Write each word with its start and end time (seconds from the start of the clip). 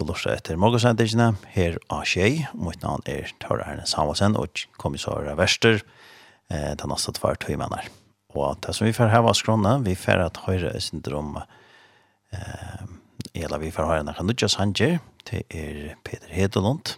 til 0.00 0.08
å 0.08 0.14
løse 0.14 0.32
etter 0.32 0.56
morgensendingene 0.56 1.34
her 1.52 1.76
av 1.92 2.06
Kjei. 2.08 2.46
Mitt 2.56 2.80
navn 2.80 3.04
er 3.10 3.28
Tara 3.42 3.66
Erne 3.68 3.84
Samuelsen, 3.88 4.36
og 4.40 4.62
kommissar 4.80 5.28
Verster 5.36 5.82
eh, 6.48 6.72
den 6.80 6.88
neste 6.88 7.12
tvær 7.18 7.36
tøymenner. 7.40 7.90
Og 8.32 8.56
det 8.64 8.72
som 8.76 8.86
vi 8.86 8.94
får 8.96 9.10
her 9.12 9.24
var 9.26 9.36
skrona, 9.36 9.76
vi 9.84 9.92
får 9.98 10.22
at 10.24 10.40
høyre 10.46 10.72
er 10.72 10.80
syndrom, 10.84 11.36
eh, 12.32 12.84
eller 13.44 13.60
vi 13.60 13.72
får 13.74 13.90
høyre 13.90 14.06
når 14.08 14.22
Nudja 14.24 14.48
Sanger, 14.48 15.00
til 15.28 15.44
er 15.52 15.98
Peter 16.06 16.32
Hedelund, 16.32 16.94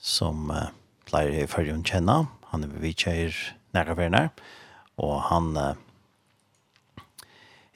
som 0.00 0.50
eh, 0.50 0.72
pleier 1.06 1.44
i 1.44 1.50
følgen 1.50 1.86
kjenne. 1.86 2.24
Han 2.50 2.66
er 2.66 2.72
vi 2.74 2.88
vidtjeier 2.88 3.42
nærkaverne, 3.76 4.28
og 4.98 5.20
han... 5.30 5.52
Eh, 5.56 5.74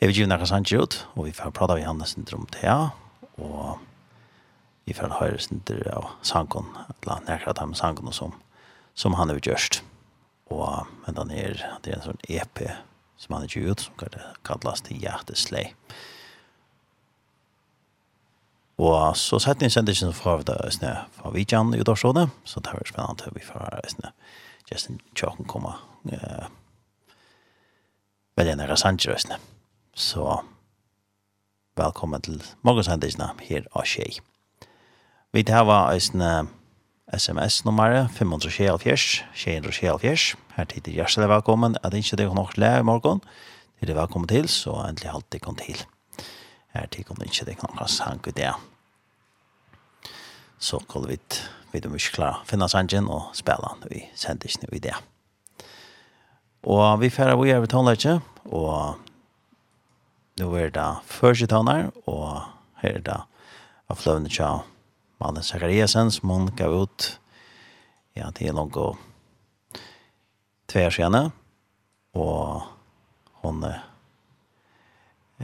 Jeg 0.00 0.08
vil 0.08 0.16
gi 0.16 0.22
henne 0.24 0.46
Sanger 0.48 0.80
ut, 0.80 0.94
og 1.12 1.26
vi 1.26 1.32
får 1.36 1.52
prate 1.52 1.74
av 1.74 1.80
Johannes 1.82 2.14
til 2.16 2.46
ja, 2.64 2.78
og 3.36 3.82
i 4.90 4.94
fall 4.94 5.10
har 5.10 5.36
det 5.68 5.80
av 5.94 6.10
sankon 6.22 6.70
eller 6.88 7.26
nærkrat 7.28 7.58
ham 7.58 7.74
sankon 7.74 8.12
som 8.12 8.34
som 8.94 9.14
han 9.14 9.28
har 9.28 9.36
gjort 9.36 9.82
och 10.48 10.86
men 11.06 11.14
den 11.14 11.30
är 11.30 11.78
det 11.82 11.90
är 11.90 11.96
en 11.96 12.02
sån 12.02 12.18
EP 12.28 12.58
som 13.16 13.34
han 13.34 13.42
har 13.42 13.58
gjort 13.58 13.80
som 13.80 13.94
kan 13.94 14.08
kallas 14.42 14.80
till 14.80 15.02
hjärteslej 15.02 15.74
Og 18.80 19.16
så 19.16 19.36
sett 19.42 19.60
jeg 19.60 19.72
sender 19.74 19.92
ikke 19.92 20.14
fra 20.16 20.38
det 20.46 20.56
snø 20.72 20.94
fra 21.12 21.30
Vidjan 21.34 21.74
i 21.76 21.80
Udorsrådet, 21.82 22.30
så 22.48 22.62
det 22.64 22.72
var 22.72 22.88
spennende 22.88 23.26
at 23.26 23.34
vi 23.36 23.44
får 23.44 23.60
høre 23.60 23.90
snø. 23.92 24.12
Justin 24.70 25.00
Tjokken 25.14 25.48
komme 25.50 25.74
eh, 26.12 26.46
veldig 28.40 28.56
nære 28.56 28.78
Sanchez-røsene. 28.80 29.36
Så 29.92 30.38
velkommen 31.76 32.24
til 32.24 32.40
morgensendelsene 32.64 33.34
her 33.50 33.68
av 33.74 33.84
Kjei. 33.84 34.22
Vi 35.30 35.44
har 35.46 35.92
eisne 35.92 36.48
SMS-nummer 37.14 38.08
574 38.10 39.22
674. 39.34 40.34
Her 40.56 40.64
tid 40.66 40.88
er 40.88 40.96
hjertelig 40.96 41.28
velkommen. 41.30 41.76
Er 41.84 41.90
det 41.90 42.00
ikke 42.02 42.16
det 42.18 42.24
nok 42.34 42.56
le 42.58 42.70
i 42.80 42.82
morgen? 42.82 43.20
Det 43.78 43.84
er 43.84 43.86
det 43.86 43.96
velkommen 43.96 44.26
til, 44.26 44.48
så 44.48 44.74
endelig 44.88 45.12
alt 45.12 45.28
det 45.30 45.40
kom 45.44 45.54
til. 45.54 45.78
Her 46.74 46.88
tid 46.90 47.06
kom 47.06 47.20
det 47.20 47.28
ikke 47.30 47.46
det 47.46 47.62
nok 47.62 47.86
sank 47.86 48.26
ut 48.26 48.36
det. 48.36 48.50
Så 50.58 50.82
kan 50.90 51.06
vi 51.06 51.20
vi 51.70 51.78
ikke 51.78 52.16
klarer 52.16 52.42
å 52.42 52.50
finne 52.50 52.68
sangen 52.68 53.06
og 53.06 53.30
spille 53.32 53.70
den. 53.70 53.86
Vi 53.86 54.02
sender 54.18 54.50
ikke 54.50 54.64
noe 54.64 54.76
i 54.76 54.82
det. 54.82 54.96
Og 56.66 57.00
vi 57.00 57.10
færre 57.14 57.38
vi 57.38 57.54
er 57.54 57.62
ved 57.62 57.70
tonløyke, 57.70 58.18
og 58.50 58.98
nå 60.42 60.50
er 60.58 60.74
det 60.74 60.90
første 61.06 61.46
toner, 61.46 61.92
og 62.10 62.42
her 62.82 62.98
er 62.98 63.06
det 63.06 63.20
av 63.86 63.96
fløvende 64.02 64.34
tjau 64.34 64.64
mannen 65.20 65.44
Zachariasen 65.44 66.10
som 66.10 66.30
hun 66.32 66.50
gav 66.56 66.74
ut 66.82 67.20
ja, 68.16 68.30
til 68.34 68.54
langt 68.56 68.76
og 68.80 68.98
tve 70.70 70.86
år 70.86 70.94
siden, 70.94 71.32
og 72.14 72.62
hun 73.42 73.64
eh, 73.64 73.80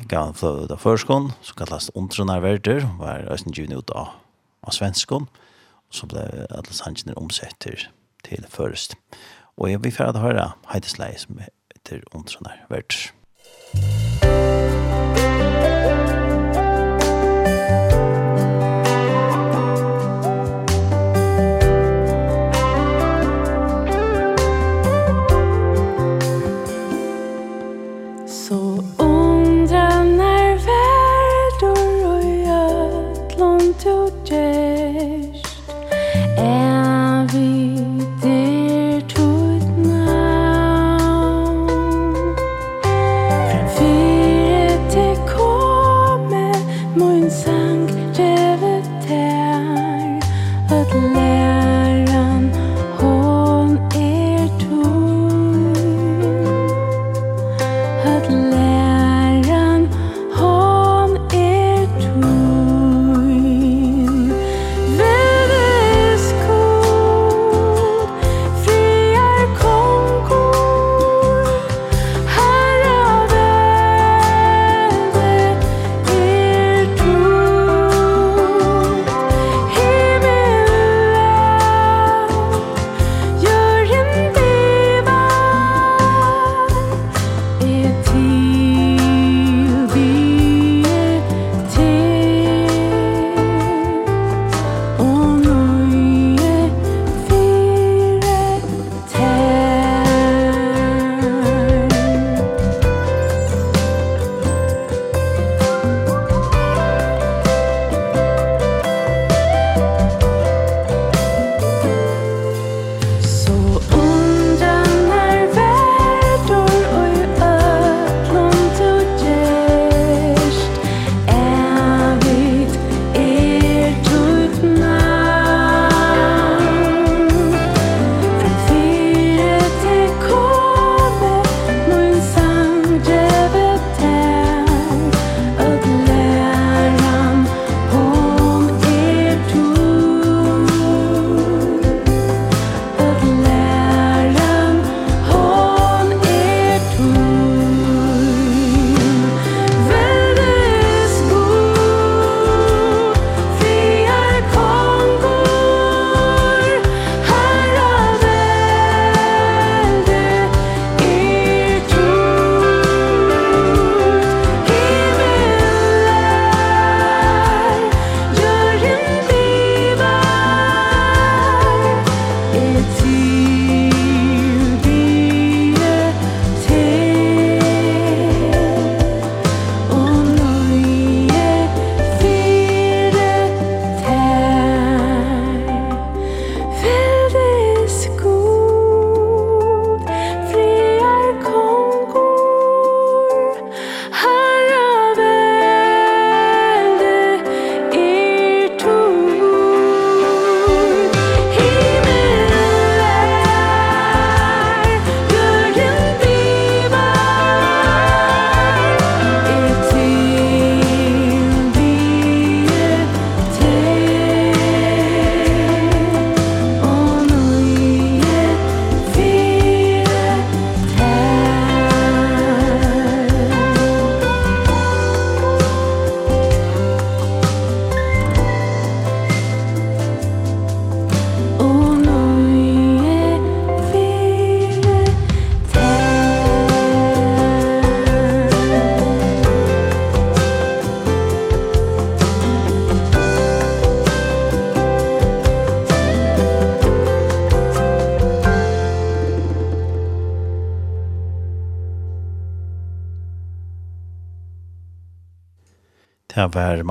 gav 0.09 0.29
en 0.29 0.35
flöd 0.35 0.71
av 0.71 0.79
förskon 0.79 1.33
så 1.43 1.55
kallas 1.55 1.91
Ontronarverder 1.95 2.87
var 2.99 3.27
østen 3.33 3.53
juni 3.53 3.75
ut 3.75 3.91
av, 3.91 4.09
av 4.63 4.71
svenskånd, 4.71 5.27
og 5.89 5.95
så 5.95 6.07
blev 6.07 6.47
Atlas 6.51 6.81
Hansen 6.81 7.15
omsätter 7.17 7.91
till 8.23 8.47
först 8.51 8.97
och 9.57 9.71
jag 9.71 9.79
vill 9.79 9.93
färd 9.93 10.17
høre 10.17 10.53
Heidesleie, 10.67 11.19
som 11.19 11.39
heter 11.39 12.05
Ontronarverder 12.13 13.13
Musik 13.75 14.56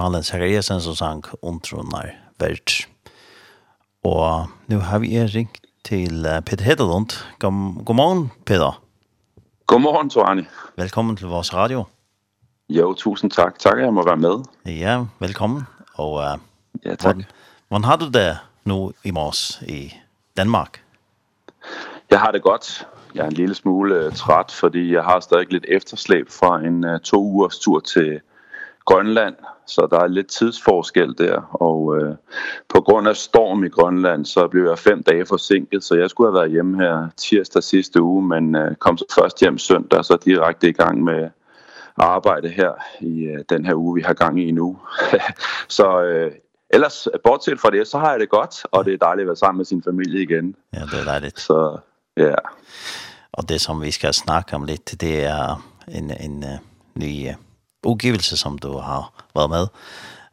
Malen 0.05 0.23
Zachariasen 0.23 0.81
som 0.81 0.95
sang 0.95 1.23
Ontronar 1.41 2.11
Vert. 2.39 2.87
Og 4.03 4.47
nu 4.67 4.79
har 4.79 4.99
vi 4.99 5.17
ringt 5.17 5.57
til 5.83 6.27
Peter 6.45 6.63
Hedelund. 6.63 7.09
God, 7.39 7.83
god 7.85 7.95
morgen, 7.95 8.31
Peter. 8.45 8.81
God 9.65 9.79
morgen, 9.79 10.09
Torani. 10.09 10.43
Velkommen 10.77 11.17
til 11.17 11.27
vores 11.27 11.53
radio. 11.53 11.83
Jo, 12.69 12.93
tusind 12.93 13.31
tak. 13.31 13.59
Tak, 13.59 13.79
jeg 13.79 13.93
må 13.93 14.05
være 14.05 14.17
med. 14.17 14.43
Ja, 14.65 15.05
velkommen. 15.19 15.63
Og, 15.93 16.13
uh, 16.13 16.39
ja, 16.85 16.95
tak. 16.95 17.01
Hvordan, 17.01 17.25
hvordan 17.67 17.83
har 17.83 17.95
du 17.95 18.09
det 18.09 18.37
nu 18.65 18.93
i 19.03 19.11
morges 19.11 19.63
i 19.67 19.93
Danmark? 20.37 20.81
Jeg 22.09 22.19
har 22.19 22.31
det 22.31 22.43
godt. 22.43 22.87
Jeg 23.15 23.21
er 23.21 23.27
en 23.27 23.33
lille 23.33 23.55
smule 23.55 24.11
træt, 24.11 24.51
fordi 24.51 24.93
jeg 24.93 25.03
har 25.03 25.19
stadig 25.19 25.51
lidt 25.51 25.65
efterslæb 25.67 26.29
fra 26.29 26.59
en 26.59 26.85
uh, 26.85 26.99
to 26.99 27.17
ugers 27.17 27.59
tur 27.59 27.79
til 27.79 28.03
Danmark 28.05 28.21
Grønland, 28.85 29.35
så 29.67 29.87
der 29.91 29.99
er 29.99 30.07
lidt 30.07 30.27
tidsforskel 30.27 31.17
der, 31.17 31.41
og 31.53 31.97
øh, 31.97 32.15
på 32.69 32.81
grund 32.81 33.07
af 33.07 33.15
storm 33.15 33.63
i 33.63 33.69
Grønland, 33.69 34.25
så 34.25 34.47
blev 34.47 34.67
jeg 34.67 34.79
fem 34.79 35.03
dage 35.03 35.25
forsinket, 35.25 35.83
så 35.83 35.95
jeg 35.95 36.09
skulle 36.09 36.31
have 36.31 36.39
været 36.39 36.51
hjemme 36.51 36.83
her 36.83 37.07
tirsdag 37.17 37.63
sidste 37.63 38.01
uge, 38.01 38.23
men 38.23 38.55
øh, 38.55 38.75
kom 38.75 38.97
så 38.97 39.05
først 39.19 39.39
hjem 39.39 39.57
søndag, 39.57 40.05
så 40.05 40.17
direkte 40.25 40.69
i 40.69 40.71
gang 40.71 41.03
med 41.03 41.29
arbejde 41.97 42.49
her 42.49 42.71
i 43.01 43.23
øh, 43.23 43.43
den 43.49 43.65
her 43.65 43.73
uge, 43.73 43.95
vi 43.95 44.01
har 44.01 44.13
gang 44.13 44.41
i 44.41 44.51
nu. 44.51 44.77
så 45.77 46.01
øh, 46.01 46.31
ellers, 46.69 47.07
bortset 47.23 47.59
fra 47.59 47.69
det, 47.69 47.87
så 47.87 47.97
har 47.97 48.11
jeg 48.11 48.19
det 48.19 48.29
godt, 48.29 48.65
og 48.71 48.85
det 48.85 48.93
er 48.93 48.97
dejligt 48.97 49.23
at 49.23 49.27
være 49.27 49.35
sammen 49.35 49.57
med 49.57 49.65
sin 49.65 49.83
familie 49.83 50.21
igen. 50.21 50.55
Ja, 50.73 50.79
det 50.79 50.99
er 50.99 51.03
dejligt. 51.03 51.39
Så, 51.39 51.77
ja. 52.17 52.35
Og 53.33 53.49
det 53.49 53.61
som 53.61 53.81
vi 53.81 53.91
skal 53.91 54.13
snakke 54.13 54.55
om 54.55 54.63
lidt, 54.63 55.01
det 55.01 55.25
er 55.25 55.65
en, 55.87 56.11
en, 56.19 56.43
en 56.43 56.59
ny 56.93 57.03
udgivelse, 57.85 58.37
som 58.37 58.57
du 58.57 58.77
har 58.77 59.11
været 59.35 59.49
med. 59.49 59.67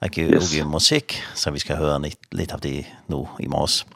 Og 0.00 0.08
yes. 0.18 0.44
udgive 0.44 0.70
musik, 0.70 1.22
så 1.34 1.50
vi 1.50 1.58
skal 1.58 1.76
høre 1.76 2.02
lidt, 2.02 2.18
lidt 2.32 2.52
af 2.52 2.60
det 2.60 2.86
nu 3.08 3.28
i 3.40 3.46
morges. 3.46 3.86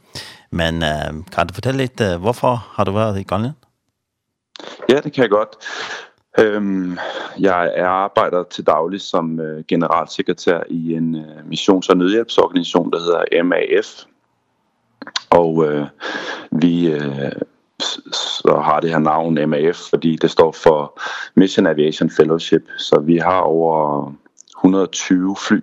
Men 0.51 0.75
øh, 0.83 1.25
kan 1.33 1.47
du 1.47 1.55
fortælle 1.55 1.79
lidt, 1.79 2.01
øh, 2.01 2.21
hvorfor 2.21 2.67
har 2.71 2.85
du 2.85 2.93
været 2.93 3.21
i 3.21 3.23
Grønland? 3.23 3.55
Ja, 4.89 5.01
det 5.01 5.13
kan 5.13 5.23
jeg 5.23 5.31
godt. 5.31 5.57
Øhm, 6.39 6.99
jeg 7.39 7.75
arbejder 7.87 8.43
til 8.43 8.67
daglig 8.67 9.01
som 9.01 9.41
øh, 9.41 9.65
generalsekretær 9.69 10.61
i 10.69 10.95
en 10.95 11.15
øh, 11.15 11.47
missions- 11.47 11.89
og 11.89 11.97
nødhjælpsorganisation, 11.97 12.93
der 12.93 12.99
hedder 12.99 13.43
MAF. 13.43 14.05
Og 15.31 15.67
øh, 15.67 15.87
vi... 16.51 16.87
Øh, 16.87 17.33
så 17.81 18.61
har 18.65 18.81
det 18.81 18.91
her 18.91 18.99
navn 18.99 19.51
MAF, 19.51 19.77
fordi 19.91 20.17
det 20.17 20.31
står 20.31 20.53
for 20.53 21.01
Mission 21.35 21.67
Aviation 21.67 22.11
Fellowship. 22.11 22.63
Så 22.79 23.01
vi 23.01 23.17
har 23.17 23.41
over 23.41 24.13
120 24.57 25.37
fly 25.49 25.61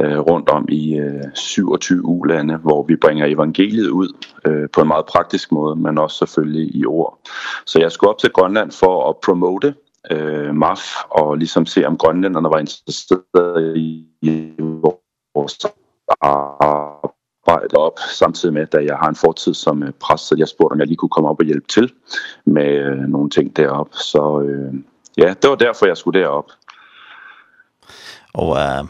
øh, 0.00 0.18
rundt 0.18 0.48
om 0.48 0.66
i 0.68 0.98
øh, 0.98 1.24
27 1.34 2.04
ulande, 2.04 2.56
hvor 2.56 2.82
vi 2.82 2.96
bringer 2.96 3.26
evangeliet 3.26 3.88
ud 3.88 4.08
øh, 4.46 4.68
på 4.72 4.80
en 4.80 4.88
meget 4.88 5.06
praktisk 5.06 5.52
måde, 5.52 5.76
men 5.76 5.98
også 5.98 6.16
selvfølgelig 6.16 6.76
i 6.76 6.86
ord. 6.86 7.18
Så 7.66 7.80
jeg 7.80 7.92
skulle 7.92 8.10
op 8.10 8.18
til 8.18 8.30
Grønland 8.30 8.70
for 8.70 9.08
at 9.08 9.16
promote 9.24 9.74
øh, 10.10 10.54
MAF 10.54 10.94
og 11.10 11.36
ligesom 11.36 11.66
se 11.66 11.84
om 11.86 11.96
grønlænderne 11.96 12.48
var 12.48 12.58
interesserede 12.58 13.78
i 13.78 14.06
vores 15.34 15.58
arbejde 16.20 17.19
arbejde 17.46 17.76
op, 17.76 17.98
samtidig 17.98 18.54
med, 18.54 18.74
at 18.74 18.84
jeg 18.84 18.96
har 18.96 19.08
en 19.08 19.16
fortid 19.16 19.54
som 19.54 19.82
præst, 20.00 20.26
så 20.26 20.34
jeg 20.38 20.48
spurgte, 20.48 20.72
om 20.72 20.78
jeg 20.78 20.86
lige 20.86 20.96
kunne 20.96 21.08
komme 21.08 21.28
op 21.28 21.38
og 21.38 21.44
hjælpe 21.44 21.66
til 21.68 21.92
med 22.44 22.68
øh, 22.68 22.98
nogle 22.98 23.30
ting 23.30 23.56
derop. 23.56 23.88
Så 23.92 24.40
øh, 24.40 24.74
ja, 25.18 25.34
det 25.42 25.50
var 25.50 25.56
derfor, 25.56 25.86
jeg 25.86 25.96
skulle 25.96 26.20
derop. 26.20 26.50
Og 28.34 28.56
øh, 28.56 28.84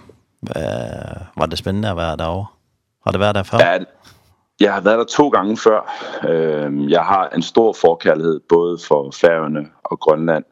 øh, 0.57 1.21
var 1.37 1.47
det 1.47 1.59
spændende 1.59 1.91
at 1.91 1.97
være 1.97 2.17
derovre? 2.17 2.47
Har 3.05 3.11
det 3.11 3.21
været 3.21 3.35
der 3.35 3.43
før? 3.43 3.59
Ja, 3.59 3.79
jeg 4.61 4.75
har 4.75 4.81
været 4.81 4.99
der 4.99 5.05
to 5.05 5.29
gange 5.29 5.57
før. 5.57 5.81
Øh, 6.29 6.91
jeg 6.91 7.05
har 7.05 7.29
en 7.29 7.43
stor 7.43 7.73
forkærlighed 7.73 8.41
både 8.49 8.79
for 8.89 9.11
Færøerne 9.11 9.67
og 9.85 10.01
Grønland, 10.01 10.45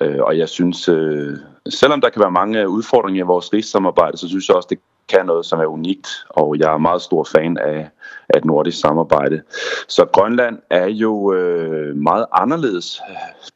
øh, 0.00 0.22
og 0.22 0.38
jeg 0.38 0.48
synes... 0.48 0.88
Øh, 0.88 1.36
selvom 1.70 2.00
der 2.00 2.10
kan 2.10 2.20
være 2.20 2.30
mange 2.30 2.68
udfordringer 2.68 3.24
i 3.24 3.26
vores 3.26 3.52
rigssamarbejde, 3.52 4.16
så 4.16 4.28
synes 4.28 4.48
jeg 4.48 4.56
også, 4.56 4.68
det 4.70 4.78
kan 5.08 5.26
noget, 5.26 5.46
som 5.46 5.60
er 5.60 5.66
unikt, 5.66 6.08
og 6.28 6.58
jeg 6.58 6.74
er 6.74 6.78
meget 6.78 7.02
stor 7.02 7.24
fan 7.24 7.58
af, 7.58 7.88
af 8.28 8.38
et 8.38 8.44
nordisk 8.44 8.80
samarbejde. 8.80 9.42
Så 9.88 10.04
Grønland 10.12 10.58
er 10.70 10.86
jo 10.86 11.32
øh, 11.32 11.96
meget 11.96 12.26
anderledes 12.32 13.00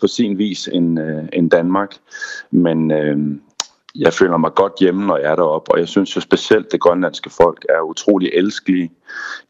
på 0.01 0.07
sin 0.07 0.39
vis 0.39 0.69
end, 0.73 1.01
øh, 1.01 1.25
end 1.33 1.51
Danmark, 1.51 1.97
men 2.51 2.91
øh, 2.91 3.19
jeg 3.95 4.13
føler 4.13 4.37
mig 4.37 4.55
godt 4.55 4.73
hjemme, 4.81 5.07
når 5.07 5.17
jeg 5.17 5.33
er 5.33 5.37
deroppe, 5.37 5.73
og 5.73 5.79
jeg 5.79 5.89
synes 5.89 6.17
jo 6.17 6.21
specielt, 6.21 6.73
det 6.73 6.81
grønlandske 6.81 7.31
folk 7.31 7.65
er 7.69 7.81
utrolig 7.81 8.31
elskelige. 8.33 8.91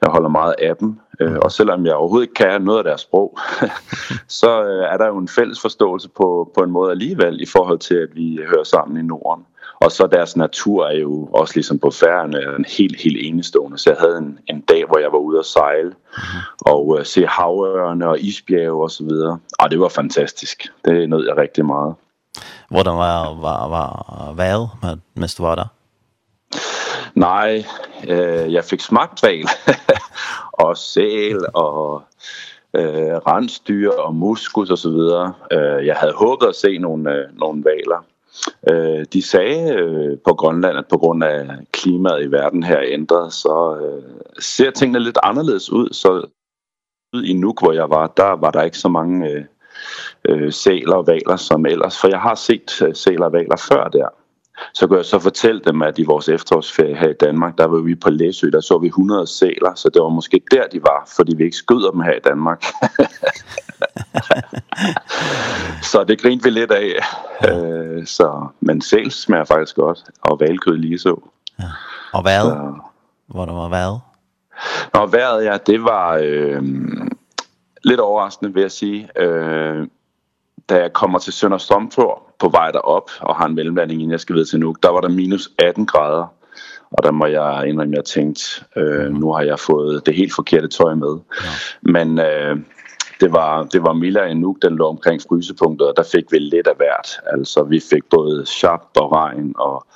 Jeg 0.03 0.11
holder 0.11 0.29
meget 0.29 0.55
af 0.59 0.77
dem, 0.77 0.99
øh, 1.21 1.37
og 1.43 1.53
selvom 1.53 1.87
jeg 1.87 1.95
overhovedet 1.95 2.25
ikke 2.25 2.35
kan 2.35 2.63
noget 2.63 2.79
af 2.79 2.85
deres 2.85 3.01
sprog, 3.01 3.39
så 4.41 4.51
er 4.93 4.97
der 4.97 5.07
jo 5.07 5.19
en 5.19 5.29
fælles 5.29 5.61
forståelse 5.61 6.09
på, 6.09 6.53
på 6.55 6.65
en 6.65 6.71
måde 6.71 6.91
alligevel, 6.91 7.41
i 7.41 7.47
forhold 7.47 7.79
til, 7.79 7.95
at 7.95 8.09
vi 8.15 8.41
hører 8.49 8.65
sammen 8.65 8.97
i 8.97 9.03
Norden. 9.03 9.45
Og 9.81 9.93
så 9.93 10.07
deres 10.07 10.37
natur 10.37 10.87
er 10.87 10.99
jo 10.99 11.29
også 11.33 11.55
ligesom 11.55 11.79
på 11.79 11.91
færgerne 11.91 12.57
en 12.59 12.65
helt, 12.79 13.01
helt 13.01 13.17
enestående. 13.21 13.79
Så 13.79 13.91
jeg 13.91 13.99
havde 14.01 14.19
en, 14.19 14.39
en 14.47 14.61
dag, 14.61 14.85
hvor 14.87 14.99
jeg 14.99 15.13
var 15.13 15.19
ude 15.19 15.39
at 15.39 15.45
sejle 15.45 15.93
og 16.61 16.97
øh, 16.99 17.07
se 17.07 17.27
havørene 17.27 18.09
og 18.09 18.21
isbjerge 18.21 18.83
og 18.83 18.91
så 18.91 19.05
videre. 19.05 19.39
Og 19.59 19.71
det 19.71 19.81
var 19.81 19.89
fantastisk. 19.89 20.73
Det 20.85 21.11
nød 21.11 21.27
jeg 21.27 21.37
rigtig 21.37 21.67
meget. 21.67 21.95
Var 22.71 22.85
det 22.85 22.91
var 22.91 23.35
var 23.35 23.69
var 23.69 24.33
väl 24.35 24.69
med 24.83 25.01
mest 25.15 25.41
var 25.41 25.57
där. 25.57 25.69
Nej, 27.15 27.67
eh 28.03 28.47
jag 28.47 28.65
fick 28.65 28.81
smakväl 28.81 29.45
och 30.53 30.79
sel 30.79 31.45
och 31.45 32.03
eh 32.73 33.21
rensdyr 33.27 34.01
och 34.07 34.15
muskus 34.15 34.71
och 34.71 34.79
så 34.79 34.91
vidare. 34.91 35.33
Eh 35.51 35.87
jag 35.87 35.95
hade 35.95 36.13
hoppats 36.13 36.49
att 36.49 36.57
se 36.57 36.79
någon 36.79 37.03
någon 37.39 37.63
valer. 37.63 38.01
Eh 38.71 39.05
de 39.13 39.23
sagde 39.23 39.75
øh, 39.75 40.19
på 40.25 40.35
Grønland 40.35 40.79
at 40.79 40.89
på 40.89 40.99
grund 40.99 41.25
af 41.25 41.47
klimaet 41.73 42.25
i 42.25 42.31
verden 42.31 42.63
her 42.63 42.81
ændret, 42.83 43.33
så 43.33 43.79
øh, 43.83 44.03
ser 44.39 44.71
tingene 44.71 44.99
lidt 44.99 45.19
anderledes 45.23 45.73
ud, 45.73 45.89
så 45.93 46.27
ud 47.15 47.25
i 47.25 47.33
Nuuk, 47.33 47.63
hvor 47.63 47.73
jeg 47.73 47.91
var, 47.91 48.07
der 48.07 48.37
var 48.37 48.51
der 48.51 48.63
ikke 48.63 48.79
så 48.79 48.89
mange 48.89 49.31
øh, 49.31 49.45
øh, 50.29 50.53
sæler 50.53 50.95
og 50.95 51.07
valer 51.07 51.37
som 51.37 51.67
ellers. 51.67 52.01
For 52.01 52.09
jeg 52.09 52.21
har 52.21 52.35
set 52.35 52.91
sæler 52.95 53.25
og 53.25 53.33
valer 53.33 53.57
før 53.57 53.89
der. 53.89 54.09
Så 54.75 54.87
kunne 54.87 54.97
jeg 54.97 55.05
så 55.05 55.19
fortælle 55.19 55.61
dem, 55.61 55.83
at 55.83 55.99
i 55.99 56.05
vores 56.05 56.29
efterårsferie 56.29 56.97
her 56.97 57.09
i 57.09 57.15
Danmark, 57.21 57.59
der 57.59 57.67
var 57.67 57.79
vi 57.79 57.95
på 57.95 58.11
Læsø, 58.11 58.51
der 58.51 58.61
så 58.61 58.79
vi 58.79 58.87
100 58.87 59.27
sæler, 59.27 59.75
så 59.75 59.91
det 59.95 60.03
var 60.03 60.09
måske 60.09 60.41
der, 60.51 60.67
de 60.73 60.83
var, 60.83 61.09
fordi 61.17 61.37
vi 61.37 61.45
ikke 61.45 61.57
skyder 61.57 61.91
dem 61.91 62.01
her 62.01 62.13
i 62.13 62.21
Danmark. 62.25 62.65
så 65.93 66.05
det 66.05 66.21
grinte 66.21 66.45
vi 66.45 66.51
lidt 66.51 66.71
af. 66.71 66.93
Øh, 67.51 68.07
så, 68.07 68.47
men 68.61 68.81
sæl 68.81 69.11
smager 69.11 69.45
faktisk 69.45 69.77
godt, 69.77 70.05
og 70.21 70.41
valkød 70.41 70.77
lige 70.77 70.99
så. 70.99 71.31
Ja. 71.59 71.65
Og 72.13 72.23
hvad? 72.23 72.41
Så. 72.41 72.75
Hvor 73.27 73.45
der 73.45 73.53
var 73.53 73.69
hvad? 73.69 73.99
Nå, 74.95 75.07
vejret, 75.07 75.45
ja, 75.45 75.57
det 75.67 75.85
var... 75.85 76.19
Øh, 76.23 76.63
lidt 77.85 78.01
overraskende 78.01 78.55
vil 78.55 78.61
jeg 78.61 78.71
sige, 78.71 79.09
øh, 79.19 79.87
da 80.69 80.81
jeg 80.81 80.93
kommer 80.93 81.19
til 81.19 81.33
Sønder 81.33 81.59
Strømfjord 81.59 82.35
på 82.39 82.49
vej 82.49 82.71
derop 82.71 83.11
og 83.21 83.37
har 83.37 83.47
en 83.47 83.55
mellemlanding, 83.55 84.01
inden 84.01 84.13
jeg 84.13 84.21
skal 84.21 84.35
videre 84.35 84.49
til 84.49 84.61
nu, 84.61 84.75
der 84.83 84.89
var 84.89 85.01
der 85.01 85.09
minus 85.09 85.51
18 85.59 85.87
grader. 85.87 86.27
Og 86.91 87.05
der 87.05 87.11
må 87.11 87.27
jeg 87.27 87.69
indrømme, 87.69 87.97
jeg 87.97 88.05
tænkte, 88.05 88.43
øh, 88.77 89.13
nu 89.13 89.33
har 89.33 89.43
jeg 89.43 89.59
fået 89.59 90.07
det 90.07 90.15
helt 90.15 90.35
forkerte 90.35 90.69
tøj 90.69 90.95
med. 90.95 91.19
Ja. 91.45 91.51
Men 91.81 92.19
øh, 92.19 92.57
det 93.21 93.33
var 93.33 93.63
det 93.63 93.83
var 93.83 93.93
mildere 93.93 94.31
end 94.31 94.41
nu 94.41 94.57
den 94.63 94.77
lå 94.77 94.89
omkring 94.89 95.23
frysepunktet 95.29 95.89
og 95.89 95.97
der 95.97 96.03
fik 96.13 96.33
vi 96.33 96.39
lidt 96.39 96.67
af 96.67 96.77
hvert. 96.77 97.21
Altså 97.27 97.63
vi 97.63 97.81
fik 97.91 98.05
både 98.11 98.47
sharp 98.47 98.83
og 98.97 99.13
regn 99.13 99.55
og 99.59 99.87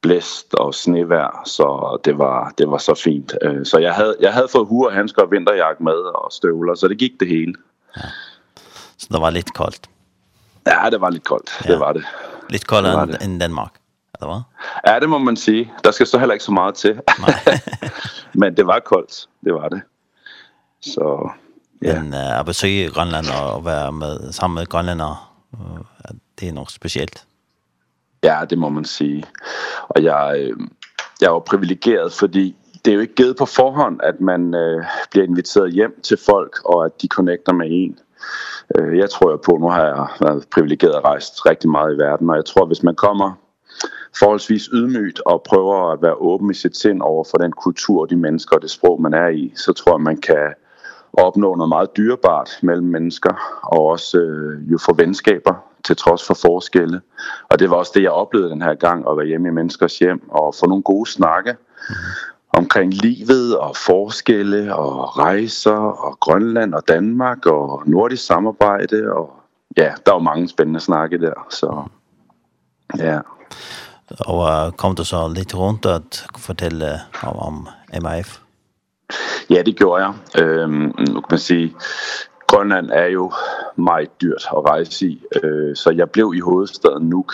blæst 0.00 0.54
og 0.54 0.74
snevær, 0.74 1.42
så 1.44 1.98
det 2.04 2.18
var 2.18 2.52
det 2.58 2.70
var 2.70 2.78
så 2.78 2.94
fint. 2.94 3.34
så 3.64 3.78
jeg 3.78 3.94
havde 3.94 4.16
jeg 4.20 4.32
havde 4.32 4.48
fået 4.52 4.66
hue 4.66 4.88
og 4.88 4.92
handsker 4.92 5.22
og 5.22 5.30
vinterjakke 5.30 5.82
med 5.82 5.92
og 5.92 6.32
støvler, 6.32 6.74
så 6.74 6.88
det 6.88 6.98
gik 6.98 7.12
det 7.20 7.28
hele. 7.28 7.54
Ja. 7.96 8.02
Så 8.98 9.08
det 9.12 9.20
var 9.20 9.30
lidt 9.30 9.54
koldt. 9.54 9.90
Ja, 10.66 10.90
det 10.90 11.00
var 11.00 11.10
lidt 11.10 11.24
koldt. 11.24 11.50
Ja. 11.64 11.72
Det 11.72 11.80
var 11.80 11.92
det. 11.92 12.04
Lidt 12.50 12.66
koldere 12.66 13.02
end, 13.02 13.14
end 13.22 13.40
Danmark 13.40 13.78
eller 14.20 14.34
hvad? 14.34 14.92
Ja, 14.92 15.00
det 15.00 15.08
må 15.08 15.18
man 15.18 15.36
sige. 15.36 15.72
Der 15.84 15.90
skal 15.90 16.06
så 16.06 16.18
heller 16.18 16.32
ikke 16.32 16.44
så 16.44 16.52
meget 16.52 16.74
til. 16.74 17.00
Nej. 17.18 17.58
Men 18.40 18.56
det 18.56 18.66
var 18.66 18.78
koldt, 18.78 19.28
det 19.44 19.54
var 19.54 19.68
det. 19.68 19.82
Så 20.80 21.30
ja. 21.82 22.00
Men 22.00 22.12
uh, 22.12 22.38
at 22.40 22.46
besøge 22.46 22.90
Grønland 22.90 23.26
og 23.42 23.64
være 23.64 23.92
med, 23.92 24.32
sammen 24.32 24.54
med 24.54 24.66
grønlander, 24.66 25.34
uh, 25.52 25.78
det 26.40 26.48
er 26.48 26.52
nok 26.52 26.70
specielt. 26.70 27.24
Ja, 28.22 28.40
det 28.50 28.58
må 28.58 28.68
man 28.68 28.84
sige. 28.84 29.24
Og 29.88 30.02
jeg, 30.02 30.34
øh, 30.38 30.56
jeg 31.20 31.32
var 31.32 31.38
privilegeret, 31.38 32.12
fordi 32.12 32.56
det 32.84 32.90
er 32.90 32.94
jo 32.94 33.00
ikke 33.00 33.14
givet 33.14 33.36
på 33.36 33.46
forhånd, 33.46 34.00
at 34.02 34.20
man 34.20 34.54
øh, 34.54 34.84
bliver 35.10 35.26
inviteret 35.26 35.72
hjem 35.72 36.00
til 36.02 36.18
folk, 36.26 36.56
og 36.64 36.84
at 36.84 37.02
de 37.02 37.08
connecter 37.08 37.52
med 37.52 37.66
en. 37.70 37.98
Øh, 38.78 38.98
jeg 38.98 39.10
tror 39.10 39.30
jo 39.30 39.36
på, 39.36 39.56
nu 39.60 39.68
har 39.68 39.84
jeg 39.84 40.06
været 40.20 40.44
privilegeret 40.52 40.94
og 40.94 41.04
rejst 41.04 41.46
rigtig 41.46 41.70
meget 41.70 41.94
i 41.94 41.98
verden, 41.98 42.30
og 42.30 42.36
jeg 42.36 42.44
tror, 42.44 42.66
hvis 42.66 42.82
man 42.82 42.94
kommer 42.94 43.32
forholdsvis 44.18 44.64
ydmygt 44.72 45.20
og 45.26 45.42
prøver 45.42 45.92
at 45.92 46.02
være 46.02 46.14
åben 46.14 46.50
i 46.50 46.54
sit 46.54 46.76
sind 46.76 47.02
over 47.02 47.24
for 47.30 47.38
den 47.38 47.52
kultur, 47.52 48.06
de 48.06 48.16
mennesker 48.16 48.56
og 48.56 48.62
det 48.62 48.70
sprog, 48.70 49.02
man 49.02 49.14
er 49.14 49.28
i, 49.28 49.52
så 49.56 49.72
tror 49.72 49.92
jeg, 49.92 50.00
man 50.00 50.20
kan 50.20 50.54
og 51.12 51.24
opnå 51.24 51.54
noget 51.54 51.68
meget 51.68 51.96
dyrebart 51.96 52.58
mellem 52.62 52.86
mennesker, 52.86 53.60
og 53.62 53.86
også 53.86 54.18
øh, 54.18 54.72
jo 54.72 54.78
få 54.78 54.94
venskaber 54.94 55.54
til 55.84 55.96
trods 55.96 56.26
for 56.26 56.34
forskelle. 56.34 57.00
Og 57.50 57.58
det 57.58 57.70
var 57.70 57.76
også 57.76 57.92
det, 57.94 58.02
jeg 58.02 58.10
oplevede 58.10 58.50
den 58.50 58.62
her 58.62 58.74
gang, 58.74 59.08
at 59.10 59.16
være 59.16 59.26
hjemme 59.26 59.48
i 59.48 59.52
menneskers 59.52 59.98
hjem 59.98 60.30
og 60.30 60.54
få 60.60 60.66
nogle 60.66 60.82
gode 60.82 61.10
snakke 61.10 61.56
omkring 62.52 62.94
livet 62.94 63.58
og 63.58 63.76
forskelle 63.76 64.74
og 64.74 65.18
rejser 65.18 65.76
og 65.76 66.20
Grønland 66.20 66.74
og 66.74 66.82
Danmark 66.88 67.46
og 67.46 67.82
nordisk 67.86 68.26
samarbejde. 68.26 69.12
Og 69.12 69.30
ja, 69.76 69.92
der 70.06 70.12
var 70.12 70.18
mange 70.18 70.48
spændende 70.48 70.80
snakke 70.80 71.20
der, 71.20 71.46
så 71.50 71.84
ja. 72.98 73.18
Og 74.20 74.76
kom 74.76 74.94
du 74.94 75.04
så 75.04 75.28
lidt 75.28 75.54
rundt 75.54 75.86
at 75.86 76.26
fortælle 76.36 77.00
om, 77.22 77.38
om 77.38 77.68
MIF? 78.02 78.38
Ja, 79.50 79.62
det 79.62 79.76
gjorde 79.76 80.04
jeg. 80.04 80.42
Øhm, 80.42 80.94
nu 80.98 81.20
kan 81.20 81.30
man 81.30 81.38
sige, 81.38 81.74
Grønland 82.46 82.90
er 82.92 83.06
jo 83.06 83.32
meget 83.76 84.10
dyrt 84.20 84.48
at 84.56 84.64
rejse 84.64 85.06
i, 85.06 85.22
øh, 85.42 85.76
så 85.76 85.90
jeg 85.90 86.10
blev 86.10 86.32
i 86.36 86.40
hovedstaden 86.40 87.08
Nuuk 87.08 87.32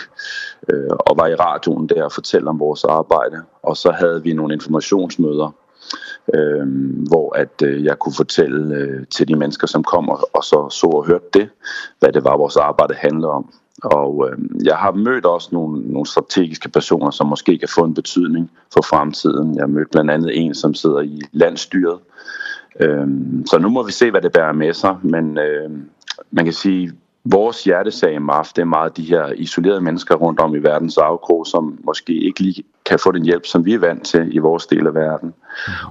øh, 0.69 0.89
og 0.99 1.17
var 1.17 1.27
i 1.27 1.35
radioen 1.35 1.89
der 1.89 2.03
og 2.03 2.11
fortalte 2.11 2.47
om 2.47 2.59
vores 2.59 2.83
arbejde. 2.83 3.41
Og 3.63 3.77
så 3.77 3.91
havde 3.91 4.23
vi 4.23 4.33
nogle 4.33 4.53
informationsmøder, 4.53 5.55
øh, 6.33 6.67
hvor 7.07 7.35
at 7.35 7.61
øh, 7.63 7.83
jeg 7.83 7.99
kunne 7.99 8.15
fortælle 8.15 8.75
øh, 8.75 9.07
til 9.07 9.27
de 9.27 9.35
mennesker, 9.35 9.67
som 9.67 9.83
kom 9.83 10.09
og, 10.09 10.29
og 10.33 10.43
så 10.43 10.69
så 10.69 10.87
og 10.87 11.05
hørte 11.05 11.25
det, 11.33 11.49
hvad 11.99 12.11
det 12.11 12.23
var, 12.23 12.37
vores 12.37 12.57
arbejde 12.57 12.93
handlede 12.93 13.31
om. 13.31 13.53
Og 13.83 14.29
øh, 14.29 14.37
jeg 14.65 14.75
har 14.75 14.91
mødt 14.91 15.25
også 15.25 15.49
nogle, 15.51 15.91
nogle 15.91 16.05
strategiske 16.05 16.69
personer, 16.69 17.11
som 17.11 17.27
måske 17.27 17.57
kan 17.57 17.69
få 17.75 17.83
en 17.83 17.93
betydning 17.93 18.51
for 18.73 18.81
fremtiden. 18.81 19.55
Jeg 19.55 19.69
mødte 19.69 19.89
blandt 19.91 20.11
andet 20.11 20.41
en, 20.41 20.55
som 20.55 20.73
sidder 20.73 21.01
i 21.01 21.21
landstyret. 21.31 21.99
Øh, 22.79 23.07
så 23.45 23.57
nu 23.61 23.69
må 23.69 23.83
vi 23.83 23.91
se, 23.91 24.11
hvad 24.11 24.21
det 24.21 24.31
bærer 24.31 24.53
med 24.53 24.73
sig. 24.73 24.97
Men 25.03 25.37
øh, 25.37 25.69
man 26.31 26.45
kan 26.45 26.53
sige, 26.53 26.91
vores 27.25 27.63
hjertesag 27.63 28.13
i 28.13 28.17
MAF, 28.17 28.53
det 28.55 28.61
er 28.61 28.65
meget 28.65 28.97
de 28.97 29.03
her 29.03 29.27
isolerede 29.35 29.81
mennesker 29.81 30.15
rundt 30.15 30.39
om 30.39 30.55
i 30.55 30.59
verdens 30.59 30.97
afkrog, 30.97 31.45
som 31.47 31.79
måske 31.83 32.13
ikke 32.13 32.39
lige 32.39 32.63
kan 32.85 32.99
få 32.99 33.11
den 33.11 33.25
hjælp, 33.25 33.45
som 33.45 33.65
vi 33.65 33.73
er 33.73 33.79
vant 33.79 34.05
til 34.05 34.35
i 34.35 34.37
vores 34.37 34.67
del 34.67 34.87
af 34.87 34.95
verden. 34.95 35.33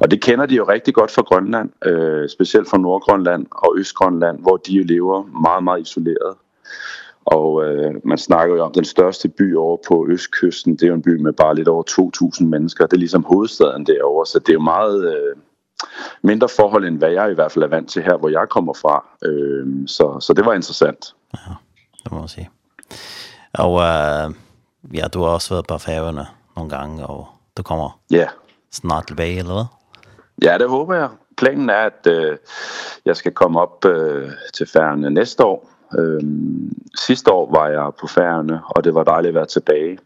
Og 0.01 0.11
det 0.11 0.23
kender 0.23 0.47
de 0.47 0.55
jo 0.55 0.65
rigtig 0.65 0.95
godt 0.95 1.11
fra 1.11 1.23
Grønland, 1.23 1.71
øh, 1.85 2.29
specielt 2.29 2.71
fra 2.71 2.79
Nordgrønland 2.79 3.47
og 3.51 3.75
Østgrønland, 3.79 4.39
hvor 4.39 4.57
de 4.57 4.73
jo 4.73 4.85
lever 4.85 5.23
meget, 5.43 5.65
meget 5.65 5.81
isoleret. 5.81 6.37
Og 7.25 7.65
øh, 7.65 7.95
man 8.05 8.19
snakker 8.19 8.57
jo 8.57 8.65
om 8.65 8.73
den 8.73 8.85
største 8.85 9.29
by 9.29 9.57
over 9.57 9.79
på 9.89 10.07
østkysten. 10.09 10.73
Det 10.73 10.83
er 10.83 10.89
jo 10.89 10.95
en 10.95 11.03
by 11.03 11.21
med 11.21 11.33
bare 11.33 11.55
lidt 11.55 11.69
over 11.69 11.83
2.000 12.41 12.45
mennesker. 12.45 12.87
Det 12.87 12.93
er 12.93 12.99
ligesom 12.99 13.25
hovedstaden 13.25 13.87
derovre, 13.87 14.27
så 14.27 14.39
det 14.39 14.49
er 14.49 14.53
jo 14.53 14.61
meget 14.61 15.15
øh, 15.15 15.37
mindre 16.23 16.49
forhold, 16.49 16.85
end 16.85 16.99
hvad 16.99 17.11
jeg 17.11 17.31
i 17.31 17.35
hvert 17.35 17.53
fald 17.53 17.65
er 17.65 17.69
vant 17.69 17.91
til 17.91 18.03
her, 18.03 18.17
hvor 18.17 18.29
jeg 18.29 18.47
kommer 18.51 18.73
fra. 18.73 19.05
Øh, 19.25 19.67
så, 19.87 20.21
så 20.21 20.33
det 20.33 20.47
var 20.47 20.53
interessant. 20.53 21.15
Ja, 21.35 21.55
det 22.05 22.13
må 22.13 22.19
man 22.19 22.29
sige. 22.29 22.51
Og 23.55 23.81
øh, 23.81 24.35
ja, 24.95 25.09
du 25.09 25.23
har 25.23 25.29
også 25.29 25.55
været 25.55 25.67
på 25.67 25.79
færgerne 25.79 26.27
nogle 26.57 26.71
gange, 26.71 27.07
og 27.07 27.27
du 27.57 27.63
kommer 27.63 28.01
yeah. 28.15 28.29
snart 28.73 29.07
tilbage, 29.07 29.39
eller 29.39 29.53
hvad? 29.53 29.65
Ja, 30.43 30.59
det 30.59 30.69
håber 30.69 30.95
jeg. 30.95 31.09
Planen 31.37 31.71
er, 31.71 31.91
at 31.91 32.07
øh, 32.07 32.37
jeg 33.05 33.17
skal 33.17 33.33
komme 33.33 33.61
op 33.61 33.85
øh, 33.85 34.31
til 34.55 34.67
færgerne 34.67 35.11
næste 35.11 35.45
år, 35.45 35.74
Øhm, 35.99 36.73
sidste 36.99 37.33
år 37.33 37.51
var 37.51 37.69
jeg 37.69 37.91
på 38.01 38.07
Færøerne 38.07 38.61
og 38.65 38.85
det 38.85 38.95
var 38.95 39.05
dejligt 39.05 39.29
at 39.29 39.35
være 39.35 39.47
tilbage. 39.47 39.99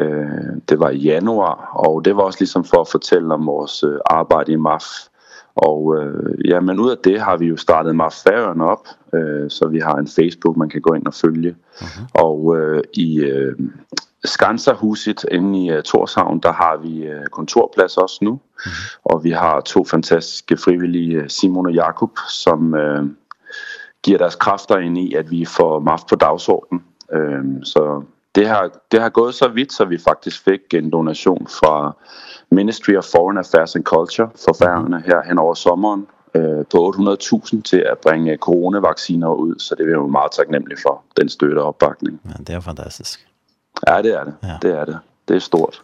Eh 0.00 0.42
det 0.68 0.80
var 0.80 0.90
i 0.90 0.96
januar, 0.96 1.72
og 1.74 2.04
det 2.04 2.16
var 2.16 2.22
også 2.22 2.38
liksom 2.40 2.64
for 2.64 2.80
at 2.80 2.88
fortælle 2.88 3.34
om 3.34 3.46
vores 3.46 3.84
øh, 3.84 3.98
arbejde 4.06 4.52
i 4.52 4.56
MAF. 4.56 4.84
Og 5.54 5.96
øh, 5.98 6.48
ja, 6.48 6.60
men 6.60 6.80
ud 6.80 6.90
af 6.90 6.96
det 7.04 7.20
har 7.20 7.36
vi 7.36 7.46
jo 7.46 7.56
startet 7.56 7.96
MAF 7.96 8.12
Færøerne 8.12 8.64
op, 8.64 8.88
øh, 9.14 9.50
så 9.50 9.68
vi 9.68 9.78
har 9.78 9.94
en 9.94 10.08
Facebook, 10.08 10.56
man 10.56 10.68
kan 10.68 10.80
gå 10.80 10.94
ind 10.94 11.06
og 11.06 11.14
følge. 11.14 11.56
Okay. 11.76 11.86
Og 12.14 12.58
øh, 12.58 12.82
i 12.94 13.20
øh, 13.20 13.54
Skanserhuset 14.24 15.24
inde 15.30 15.64
i 15.64 15.76
uh, 15.76 15.82
Torshavn, 15.82 16.40
der 16.40 16.52
har 16.52 16.76
vi 16.76 17.10
uh, 17.10 17.24
kontorplads 17.32 17.96
også 17.96 18.18
nu. 18.22 18.32
Mm. 18.66 18.70
Og 19.04 19.24
vi 19.24 19.30
har 19.30 19.60
to 19.60 19.84
fantastiske 19.84 20.56
frivillige, 20.56 21.28
Simon 21.28 21.66
og 21.66 21.72
Jakob, 21.72 22.10
som 22.28 22.74
uh, 22.74 23.06
giver 24.02 24.18
deres 24.18 24.34
kræfter 24.34 24.76
ind 24.78 24.98
i, 24.98 25.14
at 25.14 25.30
vi 25.30 25.44
får 25.44 25.80
magt 25.80 26.08
på 26.08 26.16
dagsordenen. 26.16 26.84
Ehm 27.12 27.64
så 27.64 28.02
det 28.34 28.48
har, 28.48 28.70
det 28.92 29.00
har 29.00 29.08
gået 29.08 29.34
så 29.34 29.48
vidt, 29.48 29.72
så 29.72 29.84
vi 29.84 29.98
faktisk 29.98 30.44
fik 30.44 30.74
en 30.74 30.90
donation 30.90 31.46
fra 31.46 31.96
Ministry 32.50 32.96
of 32.96 33.04
Foreign 33.04 33.38
Affairs 33.38 33.76
and 33.76 33.84
Culture 33.84 34.30
for 34.44 34.56
Færøerne 34.58 35.02
her 35.06 35.22
hen 35.22 35.38
over 35.38 35.54
sommeren 35.54 36.06
øh, 36.34 36.64
på 36.72 36.92
800.000 36.96 37.62
til 37.62 37.76
at 37.76 37.98
bringe 37.98 38.36
coronavacciner 38.36 39.34
ud, 39.34 39.54
så 39.58 39.74
det 39.74 39.82
er 39.82 39.86
vi 39.86 39.92
jo 39.92 40.06
meget 40.06 40.32
taknemmelige 40.32 40.78
for, 40.82 41.02
den 41.16 41.28
støtte 41.28 41.58
og 41.58 41.68
opbakning. 41.68 42.20
Ja, 42.24 42.44
det 42.46 42.54
er 42.54 42.60
fantastisk. 42.60 43.26
Ja, 43.88 44.02
det 44.02 44.14
er 44.14 44.24
det. 44.24 44.34
Ja. 44.42 44.58
Det 44.62 44.78
er 44.78 44.84
det. 44.84 44.98
Det 45.28 45.36
er 45.36 45.40
stort. 45.40 45.82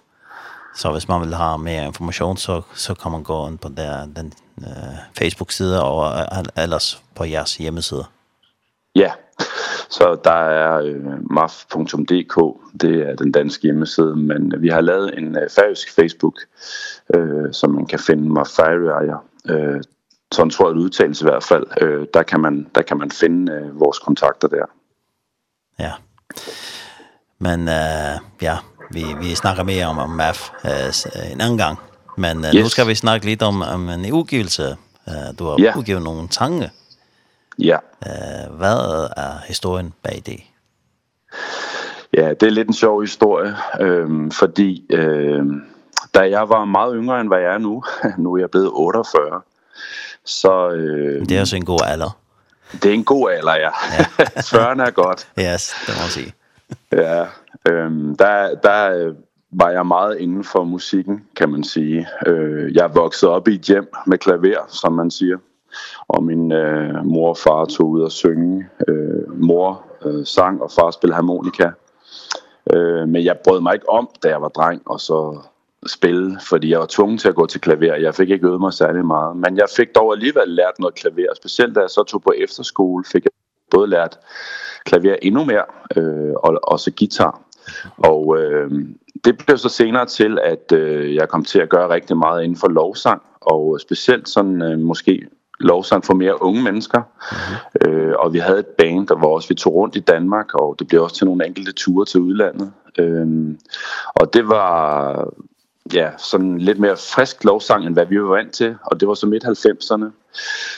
Så 0.79 0.93
hvis 0.93 1.09
man 1.09 1.21
vil 1.21 1.35
ha 1.35 1.57
mer 1.57 1.83
information 1.83 2.37
så, 2.37 2.63
så 2.75 2.95
kan 2.95 3.13
man 3.13 3.23
gå 3.23 3.49
ind 3.49 3.59
på 3.59 3.69
der, 3.69 4.07
den 4.17 4.33
uh, 4.57 4.99
Facebook-side 5.19 5.83
og 5.83 6.13
ellers 6.57 7.03
på 7.15 7.25
jeres 7.25 7.57
hjemmeside. 7.57 8.05
Ja, 8.95 9.13
så 9.97 10.19
der 10.25 10.31
er 10.33 10.79
øh, 10.79 11.31
maf.dk, 11.31 12.37
det 12.81 13.09
er 13.09 13.17
den 13.17 13.33
danske 13.33 13.63
hjemmeside, 13.63 14.17
men 14.17 14.55
vi 14.63 14.69
har 14.69 14.81
lavet 14.81 15.19
en 15.19 15.37
øh, 15.37 15.51
færøsk 15.51 15.95
Facebook, 15.95 16.35
øh, 17.15 17.53
som 17.53 17.71
man 17.71 17.87
kan 17.87 17.99
finde 17.99 18.33
mig 18.33 18.47
færøjer, 18.47 19.25
øh, 19.49 19.81
sådan 20.33 20.51
tror 20.51 20.69
jeg 20.69 20.75
det 20.75 20.81
udtales 20.81 21.21
i 21.21 21.25
hvert 21.25 21.45
fald. 21.45 21.67
Øh, 21.81 22.07
der, 22.15 22.23
kan 22.23 22.41
man, 22.41 22.67
der 22.75 22.83
kan 22.83 22.99
man 22.99 23.11
finde 23.11 23.53
øh, 23.53 23.81
vores 23.81 23.99
kontakter 23.99 24.49
der. 24.49 24.65
Ja, 25.79 25.93
men 27.39 27.61
øh, 27.61 28.43
ja, 28.43 28.57
vi, 28.91 29.05
vi 29.21 29.35
snakker 29.35 29.63
mere 29.63 29.87
om, 29.87 29.99
om 29.99 30.11
MAF 30.11 30.51
øh, 30.65 31.33
en 31.33 31.41
anden 31.41 31.59
gang. 31.59 31.79
Men 32.17 32.45
øh, 32.45 32.55
yes. 32.55 32.63
nu 32.63 32.69
skal 32.69 32.89
vi 32.89 32.95
snakke 32.95 33.27
lidt 33.27 33.43
om, 33.43 33.63
om 33.63 33.89
en 33.89 34.13
udgivelse. 34.13 34.77
Øh, 35.09 35.15
du 35.39 35.45
har 35.45 35.61
yeah. 35.61 35.79
udgivet 35.79 36.03
nogle 36.03 36.29
tanke. 36.29 36.71
Ja. 37.59 37.77
Eh, 38.07 38.57
hvad 38.57 39.09
er 39.17 39.47
historien 39.47 39.93
bag 40.03 40.23
det? 40.27 40.41
Ja, 42.15 42.29
det 42.29 42.43
er 42.43 42.51
lidt 42.51 42.69
en 42.69 42.75
sjov 42.75 43.01
historie, 43.01 43.57
Ehm, 43.81 44.31
fordi 44.31 44.87
ehm 44.91 45.63
da 46.15 46.21
jeg 46.31 46.49
var 46.49 46.65
meget 46.65 46.95
yngre 46.97 47.21
end 47.21 47.29
hvad 47.29 47.39
jeg 47.39 47.55
er 47.55 47.59
nu, 47.59 47.85
nu 48.23 48.35
er 48.35 48.39
jeg 48.39 48.51
blevet 48.51 48.71
48, 48.73 49.41
så... 50.25 50.71
Øh, 50.71 51.29
det 51.29 51.37
er 51.37 51.41
også 51.41 51.57
en 51.57 51.65
god 51.65 51.81
alder. 51.87 52.19
Det 52.73 52.85
er 52.85 52.95
en 52.95 53.05
god 53.05 53.31
alder, 53.31 53.55
ja. 53.55 53.71
ja. 53.99 54.05
40 54.51 54.87
er 54.87 54.91
godt. 54.91 55.29
Yes, 55.39 55.75
det 55.87 55.95
må 55.97 56.01
man 56.01 56.11
sige 56.11 56.35
ja, 56.93 57.27
ehm 57.71 58.17
der, 58.17 58.55
der 58.55 59.13
var 59.51 59.71
jeg 59.71 59.87
meget 59.87 60.19
inden 60.19 60.45
for 60.45 60.65
musikken, 60.65 61.25
kan 61.37 61.51
man 61.51 61.65
sige. 61.65 62.09
Øh, 62.27 62.75
jeg 62.75 62.95
voksede 62.95 63.33
op 63.33 63.49
i 63.49 63.55
et 63.55 63.61
hjem 63.61 63.93
med 64.07 64.19
klaver, 64.19 64.67
som 64.69 64.93
man 64.93 65.11
siger. 65.11 65.39
Og 66.09 66.23
min 66.25 66.53
øh, 66.53 67.05
mor 67.05 67.29
og 67.29 67.37
far 67.37 67.65
tog 67.65 67.89
ud 67.89 68.03
og 68.03 68.13
synge. 68.13 68.69
Øh, 68.89 69.41
mor 69.41 69.85
øh, 70.05 70.27
sang, 70.27 70.63
og 70.63 70.71
far 70.71 70.91
spillede 70.91 71.15
harmonika. 71.15 71.71
Øh, 72.73 73.09
men 73.09 73.25
jeg 73.25 73.39
brød 73.45 73.61
mig 73.61 73.75
ikke 73.75 73.89
om, 73.89 74.09
da 74.23 74.29
jeg 74.29 74.43
var 74.43 74.49
dreng, 74.49 74.83
og 74.87 75.01
så 75.01 75.39
spille, 75.87 76.39
fordi 76.49 76.71
jeg 76.71 76.81
var 76.81 76.87
tvungen 76.89 77.19
til 77.19 77.29
at 77.29 77.35
gå 77.35 77.47
til 77.47 77.61
klaver. 77.61 77.95
Jeg 77.95 78.15
fik 78.15 78.31
ikke 78.31 78.47
øvet 78.47 78.61
mig 78.61 78.73
særlig 78.73 79.07
meget, 79.07 79.37
men 79.37 79.57
jeg 79.57 79.67
fik 79.77 79.95
dog 79.95 80.13
alligevel 80.13 80.49
lært 80.49 80.79
noget 80.79 80.95
klaver. 80.95 81.35
Specielt 81.37 81.75
da 81.75 81.81
jeg 81.81 81.91
så 81.91 82.03
tog 82.03 82.23
på 82.23 82.33
efterskole, 82.37 83.05
fik 83.13 83.25
jeg 83.25 83.31
både 83.71 83.87
lært 83.91 84.19
klaver 84.89 85.17
endnu 85.23 85.45
mere 85.45 85.65
øh, 85.97 86.33
og 86.37 86.59
og 86.63 86.81
så 86.81 86.91
guitar. 86.99 87.41
Og 87.99 88.39
øh, 88.39 88.71
det 89.25 89.39
blev 89.47 89.59
så 89.59 89.69
senere 89.69 90.07
til 90.07 90.39
at 90.45 90.73
øh, 90.73 91.15
jeg 91.15 91.29
kom 91.29 91.45
til 91.45 91.59
at 91.59 91.69
gøre 91.69 91.89
rigtig 91.89 92.17
meget 92.17 92.45
inden 92.45 92.59
for 92.59 92.69
lovsang 92.69 93.23
og 93.41 93.81
specielt 93.81 94.29
sådan 94.29 94.63
øh, 94.63 94.79
måske 94.79 95.23
lovsang 95.61 96.05
for 96.05 96.15
mere 96.15 96.43
unge 96.43 96.63
mennesker. 96.63 96.99
Mm 96.99 97.37
-hmm. 97.37 97.89
Øh 97.89 98.15
og 98.19 98.33
vi 98.33 98.39
havde 98.39 98.59
et 98.59 98.67
band 98.67 99.07
der 99.07 99.15
var 99.15 99.27
også 99.27 99.49
vi 99.49 99.55
tog 99.55 99.75
rundt 99.75 99.97
i 99.97 100.01
Danmark 100.01 100.55
og 100.55 100.77
det 100.79 100.89
blev 100.89 101.03
også 101.03 101.17
til 101.17 101.27
nogle 101.27 101.47
enkelte 101.47 101.73
ture 101.73 102.05
til 102.05 102.21
udlandet. 102.21 102.73
Ehm 102.99 103.59
og 104.15 104.35
det 104.35 104.49
var 104.49 105.29
ja, 105.95 106.11
sådan 106.19 106.59
lidt 106.59 106.79
mere 106.79 106.97
frisk 106.97 107.45
lovsang 107.45 107.87
end 107.87 107.95
hvad 107.95 108.07
vi 108.07 108.23
var 108.23 108.29
vant 108.29 108.53
til, 108.53 108.77
og 108.85 109.01
det 109.01 109.09
var 109.09 109.15
så 109.15 109.27
midt 109.27 109.45
90'erne. 109.45 110.11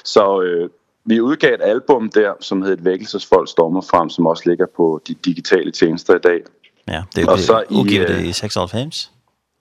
Så 0.05 0.43
øh, 0.43 0.71
vi 1.05 1.21
udgav 1.21 1.55
et 1.55 1.63
album 1.63 2.11
der, 2.11 2.33
som 2.41 2.63
hed 2.63 2.73
Et 2.73 2.85
vækkelsesfolk 2.85 3.49
stormer 3.49 3.81
frem, 3.81 4.11
som 4.11 4.27
også 4.27 4.43
ligger 4.47 4.67
på 4.77 5.03
de 5.09 5.15
digitale 5.15 5.71
tjenester 5.71 6.15
i 6.15 6.19
dag. 6.19 6.41
Ja, 6.89 7.03
det 7.17 7.25
er 7.25 7.37
så 7.37 7.65
udgivet 7.71 8.09
det 8.09 8.25
i 8.25 8.33
96? 8.33 9.13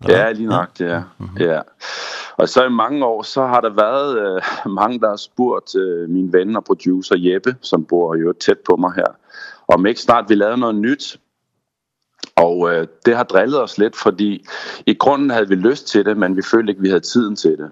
Ja, 0.07 0.31
lige 0.31 0.47
nok, 0.47 0.69
ja. 0.79 0.85
ja. 0.85 1.01
Mm 1.17 1.25
-hmm. 1.25 1.43
ja. 1.43 1.61
Og 2.37 2.49
så 2.49 2.65
i 2.65 2.69
mange 2.69 3.05
år, 3.05 3.23
så 3.23 3.45
har 3.45 3.61
der 3.61 3.69
været 3.69 4.35
øh, 4.35 4.41
mange, 4.81 4.99
der 4.99 5.09
har 5.09 5.15
spurgt 5.15 5.75
øh, 5.75 6.09
min 6.09 6.33
ven 6.33 6.55
og 6.55 6.63
producer 6.63 7.15
Jeppe, 7.17 7.55
som 7.61 7.85
bor 7.85 8.15
jo 8.15 8.33
tæt 8.33 8.57
på 8.69 8.75
mig 8.75 8.93
her, 8.95 9.15
om 9.67 9.85
ikke 9.85 10.01
snart 10.01 10.29
vi 10.29 10.35
lavede 10.35 10.57
noget 10.57 10.75
nyt. 10.75 11.19
Og 12.35 12.73
øh, 12.73 12.87
det 13.05 13.15
har 13.15 13.23
drillet 13.23 13.61
os 13.61 13.77
lidt, 13.77 13.95
fordi 13.95 14.45
i 14.85 14.93
grunden 14.93 15.29
havde 15.29 15.47
vi 15.47 15.55
lyst 15.55 15.87
til 15.87 16.05
det, 16.05 16.17
men 16.17 16.37
vi 16.37 16.41
følte 16.51 16.71
ikke, 16.71 16.81
vi 16.81 16.87
havde 16.87 16.99
tiden 16.99 17.35
til 17.35 17.57
det. 17.57 17.71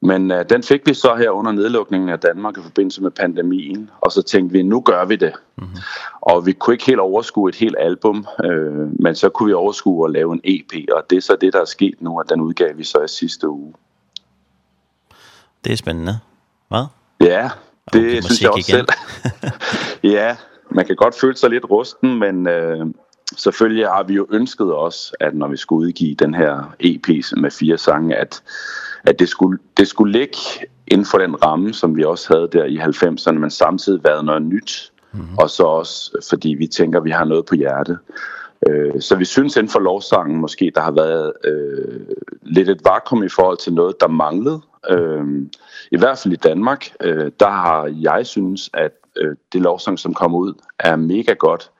Men 0.00 0.30
øh, 0.30 0.44
den 0.48 0.62
fik 0.62 0.86
vi 0.86 0.94
så 0.94 1.14
her 1.14 1.30
under 1.30 1.52
nedlukningen 1.52 2.08
af 2.08 2.18
Danmark 2.18 2.58
i 2.58 2.62
forbindelse 2.62 3.02
med 3.02 3.10
pandemien, 3.10 3.90
og 4.00 4.12
så 4.12 4.22
tænkte 4.22 4.52
vi, 4.52 4.62
nu 4.62 4.80
gør 4.80 5.04
vi 5.04 5.16
det. 5.16 5.32
Mm 5.56 5.64
-hmm. 5.64 6.18
Og 6.20 6.46
vi 6.46 6.52
kunne 6.52 6.74
ikke 6.74 6.86
helt 6.86 7.00
overskue 7.00 7.48
et 7.48 7.54
helt 7.54 7.76
album, 7.78 8.26
øh, 8.44 9.00
men 9.02 9.14
så 9.14 9.28
kunne 9.28 9.46
vi 9.46 9.52
overskue 9.52 10.06
at 10.06 10.12
lave 10.12 10.32
en 10.32 10.40
EP, 10.44 10.92
og 10.92 11.10
det 11.10 11.16
er 11.16 11.20
så 11.20 11.36
det, 11.40 11.52
der 11.52 11.60
er 11.60 11.64
sket 11.64 11.94
nu, 12.00 12.18
og 12.18 12.24
den 12.28 12.40
udgav 12.40 12.78
vi 12.78 12.84
så 12.84 13.02
i 13.04 13.08
sidste 13.08 13.48
uge. 13.48 13.74
Det 15.64 15.72
er 15.72 15.76
spændende. 15.76 16.18
Hvad? 16.68 16.84
Ja, 17.20 17.50
det 17.92 18.00
okay, 18.00 18.20
synes 18.20 18.42
jeg 18.42 18.50
også 18.50 18.72
igen. 18.72 18.86
selv. 18.86 18.88
ja, 20.16 20.36
man 20.70 20.86
kan 20.86 20.96
godt 20.96 21.14
føle 21.20 21.36
sig 21.36 21.50
lidt 21.50 21.70
rusten, 21.70 22.18
men... 22.18 22.48
Øh, 22.48 22.86
Selvfølgelig 23.36 23.86
har 23.86 24.02
vi 24.02 24.14
jo 24.14 24.26
ønsket 24.30 24.74
os, 24.76 25.14
at 25.20 25.34
når 25.34 25.48
vi 25.48 25.56
skulle 25.56 25.86
udgive 25.86 26.14
den 26.14 26.34
her 26.34 26.74
EP 26.80 27.08
med 27.36 27.50
fire 27.50 27.78
sange, 27.78 28.16
at 28.16 28.42
at 29.04 29.18
det 29.18 29.28
skulle, 29.28 29.58
det 29.76 29.88
skulle 29.88 30.12
ligge 30.12 30.36
inden 30.86 31.06
for 31.06 31.18
den 31.18 31.44
ramme, 31.44 31.74
som 31.74 31.96
vi 31.96 32.04
også 32.04 32.34
havde 32.34 32.48
der 32.52 32.64
i 32.64 32.76
90'erne, 32.76 33.38
men 33.38 33.50
samtidig 33.50 34.04
været 34.04 34.24
noget 34.24 34.42
nyt, 34.42 34.92
mm 35.12 35.20
-hmm. 35.20 35.42
og 35.42 35.50
så 35.50 35.62
også 35.62 36.26
fordi 36.30 36.48
vi 36.48 36.66
tænker, 36.66 36.98
at 36.98 37.04
vi 37.04 37.10
har 37.10 37.24
noget 37.24 37.46
på 37.46 37.54
hjertet. 37.54 37.98
Øh, 38.68 39.00
så 39.00 39.16
vi 39.16 39.24
synes 39.24 39.56
inden 39.56 39.70
for 39.70 39.80
lovsangen 39.80 40.40
måske, 40.40 40.72
der 40.74 40.80
har 40.80 40.90
været 40.90 41.32
øh, 41.44 42.00
lidt 42.42 42.68
et 42.68 42.80
vakuum 42.84 43.22
i 43.22 43.28
forhold 43.28 43.58
til 43.58 43.72
noget, 43.72 44.00
der 44.00 44.08
manglede. 44.08 44.60
Øh, 44.90 45.24
I 45.90 45.98
hvert 45.98 46.18
fald 46.18 46.34
i 46.34 46.36
Danmark, 46.36 46.86
øh, 47.00 47.30
der 47.40 47.50
har 47.50 47.94
jeg 48.02 48.26
synes, 48.26 48.70
at 48.74 48.92
øh, 49.20 49.36
det 49.52 49.60
lovsang, 49.60 49.98
som 49.98 50.14
kommer 50.14 50.38
ud, 50.38 50.54
er 50.78 50.96
mega 50.96 51.32
godt. 51.32 51.70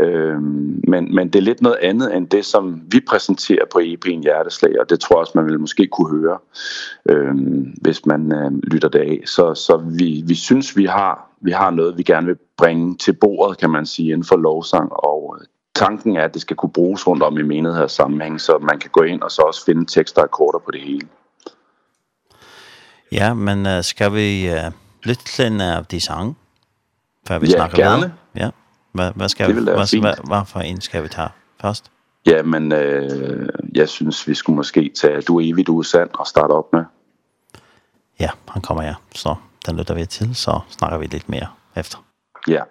Øh, 0.00 0.42
men, 0.88 1.14
men 1.14 1.28
det 1.28 1.36
er 1.36 1.42
lidt 1.42 1.62
noget 1.62 1.76
andet 1.76 2.16
end 2.16 2.28
det, 2.28 2.44
som 2.44 2.82
vi 2.92 3.00
præsenterer 3.08 3.64
på 3.72 3.78
EP'en 3.78 4.22
Hjerteslag, 4.22 4.80
og 4.80 4.90
det 4.90 5.00
tror 5.00 5.16
jeg 5.16 5.20
også, 5.20 5.32
man 5.34 5.46
vil 5.46 5.60
måske 5.60 5.86
kunne 5.86 6.20
høre, 6.20 6.38
øh, 7.08 7.34
hvis 7.82 8.06
man 8.06 8.32
øh, 8.32 8.52
lytter 8.62 8.88
det 8.88 8.98
af. 8.98 9.20
Så, 9.26 9.54
så 9.54 9.76
vi, 9.76 10.22
vi 10.26 10.34
synes, 10.34 10.76
vi 10.76 10.84
har, 10.84 11.30
vi 11.40 11.50
har 11.50 11.70
noget, 11.70 11.98
vi 11.98 12.02
gerne 12.02 12.26
vil 12.26 12.36
bringe 12.56 12.96
til 12.96 13.12
bordet, 13.12 13.58
kan 13.58 13.70
man 13.70 13.86
sige, 13.86 14.08
inden 14.08 14.24
for 14.24 14.36
lovsang, 14.36 14.92
og 14.92 15.38
tanken 15.74 16.16
er, 16.16 16.24
at 16.24 16.34
det 16.34 16.42
skal 16.42 16.56
kunne 16.56 16.72
bruges 16.72 17.06
rundt 17.06 17.22
om 17.22 17.38
i 17.38 17.42
menigheders 17.42 17.92
sammenhæng, 17.92 18.40
så 18.40 18.58
man 18.58 18.78
kan 18.78 18.90
gå 18.90 19.02
ind 19.02 19.22
og 19.22 19.30
så 19.30 19.42
også 19.42 19.64
finde 19.64 19.86
tekster 19.86 20.20
og 20.20 20.24
akkorder 20.24 20.58
på 20.58 20.70
det 20.70 20.80
hele. 20.80 21.08
Ja, 23.12 23.34
men 23.34 23.66
uh, 23.66 23.82
skal 23.82 24.12
vi 24.12 24.48
uh, 24.52 24.72
lytte 25.02 25.24
til 25.24 25.46
en 25.46 25.60
af 25.60 25.86
de 25.86 26.00
sange? 26.00 26.34
før 27.28 27.38
vi 27.38 27.46
ja, 27.46 27.52
snakker 27.52 27.76
gerne. 27.76 28.00
Med? 28.00 28.42
Ja, 28.42 28.50
hvad, 28.92 29.12
hvad 29.14 29.28
skal 29.28 29.48
vi, 29.48 29.52
hvad, 29.52 30.00
hvad, 30.00 30.26
hvad 30.26 30.46
for 30.46 30.60
en 30.60 30.80
skal 30.80 31.02
vi 31.02 31.08
tage 31.08 31.28
først? 31.60 31.90
Ja, 32.26 32.42
men 32.42 32.72
øh, 32.72 33.48
jeg 33.74 33.88
synes, 33.88 34.28
vi 34.28 34.34
skulle 34.34 34.56
måske 34.56 34.92
tage 35.00 35.20
Du 35.20 35.38
er 35.40 35.52
evigt 35.52 35.68
usand 35.68 36.10
og 36.14 36.26
starte 36.26 36.52
op 36.52 36.72
med. 36.72 36.84
Ja, 38.20 38.30
han 38.48 38.62
kommer 38.62 38.82
ja. 38.82 38.94
så 39.14 39.34
den 39.66 39.76
lytter 39.76 39.94
vi 39.94 40.06
til, 40.06 40.34
så 40.34 40.60
snakker 40.68 40.98
vi 40.98 41.06
lidt 41.06 41.28
mere 41.28 41.46
efter. 41.76 42.04
Ja. 42.48 42.62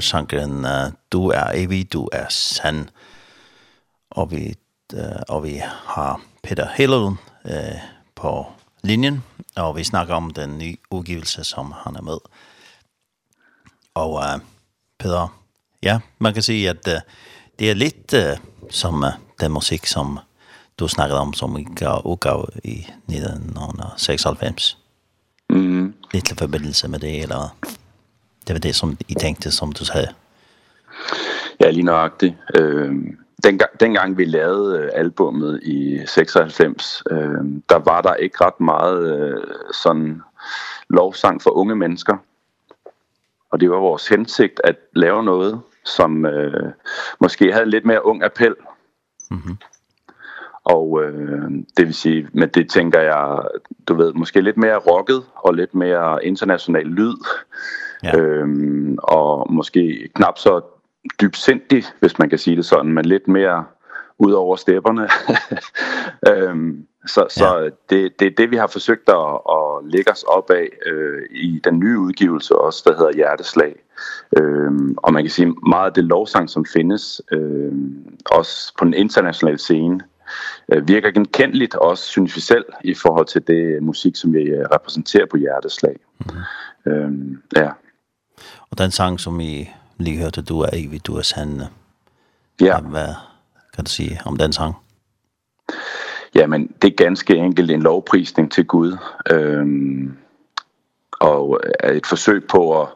er 0.00 0.04
sangren 0.04 0.66
Du 1.12 1.28
er 1.28 1.50
evig, 1.54 1.92
du 1.92 2.08
er 2.12 2.28
sann. 2.28 2.88
Og 4.10 4.30
vi, 4.30 4.54
og 5.28 5.44
vi 5.44 5.62
har 5.64 6.20
Peter 6.42 6.68
Hellund 6.74 7.16
uh, 7.44 7.80
på 8.14 8.46
linjen, 8.82 9.24
og 9.56 9.76
vi 9.76 9.84
snakker 9.84 10.14
om 10.14 10.30
den 10.30 10.58
nye 10.58 10.76
udgivelse, 10.90 11.44
som 11.44 11.74
han 11.84 11.96
er 11.96 12.02
med. 12.02 12.18
Og 13.94 14.12
uh, 14.12 14.40
Peter, 14.98 15.40
ja, 15.82 16.00
man 16.18 16.34
kan 16.34 16.42
sige, 16.42 16.70
at 16.70 16.86
uh, 16.86 17.00
det 17.58 17.70
er 17.70 17.74
lidt 17.74 18.14
uh, 18.14 18.38
som 18.70 19.02
uh, 19.02 19.10
den 19.40 19.52
musik, 19.52 19.86
som 19.86 20.18
du 20.78 20.88
snakkede 20.88 21.20
om, 21.20 21.34
som 21.34 21.56
vi 21.56 21.66
gav 21.76 22.02
udgav 22.04 22.48
i 22.64 22.86
1996. 23.08 24.78
Mm. 25.50 25.94
Lidt 26.12 26.38
forbindelse 26.38 26.88
med 26.88 26.98
det, 26.98 27.22
eller 27.22 27.56
Det 28.46 28.54
var 28.54 28.58
det, 28.58 28.74
som 28.74 28.96
I 29.08 29.14
tænkte, 29.14 29.50
som 29.50 29.72
du 29.72 29.84
sagde. 29.84 30.08
Ja, 31.60 31.70
lige 31.70 31.82
nøjagtigt. 31.82 32.34
Øh, 32.54 32.94
dengang, 33.44 33.70
dengang 33.80 34.18
vi 34.18 34.24
lavede 34.24 34.90
albummet 34.90 35.60
i 35.62 36.00
96, 36.06 37.02
øh, 37.10 37.18
der 37.68 37.78
var 37.78 38.00
der 38.00 38.14
ikke 38.14 38.44
ret 38.44 38.60
meget 38.60 39.20
øh, 39.20 39.44
sådan 39.82 40.22
lovsang 40.88 41.42
for 41.42 41.50
unge 41.50 41.76
mennesker. 41.76 42.16
Og 43.50 43.60
det 43.60 43.70
var 43.70 43.76
vores 43.76 44.08
hensigt 44.08 44.60
at 44.64 44.76
lave 44.92 45.24
noget, 45.24 45.60
som 45.84 46.26
øh, 46.26 46.72
måske 47.20 47.52
havde 47.52 47.70
lidt 47.70 47.84
mere 47.84 48.06
ung 48.06 48.24
appel. 48.24 48.54
Mhm. 49.30 49.40
Mm 49.44 49.58
og 50.64 51.02
øh, 51.04 51.50
det 51.76 51.86
vil 51.86 51.94
sige, 51.94 52.28
men 52.32 52.48
det 52.48 52.70
tænker 52.70 53.00
jeg, 53.00 53.38
du 53.88 53.94
ved, 53.94 54.12
måske 54.12 54.40
lidt 54.40 54.56
mere 54.56 54.76
rocket 54.76 55.22
og 55.34 55.54
lidt 55.54 55.74
mere 55.74 56.24
international 56.24 56.86
lyd. 56.86 57.14
Ja. 58.02 58.18
Øhm, 58.18 58.98
og 59.02 59.52
måske 59.52 60.08
knap 60.14 60.38
så 60.38 60.60
dybsindig, 61.20 61.84
hvis 62.00 62.18
man 62.18 62.30
kan 62.30 62.38
sige 62.38 62.56
det 62.56 62.64
sådan, 62.64 62.92
men 62.92 63.04
lidt 63.04 63.28
mere 63.28 63.64
ud 64.18 64.32
over 64.32 64.56
stepperne. 64.56 65.08
øhm, 66.32 66.86
så 67.06 67.26
så 67.30 67.58
ja. 67.58 67.64
det 67.90 68.20
det 68.20 68.26
er 68.26 68.30
det 68.38 68.50
vi 68.50 68.56
har 68.56 68.66
forsøgt 68.66 69.08
at 69.08 69.38
at 69.50 69.92
lægge 69.92 70.10
os 70.10 70.22
op 70.22 70.50
af 70.50 70.68
øh, 70.86 71.22
i 71.30 71.60
den 71.64 71.78
nye 71.78 71.98
udgivelse 71.98 72.56
også 72.56 72.82
der 72.86 72.96
hedder 72.96 73.12
Hjerteslag. 73.12 73.76
Ehm 74.36 74.94
og 74.96 75.12
man 75.12 75.22
kan 75.22 75.30
sige 75.30 75.54
meget 75.68 75.86
af 75.86 75.92
det 75.92 76.04
lovsang 76.04 76.50
som 76.50 76.64
findes 76.64 77.22
ehm 77.32 78.18
også 78.30 78.74
på 78.78 78.84
den 78.84 78.94
internationale 78.94 79.58
scene 79.58 80.00
øh, 80.72 80.88
virker 80.88 81.10
genkendeligt 81.10 81.74
også 81.74 82.04
synes 82.04 82.36
vi 82.36 82.40
selv 82.40 82.64
i 82.84 82.94
forhold 82.94 83.26
til 83.26 83.46
det 83.46 83.82
musik 83.82 84.16
som 84.16 84.32
vi 84.32 84.52
repræsenterer 84.74 85.26
på 85.26 85.36
Hjerteslag. 85.36 85.96
Mm. 86.86 86.92
Ehm 86.92 87.42
ja. 87.56 87.70
Og 88.70 88.78
den 88.78 88.90
sang 88.90 89.20
som 89.20 89.38
vi 89.38 89.70
lige 89.98 90.18
hørte, 90.18 90.42
du 90.42 90.60
er 90.60 90.68
evig, 90.72 91.06
du 91.06 91.16
er 91.16 91.22
sand. 91.22 91.60
Ja. 92.60 92.80
Hvad 92.80 93.14
kan 93.74 93.84
du 93.84 93.90
sige 93.90 94.20
om 94.24 94.36
den 94.36 94.52
sang? 94.52 94.74
Jamen, 96.34 96.74
det 96.82 96.90
er 96.90 97.04
ganske 97.04 97.36
enkelt 97.36 97.70
en 97.70 97.82
lovprisning 97.82 98.52
til 98.52 98.66
Gud. 98.66 98.96
Øhm, 99.30 100.16
og 101.20 101.60
et 101.84 102.06
forsøg 102.06 102.44
på 102.48 102.82
at, 102.82 102.88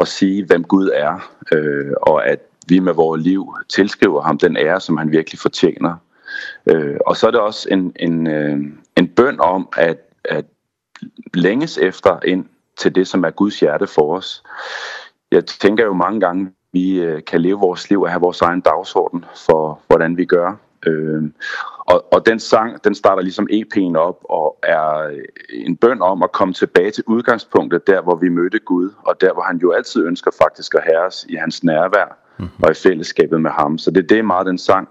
at 0.00 0.08
sige, 0.08 0.44
hvem 0.44 0.64
Gud 0.64 0.90
er, 0.94 1.30
øh, 1.52 1.92
og 2.02 2.26
at 2.26 2.40
vi 2.68 2.78
med 2.78 2.92
vores 2.92 3.22
liv 3.22 3.54
tilskriver 3.68 4.22
ham 4.22 4.38
den 4.38 4.56
ære, 4.56 4.80
som 4.80 4.96
han 4.96 5.12
virkelig 5.12 5.38
fortjener. 5.38 5.96
Øh, 6.66 6.96
og 7.06 7.16
så 7.16 7.26
er 7.26 7.30
det 7.30 7.40
også 7.40 7.68
en, 7.70 7.92
en, 8.00 8.26
øh, 8.26 8.58
en 8.96 9.08
bøn 9.08 9.40
om, 9.40 9.68
at, 9.76 9.98
at 10.24 10.44
længes 11.34 11.78
efter 11.78 12.18
en 12.18 12.48
til 12.78 12.94
det, 12.94 13.08
som 13.08 13.24
er 13.24 13.30
Guds 13.30 13.60
hjerte 13.60 13.86
for 13.86 14.16
os. 14.16 14.42
Jeg 15.32 15.46
tænker 15.46 15.84
jo 15.84 15.92
mange 15.92 16.20
gange, 16.20 16.52
vi 16.72 17.02
kan 17.26 17.40
leve 17.40 17.58
vores 17.58 17.90
liv 17.90 18.02
og 18.02 18.10
have 18.10 18.20
vores 18.20 18.40
egen 18.40 18.60
dagsorden 18.60 19.24
for, 19.46 19.80
hvordan 19.88 20.16
vi 20.16 20.24
gør. 20.24 20.56
Ehm 20.86 21.34
og 21.90 22.04
og 22.12 22.26
den 22.26 22.38
sang, 22.40 22.84
den 22.84 22.94
starter 22.94 23.22
liksom 23.22 23.48
EP'en 23.52 23.96
op 23.96 24.18
og 24.24 24.58
er 24.62 25.16
en 25.50 25.76
bøn 25.76 26.02
om 26.02 26.22
at 26.22 26.32
komme 26.32 26.54
tilbage 26.54 26.90
til 26.90 27.04
udgangspunktet 27.06 27.86
der 27.86 28.02
hvor 28.02 28.14
vi 28.14 28.28
mødte 28.28 28.58
Gud 28.58 28.90
og 29.06 29.20
der 29.20 29.32
hvor 29.32 29.42
han 29.42 29.56
jo 29.56 29.72
altid 29.72 30.04
ønsker 30.04 30.30
faktisk 30.42 30.74
at 30.74 30.82
have 30.84 31.06
os 31.06 31.26
i 31.28 31.34
hans 31.34 31.64
nærvær 31.64 32.18
mm 32.38 32.44
-hmm. 32.44 32.64
og 32.64 32.70
i 32.70 32.74
fællesskabet 32.74 33.40
med 33.40 33.50
ham. 33.50 33.78
Så 33.78 33.90
det 33.90 34.02
er 34.02 34.06
det 34.06 34.24
meget 34.24 34.46
den 34.46 34.58
sang 34.58 34.88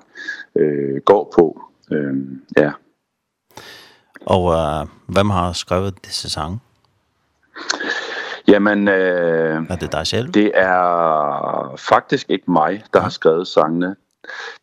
øh 0.56 1.02
går 1.06 1.34
på. 1.36 1.62
Ehm 1.92 2.42
ja. 2.58 2.72
Og 4.26 4.54
øh, 4.54 4.88
hvem 5.08 5.30
har 5.30 5.54
skrevet 5.54 6.06
disse 6.06 6.30
sange? 6.30 6.60
Jamen... 8.48 8.88
Øh, 8.88 9.66
er 9.70 9.76
det 9.76 9.92
dig 9.92 10.08
selv? 10.08 10.28
Det 10.28 10.52
er 10.54 11.76
faktisk 11.78 12.30
ikke 12.30 12.52
mig, 12.52 12.84
der 12.94 13.00
har 13.00 13.10
skrevet 13.10 13.48
sangene. 13.48 13.96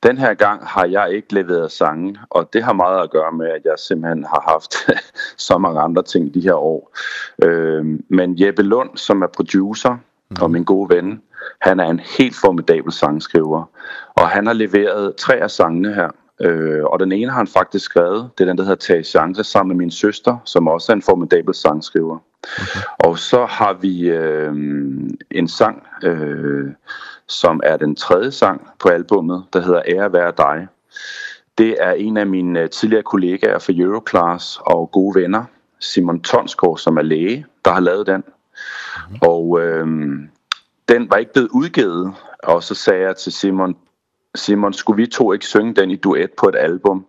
Den 0.03 0.19
her 0.19 0.35
gang 0.35 0.67
har 0.67 0.85
jeg 0.85 1.13
ikke 1.13 1.35
leveret 1.35 1.73
sangen, 1.73 2.19
og 2.31 2.53
det 2.53 2.65
har 2.65 2.73
meget 2.73 3.03
at 3.03 3.11
gøre 3.11 3.33
med, 3.33 3.47
at 3.47 3.61
jeg 3.65 3.75
simpelthen 3.79 4.25
har 4.25 4.45
haft 4.49 4.75
så 5.49 5.59
mange 5.59 5.81
andre 5.81 6.03
ting 6.03 6.35
de 6.35 6.41
her 6.41 6.55
år. 6.55 6.97
Øh, 7.43 7.85
men 8.09 8.41
Jeppe 8.41 8.63
Lund, 8.63 8.91
som 8.97 9.23
er 9.23 9.27
producer 9.27 9.97
mm. 10.31 10.37
og 10.41 10.51
min 10.51 10.65
gode 10.65 10.95
ven, 10.95 11.23
han 11.61 11.81
er 11.81 11.91
en 11.91 12.01
helt 12.19 12.37
formidabel 12.37 12.93
sangskriver. 12.93 13.65
Og 14.15 14.29
han 14.29 14.47
har 14.47 14.53
leveret 14.53 15.17
tre 15.17 15.35
af 15.37 15.51
sangene 15.51 15.95
her. 15.95 16.11
Øh, 16.41 16.85
og 16.85 17.01
den 17.01 17.13
ene 17.13 17.31
har 17.31 17.39
han 17.39 17.47
faktisk 17.47 17.85
skrevet, 17.85 18.31
det 18.39 18.45
er 18.45 18.49
den, 18.49 18.59
der 18.59 18.65
hedder 18.65 18.77
Tage 18.77 19.05
Chance, 19.05 19.45
sammen 19.45 19.77
med 19.77 19.85
min 19.85 19.91
søster, 19.91 20.39
som 20.45 20.69
også 20.69 20.93
er 20.93 20.97
en 20.97 21.03
formidabel 21.03 21.55
sangskriver. 21.55 22.19
Og 22.99 23.19
så 23.19 23.47
har 23.47 23.73
vi 23.73 24.09
øh, 24.09 24.55
en 25.31 25.49
sang, 25.49 25.87
øh, 26.03 26.71
som 27.27 27.61
er 27.65 27.77
den 27.77 27.97
tredje 27.97 28.33
sang 28.33 28.69
på 28.79 28.89
albummet, 28.89 29.45
der 29.53 29.61
hedder 29.61 29.83
Ære 29.89 30.13
være 30.13 30.33
dig. 30.37 30.69
Det 31.59 31.77
er 31.81 31.93
en 31.93 32.17
af 32.17 32.27
mine 32.27 32.69
tidligere 32.69 33.03
kollegaer 33.03 33.59
fra 33.59 33.73
Euroclass 33.77 34.59
og 34.61 34.91
gode 34.91 35.21
venner, 35.21 35.45
Simon 35.81 36.23
Tonsgaard, 36.23 36.79
som 36.79 36.97
er 36.97 37.03
læge, 37.03 37.47
der 37.65 37.71
har 37.71 37.81
lavet 37.81 38.07
den. 38.07 38.25
Mm. 39.11 39.17
Og 39.23 39.61
øh, 39.61 39.87
den 40.89 41.11
var 41.11 41.17
ikke 41.17 41.33
blevet 41.33 41.49
udgivet, 41.49 42.15
og 42.43 42.63
så 42.63 42.75
sagde 42.75 43.03
jeg 43.03 43.17
til 43.17 43.33
Simon, 43.33 43.77
Simon, 44.35 44.73
skulle 44.73 44.97
vi 44.97 45.07
to 45.07 45.33
ikke 45.33 45.47
synge 45.47 45.75
den 45.75 45.91
i 45.91 45.97
duet 45.97 46.31
på 46.39 46.49
et 46.49 46.57
album? 46.59 47.07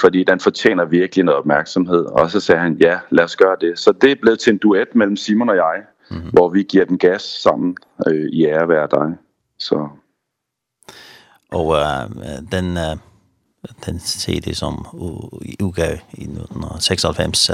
fordi 0.00 0.24
den 0.24 0.40
fortjener 0.40 0.84
virkelig 0.84 1.24
noget 1.24 1.38
opmærksomhed. 1.38 2.04
Og 2.04 2.30
så 2.30 2.40
sagde 2.40 2.60
han, 2.60 2.76
ja, 2.80 2.98
lad 3.10 3.24
os 3.24 3.36
gøre 3.36 3.56
det. 3.60 3.78
Så 3.78 3.92
det 3.92 4.10
er 4.10 4.16
blevet 4.22 4.38
til 4.38 4.52
en 4.52 4.58
duet 4.58 4.94
mellem 4.94 5.16
Simon 5.16 5.48
og 5.48 5.56
jeg, 5.56 5.82
mm 6.10 6.16
-hmm. 6.16 6.30
hvor 6.32 6.48
vi 6.48 6.62
giver 6.62 6.84
den 6.84 6.98
gas 6.98 7.22
sammen 7.22 7.76
øh, 8.06 8.28
i 8.32 8.44
ære 8.44 8.66
hver 8.66 8.86
dag. 8.86 9.12
Så. 9.58 9.88
Og 11.52 11.76
øh, 11.76 12.52
den, 12.52 12.76
øh, 12.76 12.96
den 13.86 14.00
CD, 14.00 14.54
som 14.54 14.86
udgav 15.60 15.94
i 16.12 16.22
1996, 16.22 17.50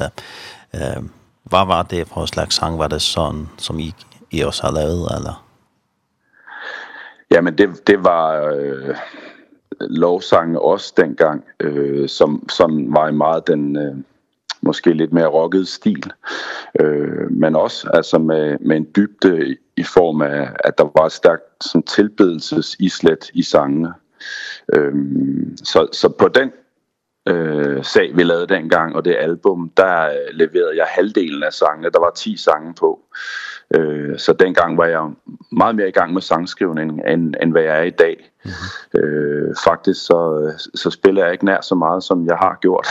øh, 0.75 1.03
hvad 1.43 1.67
var 1.67 1.83
det 1.83 2.09
for 2.09 2.27
slags 2.27 2.55
sang? 2.55 2.79
Var 2.79 2.89
det 2.89 3.03
sådan, 3.03 3.49
som 3.59 3.79
I, 3.79 3.95
I 4.31 4.41
også 4.41 4.63
har 4.63 4.73
lavet, 4.73 5.09
eller? 5.17 5.47
Jamen, 7.31 7.59
det, 7.59 7.87
det 7.87 8.05
var... 8.05 8.53
Øh, 8.55 8.97
lovsange 9.81 10.61
også 10.61 10.95
dengang, 10.97 11.45
øh, 11.61 12.09
som, 12.09 12.49
som 12.49 12.95
var 12.95 13.09
i 13.09 13.13
meget 13.13 13.47
den... 13.47 13.77
Øh, 13.77 13.95
måske 14.63 14.93
lidt 14.93 15.13
mere 15.13 15.27
rocket 15.27 15.69
stil. 15.69 16.13
Øh, 16.81 17.31
men 17.31 17.57
også 17.57 17.91
altså 17.95 18.19
med 18.19 18.59
med 18.61 18.77
en 18.77 18.87
dybde 18.97 19.57
i 19.77 19.83
form 19.83 20.23
af 20.23 20.49
at 20.65 20.79
der 20.79 21.01
var 21.01 21.09
stærkt 21.09 21.65
som 21.65 21.83
tilbedelsesislet 21.83 23.31
i 23.35 23.43
sangene. 23.43 23.93
Ehm 24.75 25.57
så 25.57 25.89
så 25.93 26.09
på 26.09 26.29
den 26.29 26.51
øh, 27.29 27.85
sag 27.85 28.17
vi 28.17 28.23
lavede 28.23 28.47
dengang 28.47 28.97
og 28.97 29.05
det 29.05 29.17
album, 29.19 29.71
der 29.77 30.11
leverede 30.33 30.77
jeg 30.77 30.87
halvdelen 30.89 31.43
af 31.43 31.53
sangene. 31.53 31.91
Der 31.91 32.01
var 32.01 32.11
10 32.11 32.37
sange 32.37 32.75
på. 32.75 33.01
Øh, 33.75 34.19
så 34.19 34.33
dengang 34.33 34.79
var 34.79 34.87
jeg 34.87 35.11
meget 35.53 35.77
mere 35.77 35.89
i 35.89 35.93
gang 35.93 36.13
med 36.13 36.23
sangskrivning 36.23 37.03
end, 37.09 37.35
end 37.43 37.53
hvad 37.53 37.63
jeg 37.63 37.79
er 37.79 37.83
i 37.83 37.91
dag. 37.91 38.30
Mm 38.45 38.51
-hmm. 38.51 38.99
øh, 38.99 39.55
faktisk 39.65 40.07
så, 40.07 40.53
så 40.75 40.91
spiller 40.91 41.23
jeg 41.23 41.33
ikke 41.33 41.45
nær 41.45 41.61
så 41.61 41.75
meget, 41.75 42.05
som 42.05 42.27
jeg 42.27 42.37
har 42.37 42.59
gjort. 42.61 42.87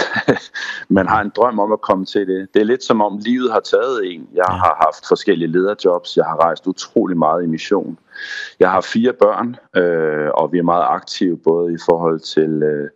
Man 0.98 1.08
har 1.08 1.22
en 1.22 1.32
drøm 1.36 1.60
om 1.60 1.72
at 1.72 1.82
komme 1.82 2.06
til 2.06 2.28
det. 2.28 2.48
Det 2.54 2.60
er 2.60 2.66
lidt 2.66 2.84
som 2.84 3.02
om 3.02 3.20
livet 3.22 3.52
har 3.52 3.60
taget 3.60 4.02
en. 4.04 4.28
Jeg 4.34 4.46
har 4.46 4.84
haft 4.86 5.08
forskellige 5.08 5.52
lederjobs. 5.52 6.18
Jeg 6.18 6.26
har 6.26 6.44
rejst 6.44 6.68
utrolig 6.68 7.18
meget 7.18 7.44
i 7.44 7.48
mission. 7.48 7.98
Jeg 8.60 8.72
har 8.72 8.82
fire 8.82 9.14
børn, 9.14 9.56
øh, 9.76 10.30
og 10.34 10.52
vi 10.52 10.58
er 10.58 10.64
meget 10.64 10.86
aktive 10.88 11.38
både 11.38 11.74
i 11.74 11.78
forhold 11.90 12.20
til 12.20 12.64
øh, 12.64 12.90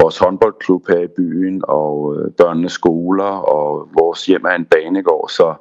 vores 0.00 0.18
håndboldklub 0.18 0.88
her 0.88 1.00
i 1.00 1.06
byen 1.16 1.62
og 1.68 2.16
øh, 2.16 2.30
børnenes 2.30 2.72
skoler 2.72 3.24
og 3.24 3.88
vores 3.98 4.26
hjem 4.26 4.44
er 4.44 4.54
en 4.54 4.64
banegård. 4.64 5.28
Så 5.28 5.54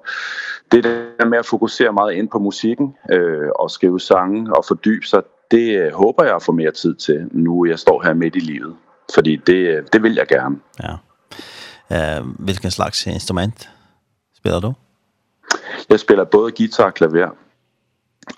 det 0.71 0.83
der 0.83 1.25
med 1.25 1.37
at 1.37 1.45
fokusere 1.45 1.93
meget 1.93 2.13
ind 2.13 2.29
på 2.29 2.39
musikken 2.39 2.95
øh, 3.11 3.49
og 3.55 3.71
skrive 3.71 3.99
sange 3.99 4.55
og 4.55 4.65
fordybe 4.65 5.05
sig, 5.05 5.21
det 5.51 5.93
håber 5.93 6.23
jeg 6.23 6.35
at 6.35 6.43
få 6.43 6.51
mere 6.51 6.71
tid 6.71 6.95
til, 6.95 7.29
nu 7.31 7.65
jeg 7.65 7.79
står 7.79 8.03
her 8.03 8.13
midt 8.13 8.35
i 8.35 8.39
livet. 8.39 8.75
Fordi 9.13 9.35
det, 9.35 9.93
det 9.93 10.03
vil 10.03 10.15
jeg 10.15 10.27
gerne. 10.27 10.55
Ja. 10.83 10.93
Uh, 11.89 12.27
hvilken 12.39 12.71
slags 12.71 13.07
instrument 13.07 13.69
spiller 14.37 14.59
du? 14.59 14.73
Jeg 15.89 15.99
spiller 15.99 16.23
både 16.23 16.51
guitar 16.51 16.85
og 16.85 16.93
klaver. 16.93 17.29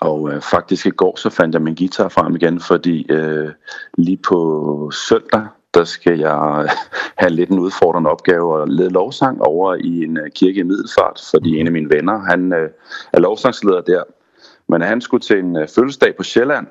Og 0.00 0.32
øh, 0.32 0.42
faktisk 0.42 0.86
i 0.86 0.90
går 0.90 1.16
så 1.16 1.30
fandt 1.30 1.54
jeg 1.54 1.62
min 1.62 1.74
guitar 1.74 2.08
frem 2.08 2.36
igen, 2.36 2.60
fordi 2.60 3.06
øh, 3.10 3.50
lige 3.98 4.16
på 4.28 4.90
søndag, 5.08 5.46
der 5.74 5.84
skal 5.84 6.18
jeg 6.18 6.68
have 7.22 7.30
lidt 7.30 7.50
en 7.50 7.58
udfordrende 7.58 8.10
opgave 8.10 8.60
og 8.60 8.68
lede 8.68 8.90
lovsang 8.90 9.42
over 9.42 9.74
i 9.74 10.04
en 10.04 10.18
kirke 10.34 10.60
i 10.60 10.62
Middelfart, 10.62 11.20
fordi 11.30 11.58
en 11.60 11.66
af 11.66 11.72
mine 11.72 11.90
venner, 11.90 12.18
han 12.18 12.52
øh, 12.52 12.70
er 13.12 13.20
lovsangsleder 13.20 13.80
der. 13.80 14.02
Men 14.68 14.82
han 14.82 15.00
skulle 15.00 15.20
til 15.20 15.38
en 15.38 15.56
øh, 15.56 15.68
fødselsdag 15.68 16.16
på 16.16 16.22
Sjælland, 16.22 16.66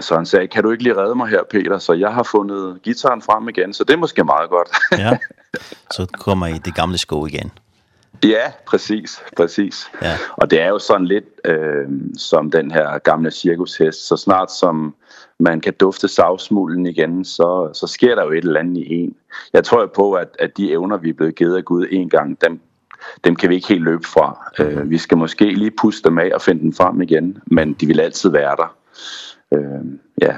Så 0.00 0.14
han 0.14 0.26
sagde, 0.26 0.48
kan 0.48 0.62
du 0.62 0.70
ikke 0.70 0.82
lige 0.82 0.96
redde 0.96 1.14
mig 1.14 1.28
her, 1.28 1.42
Peter? 1.50 1.78
Så 1.78 1.92
jeg 1.92 2.14
har 2.14 2.22
fundet 2.22 2.82
gitaren 2.82 3.22
frem 3.22 3.48
igen, 3.48 3.72
så 3.72 3.84
det 3.84 3.94
er 3.94 3.98
måske 3.98 4.24
meget 4.24 4.50
godt. 4.50 4.68
ja, 5.04 5.18
så 5.90 6.06
kommer 6.18 6.46
I 6.46 6.58
det 6.58 6.74
gamle 6.74 6.98
sko 6.98 7.26
igen. 7.26 7.52
Ja, 8.24 8.52
præcis, 8.66 9.22
præcis. 9.36 9.90
Ja. 10.02 10.16
Og 10.36 10.50
det 10.50 10.60
er 10.60 10.68
jo 10.68 10.78
sådan 10.78 11.06
lidt 11.06 11.24
øh, 11.44 11.88
som 12.18 12.50
den 12.50 12.70
her 12.70 12.98
gamle 12.98 13.30
cirkushest. 13.30 14.08
Så 14.08 14.16
snart 14.16 14.52
som 14.52 14.94
man 15.38 15.60
kan 15.60 15.74
dufte 15.80 16.08
savsmulden 16.08 16.86
igen, 16.86 17.24
så, 17.24 17.70
så 17.74 17.86
sker 17.86 18.14
der 18.14 18.24
jo 18.24 18.30
et 18.30 18.44
eller 18.44 18.60
andet 18.60 18.76
i 18.76 18.94
en. 18.94 19.16
Jeg 19.52 19.64
tror 19.64 19.80
jo 19.80 19.86
på, 19.94 20.12
at, 20.12 20.28
at 20.38 20.56
de 20.56 20.70
evner, 20.70 20.96
vi 20.96 21.08
er 21.08 21.14
blevet 21.14 21.34
givet 21.34 21.56
af 21.56 21.64
Gud 21.64 21.86
en 21.90 22.08
gang, 22.08 22.40
dem, 22.40 22.60
dem 23.24 23.36
kan 23.36 23.50
vi 23.50 23.54
ikke 23.54 23.68
helt 23.68 23.84
løbe 23.84 24.06
fra. 24.06 24.52
Øh, 24.58 24.90
vi 24.90 24.98
skal 24.98 25.18
måske 25.18 25.44
lige 25.44 25.70
puste 25.70 26.08
dem 26.08 26.18
af 26.18 26.30
og 26.34 26.42
finde 26.42 26.62
dem 26.62 26.72
frem 26.72 27.02
igen, 27.02 27.38
men 27.46 27.72
de 27.72 27.86
vil 27.86 28.00
altid 28.00 28.30
være 28.30 28.56
der. 28.56 28.76
Øh, 29.52 29.84
ja. 30.22 30.36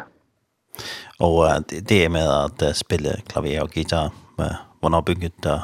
Og 1.20 1.34
uh, 1.34 1.56
det, 1.70 1.88
det 1.88 2.10
med 2.10 2.28
at 2.44 2.68
uh, 2.68 2.74
spille 2.74 3.10
klaver 3.28 3.62
og 3.62 3.70
guitar, 3.70 4.14
uh, 4.38 4.44
hvornår 4.80 5.00
bygget 5.00 5.32
du 5.44 5.50
uh, 5.50 5.60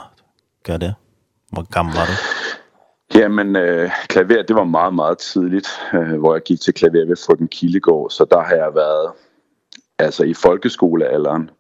gør 0.65 0.77
det? 0.77 0.95
Hvor 1.53 1.63
gammel 1.73 1.95
var 1.95 2.07
du? 2.07 2.13
Jamen, 3.15 3.57
øh, 3.57 3.91
klaver, 4.09 4.43
det 4.43 4.57
var 4.57 4.65
meget, 4.65 4.95
meget 4.95 5.19
tidligt, 5.19 5.69
øh, 5.95 6.19
hvor 6.19 6.35
jeg 6.35 6.43
gik 6.43 6.61
til 6.61 6.75
klaver 6.75 7.07
ved 7.07 7.17
Frøken 7.27 7.49
Kildegård, 7.49 8.11
så 8.11 8.27
der 8.31 8.41
har 8.41 8.55
jeg 8.55 8.75
været 8.75 9.13
altså 9.99 10.25
i 10.25 10.35
folkeskolealderen 10.35 11.51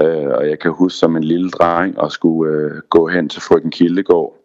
Øh, 0.00 0.28
og 0.28 0.48
jeg 0.48 0.58
kan 0.58 0.70
huske 0.70 0.98
som 0.98 1.16
en 1.16 1.24
lille 1.24 1.50
dreng 1.50 1.98
og 1.98 2.12
skulle 2.12 2.52
øh, 2.52 2.80
gå 2.90 3.08
hen 3.08 3.28
til 3.28 3.42
frøken 3.42 3.70
Kildegård. 3.70 4.36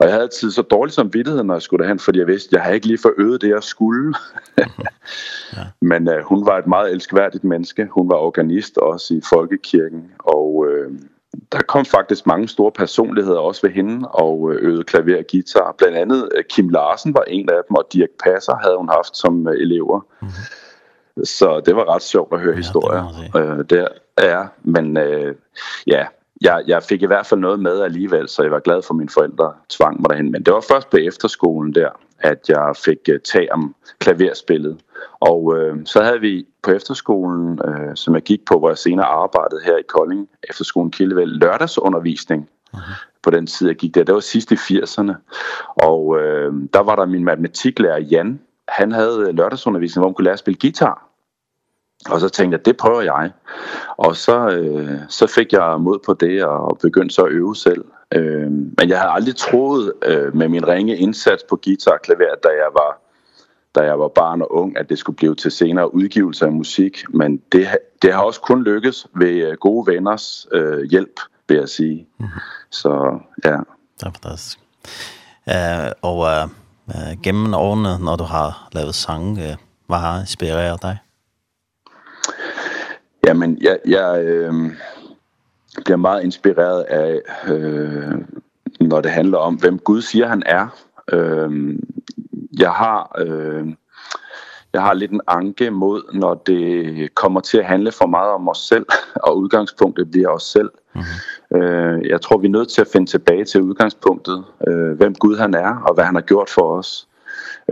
Og 0.00 0.06
jeg 0.06 0.10
havde 0.10 0.22
altid 0.22 0.50
så 0.50 0.62
dårlig 0.62 0.92
samvittighed, 0.92 1.42
når 1.42 1.54
jeg 1.54 1.62
skulle 1.62 1.82
derhen, 1.82 1.98
fordi 1.98 2.18
jeg 2.18 2.26
vidste, 2.26 2.48
at 2.48 2.52
jeg 2.52 2.62
havde 2.62 2.74
ikke 2.74 2.86
lige 2.86 2.98
forøget 2.98 3.42
det, 3.42 3.48
jeg 3.48 3.62
skulle. 3.62 4.14
ja. 5.56 5.62
Men 5.80 6.08
øh, 6.08 6.22
hun 6.24 6.46
var 6.46 6.58
et 6.58 6.66
meget 6.66 6.92
elskværdigt 6.92 7.44
menneske. 7.44 7.88
Hun 7.90 8.08
var 8.08 8.16
organist 8.16 8.78
også 8.78 9.14
i 9.14 9.20
Folkekirken, 9.30 10.10
og... 10.18 10.66
Øh, 10.68 10.90
der 11.52 11.62
kom 11.62 11.84
faktisk 11.84 12.26
mange 12.26 12.48
store 12.48 12.72
personligheder 12.72 13.38
også 13.38 13.66
ved 13.66 13.70
hende 13.70 14.08
og 14.08 14.52
øvede 14.52 14.84
klaver 14.84 15.18
og 15.18 15.24
guitar. 15.30 15.74
Blandt 15.78 15.96
andet 15.96 16.28
Kim 16.50 16.68
Larsen 16.68 17.14
var 17.14 17.22
en 17.22 17.50
af 17.50 17.60
dem, 17.68 17.74
og 17.76 17.86
Dirk 17.92 18.08
Passer 18.24 18.56
havde 18.62 18.76
hun 18.76 18.88
haft 18.88 19.16
som 19.16 19.46
elever. 19.46 20.00
Mm 20.20 20.28
-hmm. 20.28 20.65
Så 21.24 21.60
det 21.66 21.76
var 21.76 21.94
ret 21.94 22.02
sjovt 22.02 22.32
at 22.32 22.40
høre 22.40 22.50
ja, 22.50 22.56
historier. 22.56 23.28
Det, 23.32 23.40
øh, 23.40 23.64
det 23.70 23.88
er, 24.16 24.46
men 24.62 24.96
øh, 24.96 25.34
ja, 25.86 26.06
jeg, 26.40 26.62
jeg 26.66 26.82
fik 26.82 27.02
i 27.02 27.06
hvert 27.06 27.26
fald 27.26 27.40
noget 27.40 27.60
med 27.60 27.80
alligevel, 27.80 28.28
så 28.28 28.42
jeg 28.42 28.50
var 28.50 28.60
glad 28.60 28.82
for, 28.82 28.94
mine 28.94 29.08
forældre 29.08 29.52
tvang 29.68 30.00
mig 30.00 30.10
derhen. 30.10 30.32
Men 30.32 30.42
det 30.42 30.54
var 30.54 30.64
først 30.70 30.90
på 30.90 30.96
efterskolen 30.96 31.74
der, 31.74 31.90
at 32.18 32.48
jeg 32.48 32.72
fik 32.84 32.98
uh, 33.08 33.14
tag 33.24 33.52
om 33.52 33.74
klaverspillet. 33.98 34.78
Og 35.20 35.58
øh, 35.58 35.76
så 35.84 36.02
havde 36.02 36.20
vi 36.20 36.46
på 36.62 36.70
efterskolen, 36.70 37.60
øh, 37.64 37.96
som 37.96 38.14
jeg 38.14 38.22
gik 38.22 38.44
på, 38.44 38.58
hvor 38.58 38.68
jeg 38.68 38.78
senere 38.78 39.06
arbejdede 39.06 39.60
her 39.64 39.76
i 39.76 39.82
Kolding, 39.88 40.28
efterskolen 40.48 40.90
Kildevæld, 40.90 41.30
lørdagsundervisning. 41.30 42.48
Mm. 42.72 42.78
På 43.22 43.30
den 43.30 43.46
tid, 43.46 43.66
jeg 43.66 43.76
gik 43.76 43.94
der. 43.94 44.04
Det 44.04 44.14
var 44.14 44.20
sidst 44.20 44.52
i 44.52 44.54
80'erne. 44.54 45.12
Og 45.66 46.18
øh, 46.20 46.52
der 46.72 46.80
var 46.80 46.96
der 46.96 47.06
min 47.06 47.24
matematiklærer 47.24 47.98
Jan. 47.98 48.40
Han 48.68 48.92
havde 48.92 49.32
lørdagsundervisning, 49.32 50.00
hvor 50.00 50.08
man 50.08 50.14
kunne 50.14 50.24
lære 50.24 50.32
at 50.32 50.38
spille 50.38 50.58
guitar. 50.60 51.05
Og 52.10 52.20
så 52.20 52.28
tænkte 52.28 52.56
jeg, 52.56 52.66
det 52.66 52.76
prøver 52.76 53.00
jeg. 53.00 53.30
Og 53.96 54.16
så, 54.16 54.48
øh, 54.48 54.98
så 55.08 55.26
fik 55.26 55.52
jeg 55.52 55.80
mod 55.80 55.98
på 56.06 56.14
det 56.14 56.44
og 56.44 56.78
begyndte 56.82 57.14
så 57.14 57.22
at 57.22 57.32
øve 57.32 57.56
selv. 57.56 57.84
Øh, 58.14 58.50
men 58.50 58.88
jeg 58.88 58.98
havde 58.98 59.12
aldrig 59.12 59.36
troet 59.36 59.92
øh, 60.04 60.36
med 60.36 60.48
min 60.48 60.68
ringe 60.68 60.96
indsats 60.96 61.44
på 61.48 61.58
guitar 61.64 61.92
og 61.92 62.02
klaver, 62.02 62.34
da 62.42 62.48
jeg 62.48 62.70
var 62.72 63.00
da 63.74 63.80
jeg 63.80 63.98
var 63.98 64.08
barn 64.08 64.42
og 64.42 64.52
ung, 64.52 64.78
at 64.78 64.88
det 64.88 64.98
skulle 64.98 65.16
blive 65.16 65.34
til 65.34 65.50
senere 65.50 65.94
udgivelse 65.94 66.44
af 66.44 66.52
musik, 66.52 66.98
men 67.08 67.40
det, 67.52 67.68
det 68.02 68.12
har 68.12 68.22
også 68.22 68.40
kun 68.40 68.64
lykkes 68.64 69.06
ved 69.14 69.56
gode 69.56 69.92
venners 69.92 70.46
øh, 70.52 70.82
hjælp, 70.90 71.20
vil 71.48 71.56
jeg 71.56 71.68
sige. 71.68 72.06
Mm 72.18 72.26
-hmm. 72.26 72.40
Så 72.70 73.18
ja. 73.44 73.50
Det 74.00 74.06
er 74.06 74.10
fantastisk. 74.10 74.58
Uh, 75.46 75.90
og 76.02 76.48
uh, 76.86 77.22
gennem 77.22 77.54
årene, 77.54 78.04
når 78.04 78.16
du 78.16 78.24
har 78.24 78.68
lavet 78.72 78.94
sang, 78.94 79.32
uh, 79.32 79.54
hvad 79.86 79.98
har 79.98 80.20
inspireret 80.20 80.82
dig? 80.82 80.98
Jamen, 83.26 83.58
jeg, 83.60 83.78
jeg 83.86 84.24
øh, 84.24 84.54
bliver 85.84 85.96
meget 85.96 86.24
inspireret 86.24 86.82
af, 86.82 87.20
øh, 87.48 88.14
når 88.80 89.00
det 89.00 89.10
handler 89.10 89.38
om, 89.38 89.54
hvem 89.54 89.78
Gud 89.78 90.02
siger, 90.02 90.26
han 90.26 90.42
er. 90.46 90.68
Øh, 91.12 91.78
jeg 92.58 92.70
har... 92.70 93.16
Øh, 93.18 93.66
jeg 94.72 94.84
har 94.84 94.94
lidt 94.94 95.10
en 95.10 95.20
anke 95.26 95.70
mod, 95.70 96.02
når 96.14 96.34
det 96.34 97.14
kommer 97.14 97.40
til 97.40 97.58
at 97.58 97.64
handle 97.64 97.92
for 97.92 98.06
meget 98.06 98.30
om 98.30 98.48
os 98.48 98.58
selv, 98.58 98.86
og 99.14 99.38
udgangspunktet 99.38 100.10
bliver 100.10 100.28
os 100.28 100.42
selv. 100.42 100.70
Mm-hmm. 100.94 101.62
Øh, 101.62 102.08
jeg 102.08 102.20
tror, 102.20 102.38
vi 102.38 102.46
er 102.46 102.50
nødt 102.50 102.68
til 102.68 102.80
at 102.80 102.88
finde 102.92 103.10
tilbage 103.10 103.44
til 103.44 103.62
udgangspunktet, 103.62 104.44
øh, 104.68 104.92
hvem 104.92 105.14
Gud 105.14 105.36
han 105.36 105.54
er, 105.54 105.76
og 105.76 105.94
hvad 105.94 106.04
han 106.04 106.14
har 106.14 106.22
gjort 106.22 106.50
for 106.50 106.78
os. 106.78 107.08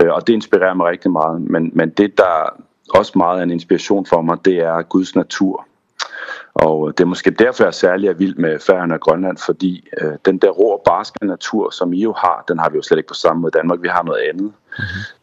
Øh, 0.01 0.09
og 0.13 0.27
det 0.27 0.33
inspirerer 0.33 0.73
mig 0.73 0.85
rigtig 0.87 1.11
meget. 1.11 1.41
Men, 1.41 1.71
men 1.73 1.89
det, 1.89 2.17
der, 2.17 2.63
også 2.97 3.11
meget 3.15 3.43
en 3.43 3.51
inspiration 3.51 4.05
for 4.05 4.21
mig, 4.21 4.37
det 4.45 4.57
er 4.57 4.81
Guds 4.81 5.15
natur. 5.15 5.67
Og 6.55 6.97
det 6.97 7.03
er 7.03 7.07
måske 7.07 7.31
derfor, 7.31 7.63
jeg 7.63 7.67
er 7.67 7.71
særlig 7.71 8.09
er 8.09 8.13
vild 8.13 8.35
med 8.35 8.59
Færøerne 8.59 8.93
og 8.93 8.99
Grønland, 8.99 9.37
fordi 9.45 9.87
øh, 10.01 10.13
den 10.25 10.37
der 10.37 10.49
rå 10.49 10.63
og 10.63 10.81
barske 10.85 11.25
natur, 11.25 11.69
som 11.69 11.93
I 11.93 12.01
jo 12.01 12.13
har, 12.13 12.43
den 12.47 12.59
har 12.59 12.69
vi 12.69 12.75
jo 12.75 12.81
slet 12.81 12.97
ikke 12.97 13.07
på 13.07 13.13
samme 13.13 13.41
måde 13.41 13.51
i 13.55 13.57
Danmark, 13.57 13.81
vi 13.81 13.87
har 13.87 14.03
noget 14.03 14.21
andet. 14.29 14.53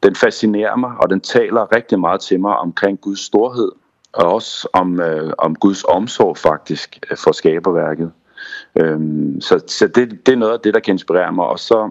Den 0.02 0.14
fascinerer 0.14 0.76
mig, 0.76 0.92
og 0.98 1.10
den 1.10 1.20
taler 1.20 1.76
rigtig 1.76 2.00
meget 2.00 2.20
til 2.20 2.40
mig 2.40 2.56
omkring 2.56 3.00
Guds 3.00 3.20
storhed, 3.20 3.72
og 4.12 4.32
også 4.34 4.68
om, 4.72 5.00
øh, 5.00 5.32
om 5.38 5.54
Guds 5.54 5.84
omsorg 5.84 6.36
faktisk 6.38 6.98
for 7.24 7.32
skaberværket. 7.32 8.12
Øhm, 8.76 9.40
så 9.40 9.60
så 9.66 9.86
det, 9.86 10.26
det 10.26 10.32
er 10.32 10.36
noget 10.36 10.52
af 10.52 10.60
det, 10.60 10.74
der 10.74 10.80
kan 10.80 10.94
inspirere 10.94 11.32
mig, 11.32 11.46
og 11.46 11.58
så 11.58 11.90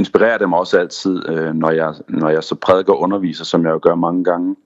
inspirerer 0.00 0.38
dem 0.38 0.52
også 0.52 0.78
altid, 0.78 1.28
øh, 1.28 1.54
når, 1.54 1.70
jeg, 1.70 1.94
når 2.08 2.28
jeg 2.28 2.44
så 2.44 2.54
prædiker 2.54 2.92
og 2.92 3.00
underviser, 3.00 3.44
som 3.44 3.64
jeg 3.64 3.70
jo 3.70 3.80
gør 3.82 3.94
mange 3.94 4.24
gange, 4.24 4.56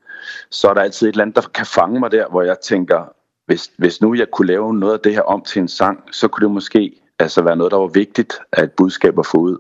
så 0.51 0.68
er 0.68 0.75
der 0.75 0.81
altid 0.81 1.09
et 1.09 1.12
eller 1.12 1.23
andet, 1.23 1.37
der 1.37 1.42
kan 1.55 1.66
fange 1.66 2.01
mig 2.01 2.12
der, 2.12 2.29
hvor 2.29 2.42
jeg 2.42 2.57
tænker, 2.64 3.12
hvis, 3.47 3.70
hvis 3.79 4.01
nu 4.01 4.14
jeg 4.14 4.27
kunne 4.33 4.47
lave 4.47 4.75
noget 4.75 4.94
af 4.94 5.01
det 5.01 5.14
her 5.14 5.23
om 5.23 5.42
til 5.42 5.62
en 5.62 5.68
sang, 5.68 5.99
så 6.12 6.29
kunne 6.29 6.44
det 6.44 6.55
måske 6.55 7.01
altså 7.18 7.42
være 7.42 7.57
noget, 7.57 7.70
der 7.70 7.79
var 7.79 7.87
vigtigt, 7.87 8.33
at 8.53 8.64
et 8.64 8.73
budskab 8.73 9.18
at 9.18 9.27
få 9.27 9.38
ud. 9.38 9.59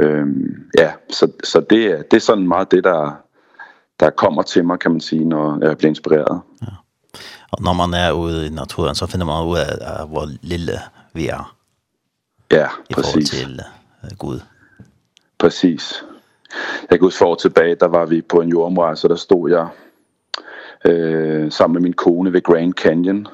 Øhm, 0.00 0.70
ja, 0.78 0.92
så, 1.10 1.32
så 1.44 1.60
det, 1.60 2.10
det 2.10 2.16
er 2.16 2.20
sådan 2.20 2.48
meget 2.48 2.70
det, 2.70 2.84
der, 2.84 3.16
der 4.00 4.10
kommer 4.10 4.42
til 4.42 4.64
mig, 4.64 4.78
kan 4.78 4.90
man 4.90 5.00
sige, 5.00 5.24
når 5.24 5.66
jeg 5.66 5.78
bliver 5.78 5.88
inspireret. 5.88 6.40
Ja. 6.62 6.66
Og 7.52 7.62
når 7.62 7.72
man 7.72 7.94
er 7.94 8.12
ude 8.12 8.46
i 8.46 8.50
naturen, 8.50 8.94
så 8.94 9.06
finder 9.06 9.26
man 9.26 9.46
ud 9.46 9.58
af, 9.58 10.08
hvor 10.08 10.26
lille 10.42 10.72
vi 11.12 11.28
er. 11.28 11.56
Ja, 12.50 12.68
præcis. 12.90 12.90
I 12.90 12.94
forhold 12.94 13.24
til 13.24 13.60
uh, 14.02 14.18
Gud. 14.18 14.40
Præcis. 15.38 16.04
Jeg 16.90 16.98
kan 16.98 17.00
huske 17.00 17.18
for 17.18 17.26
år 17.26 17.34
tilbage, 17.34 17.74
der 17.74 17.88
var 17.88 18.06
vi 18.06 18.22
på 18.22 18.40
en 18.40 18.48
jordomrejse, 18.48 19.04
og 19.04 19.10
der 19.10 19.16
stod 19.16 19.50
jeg 19.50 19.68
øh, 20.84 21.52
sammen 21.52 21.74
med 21.74 21.82
min 21.82 21.92
kone 21.92 22.32
ved 22.32 22.42
Grand 22.42 22.72
Canyon. 22.72 23.26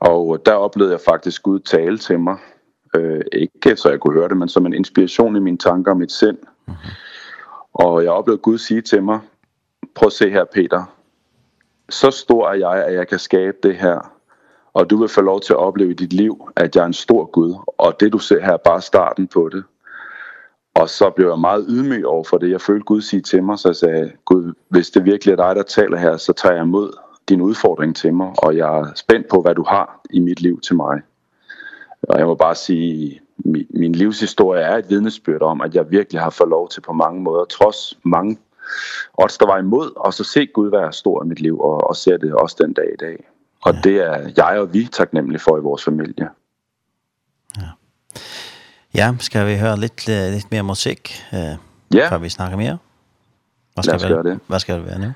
Og 0.00 0.46
der 0.46 0.52
oplevede 0.52 0.92
jeg 0.92 1.00
faktisk 1.00 1.42
Gud 1.42 1.60
tale 1.60 1.98
til 1.98 2.20
mig. 2.20 2.36
Øh, 2.96 3.20
ikke 3.32 3.76
så 3.76 3.90
jeg 3.90 4.00
kunne 4.00 4.14
høre 4.14 4.28
det, 4.28 4.36
men 4.36 4.48
som 4.48 4.66
en 4.66 4.74
inspiration 4.74 5.36
i 5.36 5.40
mine 5.40 5.58
tanker 5.58 5.92
og 5.92 5.98
mit 5.98 6.12
sind. 6.12 6.38
Mm 6.66 6.74
-hmm. 6.74 7.08
Og 7.72 8.04
jeg 8.04 8.10
oplevede 8.10 8.42
Gud 8.42 8.58
sige 8.58 8.80
til 8.80 9.02
mig, 9.02 9.20
prøv 9.94 10.06
at 10.06 10.12
se 10.12 10.30
her 10.30 10.44
Peter, 10.44 10.84
så 11.88 12.10
stor 12.10 12.48
er 12.48 12.54
jeg, 12.54 12.84
at 12.84 12.94
jeg 12.94 13.08
kan 13.08 13.18
skabe 13.18 13.56
det 13.62 13.76
her. 13.76 14.12
Og 14.72 14.90
du 14.90 14.96
vil 14.96 15.08
få 15.08 15.20
lov 15.20 15.40
til 15.40 15.52
at 15.52 15.58
opleve 15.58 15.90
i 15.90 15.94
dit 15.94 16.12
liv, 16.12 16.48
at 16.56 16.76
jeg 16.76 16.82
er 16.82 16.86
en 16.86 16.92
stor 16.92 17.24
Gud. 17.24 17.54
Og 17.78 18.00
det 18.00 18.12
du 18.12 18.18
ser 18.18 18.40
her 18.40 18.52
er 18.52 18.56
bare 18.56 18.82
starten 18.82 19.28
på 19.28 19.48
det. 19.52 19.64
Og 20.80 20.88
så 20.88 21.10
blev 21.10 21.28
jeg 21.28 21.38
meget 21.38 21.64
ydmyg 21.68 22.06
over 22.06 22.24
for 22.24 22.38
det. 22.38 22.50
Jeg 22.50 22.60
følte 22.60 22.84
Gud 22.84 23.00
sige 23.00 23.22
til 23.22 23.42
mig, 23.42 23.58
så 23.58 23.68
jeg 23.68 23.76
sagde, 23.76 24.12
Gud, 24.24 24.52
hvis 24.68 24.90
det 24.90 25.04
virkelig 25.04 25.32
er 25.32 25.36
dig, 25.36 25.56
der 25.56 25.62
taler 25.62 25.98
her, 25.98 26.16
så 26.16 26.32
tager 26.32 26.54
jeg 26.54 26.64
imod 26.64 26.92
din 27.28 27.40
udfordring 27.40 27.96
til 27.96 28.14
mig, 28.14 28.34
og 28.38 28.56
jeg 28.56 28.78
er 28.78 28.92
spændt 28.94 29.28
på, 29.28 29.42
hvad 29.42 29.54
du 29.54 29.64
har 29.64 30.00
i 30.10 30.20
mit 30.20 30.40
liv 30.40 30.60
til 30.60 30.76
mig. 30.76 31.02
Og 32.02 32.18
jeg 32.18 32.26
må 32.26 32.34
bare 32.34 32.54
sige, 32.54 33.20
min, 33.38 33.66
min 33.70 33.92
livshistorie 33.92 34.62
er 34.62 34.76
et 34.76 34.90
vidnesbyrd 34.90 35.42
om, 35.42 35.60
at 35.60 35.74
jeg 35.74 35.90
virkelig 35.90 36.20
har 36.20 36.30
fået 36.30 36.50
lov 36.50 36.68
til 36.68 36.80
på 36.80 36.92
mange 36.92 37.22
måder, 37.22 37.44
trods 37.44 37.98
mange 38.02 38.38
odds, 39.14 39.38
der 39.38 39.46
var 39.46 39.58
imod, 39.58 39.92
og 39.96 40.14
så 40.14 40.24
se 40.24 40.46
Gud 40.46 40.70
være 40.70 40.92
stor 40.92 41.24
i 41.24 41.26
mit 41.26 41.40
liv, 41.40 41.60
og, 41.60 41.88
og 41.88 41.96
ser 41.96 42.16
det 42.16 42.34
også 42.34 42.56
den 42.60 42.72
dag 42.72 42.92
i 42.92 42.96
dag. 42.96 43.28
Og 43.62 43.74
det 43.84 43.96
er 43.96 44.30
jeg 44.36 44.60
og 44.60 44.74
vi 44.74 44.88
taknemmelige 44.92 45.40
for 45.40 45.58
i 45.58 45.60
vores 45.60 45.84
familie. 45.84 46.28
Ja. 47.56 47.68
Ja, 48.94 49.14
ska 49.20 49.44
vi 49.44 49.56
höra 49.56 49.76
lite, 49.76 50.30
lite 50.30 50.48
mer 50.50 50.62
musik? 50.62 51.22
Eh, 51.30 51.56
ja. 51.94 52.08
før 52.08 52.18
vi 52.18 52.30
snakker 52.30 52.56
mer? 52.56 52.78
Vad 53.76 53.84
ska, 53.84 53.98
vi, 53.98 54.30
det. 54.30 54.38
vad 54.46 54.60
ska 54.60 54.74
det 54.74 54.86
være 54.86 54.98
nu? 54.98 55.12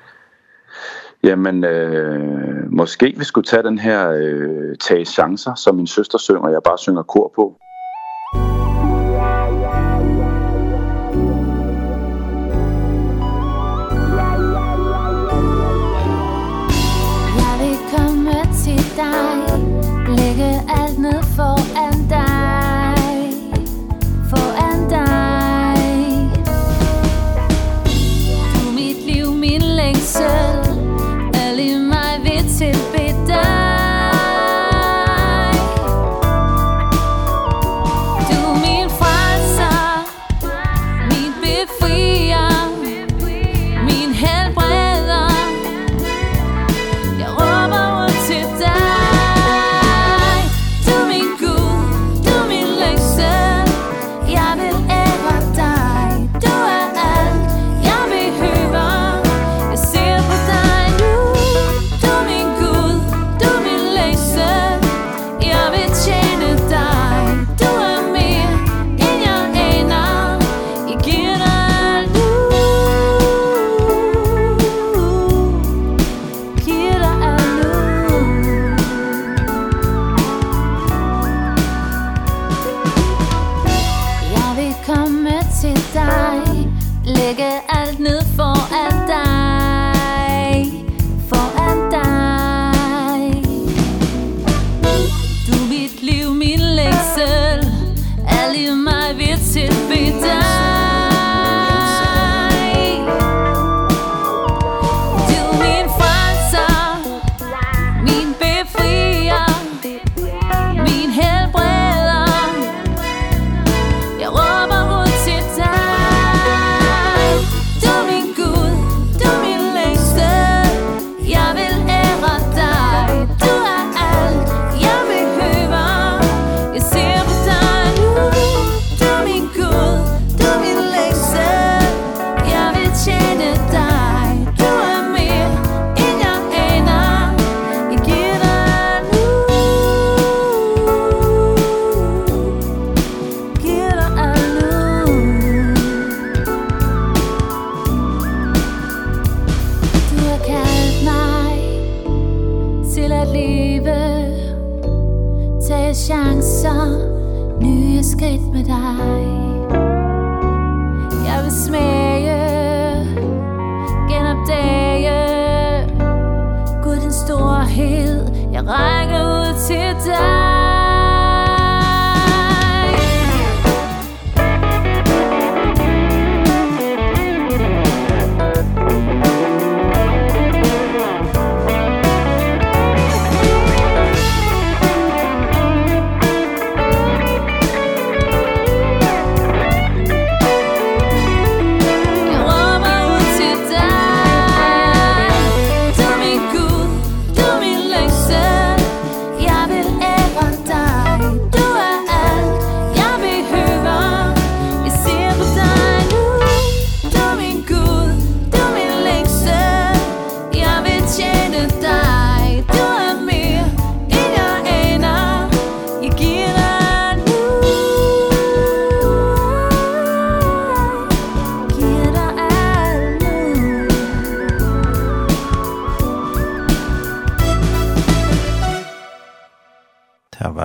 Jamen, 1.24 1.64
øh, 1.64 2.72
måske 2.72 3.14
vi 3.18 3.24
skulle 3.24 3.44
tage 3.44 3.62
den 3.62 3.78
her 3.78 4.10
øh, 4.10 4.76
Tage 4.76 5.04
chancer, 5.04 5.54
som 5.54 5.76
min 5.76 5.86
søster 5.86 6.18
synger, 6.18 6.42
og 6.42 6.52
jeg 6.52 6.60
bare 6.64 6.78
synger 6.78 7.02
kor 7.02 7.32
på. 7.34 7.56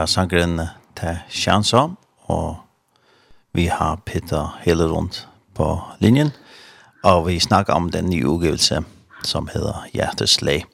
sangren 0.07 0.59
til 0.95 1.17
Sjansa, 1.29 1.87
og 2.17 2.57
vi 3.53 3.65
har 3.65 3.99
Peter 4.05 4.59
hele 4.61 4.91
rundt 4.91 5.27
på 5.55 5.79
linjen, 5.99 6.31
og 7.03 7.27
vi 7.27 7.39
snakker 7.39 7.73
om 7.73 7.89
den 7.91 8.09
nye 8.09 8.27
udgivelse, 8.27 8.83
som 9.23 9.49
hedder 9.53 9.85
Hjerteslag. 9.93 10.65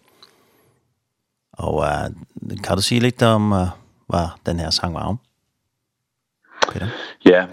Og 1.53 1.75
uh, 1.75 2.57
kan 2.63 2.75
du 2.75 2.81
sige 2.81 3.01
lidt 3.01 3.21
om, 3.21 3.51
uh, 3.51 3.67
hvad 4.07 4.27
den 4.45 4.59
her 4.59 4.69
sang 4.69 4.93
var 4.93 5.03
om? 5.03 5.19
Peter? 6.71 6.87
Ja, 7.25 7.45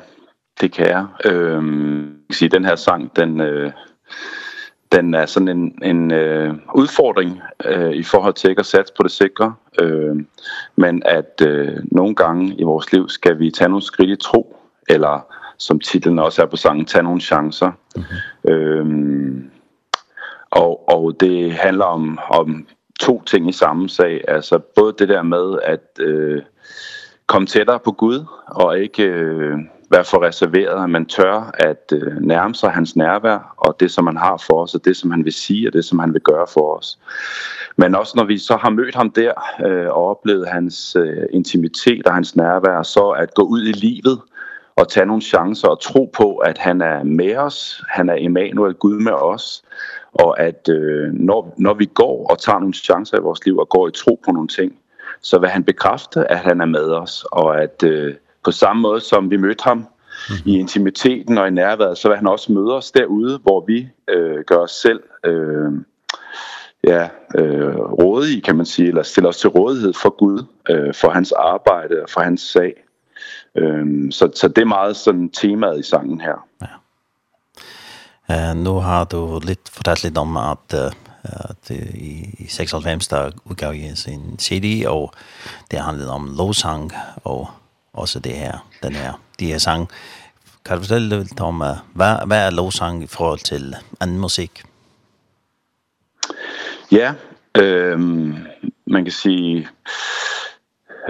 det 0.61 0.73
kan 0.73 0.87
jeg. 0.87 1.07
Øhm, 1.25 2.07
jeg 2.07 2.27
kan 2.29 2.35
sige, 2.35 2.49
den 2.49 2.65
her 2.65 2.77
sang, 2.77 3.17
den... 3.17 3.41
Øh, 3.41 3.73
den 4.93 5.15
er 5.15 5.27
sådan 5.27 5.49
en 5.49 5.79
en 5.83 6.11
øh, 6.11 6.55
udfordring 6.75 7.41
øh, 7.65 7.91
i 7.91 8.03
forhold 8.03 8.35
til 8.35 8.51
ikke 8.51 8.61
at 8.61 8.67
satse 8.67 8.95
på 8.97 9.03
det 9.03 9.11
sikre, 9.11 9.55
øh, 9.81 10.17
men 10.77 11.03
at 11.05 11.43
øh, 11.47 11.77
nogle 11.83 12.15
gange 12.15 12.55
i 12.59 12.63
vores 12.63 12.93
liv 12.93 13.09
skal 13.09 13.39
vi 13.39 13.51
tage 13.51 13.69
nogle 13.69 13.83
skridt 13.83 14.11
i 14.11 14.17
tro 14.17 14.57
eller 14.89 15.27
som 15.59 15.81
titlen 15.81 16.19
også 16.19 16.43
er 16.43 16.47
på 16.47 16.57
sangen 16.57 16.85
tage 16.85 17.03
nogle 17.03 17.21
chancer. 17.21 17.73
Okay. 17.97 18.53
Ehm 18.55 19.51
og 20.51 20.89
og 20.89 21.21
det 21.21 21.53
handler 21.53 21.85
om 21.85 22.19
om 22.31 22.67
to 23.01 23.23
ting 23.23 23.49
i 23.49 23.53
samme 23.53 23.89
sag, 23.89 24.25
altså 24.29 24.59
både 24.59 24.95
det 24.99 25.09
der 25.09 25.23
med 25.23 25.59
at 25.63 26.01
øh, 26.01 26.43
komme 27.27 27.47
tættere 27.47 27.79
på 27.79 27.93
Gud 27.93 28.25
og 28.47 28.79
ikke 28.79 29.03
øh, 29.03 29.59
være 29.91 30.05
for 30.05 30.23
reserveret, 30.27 30.85
at 30.85 30.91
man 30.91 31.07
tør 31.07 31.51
at 31.55 31.93
øh, 31.93 32.17
nærme 32.21 32.55
sig 32.55 32.71
hans 32.71 32.97
nærvær 32.97 33.55
og 33.57 33.77
det, 33.81 33.91
som 33.91 34.07
han 34.07 34.17
har 34.17 34.45
for 34.47 34.63
os, 34.63 34.75
og 34.75 34.85
det, 34.85 34.97
som 34.97 35.11
han 35.11 35.25
vil 35.25 35.33
sige, 35.33 35.69
og 35.69 35.73
det, 35.73 35.85
som 35.85 35.99
han 35.99 36.13
vil 36.13 36.21
gøre 36.21 36.47
for 36.55 36.77
os. 36.77 36.99
Men 37.77 37.95
også 37.95 38.13
når 38.17 38.25
vi 38.25 38.39
så 38.39 38.57
har 38.57 38.71
mødt 38.71 38.95
ham 38.95 39.11
der 39.11 39.33
øh, 39.67 39.87
og 39.87 40.11
oplevet 40.11 40.49
hans 40.49 40.97
øh, 40.97 41.27
intimitet 41.31 42.07
og 42.07 42.15
hans 42.15 42.37
nærvær, 42.37 42.83
så 42.83 43.09
at 43.09 43.35
gå 43.35 43.43
ud 43.43 43.63
i 43.63 43.73
livet 43.73 44.21
og 44.77 44.89
tage 44.89 45.07
nogle 45.07 45.23
chancer 45.23 45.69
og 45.69 45.81
tro 45.81 46.11
på, 46.13 46.37
at 46.37 46.59
han 46.59 46.83
er 46.83 47.05
med 47.05 47.37
os, 47.37 47.85
han 47.89 48.09
er 48.09 48.17
Emmanuel, 48.19 48.75
Gud 48.75 48.99
med 48.99 49.13
os, 49.13 49.63
og 50.13 50.41
at 50.41 50.69
øh, 50.69 51.13
når, 51.13 51.55
når 51.59 51.75
vi 51.75 51.85
går 51.85 52.27
og 52.31 52.39
tager 52.39 52.59
nogle 52.59 52.75
chancer 52.75 53.19
i 53.19 53.23
vores 53.23 53.45
liv 53.45 53.59
og 53.59 53.69
går 53.69 53.89
i 53.89 53.93
tro 53.93 54.21
på 54.25 54.33
nogle 54.33 54.49
ting, 54.49 54.73
så 55.21 55.39
vil 55.39 55.49
han 55.49 55.65
bekræfte, 55.65 56.31
at 56.31 56.39
han 56.39 56.61
er 56.61 56.67
med 56.67 56.91
os, 56.91 57.27
og 57.33 57.63
at... 57.63 57.83
Øh, 57.83 58.15
på 58.45 58.51
samme 58.51 58.83
måde 58.83 59.01
som 59.01 59.31
vi 59.31 59.37
mødte 59.37 59.65
ham 59.65 59.79
mm. 60.29 60.35
i 60.45 60.59
intimiteten 60.59 61.39
og 61.39 61.49
i 61.49 61.51
nærværet, 61.51 61.99
så 61.99 62.09
vil 62.09 62.17
han 62.17 62.27
også 62.27 62.53
møde 62.53 62.77
os 62.77 62.91
derude, 62.91 63.39
hvor 63.39 63.65
vi 63.67 63.89
øh, 64.09 64.45
gør 64.47 64.57
os 64.57 64.71
selv 64.71 65.03
øh, 65.25 65.73
ja, 66.85 67.09
øh, 67.39 67.77
rådige, 67.77 68.41
kan 68.41 68.57
man 68.57 68.67
sige, 68.67 68.89
eller 68.89 69.03
stiller 69.03 69.29
os 69.29 69.37
til 69.37 69.51
rådighed 69.51 69.93
for 70.03 70.17
Gud, 70.19 70.45
øh, 70.71 70.95
for 70.95 71.11
hans 71.11 71.33
arbejde 71.33 72.03
og 72.03 72.11
for 72.11 72.21
hans 72.21 72.41
sag. 72.41 72.73
Ehm 73.57 74.11
så 74.11 74.31
så 74.35 74.49
det 74.49 74.59
er 74.59 74.65
meget 74.65 74.97
sådan 74.97 75.29
temaet 75.29 75.79
i 75.79 75.83
sangen 75.83 76.21
her. 76.21 76.47
Ja. 76.63 76.67
Eh 78.51 78.57
nu 78.57 78.75
har 78.75 79.05
du 79.05 79.41
lidt 79.45 79.69
fortalt 79.69 80.05
lidt 80.05 80.19
om 80.19 80.37
at 80.37 80.75
at 81.23 81.71
i, 81.95 82.35
i 82.39 82.47
96 82.49 83.09
der 83.09 83.31
udgav 83.45 83.75
I 83.75 83.95
sin 83.95 84.39
CD 84.39 84.87
og 84.87 85.13
det 85.71 85.79
handlede 85.79 86.11
om 86.11 86.35
lovsang 86.39 86.93
og 87.25 87.49
også 87.93 88.19
det 88.19 88.33
her, 88.33 88.69
den 88.83 88.93
her, 88.93 89.13
de 89.41 89.47
her 89.47 89.59
sang. 89.59 89.89
Kan 90.65 90.77
du 90.77 90.83
fortælle 90.83 91.09
lidt 91.09 91.41
om, 91.41 91.57
hvad, 91.95 92.27
hvad 92.27 92.47
er 92.47 92.51
lovsang 92.51 93.03
i 93.03 93.07
forhold 93.07 93.39
til 93.39 93.77
anden 94.01 94.19
musik? 94.19 94.63
Ja, 96.93 97.15
ehm 97.55 98.37
man 98.91 99.05
kan 99.05 99.13
sige, 99.13 99.69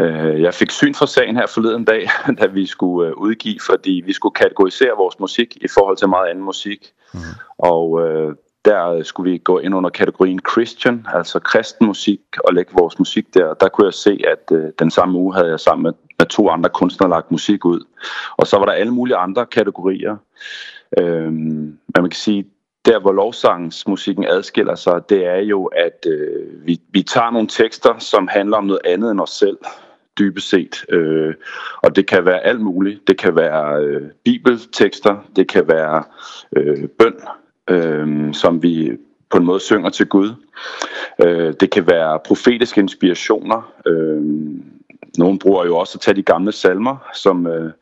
øh, 0.00 0.42
jeg 0.42 0.54
fik 0.54 0.70
syn 0.70 0.94
for 0.94 1.06
sagen 1.06 1.36
her 1.36 1.46
forleden 1.46 1.84
dag, 1.84 2.08
da 2.40 2.46
vi 2.46 2.66
skulle 2.66 3.08
øh, 3.08 3.16
udgive, 3.16 3.60
fordi 3.66 4.02
vi 4.06 4.12
skulle 4.12 4.34
kategorisere 4.34 4.96
vores 4.96 5.18
musik 5.20 5.56
i 5.60 5.68
forhold 5.68 5.96
til 5.96 6.08
meget 6.08 6.30
anden 6.30 6.44
musik. 6.44 6.92
Mm. 7.14 7.20
Og 7.58 8.06
øh, 8.06 8.34
der 8.64 9.02
skulle 9.02 9.30
vi 9.30 9.38
gå 9.38 9.58
ind 9.58 9.74
under 9.74 9.90
kategorien 9.90 10.40
Christian, 10.52 11.06
altså 11.14 11.38
kristen 11.38 11.86
musik, 11.86 12.20
og 12.44 12.54
lægge 12.54 12.72
vores 12.74 12.98
musik 12.98 13.34
der. 13.34 13.54
Der 13.54 13.68
kunne 13.68 13.86
jeg 13.86 13.94
se, 13.94 14.20
at 14.28 14.56
øh, 14.56 14.64
den 14.78 14.90
samme 14.90 15.18
uge 15.18 15.34
havde 15.34 15.50
jeg 15.50 15.60
sammen 15.60 15.82
med 15.82 15.92
med 16.20 16.26
to 16.26 16.48
andre 16.48 16.70
kunstnere 16.70 17.10
lagt 17.10 17.30
musik 17.30 17.64
ud. 17.64 17.80
Og 18.36 18.46
så 18.46 18.58
var 18.58 18.64
der 18.64 18.72
alle 18.72 18.94
mulige 18.94 19.16
andre 19.16 19.46
kategorier. 19.46 20.16
Øhm, 20.98 21.32
men 21.32 22.00
man 22.00 22.10
kan 22.10 22.16
sige, 22.16 22.46
der 22.84 23.00
hvor 23.00 23.12
lovsangsmusikken 23.12 24.24
adskiller 24.24 24.74
sig, 24.74 25.02
det 25.08 25.26
er 25.26 25.40
jo, 25.40 25.64
at 25.64 26.06
øh, 26.06 26.66
vi, 26.66 26.80
vi 26.90 27.02
tager 27.02 27.30
nogle 27.30 27.48
tekster, 27.48 27.98
som 27.98 28.28
handler 28.28 28.56
om 28.56 28.64
noget 28.64 28.80
andet 28.84 29.10
end 29.10 29.20
os 29.20 29.30
selv, 29.30 29.58
dybest 30.18 30.48
set. 30.48 30.84
Øh, 30.88 31.34
og 31.82 31.96
det 31.96 32.06
kan 32.06 32.24
være 32.24 32.40
alt 32.40 32.60
muligt. 32.60 33.08
Det 33.08 33.18
kan 33.18 33.36
være 33.36 33.84
øh, 33.84 34.10
bibeltekster, 34.24 35.16
det 35.36 35.48
kan 35.48 35.68
være 35.68 36.04
øh, 36.56 36.88
bøn, 36.88 37.14
øh, 37.70 38.34
som 38.34 38.62
vi 38.62 38.92
på 39.30 39.36
en 39.36 39.44
måde 39.44 39.60
synger 39.60 39.90
til 39.90 40.06
Gud. 40.06 40.30
Eh 41.24 41.54
det 41.60 41.70
kan 41.70 41.86
være 41.86 42.18
profetiske 42.24 42.80
inspirationer. 42.80 43.72
Ehm 43.86 44.79
Nogen 45.20 45.38
bruger 45.38 45.64
jo 45.64 45.76
også 45.76 45.96
at 45.96 46.00
tage 46.00 46.14
de 46.14 46.22
gamle 46.22 46.52
salmer, 46.52 46.96
som 47.14 47.46
øh, 47.46 47.72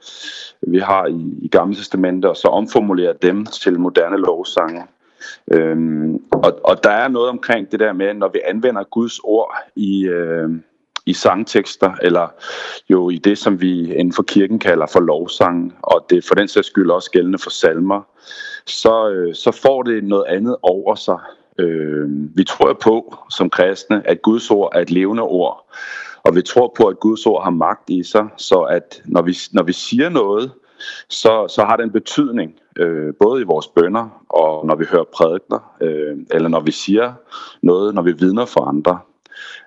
vi 0.60 0.78
har 0.78 1.06
i, 1.06 1.38
i 1.42 1.48
gamle 1.48 1.76
testamenter, 1.76 2.28
og 2.28 2.36
så 2.36 2.48
omformulere 2.48 3.14
dem 3.22 3.46
til 3.46 3.80
moderne 3.80 4.16
lovsange. 4.16 4.82
Øhm, 5.52 6.14
og, 6.32 6.60
og 6.64 6.84
der 6.84 6.90
er 6.90 7.08
noget 7.08 7.28
omkring 7.28 7.72
det 7.72 7.80
der 7.80 7.92
med, 7.92 8.14
når 8.14 8.28
vi 8.28 8.40
anvender 8.44 8.84
Guds 8.84 9.18
ord 9.18 9.56
i, 9.76 10.06
øh, 10.06 10.50
i 11.06 11.12
sangtekster, 11.12 11.92
eller 12.02 12.28
jo 12.90 13.10
i 13.10 13.16
det, 13.16 13.38
som 13.38 13.60
vi 13.60 13.94
inden 13.94 14.12
for 14.12 14.22
kirken 14.22 14.58
kalder 14.58 14.86
for 14.86 15.00
lovsang, 15.00 15.74
og 15.82 16.06
det 16.10 16.18
er 16.18 16.22
for 16.28 16.34
den 16.34 16.48
sags 16.48 16.66
skyld 16.66 16.90
også 16.90 17.10
gældende 17.10 17.38
for 17.38 17.50
salmer, 17.50 18.02
så, 18.66 19.10
øh, 19.10 19.34
så 19.34 19.50
får 19.62 19.82
det 19.82 20.04
noget 20.04 20.24
andet 20.28 20.56
over 20.62 20.94
sig. 20.94 21.18
Ehm 21.58 22.30
vi 22.38 22.44
tror 22.44 22.72
på 22.72 23.16
som 23.30 23.50
kristne, 23.50 24.02
at 24.08 24.22
Guds 24.22 24.50
ord 24.50 24.72
er 24.74 24.80
et 24.80 24.90
levende 24.90 25.22
ord, 25.22 25.74
Og 26.22 26.36
vi 26.36 26.42
tror 26.42 26.74
på, 26.76 26.86
at 26.86 27.00
Guds 27.00 27.26
ord 27.26 27.44
har 27.44 27.50
magt 27.50 27.90
i 27.90 28.02
sig, 28.02 28.28
så 28.36 28.60
at 28.60 29.02
når 29.04 29.22
vi, 29.22 29.36
når 29.52 29.62
vi 29.62 29.72
siger 29.72 30.08
noget, 30.08 30.52
så, 31.08 31.46
så 31.48 31.64
har 31.64 31.76
det 31.76 31.84
en 31.84 31.92
betydning, 31.92 32.54
øh, 32.76 33.14
både 33.20 33.40
i 33.40 33.44
vores 33.44 33.66
bønner 33.66 34.24
og 34.28 34.66
når 34.66 34.74
vi 34.76 34.84
hører 34.84 35.04
prædikener, 35.14 35.76
øh, 35.80 36.16
eller 36.30 36.48
når 36.48 36.60
vi 36.60 36.70
siger 36.70 37.12
noget, 37.62 37.94
når 37.94 38.02
vi 38.02 38.12
vidner 38.12 38.44
for 38.44 38.60
andre. 38.60 38.98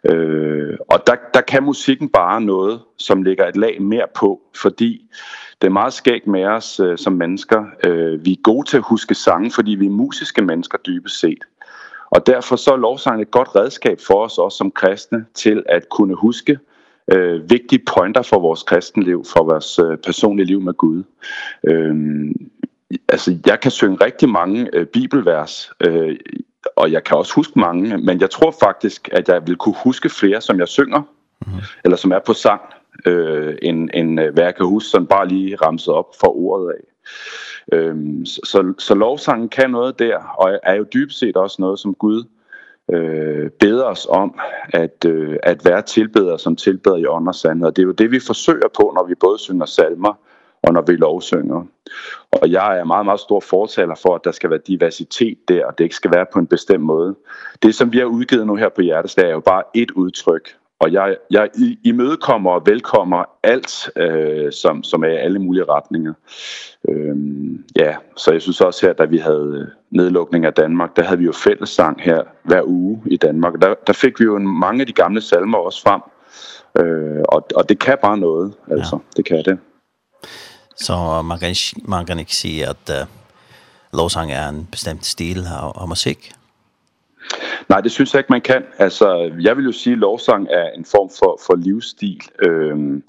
Øh, 0.09 0.77
og 0.89 1.07
der, 1.07 1.15
der 1.33 1.41
kan 1.41 1.63
musikken 1.63 2.09
bare 2.09 2.41
noget, 2.41 2.81
som 2.97 3.23
ligger 3.23 3.47
et 3.47 3.57
lag 3.57 3.81
mere 3.81 4.07
på, 4.15 4.41
fordi 4.55 5.09
det 5.61 5.67
er 5.67 5.71
meget 5.71 5.93
skægt 5.93 6.27
med 6.27 6.45
os 6.45 6.79
øh, 6.79 6.97
som 6.97 7.13
mennesker. 7.13 7.65
Øh, 7.85 8.25
vi 8.25 8.31
er 8.31 8.41
gode 8.43 8.67
til 8.67 8.77
at 8.77 8.83
huske 8.83 9.15
sange, 9.15 9.51
fordi 9.51 9.71
vi 9.71 9.85
er 9.85 9.89
musiske 9.89 10.41
mennesker 10.41 10.77
dybest 10.77 11.19
set. 11.19 11.43
Og 12.11 12.27
derfor 12.27 12.55
så 12.55 12.71
er 12.71 12.77
lovsangen 12.77 13.21
et 13.21 13.31
godt 13.31 13.55
redskab 13.55 13.99
for 14.07 14.25
os 14.25 14.37
også 14.37 14.57
som 14.57 14.71
kristne 14.71 15.25
til 15.33 15.63
at 15.69 15.89
kunne 15.89 16.15
huske 16.15 16.59
øh, 17.13 17.49
vigtige 17.49 17.83
pointer 17.95 18.21
for 18.21 18.39
vores 18.39 18.63
kristenliv, 18.63 19.25
for 19.33 19.43
vores 19.43 19.79
øh, 19.79 19.97
personlige 19.97 20.45
liv 20.45 20.61
med 20.61 20.73
Gud. 20.73 21.03
Øhm, 21.63 22.49
altså, 23.09 23.37
jeg 23.45 23.59
kan 23.59 23.71
synge 23.71 23.97
rigtig 24.05 24.29
mange 24.29 24.69
øh, 24.73 24.85
bibelvers, 24.85 25.71
øh, 25.87 26.15
og 26.75 26.91
jeg 26.91 27.03
kan 27.03 27.17
også 27.17 27.33
huske 27.35 27.59
mange, 27.59 27.97
men 27.97 28.21
jeg 28.21 28.29
tror 28.29 28.55
faktisk, 28.63 29.09
at 29.11 29.29
jeg 29.29 29.47
vil 29.47 29.55
kunne 29.55 29.75
huske 29.83 30.09
flere, 30.09 30.41
som 30.41 30.59
jeg 30.59 30.67
synger, 30.67 30.99
mm 30.99 31.53
-hmm. 31.53 31.81
eller 31.83 31.97
som 31.97 32.11
er 32.11 32.19
på 32.19 32.33
sang, 32.33 32.61
øh, 33.05 33.55
end, 33.61 33.89
end 33.93 34.19
hvad 34.19 34.43
jeg 34.43 34.55
kan 34.55 34.65
huske, 34.65 34.89
som 34.89 35.07
bare 35.07 35.27
lige 35.27 35.55
ramset 35.55 35.93
op 35.93 36.15
for 36.19 36.37
ordet 36.37 36.69
af. 36.69 36.90
Ehm 37.73 38.25
så, 38.25 38.73
så 38.77 38.95
lovsangen 38.95 39.49
kan 39.49 39.69
noget 39.69 39.99
der, 39.99 40.17
og 40.37 40.59
er 40.63 40.75
jo 40.75 40.85
dybest 40.93 41.19
set 41.19 41.37
også 41.37 41.55
noget, 41.59 41.79
som 41.79 41.93
Gud 41.93 42.23
øh, 42.91 43.49
beder 43.49 43.85
os 43.85 44.07
om 44.09 44.39
at, 44.73 45.05
øh, 45.05 45.37
at 45.43 45.65
være 45.65 45.81
tilbedere 45.81 46.39
som 46.39 46.55
tilbeder 46.55 46.95
i 46.95 47.05
ånd 47.05 47.27
og 47.27 47.35
sandhed. 47.35 47.67
Og 47.67 47.75
det 47.75 47.81
er 47.81 47.85
jo 47.85 47.91
det, 47.91 48.11
vi 48.11 48.19
forsøger 48.19 48.67
på, 48.75 48.93
når 48.95 49.07
vi 49.07 49.15
både 49.15 49.39
synger 49.39 49.65
salmer 49.65 50.13
og 50.63 50.73
når 50.73 50.81
vi 50.81 50.95
lovsynger. 50.95 51.65
Og 52.31 52.51
jeg 52.51 52.79
er 52.79 52.83
meget, 52.83 53.05
meget 53.05 53.19
stor 53.19 53.39
fortaler 53.39 53.95
for, 53.95 54.15
at 54.15 54.21
der 54.23 54.31
skal 54.31 54.49
være 54.49 54.59
diversitet 54.67 55.37
der, 55.47 55.65
og 55.65 55.77
det 55.77 55.83
ikke 55.83 55.95
skal 55.95 56.11
være 56.11 56.25
på 56.33 56.39
en 56.39 56.47
bestemt 56.47 56.83
måde. 56.83 57.15
Det, 57.63 57.75
som 57.75 57.93
vi 57.93 57.97
har 57.97 58.05
udgivet 58.05 58.47
nu 58.47 58.55
her 58.55 58.69
på 58.69 58.81
Hjertesdag, 58.81 59.25
er 59.25 59.31
jo 59.31 59.39
bare 59.39 59.63
et 59.73 59.91
udtryk 59.91 60.55
og 60.81 60.93
jeg 60.93 61.15
jeg 61.31 61.49
imødekommer 61.83 62.51
og 62.51 62.61
velkommer 62.65 63.23
alt 63.43 63.89
øh, 63.95 64.51
som 64.51 64.83
som 64.83 65.03
er 65.03 65.07
i 65.07 65.15
alle 65.15 65.39
mulige 65.39 65.63
retninger. 65.63 66.13
Ehm 66.89 67.63
ja, 67.75 67.95
så 68.17 68.31
jeg 68.31 68.41
synes 68.41 68.61
også 68.61 68.85
her 68.85 68.93
da 68.93 69.05
vi 69.05 69.17
havde 69.17 69.71
nedlukning 69.91 70.45
af 70.45 70.53
Danmark, 70.53 70.95
der 70.95 71.03
havde 71.03 71.19
vi 71.19 71.25
jo 71.25 71.31
fællessang 71.31 72.01
her 72.01 72.23
hver 72.43 72.61
uge 72.65 73.01
i 73.05 73.17
Danmark. 73.17 73.53
Der 73.61 73.73
der 73.87 73.93
fik 73.93 74.19
vi 74.19 74.25
jo 74.25 74.39
mange 74.39 74.81
af 74.81 74.87
de 74.87 74.93
gamle 74.93 75.21
salmer 75.21 75.57
også 75.57 75.81
frem. 75.81 76.01
Øh, 76.79 77.23
og 77.29 77.47
og 77.55 77.69
det 77.69 77.79
kan 77.79 77.97
bare 78.01 78.17
noget, 78.17 78.53
altså. 78.71 78.95
Ja. 78.95 79.07
Det 79.17 79.25
kan 79.25 79.43
det. 79.45 79.59
Så 80.75 81.21
man 81.21 81.39
kan 81.39 81.55
man 81.85 82.05
kan 82.05 82.19
ikke 82.19 82.35
sige 82.35 82.67
at 82.67 82.89
uh, 82.89 83.07
lovsang 83.93 84.31
er 84.31 84.49
en 84.49 84.67
bestemt 84.71 85.05
stil 85.05 85.45
av, 85.61 85.71
av 85.75 85.87
musik. 85.87 86.31
Nej, 87.69 87.81
det 87.81 87.91
synes 87.91 88.13
jeg 88.13 88.19
ikke, 88.19 88.31
man 88.31 88.41
kan. 88.41 88.63
Altså, 88.77 89.31
jeg 89.41 89.57
vil 89.57 89.65
jo 89.65 89.71
sige, 89.71 89.93
at 89.93 89.99
lovsang 89.99 90.47
er 90.49 90.69
en 90.69 90.85
form 90.85 91.09
for, 91.19 91.39
for 91.47 91.55
livsstil. 91.55 92.21
Øhm, 92.39 93.03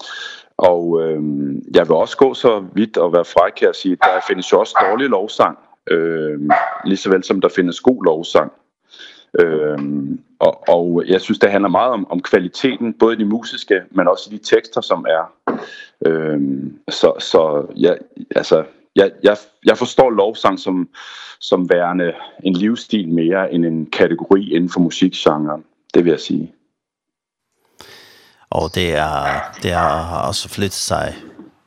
og 0.57 1.01
øhm, 1.01 1.63
jeg 1.75 1.87
vil 1.87 1.95
også 1.95 2.17
gå 2.17 2.33
så 2.33 2.65
vidt 2.73 2.97
og 2.97 3.13
være 3.13 3.25
fræk 3.25 3.59
her 3.61 3.69
og 3.69 3.75
sige, 3.75 3.93
at 3.93 3.99
der 4.01 4.19
findes 4.27 4.51
jo 4.51 4.59
også 4.59 4.77
dårlig 4.89 5.09
lovsang. 5.09 5.57
Øhm, 5.91 6.49
lige 6.85 6.97
så 6.97 7.09
vel 7.09 7.23
som 7.23 7.41
der 7.41 7.49
findes 7.49 7.79
god 7.79 8.03
lovsang. 8.03 8.51
Ehm 9.39 10.19
og, 10.39 10.69
og 10.69 11.03
jeg 11.07 11.21
synes, 11.21 11.39
det 11.39 11.51
handler 11.51 11.69
meget 11.69 11.91
om, 11.91 12.11
om 12.11 12.21
kvaliteten, 12.21 12.93
både 12.93 13.15
i 13.15 13.17
de 13.17 13.25
musiske, 13.25 13.81
men 13.91 14.07
også 14.07 14.29
i 14.31 14.37
de 14.37 14.43
tekster, 14.43 14.81
som 14.81 15.05
er. 15.09 15.53
Ehm 16.05 16.79
så 16.89 17.13
så 17.19 17.65
ja, 17.75 17.93
altså, 18.35 18.63
jeg, 18.95 19.11
jeg, 19.23 19.37
jeg 19.65 19.77
forstår 19.77 20.09
lovsang 20.09 20.59
som, 20.59 20.89
som 21.39 21.69
værende 21.69 22.13
en 22.43 22.53
livsstil 22.53 23.09
mere 23.09 23.53
end 23.53 23.65
en 23.65 23.85
kategori 23.85 24.53
inden 24.53 24.69
for 24.69 24.79
musikgenren. 24.79 25.63
Det 25.93 26.03
vil 26.05 26.11
jeg 26.11 26.19
sige. 26.19 26.53
Og 28.49 28.75
det 28.75 28.95
er, 28.95 29.41
det 29.63 29.71
er 29.71 30.17
også 30.27 30.49
flyttet 30.49 30.73
sig 30.73 31.15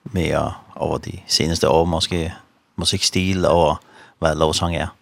mere 0.03 0.55
over 0.77 0.99
de 0.99 1.13
seneste 1.27 1.69
år, 1.69 1.85
måske 1.85 2.33
musikstil 2.77 3.45
og 3.45 3.77
hvad 4.19 4.35
lovsang 4.35 4.77
er. 4.77 4.96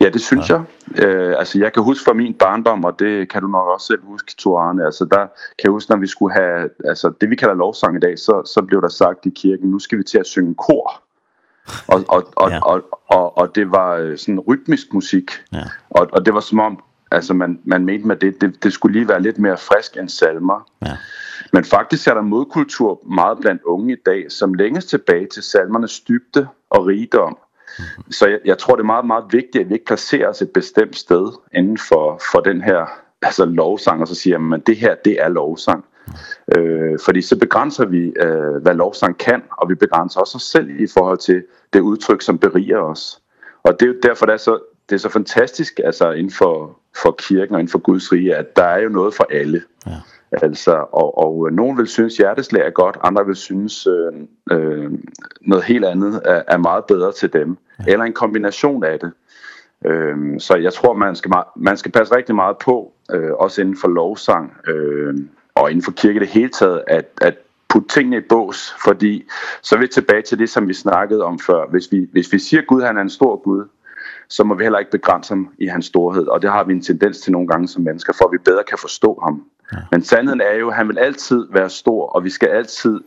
Ja, 0.00 0.08
det 0.08 0.20
synes 0.20 0.50
ja. 0.50 0.62
jeg. 0.96 1.04
Øh, 1.04 1.34
altså, 1.38 1.58
jeg 1.58 1.72
kan 1.72 1.82
huske 1.82 2.04
fra 2.04 2.12
min 2.12 2.34
barndom, 2.34 2.84
og 2.84 2.98
det 2.98 3.28
kan 3.28 3.42
du 3.42 3.48
nok 3.48 3.68
også 3.68 3.86
selv 3.86 4.04
huske, 4.04 4.34
Tor 4.38 4.60
Arne. 4.60 4.84
Altså, 4.84 5.04
der 5.04 5.18
kan 5.18 5.64
jeg 5.64 5.70
huske, 5.70 5.90
når 5.90 5.98
vi 5.98 6.06
skulle 6.06 6.34
have, 6.34 6.70
altså, 6.84 7.12
det 7.20 7.30
vi 7.30 7.36
kalder 7.36 7.54
lovsang 7.54 7.96
i 7.96 8.00
dag, 8.00 8.18
så, 8.18 8.42
så 8.54 8.62
blev 8.62 8.82
der 8.82 8.88
sagt 8.88 9.26
i 9.26 9.30
kirken, 9.30 9.70
nu 9.70 9.78
skal 9.78 9.98
vi 9.98 10.04
til 10.04 10.18
at 10.18 10.26
synge 10.26 10.54
kor. 10.54 11.02
Og, 11.88 12.04
og, 12.08 12.32
og, 12.36 12.50
ja. 12.50 12.60
og, 12.60 12.82
og, 13.06 13.38
og 13.38 13.54
det 13.54 13.70
var 13.70 14.16
sådan 14.16 14.40
rytmisk 14.40 14.94
musik. 14.94 15.30
Ja. 15.52 15.62
Og, 15.90 16.08
og 16.12 16.26
det 16.26 16.34
var 16.34 16.40
som 16.40 16.60
om, 16.60 16.82
altså, 17.10 17.34
man, 17.34 17.60
man 17.64 17.84
mente 17.84 18.06
med 18.06 18.16
det, 18.16 18.40
det, 18.40 18.64
det 18.64 18.72
skulle 18.72 18.92
lige 18.92 19.08
være 19.08 19.22
lidt 19.22 19.38
mere 19.38 19.56
frisk 19.56 19.96
end 19.96 20.08
salmer. 20.08 20.70
Ja. 20.82 20.96
Men 21.52 21.64
faktisk 21.64 22.08
er 22.08 22.14
der 22.14 22.22
modkultur 22.22 23.14
meget 23.14 23.38
blandt 23.40 23.62
unge 23.62 23.92
i 23.92 24.00
dag, 24.06 24.32
som 24.32 24.54
længes 24.54 24.84
tilbage 24.84 25.26
til 25.26 25.42
salmernes 25.42 26.00
dybde 26.00 26.48
og 26.70 26.86
rigdom. 26.86 27.38
Så 28.10 28.28
jeg, 28.28 28.38
jeg 28.44 28.58
tror, 28.58 28.74
det 28.74 28.82
er 28.82 28.86
meget, 28.86 29.06
meget 29.06 29.24
vigtigt, 29.30 29.62
at 29.62 29.68
vi 29.68 29.74
ikke 29.74 29.84
placerer 29.84 30.28
os 30.28 30.42
et 30.42 30.50
bestemt 30.50 30.96
sted 30.96 31.32
inden 31.54 31.78
for, 31.78 32.20
for 32.32 32.40
den 32.40 32.62
her 32.62 32.86
altså 33.22 33.44
lovsang, 33.44 34.00
og 34.00 34.08
så 34.08 34.14
siger 34.14 34.38
man, 34.38 34.60
det 34.60 34.76
her, 34.76 34.94
det 34.94 35.22
er 35.22 35.28
lovsang. 35.28 35.84
Øh, 36.56 36.98
fordi 37.04 37.22
så 37.22 37.38
begrænser 37.38 37.86
vi, 37.86 38.12
øh, 38.22 38.62
hvad 38.62 38.74
lovsang 38.74 39.18
kan, 39.18 39.42
og 39.50 39.68
vi 39.68 39.74
begrænser 39.74 40.20
også 40.20 40.36
os 40.36 40.42
selv 40.42 40.80
i 40.80 40.86
forhold 40.94 41.18
til 41.18 41.44
det 41.72 41.80
udtryk, 41.80 42.22
som 42.22 42.38
beriger 42.38 42.78
os. 42.78 43.22
Og 43.62 43.80
det 43.80 43.88
er 43.88 43.92
jo 43.92 43.98
derfor, 44.02 44.26
det 44.26 44.32
er 44.32 44.36
så, 44.36 44.58
det 44.88 44.94
er 44.94 45.00
så 45.00 45.08
fantastisk, 45.08 45.80
altså 45.84 46.10
inden 46.10 46.32
for, 46.32 46.78
for 47.02 47.16
kirken 47.18 47.54
og 47.54 47.60
inden 47.60 47.70
for 47.70 47.78
Guds 47.78 48.12
rige, 48.12 48.36
at 48.36 48.56
der 48.56 48.64
er 48.64 48.78
jo 48.78 48.88
noget 48.88 49.14
for 49.14 49.26
alle. 49.30 49.62
Ja. 49.86 49.92
Altså, 50.32 50.86
og, 50.92 51.18
og 51.18 51.52
nogen 51.52 51.78
vil 51.78 51.86
synes, 51.86 52.16
hjerteslag 52.16 52.66
er 52.66 52.70
godt, 52.70 52.96
andre 53.02 53.26
vil 53.26 53.36
synes, 53.36 53.86
øh, 53.86 54.12
øh, 54.50 54.90
noget 55.40 55.64
helt 55.64 55.84
andet 55.84 56.20
er, 56.24 56.42
er 56.48 56.56
meget 56.56 56.84
bedre 56.84 57.12
til 57.12 57.32
dem. 57.32 57.56
Eller 57.86 58.04
en 58.04 58.12
kombination 58.12 58.84
af 58.84 58.98
det. 58.98 59.12
Ehm 59.86 60.38
så 60.38 60.56
jeg 60.56 60.72
tror 60.72 60.94
man 60.94 61.16
skal 61.16 61.32
man 61.56 61.76
skal 61.76 61.92
passe 61.92 62.16
rigtig 62.16 62.34
meget 62.34 62.56
på 62.58 62.92
øh, 63.12 63.32
også 63.32 63.60
inden 63.60 63.76
for 63.76 63.88
lovsang 63.88 64.56
øh, 64.68 65.14
og 65.54 65.70
inden 65.70 65.82
for 65.82 65.92
kirke 65.92 66.20
det 66.20 66.28
hele 66.28 66.48
taget 66.48 66.82
at 66.86 67.08
at 67.20 67.34
putte 67.68 67.88
tingene 67.88 68.16
i 68.16 68.20
bås, 68.28 68.74
fordi 68.84 69.24
så 69.62 69.74
er 69.76 69.80
vi 69.80 69.86
tilbage 69.86 70.22
til 70.22 70.38
det 70.38 70.50
som 70.50 70.68
vi 70.68 70.74
snakkede 70.74 71.24
om 71.24 71.38
før. 71.38 71.66
Hvis 71.70 71.92
vi 71.92 72.08
hvis 72.12 72.32
vi 72.32 72.38
siger 72.38 72.62
Gud 72.62 72.82
han 72.82 72.96
er 72.96 73.02
en 73.02 73.10
stor 73.10 73.36
Gud, 73.36 73.64
så 74.28 74.44
må 74.44 74.54
vi 74.54 74.62
heller 74.62 74.78
ikke 74.78 74.90
begrænse 74.90 75.30
ham 75.34 75.48
i 75.58 75.66
hans 75.66 75.86
storhed, 75.86 76.26
og 76.26 76.42
det 76.42 76.50
har 76.50 76.64
vi 76.64 76.72
en 76.72 76.82
tendens 76.82 77.20
til 77.20 77.32
nogle 77.32 77.48
gange 77.48 77.68
som 77.68 77.82
mennesker, 77.82 78.12
for 78.12 78.24
at 78.24 78.32
vi 78.32 78.38
bedre 78.38 78.62
kan 78.68 78.78
forstå 78.78 79.20
ham. 79.22 79.44
Ja. 79.72 79.78
Men 79.90 80.04
sandheden 80.04 80.40
er 80.40 80.54
jo, 80.54 80.68
at 80.68 80.76
han 80.76 80.88
vil 80.88 80.98
altid 80.98 81.46
være 81.50 81.70
stor, 81.70 82.06
og 82.06 82.24
vi 82.24 82.30
skal 82.30 82.48
altid 82.48 83.00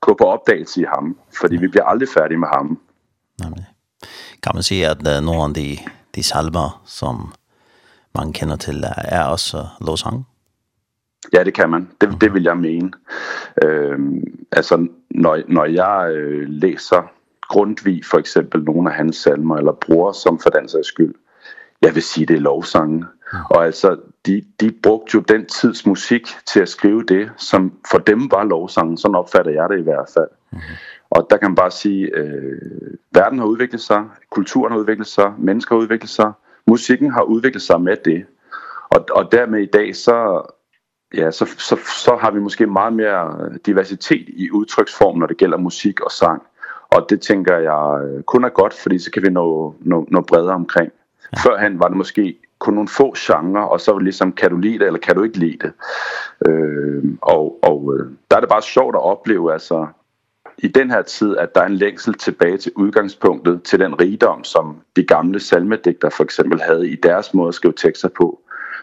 gå 0.00 0.14
på 0.14 0.24
opdagelse 0.24 0.80
i 0.80 0.84
ham, 0.94 1.18
fordi 1.40 1.56
vi 1.56 1.68
bliver 1.68 1.84
aldrig 1.84 2.08
færdige 2.08 2.38
med 2.38 2.48
ham. 2.48 2.78
Nej. 3.40 3.50
Kan 4.42 4.52
man 4.54 4.62
sige, 4.62 4.88
at 4.88 4.96
uh, 4.96 5.24
nogle 5.24 5.42
af 5.42 5.54
de, 5.54 5.78
de 6.14 6.22
salmer, 6.22 6.82
som 6.86 7.32
man 8.14 8.32
kender 8.32 8.56
til, 8.56 8.84
er 8.96 9.24
også 9.24 9.58
uh, 9.58 9.86
lovsang? 9.86 10.26
Ja, 11.32 11.44
det 11.44 11.54
kan 11.54 11.70
man. 11.70 11.88
Det, 12.00 12.08
okay. 12.08 12.18
det 12.20 12.34
vil 12.34 12.42
jeg 12.42 12.56
mene. 12.56 12.92
Ehm 13.62 14.36
altså, 14.52 14.88
når, 15.10 15.42
når 15.48 15.64
jeg 15.64 16.12
øh, 16.12 16.48
læser 16.48 17.02
Grundtvig, 17.48 18.04
for 18.04 18.18
eksempel 18.18 18.64
nogle 18.64 18.90
af 18.90 18.96
hans 18.96 19.16
salmer, 19.16 19.56
eller 19.56 19.72
bruger 19.72 20.12
som 20.12 20.38
for 20.38 20.50
den 20.50 20.68
sags 20.68 20.88
skyld, 20.88 21.14
jeg 21.82 21.94
vil 21.94 22.02
sige, 22.02 22.26
det 22.26 22.36
er 22.36 22.40
lovsange. 22.40 23.04
Og 23.50 23.64
altså, 23.64 23.96
de, 24.26 24.44
de 24.60 24.72
brugte 24.82 25.14
jo 25.14 25.20
den 25.20 25.46
tids 25.46 25.86
musik 25.86 26.26
til 26.46 26.60
at 26.60 26.68
skrive 26.68 27.02
det, 27.02 27.30
som 27.36 27.72
for 27.90 27.98
dem 27.98 28.30
var 28.30 28.44
lovsangen. 28.44 28.96
Sådan 28.96 29.14
opfatter 29.14 29.52
jeg 29.52 29.68
det 29.68 29.78
i 29.78 29.82
hvert 29.82 30.10
fald. 30.14 30.28
Mm 30.52 30.58
-hmm. 30.58 30.96
Og 31.10 31.26
der 31.30 31.36
kan 31.36 31.50
man 31.50 31.54
bare 31.54 31.70
sige, 31.70 32.16
øh, 32.16 32.60
verden 33.12 33.38
har 33.38 33.46
udviklet 33.46 33.80
sig, 33.80 34.04
kulturen 34.30 34.72
har 34.72 34.78
udviklet 34.78 35.06
sig, 35.06 35.32
mennesker 35.38 35.74
har 35.74 35.82
udviklet 35.82 36.10
sig, 36.10 36.32
musikken 36.66 37.10
har 37.10 37.22
udviklet 37.22 37.62
sig 37.62 37.80
med 37.80 37.96
det. 38.04 38.26
Og, 38.88 39.04
og 39.10 39.32
dermed 39.32 39.62
i 39.62 39.70
dag, 39.72 39.96
så, 39.96 40.42
ja, 41.14 41.30
så, 41.30 41.46
så, 41.58 41.76
så 42.04 42.16
har 42.20 42.30
vi 42.30 42.40
måske 42.40 42.66
meget 42.66 42.92
mere 42.92 43.50
diversitet 43.66 44.28
i 44.28 44.50
udtryksform, 44.50 45.18
når 45.18 45.26
det 45.26 45.36
gælder 45.36 45.58
musik 45.58 46.00
og 46.00 46.10
sang. 46.10 46.42
Og 46.90 47.06
det 47.10 47.20
tænker 47.20 47.58
jeg 47.58 48.22
kun 48.26 48.44
er 48.44 48.48
godt, 48.48 48.74
fordi 48.74 48.98
så 48.98 49.10
kan 49.10 49.22
vi 49.22 49.30
nå, 49.30 49.74
nå, 49.80 50.06
nå 50.10 50.20
bredere 50.20 50.54
omkring. 50.54 50.92
Førhen 51.42 51.80
var 51.80 51.88
det 51.88 51.96
måske 51.96 52.38
kun 52.58 52.74
nogle 52.74 52.88
få 52.88 53.14
genrer, 53.18 53.62
og 53.62 53.80
så 53.80 53.92
var 53.92 53.98
det 53.98 54.04
ligesom, 54.04 54.32
kan 54.32 54.50
du 54.50 54.56
lide 54.56 54.78
det, 54.78 54.86
eller 54.86 55.00
kan 55.00 55.16
du 55.16 55.22
ikke 55.22 55.38
lide 55.38 55.58
det? 55.60 55.72
Øh, 56.48 57.04
og 57.22 57.58
og 57.62 57.94
der 58.30 58.36
er 58.36 58.40
det 58.40 58.48
bare 58.48 58.62
sjovt 58.62 58.96
at 58.96 59.02
opleve, 59.02 59.52
altså, 59.52 59.86
i 60.58 60.68
den 60.68 60.90
her 60.90 61.02
tid, 61.02 61.36
at 61.36 61.54
der 61.54 61.60
er 61.60 61.66
en 61.66 61.76
længsel 61.76 62.14
tilbage 62.14 62.58
til 62.58 62.72
udgangspunktet, 62.76 63.62
til 63.62 63.80
den 63.80 64.00
rigdom, 64.00 64.44
som 64.44 64.76
de 64.96 65.04
gamle 65.04 65.40
salmedigter 65.40 66.10
for 66.10 66.24
eksempel 66.24 66.60
havde 66.60 66.90
i 66.90 66.96
deres 66.96 67.34
måde 67.34 67.48
at 67.48 67.54
skrive 67.54 67.74
tekster 67.76 68.08
på. 68.08 68.40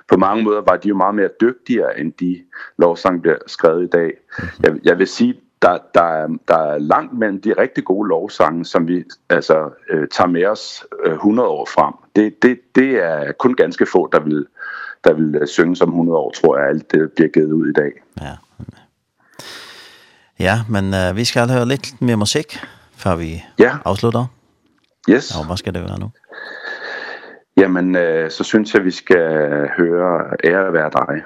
På 0.07 0.17
mange 0.17 0.43
måder 0.43 0.61
var 0.61 0.77
de 0.77 0.89
jo 0.89 0.95
meget 0.95 1.15
mere 1.15 1.29
dygtigere, 1.41 1.99
end 1.99 2.13
de 2.13 2.43
lovsang, 2.77 3.21
bliver 3.21 3.37
skrevet 3.47 3.83
i 3.83 3.87
dag. 3.87 4.11
Jeg, 4.63 4.75
jeg 4.83 4.99
vil 4.99 5.07
sige, 5.07 5.39
der 5.63 5.77
der 5.95 6.03
er, 6.03 6.27
der 6.47 6.57
er 6.57 6.77
langt 6.77 7.13
mellem 7.19 7.41
de 7.41 7.53
rigtig 7.57 7.83
gode 7.83 8.09
lovsange 8.09 8.65
som 8.65 8.87
vi 8.87 9.03
altså 9.29 9.69
øh, 9.89 10.07
tager 10.07 10.27
med 10.27 10.45
os 10.45 10.85
øh, 11.05 11.13
100 11.13 11.49
år 11.49 11.65
frem. 11.65 11.93
Det 12.15 12.43
det 12.43 12.59
det 12.75 13.03
er 13.03 13.31
kun 13.31 13.55
ganske 13.55 13.85
få 13.85 14.09
der 14.11 14.19
vil 14.19 14.45
der 15.03 15.13
vil 15.13 15.47
synge 15.47 15.75
som 15.75 15.89
100 15.89 16.17
år 16.17 16.31
tror 16.31 16.57
jeg 16.57 16.67
alt 16.67 16.91
det 16.91 17.11
bliver 17.15 17.29
givet 17.29 17.51
ud 17.51 17.69
i 17.69 17.73
dag. 17.73 17.91
Ja. 18.21 18.35
Ja, 20.39 20.61
men 20.69 20.93
øh, 20.93 21.15
vi 21.15 21.25
skal 21.25 21.49
høre 21.49 21.65
lidt 21.65 22.01
mere 22.01 22.17
musik 22.17 22.59
før 22.97 23.15
vi 23.15 23.43
ja. 23.59 23.71
afslutter. 23.85 24.25
Yes. 25.09 25.35
Og 25.37 25.45
hvad 25.45 25.57
skal 25.57 25.73
det 25.73 25.83
være 25.83 25.99
nu? 25.99 26.11
Jamen 27.57 27.95
øh, 27.95 28.31
så 28.31 28.43
synes 28.43 28.73
jeg 28.73 28.85
vi 28.85 28.91
skal 28.91 29.27
høre 29.77 30.35
ære 30.43 30.73
være 30.73 30.89
dig. 30.89 31.23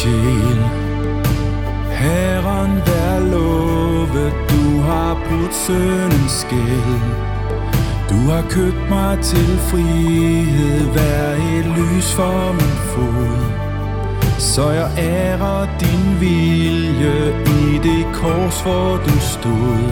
sjæl 0.00 0.60
Herren 2.00 2.72
vær 2.86 3.18
lovet 3.32 4.32
Du 4.50 4.80
har 4.80 5.14
brudt 5.14 5.54
søndens 5.54 6.32
skæld. 6.32 7.02
Du 8.10 8.30
har 8.30 8.44
købt 8.50 8.90
mig 8.90 9.18
til 9.22 9.58
frihed 9.58 10.80
Vær 10.94 11.32
et 11.58 11.66
lys 11.78 12.14
for 12.14 12.52
min 12.52 12.78
fod. 12.92 13.40
Så 14.38 14.70
jeg 14.70 14.90
ærer 14.98 15.66
din 15.80 16.20
vilje 16.20 17.16
I 17.46 17.78
det 17.78 18.06
kors 18.14 18.60
hvor 18.60 18.96
du 19.06 19.16
stod. 19.20 19.84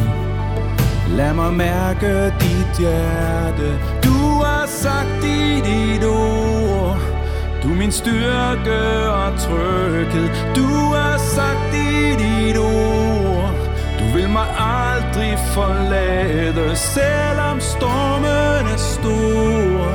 Lad 1.16 1.34
mig 1.34 1.52
mærke 1.52 2.24
dit 2.24 2.78
hjerte. 2.78 3.68
Du 4.04 4.18
har 4.44 4.66
sagt 4.66 5.24
i 5.24 5.61
dit 5.61 6.04
ord 6.04 7.17
Du 7.62 7.68
min 7.68 7.92
styrke 7.92 9.11
og 9.11 9.38
tryghed. 9.38 10.28
Du 10.56 10.68
har 10.94 11.18
sagt 11.18 11.74
i 11.74 12.16
dit 12.22 12.59
ord. 12.59 13.54
Du 13.98 14.04
vil 14.14 14.28
mig 14.28 14.46
aldrig 14.59 15.38
forlade 15.54 16.76
Selvom 16.76 17.61
stormen 17.61 18.66
er 18.74 18.76
stor. 18.76 19.94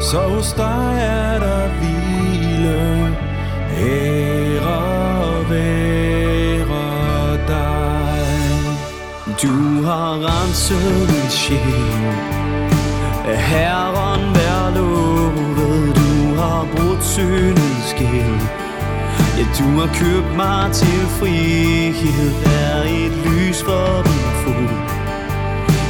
Så 0.00 0.18
hos 0.18 0.52
dig 0.52 0.98
er 1.00 1.38
der 1.38 1.68
hvile. 1.68 3.16
Ære 3.78 4.98
være 5.50 7.36
dig. 7.48 8.18
Du 9.42 9.82
har 9.84 10.12
renset 10.26 11.08
min 11.10 11.30
sjæl. 11.30 12.38
Herren 13.36 14.17
syndens 17.18 17.94
gæld 17.98 18.40
Ja, 19.38 19.44
du 19.58 19.68
har 19.80 19.90
købt 19.94 20.36
mig 20.36 20.72
til 20.72 21.00
frihed. 21.18 22.30
Er 22.44 22.82
et 22.82 23.12
lys 23.26 23.62
for 23.62 23.90
min 24.08 24.28
fod. 24.42 24.68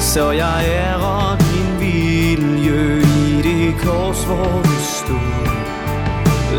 Så 0.00 0.30
jeg 0.30 0.58
ærer 0.66 1.36
din 1.36 1.70
vilje 1.80 3.02
I 3.28 3.42
det 3.42 3.80
kors, 3.80 4.24
hvor 4.24 4.62
du 4.64 4.76
stod. 5.00 5.48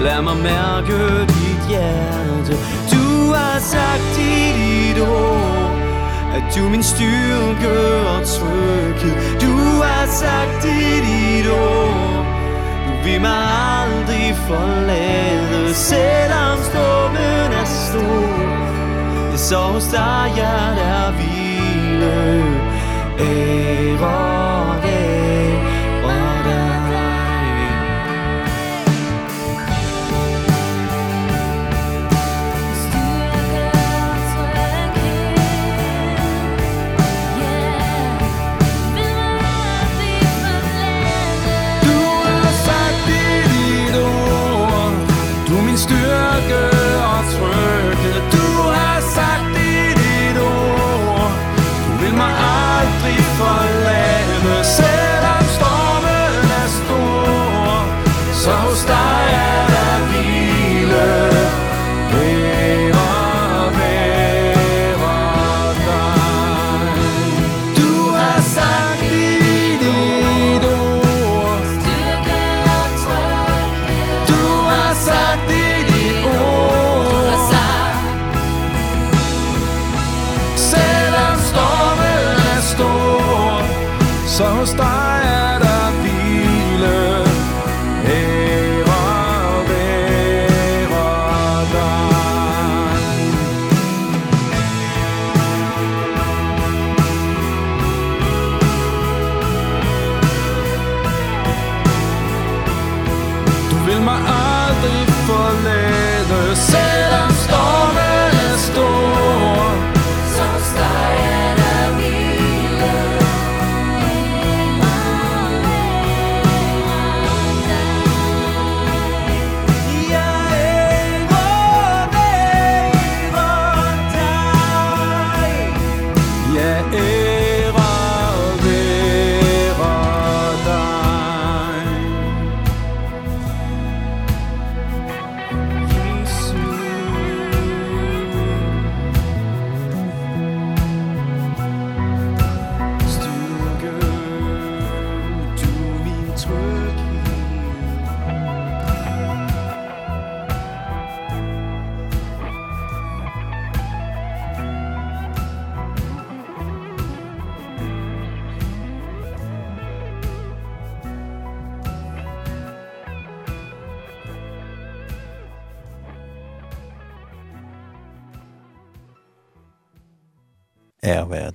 Lad 0.04 0.22
mig 0.22 0.38
mærke 0.38 1.20
dit 1.20 1.62
hjerte. 1.70 2.54
Du 2.94 3.34
har 3.34 3.60
sagt 3.60 4.14
i 4.20 4.34
dit 4.60 5.02
ord 5.02 5.72
At 6.36 6.44
du 6.56 6.70
min 6.70 6.84
styrke 6.84 7.72
og 8.14 8.26
tryghed. 8.26 9.16
Du 9.42 9.56
har 9.84 10.06
sagt 10.08 10.66
i 10.66 10.96
dit 11.08 11.52
ord 11.52 12.39
Vi 13.04 13.18
må 13.20 13.28
aldrig 13.28 14.36
forlade 14.48 15.74
Selvom 15.74 16.58
stormen 16.70 17.52
er 17.62 17.66
stor. 17.66 18.40
Det 19.32 19.34
er 19.34 19.38
så 19.38 19.58
hos 19.58 19.88
dig 19.88 20.34
jeg 20.38 20.76
der 20.78 21.12
hvile 21.12 22.44
Ære. 23.20 24.99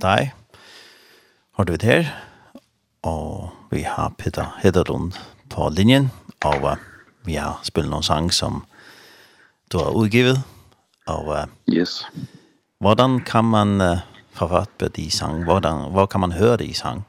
deg, 0.04 0.32
har 1.56 1.66
du 1.66 1.74
vært 1.74 1.86
her, 1.88 2.10
og 3.04 3.50
vi 3.70 3.84
har 3.88 4.14
Peter 4.18 4.54
Hedderlund 4.62 5.16
på 5.52 5.68
linjen, 5.72 6.10
og 6.44 6.64
uh, 6.64 6.76
vi 7.24 7.38
har 7.40 7.62
spillet 7.64 7.92
noen 7.92 8.06
sang 8.06 8.30
som 8.32 8.62
du 9.72 9.80
har 9.80 9.96
utgivet, 9.96 10.42
og 11.08 11.30
uh, 11.32 11.44
yes. 11.72 12.02
hvordan 12.84 13.20
kan 13.24 13.48
man 13.48 13.80
uh, 13.80 14.04
forfatte 14.34 14.88
de 14.88 15.10
sang, 15.10 15.44
hvordan, 15.44 15.90
hvor 15.92 16.06
kan 16.06 16.20
man 16.20 16.32
høre 16.32 16.56
de 16.56 16.74
sang? 16.74 17.04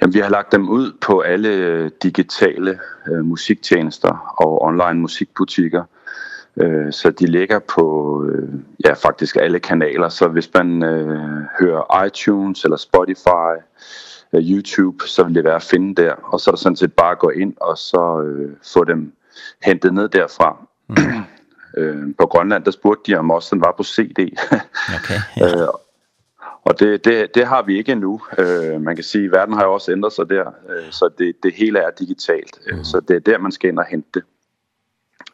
Jamen, 0.00 0.14
vi 0.14 0.20
har 0.20 0.28
lagt 0.28 0.52
dem 0.52 0.68
ud 0.68 0.92
på 1.00 1.20
alle 1.20 1.88
digitale 2.02 2.78
øh, 3.06 3.24
musiktjenester 3.24 4.34
og 4.42 4.62
online 4.62 5.00
musikbutikker, 5.00 5.84
Øh, 6.56 6.92
så 6.92 7.10
de 7.10 7.26
ligger 7.26 7.58
på 7.58 8.16
øh, 8.24 8.48
ja 8.84 8.92
faktisk 8.92 9.36
alle 9.36 9.60
kanaler, 9.60 10.08
så 10.08 10.28
hvis 10.28 10.50
man 10.54 10.82
øh, 10.82 11.42
hører 11.60 12.04
iTunes 12.04 12.64
eller 12.64 12.76
Spotify, 12.76 13.52
øh, 14.32 14.50
YouTube, 14.50 15.08
så 15.08 15.22
vil 15.24 15.34
det 15.34 15.44
være 15.44 15.54
at 15.54 15.62
finde 15.62 16.02
der. 16.02 16.14
Og 16.14 16.40
så 16.40 16.50
er 16.50 16.52
det 16.52 16.60
sådan 16.62 16.76
set 16.76 16.92
bare 16.92 17.10
at 17.10 17.18
gå 17.18 17.28
ind 17.28 17.54
og 17.60 17.78
så 17.78 18.22
øh, 18.22 18.56
få 18.74 18.84
dem 18.84 19.12
hentet 19.62 19.94
ned 19.94 20.08
derfra. 20.08 20.66
Mm. 20.88 20.96
øh, 21.78 22.14
på 22.18 22.26
Grønland, 22.26 22.64
der 22.64 22.70
spurgte 22.70 23.12
de 23.12 23.16
om 23.18 23.30
også 23.30 23.54
den 23.54 23.60
var 23.60 23.74
på 23.76 23.84
CD. 23.84 24.18
okay. 24.96 25.20
Ja. 25.36 25.62
Øh, 25.62 25.68
Og 26.64 26.80
det 26.80 27.04
det 27.04 27.34
det 27.34 27.46
har 27.46 27.62
vi 27.62 27.78
ikke 27.78 27.92
endnu. 27.92 28.20
Eh 28.38 28.74
øh, 28.74 28.80
man 28.80 28.94
kan 28.94 29.04
sige 29.04 29.30
verden 29.30 29.54
har 29.54 29.64
jo 29.64 29.72
også 29.72 29.92
ændret 29.92 30.12
sig 30.12 30.28
der, 30.28 30.46
øh, 30.46 30.90
så 30.90 31.10
det 31.18 31.36
det 31.42 31.54
hele 31.54 31.78
er 31.78 31.90
digitalt. 31.90 32.58
Mm. 32.72 32.84
Så 32.84 33.00
det 33.00 33.16
er 33.16 33.20
der 33.20 33.38
man 33.38 33.52
skal 33.52 33.70
ind 33.70 33.78
og 33.78 33.84
hente. 33.84 34.22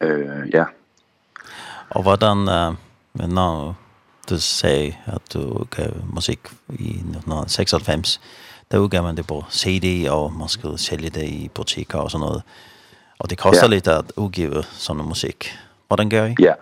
Eh 0.00 0.10
øh, 0.10 0.50
ja. 0.54 0.64
Och 1.91 2.05
vad 2.05 2.20
den 2.20 2.45
men 3.12 3.34
nu 3.34 3.74
du 4.28 4.39
säger 4.39 4.95
att 5.07 5.30
du 5.30 5.64
gav 5.70 5.91
musik 6.14 6.39
i 6.68 6.91
1996 6.91 8.20
der 8.70 8.78
udgav 8.78 9.03
man 9.03 9.16
det 9.16 9.26
på 9.26 9.45
CD, 9.51 10.09
og 10.11 10.32
man 10.32 10.49
skulle 10.49 10.78
sælge 10.78 11.11
det 11.11 11.22
i 11.22 11.51
butikker 11.55 11.99
og 11.99 12.11
sådan 12.11 12.20
noget. 12.26 12.43
Og 13.18 13.30
det 13.30 13.39
koster 13.39 13.66
ja. 13.66 13.70
lidt 13.70 13.89
at 13.89 14.12
udgive 14.16 14.62
sådan 14.62 14.97
noget 14.97 15.09
musik. 15.09 15.59
Hvordan 15.86 16.11
gør 16.11 16.24
I? 16.24 16.34
Ja, 16.41 16.55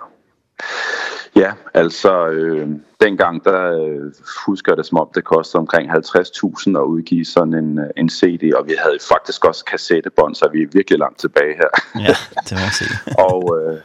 ja 1.37 1.53
altså 1.74 2.27
øh, 2.27 2.68
dengang, 3.01 3.45
der 3.45 3.72
øh, 3.72 4.12
husker 4.47 4.72
jeg 4.72 4.77
det 4.77 4.87
som 4.87 4.99
om, 4.99 5.09
det 5.14 5.24
kostede 5.24 5.59
omkring 5.59 5.91
50.000 5.91 6.79
at 6.79 6.83
udgive 6.83 7.24
sådan 7.24 7.55
en, 7.55 7.81
en 7.97 8.09
CD, 8.09 8.55
og 8.55 8.66
vi 8.66 8.74
havde 8.79 8.99
faktisk 9.09 9.45
også 9.45 9.64
kassettebånd, 9.64 10.35
så 10.35 10.49
vi 10.53 10.62
er 10.62 10.66
virkelig 10.72 10.99
langt 10.99 11.18
tilbage 11.18 11.55
her. 11.57 12.01
ja, 12.09 12.14
det 12.45 12.53
må 12.53 12.59
jeg 12.59 12.72
sige. 12.72 12.91
og... 13.29 13.59
Øh, 13.61 13.79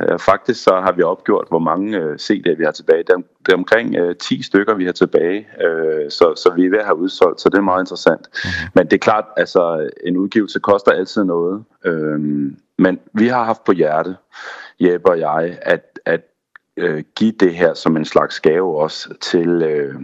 Øh, 0.00 0.18
faktisk 0.18 0.62
så 0.62 0.80
har 0.84 0.92
vi 0.92 1.02
opgjort, 1.02 1.46
hvor 1.48 1.58
mange 1.58 1.98
øh, 1.98 2.14
CD'er 2.14 2.56
vi 2.56 2.64
har 2.64 2.72
tilbage. 2.72 3.02
Det 3.02 3.10
er, 3.10 3.16
det 3.16 3.52
er 3.52 3.56
omkring 3.56 3.96
øh, 3.96 4.16
10 4.16 4.42
stykker, 4.42 4.74
vi 4.74 4.84
har 4.84 4.92
tilbage, 4.92 5.48
øh, 5.64 6.10
så, 6.10 6.32
så 6.36 6.52
vi 6.56 6.66
er 6.66 6.70
ved 6.70 6.78
at 6.78 6.84
have 6.84 6.98
udsolgt, 6.98 7.40
så 7.40 7.48
det 7.48 7.58
er 7.58 7.62
meget 7.62 7.82
interessant. 7.82 8.28
Men 8.74 8.86
det 8.86 8.92
er 8.92 8.98
klart, 8.98 9.24
altså 9.36 9.90
en 10.04 10.16
udgivelse 10.16 10.60
koster 10.60 10.92
altid 10.92 11.24
noget. 11.24 11.64
Øh, 11.84 12.20
men 12.78 13.00
vi 13.12 13.26
har 13.28 13.44
haft 13.44 13.64
på 13.64 13.72
hjerte, 13.72 14.16
Jeppe 14.80 15.10
og 15.10 15.18
jeg, 15.18 15.58
at, 15.62 15.98
at 16.04 16.20
øh, 16.76 17.04
give 17.14 17.32
det 17.32 17.54
her 17.54 17.74
som 17.74 17.96
en 17.96 18.04
slags 18.04 18.40
gave 18.40 18.78
også 18.78 19.14
til... 19.20 19.62
Øh, 19.62 19.94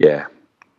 ja, 0.00 0.22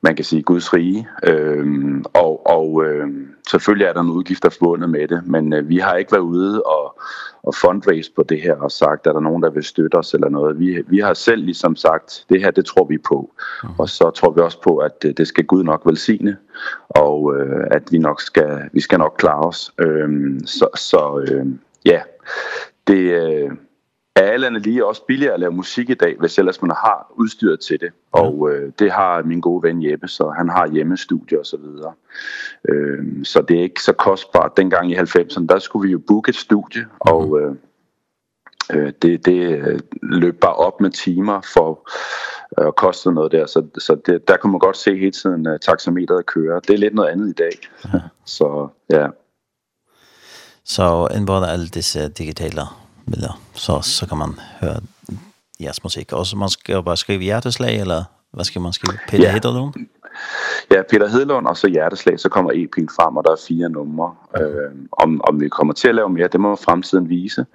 man 0.02 0.16
kan 0.16 0.26
sige 0.26 0.42
Guds 0.42 0.74
rige. 0.74 1.08
Ehm 1.28 2.06
og 2.14 2.48
og 2.48 2.86
øh, 2.86 3.08
selvfølgelig 3.50 3.86
er 3.86 3.94
der 3.94 4.02
nogle 4.02 4.18
udgifter 4.18 4.50
forbundet 4.50 4.90
med 4.90 5.08
det, 5.08 5.28
men 5.28 5.54
øh, 5.54 5.70
vi 5.70 5.78
har 5.78 5.96
ikke 5.96 6.12
været 6.12 6.22
ude 6.22 6.64
og, 6.64 7.00
og 7.44 7.56
fundraise 7.56 8.12
på 8.16 8.24
det 8.24 8.42
her 8.42 8.56
og 8.56 8.72
sagt, 8.72 9.08
at 9.08 9.14
der 9.14 9.20
nogen, 9.20 9.44
der 9.44 9.50
vil 9.50 9.64
støtte 9.64 9.96
os 9.96 10.14
eller 10.14 10.30
noget. 10.30 10.60
Vi, 10.60 10.84
vi 10.88 11.00
har 11.00 11.14
selv 11.14 11.44
ligesom 11.44 11.76
sagt, 11.76 12.26
det 12.30 12.42
her, 12.42 12.52
det 12.52 12.66
tror 12.66 12.86
vi 12.86 12.98
på. 12.98 13.34
Mm. 13.64 13.70
Og 13.78 13.90
så 13.90 14.10
tror 14.10 14.32
vi 14.32 14.42
også 14.42 14.62
på, 14.62 14.78
at 14.78 15.06
øh, 15.06 15.14
det 15.18 15.28
skal 15.28 15.46
Gud 15.46 15.64
nok 15.64 15.82
velsigne, 15.86 16.38
og 16.90 17.36
øh, 17.38 17.68
at 17.72 17.84
vi 17.92 17.98
nok 17.98 18.22
skal, 18.22 18.70
vi 18.74 18.82
skal 18.82 19.00
nok 19.00 19.16
klare 19.18 19.48
os. 19.48 19.74
Ehm 19.82 20.40
så 20.46 20.68
så 20.76 21.26
øh, 21.28 21.46
ja, 21.86 22.02
det... 22.88 22.98
Øh, 22.98 23.52
Alle 24.16 24.60
lige 24.60 24.86
også 24.86 25.06
billigere 25.06 25.34
at 25.34 25.40
lave 25.40 25.52
musik 25.52 25.90
i 25.90 25.94
dag, 25.94 26.16
hvis 26.20 26.38
ellers 26.38 26.62
man 26.62 26.72
har 26.72 27.12
udstyret 27.16 27.60
til 27.60 27.80
det. 27.80 27.92
Og 28.12 28.50
øh, 28.52 28.72
det 28.80 28.92
har 28.92 29.24
min 29.24 29.42
gode 29.42 29.64
ven 29.64 29.84
Jeppe, 29.84 30.08
så 30.08 30.30
han 30.38 30.50
har 30.50 30.68
hjemmestudie 30.68 31.40
og 31.40 31.46
så 31.46 31.58
videre. 31.58 31.94
Ehm 32.70 33.26
så 33.26 33.42
det 33.42 33.58
er 33.58 33.64
ikke 33.64 33.84
så 33.84 33.94
kostbart. 33.94 34.58
Dengang 34.58 34.92
i 34.92 34.96
90'erne, 34.96 35.46
der 35.46 35.60
skulle 35.60 35.88
vi 35.88 35.92
jo 35.92 36.02
booke 36.08 36.30
et 36.30 36.36
studie, 36.36 36.86
og 37.00 37.40
øh, 37.42 37.56
øh 38.74 38.94
det 39.02 39.26
det 39.26 39.82
løb 40.02 40.40
bare 40.42 40.56
op 40.56 40.82
med 40.82 40.90
timer 40.90 41.42
for 41.54 41.90
og 42.52 42.76
koste 42.76 43.12
noget 43.12 43.32
der, 43.32 43.46
så 43.46 43.66
så 43.78 43.96
det 44.06 44.28
der 44.28 44.38
kunne 44.38 44.52
man 44.52 44.60
godt 44.60 44.78
se 44.78 44.98
hele 44.98 45.12
tiden 45.12 45.48
uh, 45.48 45.58
taxameteret 45.62 46.26
køre. 46.26 46.62
Det 46.68 46.74
er 46.74 46.78
lidt 46.78 46.94
noget 46.94 47.10
andet 47.10 47.30
i 47.30 47.34
dag. 47.34 47.52
Så 48.26 48.68
ja. 48.90 49.08
Så 50.66 51.08
en 51.18 51.26
både 51.26 51.50
alle 51.50 51.68
disse 51.68 52.10
digitale 52.10 52.62
då. 53.18 53.36
Så, 53.54 53.82
så 53.82 54.08
kan 54.08 54.18
man 54.18 54.40
höra 54.60 54.82
jazzmusik. 55.60 56.14
Og 56.14 56.28
så 56.28 56.38
man 56.38 56.50
skal 56.50 56.84
bara 56.84 56.98
skriva 56.98 57.24
hjärteslag 57.24 57.76
eller 57.76 58.06
vad 58.32 58.46
skal 58.46 58.62
man 58.62 58.74
skriva? 58.74 59.00
Peter 59.10 59.26
ja. 59.26 59.32
Hedderlund? 59.32 59.74
ja, 60.72 60.82
Peter 60.90 61.08
Hedlund 61.08 61.48
og 61.48 61.58
så 61.58 61.68
Hjerteslag, 61.68 62.20
så 62.20 62.30
kommer 62.30 62.52
EP'en 62.52 62.88
frem, 62.96 63.18
og 63.18 63.24
der 63.24 63.32
er 63.32 63.42
fire 63.48 63.70
numre. 63.70 64.16
Øh, 64.42 64.72
om, 64.92 65.22
om 65.24 65.42
vi 65.42 65.50
kommer 65.50 65.74
til 65.74 65.88
at 65.88 65.96
lave 65.96 66.10
mere, 66.10 66.28
det 66.28 66.40
må 66.40 66.56
fremtiden 66.56 67.10
vise. 67.10 67.46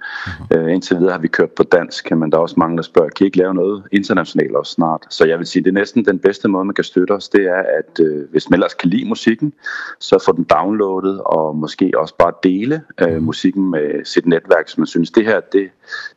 Øh, 0.53 0.73
indtil 0.73 0.97
videre 0.97 1.11
har 1.11 1.19
vi 1.19 1.27
kørt 1.27 1.51
på 1.51 1.63
dansk, 1.63 2.11
men 2.11 2.31
der 2.31 2.37
er 2.37 2.41
også 2.41 2.55
mange, 2.57 2.77
der 2.77 2.83
spørger, 2.83 3.09
kan 3.09 3.23
I 3.23 3.27
ikke 3.27 3.37
lave 3.37 3.53
noget 3.53 3.83
internationalt 3.91 4.55
også 4.55 4.71
snart? 4.71 5.01
Så 5.09 5.25
jeg 5.25 5.37
vil 5.39 5.47
sige, 5.47 5.63
det 5.63 5.69
er 5.69 5.73
næsten 5.73 6.05
den 6.05 6.19
bedste 6.19 6.47
måde, 6.47 6.65
man 6.65 6.75
kan 6.75 6.83
støtte 6.83 7.11
os, 7.11 7.29
det 7.29 7.45
er, 7.45 7.63
at 7.79 7.99
øh, 7.99 8.29
hvis 8.31 8.49
man 8.49 8.57
ellers 8.57 8.73
kan 8.73 8.89
lide 8.89 9.07
musikken, 9.07 9.53
så 9.99 10.23
få 10.25 10.31
den 10.31 10.43
downloadet, 10.43 11.21
og 11.21 11.55
måske 11.55 11.91
også 11.97 12.15
bare 12.17 12.33
dele 12.43 12.81
øh, 13.01 13.21
musikken 13.21 13.69
med 13.71 14.05
sit 14.05 14.25
netværk, 14.25 14.69
så 14.69 14.75
man 14.77 14.87
synes, 14.87 15.11
det 15.11 15.25
her, 15.25 15.39
det, 15.39 15.69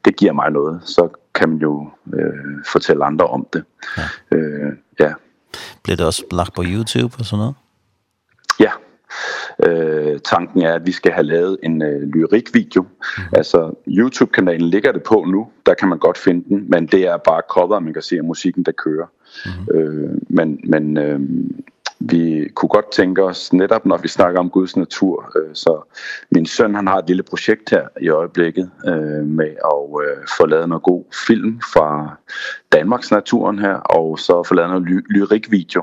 det 0.04 0.16
giver 0.16 0.32
mig 0.32 0.50
noget. 0.50 0.80
Så 0.84 1.08
kan 1.34 1.48
man 1.48 1.58
jo 1.58 1.90
øh, 2.14 2.64
fortælle 2.72 3.04
andre 3.04 3.26
om 3.26 3.46
det. 3.52 3.64
Ja. 3.96 4.36
Øh, 4.36 4.72
ja, 5.00 5.12
Bliver 5.82 5.96
det 5.96 6.06
også 6.06 6.24
lagt 6.32 6.54
på 6.54 6.62
YouTube 6.66 7.16
og 7.18 7.24
sådan 7.24 7.38
noget? 7.38 7.54
Ja. 8.60 8.70
Øh, 9.66 10.20
tanken 10.24 10.62
er, 10.62 10.74
at 10.74 10.86
vi 10.86 10.92
skal 10.92 11.12
have 11.12 11.26
lavet 11.26 11.58
en 11.62 11.82
øh, 11.82 12.02
lyrikvideo. 12.02 12.82
Mm. 12.82 13.22
Altså, 13.32 13.74
YouTube-kanalen 13.86 14.70
ligger 14.70 14.92
det 14.92 15.02
på 15.02 15.24
nu. 15.28 15.48
Der 15.66 15.74
kan 15.74 15.88
man 15.88 15.98
godt 15.98 16.18
finde 16.18 16.44
den, 16.48 16.70
men 16.70 16.86
det 16.86 17.06
er 17.06 17.16
bare 17.16 17.42
cover, 17.50 17.80
man 17.80 17.92
kan 17.92 18.02
se 18.02 18.16
af 18.16 18.24
musikken, 18.24 18.62
der 18.62 18.72
kører. 18.72 19.06
Mm. 19.44 19.76
Øh, 19.76 20.10
men 20.28 20.60
men 20.64 20.96
øh, 20.96 21.20
vi 22.00 22.48
kunne 22.54 22.68
godt 22.68 22.92
tænke 22.92 23.24
os 23.24 23.52
netop, 23.52 23.86
når 23.86 23.96
vi 23.96 24.08
snakker 24.08 24.40
om 24.40 24.50
Guds 24.50 24.76
natur. 24.76 25.32
Øh, 25.36 25.54
så 25.54 25.80
min 26.30 26.46
søn 26.46 26.74
han 26.74 26.86
har 26.86 26.98
et 26.98 27.06
lille 27.06 27.22
projekt 27.22 27.70
her 27.70 27.88
i 28.00 28.08
øjeblikket 28.08 28.70
øh, 28.86 29.24
med 29.26 29.46
at 29.46 30.08
øh, 30.08 30.26
få 30.38 30.46
lavet 30.46 30.68
noget 30.68 30.82
god 30.82 31.04
film 31.26 31.60
fra 31.60 32.16
Danmarks 32.72 33.10
naturen 33.10 33.58
her, 33.58 33.74
og 33.74 34.18
så 34.18 34.42
få 34.42 34.54
lavet 34.54 34.70
noget 34.70 34.84
ly 34.84 35.00
lyrikvideo. 35.10 35.82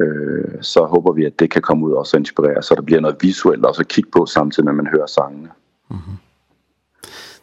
Øh, 0.00 0.62
så 0.62 0.84
håber 0.84 1.12
vi, 1.12 1.24
at 1.24 1.38
det 1.38 1.50
kan 1.50 1.62
komme 1.62 1.86
ud 1.86 1.92
og 1.92 2.06
så 2.06 2.16
inspirere, 2.16 2.62
så 2.62 2.74
der 2.74 2.82
bliver 2.82 3.00
noget 3.00 3.16
visuelt 3.20 3.64
også 3.64 3.80
at 3.80 3.88
kigge 3.88 4.10
på 4.10 4.26
samtidig 4.26 4.64
med, 4.64 4.72
at 4.72 4.76
man 4.76 4.86
hører 4.86 5.06
sangene. 5.06 5.48
Mm. 5.90 5.96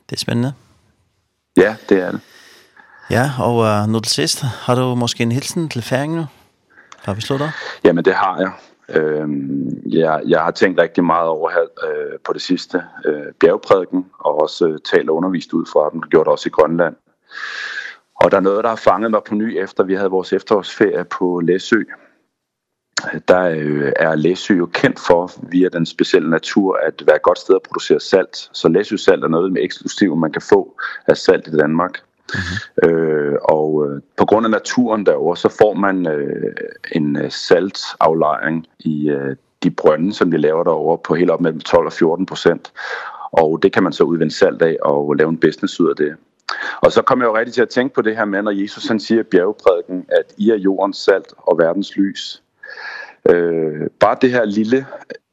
Det 0.10 0.16
er 0.16 0.20
spændende. 0.20 0.54
Ja, 1.58 1.76
det 1.90 2.00
er 2.00 2.12
det. 2.12 2.20
Ja, 3.10 3.32
og 3.40 3.56
uh, 3.56 3.90
nu 3.90 4.00
til 4.00 4.12
sidst, 4.12 4.42
har 4.42 4.76
du 4.76 4.96
måske 4.96 5.24
en 5.24 5.32
hilsen 5.32 5.70
til 5.70 5.82
færingen 5.82 6.18
nu? 6.18 6.26
Har 7.08 7.14
vi 7.14 7.22
slået 7.22 7.40
dig? 7.40 7.52
Jamen, 7.84 8.06
det 8.06 8.14
har 8.14 8.40
jeg. 8.40 8.52
Øhm, 8.90 9.82
jeg, 9.86 10.22
jeg 10.28 10.40
har 10.40 10.52
tænkt 10.52 10.80
rigtig 10.80 11.04
meget 11.04 11.28
over 11.28 11.50
her 11.50 11.62
øh, 11.62 12.20
på 12.26 12.34
det 12.34 12.42
sidste 12.42 12.84
øh, 13.06 13.34
bjergprædiken, 13.40 14.06
og 14.20 14.42
også 14.42 14.68
øh, 14.68 14.80
talt 14.92 15.10
og 15.10 15.16
undervist 15.16 15.54
ud 15.54 15.66
fra 15.74 15.90
den, 15.90 16.02
gjort 16.02 16.28
også 16.28 16.50
i 16.50 16.50
Grønland. 16.50 16.96
Og 18.16 18.32
der 18.32 18.38
er 18.38 18.42
noget, 18.42 18.64
der 18.64 18.70
har 18.70 18.76
fanget 18.76 19.12
mig 19.12 19.22
på 19.28 19.36
ny, 19.36 19.58
efter 19.64 19.84
vi 19.84 19.96
havde 19.96 20.10
vores 20.10 20.34
efterårsferie 20.34 21.04
på 21.04 21.40
Læsø. 21.40 21.82
Der 23.28 23.42
øh, 23.42 23.92
er 23.96 24.16
Læsø 24.16 24.56
jo 24.58 24.66
kendt 24.66 25.00
for, 25.00 25.32
via 25.52 25.70
den 25.70 25.86
specielle 25.86 26.30
natur, 26.30 26.80
at 26.88 27.04
være 27.06 27.16
et 27.16 27.22
godt 27.22 27.40
sted 27.40 27.56
at 27.56 27.62
producere 27.62 28.00
salt. 28.00 28.50
Så 28.54 28.68
Læsø 28.68 28.96
salt 28.96 29.24
er 29.24 29.28
noget 29.28 29.52
med 29.52 29.64
eksklusiv, 29.64 30.16
man 30.16 30.32
kan 30.32 30.42
få 30.42 30.80
af 31.08 31.18
salt 31.18 31.48
i 31.48 31.52
Danmark. 31.52 32.00
Mm 32.34 32.40
-hmm. 32.40 32.90
øh, 32.90 33.36
og 33.44 33.86
øh, 33.86 34.02
på 34.18 34.26
grund 34.26 34.46
af 34.46 34.52
naturen 34.52 35.06
derovre, 35.06 35.38
så 35.38 35.50
får 35.50 35.74
man 35.74 36.08
øh, 36.08 36.54
en 36.92 37.18
saltaflejring 37.30 38.68
i 38.80 39.10
øh, 39.10 39.36
de 39.64 39.72
brønde, 39.72 40.14
som 40.14 40.32
vi 40.32 40.38
laver 40.38 40.64
derovre 40.64 40.98
på 40.98 41.16
helt 41.16 41.30
op 41.30 41.42
mellem 41.42 41.60
12 41.60 41.86
og 41.86 41.94
14 41.94 42.26
procent. 42.26 42.72
Og 43.32 43.60
det 43.64 43.74
kan 43.74 43.84
man 43.84 43.94
så 43.94 44.04
udvinde 44.04 44.36
salt 44.36 44.62
af 44.62 44.78
og 44.82 45.14
lave 45.14 45.30
en 45.30 45.38
business 45.38 45.80
ud 45.80 45.90
af 45.90 45.96
det. 45.96 46.16
Og 46.82 46.92
så 46.92 47.02
kommer 47.02 47.26
jeg 47.26 47.30
jo 47.30 47.38
rigtig 47.38 47.54
til 47.54 47.62
at 47.62 47.70
tænke 47.70 47.96
på 47.96 48.02
det 48.02 48.16
her 48.16 48.26
med, 48.26 48.42
når 48.42 48.52
Jesus 48.52 48.88
han 48.88 49.00
siger 49.00 49.20
i 49.20 49.24
bjergeprædiken, 49.24 50.06
at 50.10 50.34
I 50.38 50.50
er 50.50 50.56
jordens 50.56 50.98
salt 50.98 51.34
og 51.38 51.58
verdens 51.58 51.98
lys. 51.98 52.44
Øh, 53.30 53.88
bare 54.00 54.18
det 54.22 54.32
her 54.32 54.46
lille, 54.46 54.86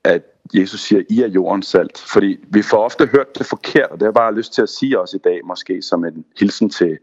at 0.04 0.22
Jesus 0.52 0.80
siger, 0.80 1.02
I 1.08 1.22
er 1.22 1.28
jordens 1.28 1.66
salt. 1.66 1.98
Fordi 1.98 2.44
vi 2.48 2.62
får 2.62 2.84
ofte 2.84 3.06
hørt 3.06 3.38
det 3.38 3.46
forkert, 3.46 3.90
og 3.90 3.94
det 3.94 4.02
har 4.02 4.06
jeg 4.06 4.14
bare 4.14 4.34
lyst 4.34 4.52
til 4.52 4.62
at 4.62 4.68
sige 4.68 5.00
også 5.00 5.16
i 5.16 5.20
dag, 5.24 5.40
måske 5.44 5.82
som 5.82 6.04
en 6.04 6.24
hilsen 6.38 6.70
til 6.70 6.98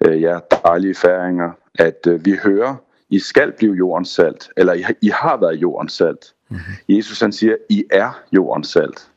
øh, 0.00 0.22
jer 0.22 0.40
dejlige 0.64 0.94
færinger, 0.94 1.50
at 1.74 2.06
øh, 2.06 2.24
vi 2.24 2.36
hører, 2.44 2.74
I 3.10 3.18
skal 3.18 3.52
blive 3.52 3.74
jordens 3.74 4.08
salt, 4.08 4.50
eller 4.56 4.72
I, 4.72 4.84
I 5.02 5.08
har 5.08 5.36
været 5.36 5.54
jordens 5.54 5.92
salt. 5.92 6.34
Mm 6.48 6.56
-hmm. 6.56 6.84
Jesus 6.96 7.20
han 7.20 7.32
siger, 7.32 7.56
I 7.68 7.84
er 7.90 8.22
jordens 8.32 8.68
salt. 8.68 9.08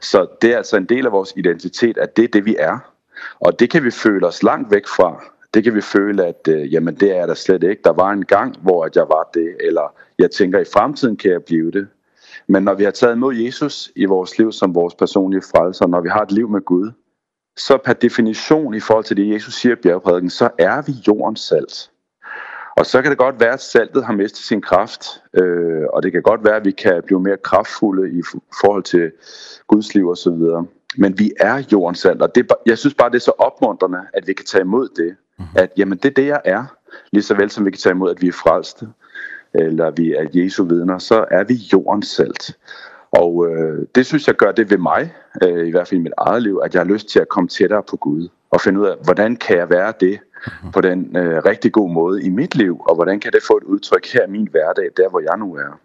Så 0.00 0.26
det 0.42 0.52
er 0.52 0.56
altså 0.56 0.76
en 0.76 0.84
del 0.84 1.06
af 1.06 1.12
vores 1.12 1.32
identitet, 1.36 1.98
at 1.98 2.16
det 2.16 2.24
er 2.24 2.28
det, 2.28 2.44
vi 2.44 2.56
er. 2.58 2.78
Og 3.40 3.60
det 3.60 3.70
kan 3.70 3.84
vi 3.84 3.90
føle 3.90 4.26
os 4.26 4.42
langt 4.42 4.70
væk 4.70 4.86
fra. 4.86 5.24
Det 5.54 5.64
kan 5.64 5.74
vi 5.74 5.80
føle, 5.80 6.26
at 6.26 6.48
øh, 6.48 6.74
jamen, 6.74 6.94
det 6.94 7.16
er 7.16 7.26
der 7.26 7.34
slet 7.34 7.62
ikke. 7.62 7.82
Der 7.84 7.92
var 7.92 8.10
en 8.10 8.24
gang, 8.24 8.56
hvor 8.60 8.84
at 8.84 8.96
jeg 8.96 9.08
var 9.08 9.30
det, 9.34 9.56
eller 9.60 9.94
jeg 10.18 10.30
tænker, 10.30 10.58
i 10.58 10.64
fremtiden 10.72 11.16
kan 11.16 11.30
jeg 11.30 11.44
blive 11.44 11.70
det. 11.70 11.88
Men 12.46 12.62
når 12.62 12.74
vi 12.74 12.84
har 12.84 12.90
taget 12.90 13.14
imod 13.14 13.34
Jesus 13.34 13.92
i 13.96 14.04
vores 14.04 14.38
liv 14.38 14.52
som 14.52 14.74
vores 14.74 14.94
personlige 14.94 15.42
frelser, 15.42 15.86
når 15.86 16.00
vi 16.00 16.08
har 16.08 16.22
et 16.22 16.32
liv 16.32 16.48
med 16.48 16.60
Gud, 16.60 16.90
så 17.56 17.78
per 17.84 17.92
definition 17.92 18.74
i 18.74 18.80
forhold 18.80 19.04
til 19.04 19.16
det, 19.16 19.34
Jesus 19.34 19.54
siger 19.54 19.72
i 19.72 19.80
bjergprædiken, 19.82 20.30
så 20.30 20.50
er 20.58 20.82
vi 20.82 20.92
jordens 21.06 21.40
salt. 21.40 21.90
Og 22.76 22.86
så 22.86 23.02
kan 23.02 23.10
det 23.10 23.18
godt 23.18 23.40
være, 23.40 23.52
at 23.52 23.62
saltet 23.62 24.04
har 24.04 24.12
mistet 24.12 24.42
sin 24.42 24.60
kraft, 24.60 25.22
øh, 25.34 25.84
og 25.92 26.02
det 26.02 26.12
kan 26.12 26.22
godt 26.22 26.44
være, 26.44 26.56
at 26.56 26.64
vi 26.64 26.70
kan 26.70 27.02
blive 27.06 27.20
mere 27.20 27.36
kraftfulde 27.36 28.18
i 28.18 28.22
forhold 28.60 28.82
til 28.82 29.12
Guds 29.66 29.94
liv 29.94 30.10
osv. 30.10 30.32
Men 30.96 31.18
vi 31.18 31.32
er 31.40 31.62
jordens 31.72 31.98
salt, 31.98 32.22
og 32.22 32.34
det, 32.34 32.52
jeg 32.66 32.78
synes 32.78 32.94
bare, 32.94 33.10
det 33.10 33.16
er 33.16 33.20
så 33.20 33.32
opmuntrende, 33.38 34.00
at 34.14 34.26
vi 34.26 34.32
kan 34.32 34.46
tage 34.46 34.62
imod 34.62 34.88
det. 34.96 35.16
At 35.54 35.72
jamen, 35.76 35.98
det 35.98 36.04
er 36.04 36.14
det, 36.14 36.26
jeg 36.26 36.40
er, 36.44 36.64
lige 37.12 37.22
så 37.22 37.34
vel 37.34 37.50
som 37.50 37.64
vi 37.64 37.70
kan 37.70 37.78
tage 37.78 37.92
imod, 37.92 38.10
at 38.10 38.22
vi 38.22 38.28
er 38.28 38.32
frelste 38.32 38.88
eller 39.54 39.90
vi 39.90 40.12
er 40.12 40.26
Jesu 40.34 40.64
vidner, 40.64 40.98
så 40.98 41.24
er 41.30 41.44
vi 41.44 41.54
jordens 41.72 42.08
salt. 42.08 42.56
Og 43.10 43.48
øh, 43.48 43.86
det 43.94 44.06
synes 44.06 44.26
jeg 44.26 44.34
gør 44.34 44.52
det 44.52 44.70
ved 44.70 44.78
mig, 44.78 45.14
øh, 45.42 45.66
i 45.66 45.70
hvert 45.70 45.88
fald 45.88 46.00
i 46.00 46.02
mit 46.02 46.12
eget 46.18 46.42
liv, 46.42 46.60
at 46.64 46.74
jeg 46.74 46.80
har 46.80 46.88
lyst 46.88 47.08
til 47.08 47.20
at 47.20 47.28
komme 47.28 47.48
tættere 47.48 47.82
på 47.82 47.96
Gud 47.96 48.28
og 48.50 48.60
finde 48.60 48.80
ud 48.80 48.86
af, 48.86 48.96
hvordan 49.04 49.36
kan 49.36 49.56
jeg 49.56 49.70
være 49.70 49.92
det 50.00 50.18
på 50.72 50.80
den 50.80 51.16
øh, 51.16 51.44
rigtig 51.44 51.72
gode 51.72 51.92
måde 51.92 52.22
i 52.22 52.28
mit 52.28 52.54
liv, 52.54 52.80
og 52.88 52.94
hvordan 52.94 53.20
kan 53.20 53.32
det 53.32 53.42
få 53.46 53.56
et 53.56 53.62
udtryk 53.62 54.06
her 54.12 54.26
i 54.26 54.30
min 54.30 54.48
hverdag, 54.50 54.90
der 54.96 55.08
hvor 55.08 55.20
jeg 55.20 55.38
nu 55.38 55.54
er. 55.54 55.80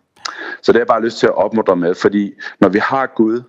Så 0.62 0.72
det 0.72 0.76
har 0.76 0.80
jeg 0.80 0.88
bare 0.88 1.04
lyst 1.04 1.20
til 1.20 1.28
at 1.28 1.36
opmuntre 1.36 1.76
med, 1.76 1.96
fordi 1.96 2.34
når 2.60 2.70
vi 2.70 2.80
har 2.80 3.14
Gud, 3.16 3.42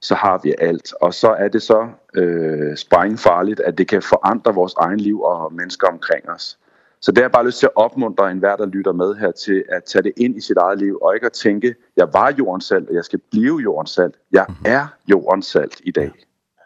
så 0.00 0.14
har 0.14 0.40
vi 0.42 0.54
alt. 0.58 0.94
Og 1.00 1.14
så 1.14 1.28
er 1.28 1.48
det 1.48 1.62
så 1.62 1.88
øh, 2.14 2.76
sprængfarligt, 2.76 3.60
at 3.60 3.78
det 3.78 3.88
kan 3.88 4.02
forandre 4.02 4.54
vores 4.54 4.74
egen 4.78 5.00
liv 5.00 5.22
og 5.22 5.52
mennesker 5.52 5.88
omkring 5.88 6.30
os. 6.30 6.58
Så 7.04 7.12
det 7.12 7.24
er 7.24 7.28
bare 7.28 7.46
lyst 7.46 7.58
til 7.58 7.66
at 7.66 7.72
opmuntre 7.76 8.30
enhver, 8.30 8.56
der 8.56 8.66
lytter 8.66 8.92
med 8.92 9.14
her 9.14 9.32
til 9.32 9.64
at 9.68 9.84
tage 9.84 10.02
det 10.02 10.12
ind 10.16 10.36
i 10.36 10.40
sit 10.40 10.56
eget 10.56 10.78
liv, 10.78 10.98
og 11.02 11.14
ikke 11.14 11.26
at 11.26 11.32
tænke, 11.32 11.74
jeg 11.96 12.08
var 12.12 12.34
jordens 12.38 12.64
salt, 12.64 12.88
og 12.88 12.94
jeg 12.94 13.04
skal 13.04 13.20
blive 13.30 13.58
jordens 13.58 13.90
salt. 13.90 14.14
Jeg 14.32 14.46
mm 14.48 14.54
-hmm. 14.54 14.70
er 14.70 14.86
jordens 15.10 15.46
salt 15.46 15.80
i 15.84 15.90
dag. 15.90 16.04
Ja. 16.04 16.64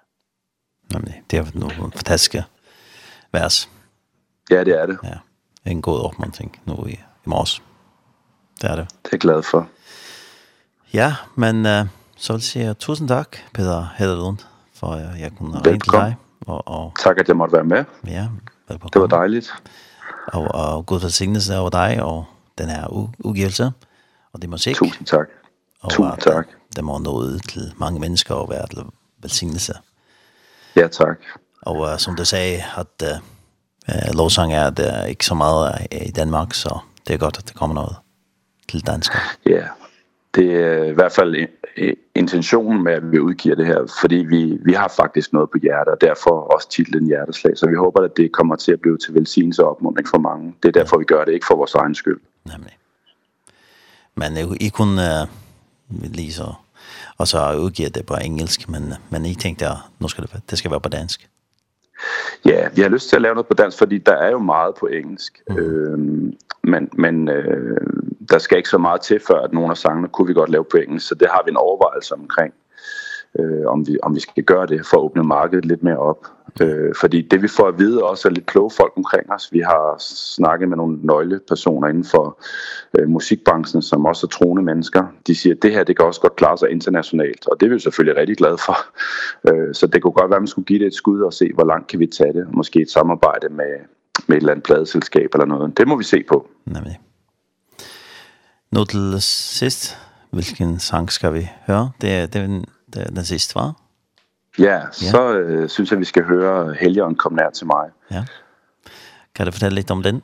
Jamen, 0.94 1.14
det 1.30 1.38
er 1.38 1.44
nogle 1.54 1.92
fantastiske 1.92 2.44
vers. 3.32 3.70
Ja, 4.50 4.64
det 4.64 4.80
er 4.80 4.86
det. 4.86 4.98
Ja, 5.04 5.18
en 5.70 5.82
god 5.82 6.00
opmuntring 6.00 6.60
nu 6.64 6.86
i, 6.86 6.92
i 6.92 6.98
morges. 7.24 7.62
Det 8.62 8.70
er 8.70 8.76
det. 8.76 8.88
Det 8.88 9.04
er 9.04 9.08
jeg 9.12 9.20
glad 9.20 9.42
for. 9.42 9.68
Ja, 10.94 11.14
men 11.34 11.56
uh, 11.56 11.88
så 12.16 12.32
vil 12.32 12.38
jeg 12.38 12.42
sige 12.42 12.74
tusind 12.74 13.08
tak, 13.08 13.36
Peter 13.54 13.86
Hederlund, 13.96 14.38
for 14.74 14.86
at 14.86 15.20
jeg 15.20 15.32
kunne 15.38 15.58
ringe 15.66 15.80
til 15.80 15.92
dig. 15.92 16.16
Og, 16.46 16.68
og... 16.68 16.92
Tak, 16.98 17.18
at 17.18 17.28
jeg 17.28 17.36
måtte 17.36 17.52
være 17.52 17.64
med. 17.64 17.84
Ja, 18.06 18.28
velbekomme. 18.68 18.90
Det 18.92 19.00
var 19.00 19.18
dejligt 19.18 19.52
og, 20.32 20.48
og 20.54 20.86
god 20.86 21.00
velsignelse 21.00 21.58
over 21.58 21.70
dig 21.70 22.02
og 22.02 22.24
den 22.58 22.68
her 22.68 22.86
udgivelse 23.18 23.70
og 24.32 24.42
det 24.42 24.50
musik. 24.50 24.76
Tusind 24.76 25.06
tak. 25.06 25.28
Og 25.80 25.90
Tusind 25.90 26.12
at, 26.12 26.18
tak. 26.18 26.46
Det 26.76 26.84
må 26.84 26.98
nå 26.98 27.10
ud 27.10 27.38
til 27.38 27.72
mange 27.76 28.00
mennesker 28.00 28.34
og 28.34 28.50
være 28.50 28.66
til 28.66 28.82
velsignelse. 29.18 29.74
Ja, 30.76 30.88
tak. 30.88 31.18
Og 31.62 31.76
uh, 31.76 31.98
som 31.98 32.16
du 32.16 32.24
sagde, 32.24 32.62
at 32.76 33.02
uh, 33.88 34.16
lovsang 34.16 34.54
er 34.54 34.70
det 34.70 35.08
ikke 35.08 35.26
så 35.26 35.34
meget 35.34 35.86
i 35.92 36.10
Danmark, 36.10 36.54
så 36.54 36.78
det 37.08 37.14
er 37.14 37.18
godt, 37.18 37.38
at 37.38 37.48
det 37.48 37.56
kommer 37.56 37.74
noget 37.74 37.96
til 38.68 38.86
dansk. 38.86 39.12
Ja, 39.46 39.66
det 40.34 40.54
er 40.54 40.84
i 40.84 40.92
hvert 40.92 41.12
fald 41.12 41.36
intentionen 42.14 42.82
med, 42.82 42.92
at 42.92 43.12
vi 43.12 43.18
udgiver 43.18 43.56
det 43.56 43.66
her, 43.66 43.96
fordi 44.00 44.16
vi, 44.16 44.58
vi 44.64 44.72
har 44.72 44.88
faktisk 44.96 45.32
noget 45.32 45.50
på 45.50 45.58
hjertet, 45.62 45.92
og 45.92 46.00
derfor 46.00 46.30
også 46.30 46.70
titlen 46.70 47.06
Hjerteslag. 47.06 47.58
Så 47.58 47.66
vi 47.68 47.74
håber, 47.74 48.00
at 48.02 48.16
det 48.16 48.32
kommer 48.32 48.56
til 48.56 48.72
at 48.72 48.80
blive 48.80 48.98
til 48.98 49.14
velsignelse 49.14 49.64
og 49.64 49.70
opmuntring 49.70 50.08
for 50.08 50.18
mange. 50.18 50.54
Det 50.62 50.68
er 50.68 50.72
derfor, 50.72 50.98
vi 50.98 51.04
gør 51.04 51.24
det, 51.24 51.32
ikke 51.32 51.46
for 51.46 51.56
vores 51.56 51.74
egen 51.74 51.94
skyld. 51.94 52.20
Nemlig. 52.44 52.78
Men 54.14 54.56
I 54.60 54.68
kunne 54.68 55.02
uh, 55.22 56.02
lige 56.02 56.32
så... 56.32 56.52
Og 57.18 57.28
så 57.28 57.56
udgive 57.58 57.88
det 57.88 58.06
på 58.06 58.14
engelsk, 58.24 58.68
men, 58.68 58.94
men 59.10 59.26
I 59.26 59.34
tænkte, 59.34 59.66
at 59.66 59.72
nu 60.00 60.08
skal 60.08 60.24
det, 60.24 60.42
det 60.50 60.58
skal 60.58 60.70
være 60.70 60.80
på 60.80 60.88
dansk. 60.88 61.28
Ja, 62.44 62.68
vi 62.74 62.82
har 62.82 62.88
lyst 62.88 63.08
til 63.08 63.16
at 63.16 63.22
lave 63.22 63.34
noget 63.34 63.46
på 63.46 63.54
dansk, 63.54 63.78
fordi 63.78 63.98
der 63.98 64.12
er 64.12 64.30
jo 64.30 64.38
meget 64.38 64.74
på 64.80 64.86
engelsk. 64.86 65.42
Mm. 65.50 65.56
Øhm, 65.56 66.36
men 66.62 66.88
men 66.92 67.28
øh, 67.28 67.80
der 68.30 68.38
skal 68.38 68.56
ikke 68.56 68.68
så 68.68 68.78
meget 68.78 69.00
til 69.00 69.20
før, 69.28 69.40
at 69.40 69.52
nogle 69.52 69.70
af 69.70 69.76
sangene 69.76 70.08
kunne 70.08 70.28
vi 70.28 70.34
godt 70.34 70.50
lave 70.50 70.64
på 70.64 70.76
engelsk, 70.76 71.08
så 71.08 71.14
det 71.14 71.28
har 71.30 71.42
vi 71.44 71.50
en 71.50 71.56
overvejelse 71.56 72.14
omkring, 72.14 72.54
øh, 73.38 73.66
om, 73.66 73.86
vi, 73.86 73.98
om 74.02 74.14
vi 74.14 74.20
skal 74.20 74.44
gøre 74.44 74.66
det 74.66 74.86
for 74.86 74.96
at 74.96 75.02
åbne 75.02 75.22
markedet 75.22 75.64
lidt 75.64 75.82
mere 75.82 75.98
op. 75.98 76.26
Øh, 76.62 76.94
fordi 77.00 77.22
det 77.22 77.42
vi 77.42 77.48
får 77.48 77.68
at 77.68 77.78
vide 77.78 78.04
også 78.04 78.28
er 78.28 78.32
lidt 78.32 78.46
kloge 78.46 78.70
folk 78.70 78.92
omkring 78.96 79.32
os. 79.32 79.52
Vi 79.52 79.60
har 79.60 79.96
snakket 79.98 80.68
med 80.68 80.76
nogle 80.76 80.98
nøglepersoner 81.02 81.88
inden 81.88 82.04
for 82.04 82.40
øh, 82.98 83.08
musikbranchen, 83.08 83.82
som 83.82 84.06
også 84.06 84.26
er 84.26 84.28
troende 84.28 84.62
mennesker. 84.62 85.04
De 85.26 85.34
siger, 85.34 85.54
at 85.54 85.62
det 85.62 85.72
her 85.72 85.84
det 85.84 85.96
kan 85.96 86.06
også 86.06 86.20
godt 86.20 86.36
klare 86.36 86.58
sig 86.58 86.70
internationalt, 86.70 87.48
og 87.48 87.60
det 87.60 87.66
er 87.66 87.70
vi 87.74 87.78
selvfølgelig 87.78 88.20
rigtig 88.20 88.36
glade 88.36 88.58
for. 88.58 88.76
Øh, 89.48 89.74
så 89.74 89.86
det 89.86 90.02
kunne 90.02 90.12
godt 90.12 90.30
være, 90.30 90.36
at 90.36 90.42
man 90.42 90.46
skulle 90.46 90.66
give 90.66 90.78
det 90.78 90.86
et 90.86 90.94
skud 90.94 91.20
og 91.20 91.32
se, 91.32 91.50
hvor 91.54 91.64
langt 91.64 91.86
kan 91.86 92.00
vi 92.00 92.06
tage 92.06 92.32
det. 92.32 92.54
Måske 92.54 92.80
et 92.80 92.90
samarbejde 92.90 93.48
med, 93.48 93.72
med 94.26 94.36
et 94.36 94.40
eller 94.40 94.52
andet 94.52 94.64
pladeselskab 94.64 95.30
eller 95.34 95.46
noget. 95.46 95.78
Det 95.78 95.88
må 95.88 95.96
vi 95.96 96.04
se 96.04 96.24
på. 96.28 96.48
Nemlig. 96.66 96.98
Nå 98.72 98.84
til 98.84 99.22
sist, 99.22 99.98
hvilken 100.30 100.78
sang 100.78 101.12
skal 101.12 101.34
vi 101.34 101.48
høre? 101.66 101.90
Det, 102.00 102.32
det, 102.32 102.48
det, 102.48 102.64
det 102.94 103.02
er 103.02 103.10
den 103.10 103.24
sidste, 103.24 103.54
var? 103.54 103.74
Ja, 104.58 104.80
så 104.92 105.32
øh, 105.38 105.68
synes 105.68 105.90
jeg, 105.90 105.98
vi 105.98 106.04
skal 106.04 106.24
høre 106.24 106.74
Helgen 106.74 107.14
kom 107.14 107.32
nær 107.32 107.50
til 107.50 107.66
mig. 107.66 107.90
Ja. 108.10 108.24
Kan 109.34 109.46
du 109.46 109.52
fortælle 109.52 109.74
lidt 109.74 109.90
om 109.90 110.02
den? 110.02 110.22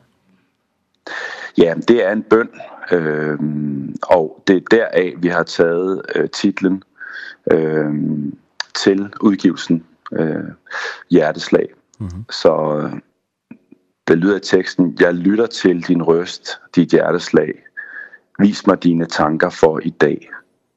Ja, 1.57 1.73
det 1.87 2.05
er 2.05 2.11
en 2.11 2.23
bøn, 2.23 2.49
øh, 2.91 3.39
og 4.03 4.43
det 4.47 4.55
er 4.55 4.61
deraf, 4.71 5.13
vi 5.17 5.27
har 5.27 5.43
taget 5.43 6.01
øh, 6.15 6.29
titlen 6.29 6.83
øh, 7.51 7.93
til 8.75 9.13
udgivelsen 9.21 9.85
øh, 10.11 10.43
Hjerteslag. 11.09 11.67
Mm 11.99 12.07
-hmm. 12.07 12.23
Så 12.31 12.77
øh, 12.77 12.99
det 14.07 14.17
lyder 14.17 14.35
i 14.35 14.39
teksten, 14.39 14.97
jeg 14.99 15.13
lytter 15.13 15.45
til 15.45 15.87
din 15.87 16.03
røst, 16.03 16.49
dit 16.75 16.89
hjerteslag, 16.89 17.64
vis 18.39 18.67
mig 18.67 18.83
dine 18.83 19.05
tanker 19.05 19.49
for 19.49 19.79
i 19.83 19.89
dag. 19.89 20.29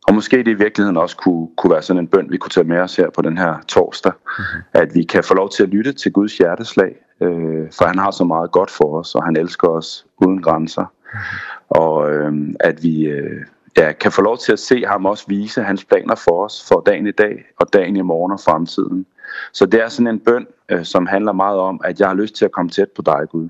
Og 0.08 0.14
måske 0.14 0.36
det 0.36 0.48
i 0.48 0.54
virkeligheden 0.54 0.96
også 0.96 1.16
kunne, 1.16 1.48
kunne 1.56 1.72
være 1.72 1.82
sådan 1.82 2.02
en 2.02 2.08
bøn, 2.08 2.30
vi 2.30 2.36
kunne 2.36 2.50
tage 2.50 2.68
med 2.68 2.78
os 2.78 2.96
her 2.96 3.10
på 3.10 3.22
den 3.22 3.38
her 3.38 3.54
torsdag. 3.68 4.12
Mm 4.12 4.44
-hmm. 4.44 4.62
At 4.72 4.94
vi 4.94 5.02
kan 5.02 5.24
få 5.24 5.34
lov 5.34 5.50
til 5.50 5.62
at 5.62 5.68
lytte 5.68 5.92
til 5.92 6.12
Guds 6.12 6.38
hjerteslag, 6.38 6.96
øh, 7.20 7.66
for 7.78 7.86
han 7.86 7.98
har 7.98 8.10
så 8.10 8.24
meget 8.24 8.50
godt 8.52 8.70
for 8.70 8.98
os, 8.98 9.14
og 9.14 9.24
han 9.24 9.36
elsker 9.36 9.68
os 9.68 10.06
uden 10.16 10.42
grænser. 10.42 10.82
Mm 10.82 11.18
-hmm. 11.18 11.68
Og 11.68 12.10
øh, 12.12 12.32
at 12.60 12.82
vi... 12.82 13.06
Øh, 13.06 13.42
ja, 13.76 13.92
kan 13.92 14.12
få 14.12 14.22
lov 14.22 14.38
til 14.38 14.52
at 14.52 14.58
se 14.58 14.84
ham 14.86 15.06
også 15.06 15.24
vise 15.28 15.62
hans 15.62 15.84
planer 15.84 16.14
for 16.14 16.44
os 16.44 16.64
for 16.68 16.82
dagen 16.86 17.06
i 17.06 17.12
dag 17.12 17.44
og 17.60 17.72
dagen 17.72 17.96
i 17.96 18.02
morgen 18.02 18.32
og 18.32 18.40
fremtiden. 18.40 19.06
Så 19.52 19.66
det 19.66 19.82
er 19.82 19.88
sådan 19.88 20.06
en 20.06 20.20
bøn, 20.20 20.46
øh, 20.68 20.84
som 20.84 21.06
handler 21.06 21.32
meget 21.32 21.58
om, 21.58 21.80
at 21.84 22.00
jeg 22.00 22.08
har 22.08 22.14
lyst 22.14 22.34
til 22.34 22.44
at 22.44 22.52
komme 22.52 22.70
tæt 22.70 22.88
på 22.96 23.02
dig, 23.02 23.20
Gud. 23.30 23.48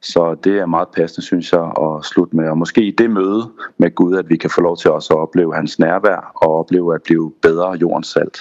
Så 0.00 0.34
det 0.44 0.58
er 0.58 0.66
meget 0.66 0.88
passende, 0.88 1.26
synes 1.26 1.52
jeg, 1.52 1.72
at 1.82 2.04
slutte 2.04 2.36
med. 2.36 2.48
Og 2.48 2.58
måske 2.58 2.82
i 2.82 2.90
det 2.90 3.10
møde 3.10 3.50
med 3.78 3.94
Gud, 3.94 4.16
at 4.16 4.28
vi 4.28 4.36
kan 4.36 4.50
få 4.50 4.60
lov 4.60 4.76
til 4.76 4.90
også 4.90 5.14
at 5.14 5.18
opleve 5.18 5.54
hans 5.54 5.78
nærvær 5.78 6.32
og 6.34 6.58
opleve 6.58 6.94
at 6.94 7.02
blive 7.02 7.32
bedre 7.42 7.70
jordens 7.70 8.06
salt. 8.06 8.38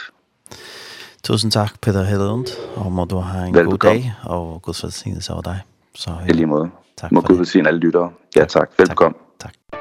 Tusind 1.23 1.51
tak, 1.51 1.71
Peter 1.81 2.03
Hedlund, 2.03 2.45
og 2.75 2.91
må 2.91 3.05
du 3.05 3.17
have 3.17 3.47
en 3.47 3.53
Velbekomme. 3.55 3.77
god 3.77 4.01
dag, 4.01 4.13
og 4.23 4.61
Gud 4.61 4.81
velsignelse 4.83 5.33
over 5.33 5.41
dig. 5.41 5.59
Så, 5.95 6.11
ja. 6.25 6.31
I 6.31 6.33
lige 6.33 6.45
måde. 6.45 6.69
Tak 6.97 7.11
må 7.11 7.21
for 7.21 7.27
Gud 7.27 7.35
velsigne 7.35 7.67
alle 7.67 7.79
lyttere. 7.79 8.11
Ja, 8.35 8.45
tak. 8.45 8.69
Velbekomme. 8.77 9.17
Tak. 9.39 9.53
tak. 9.71 9.79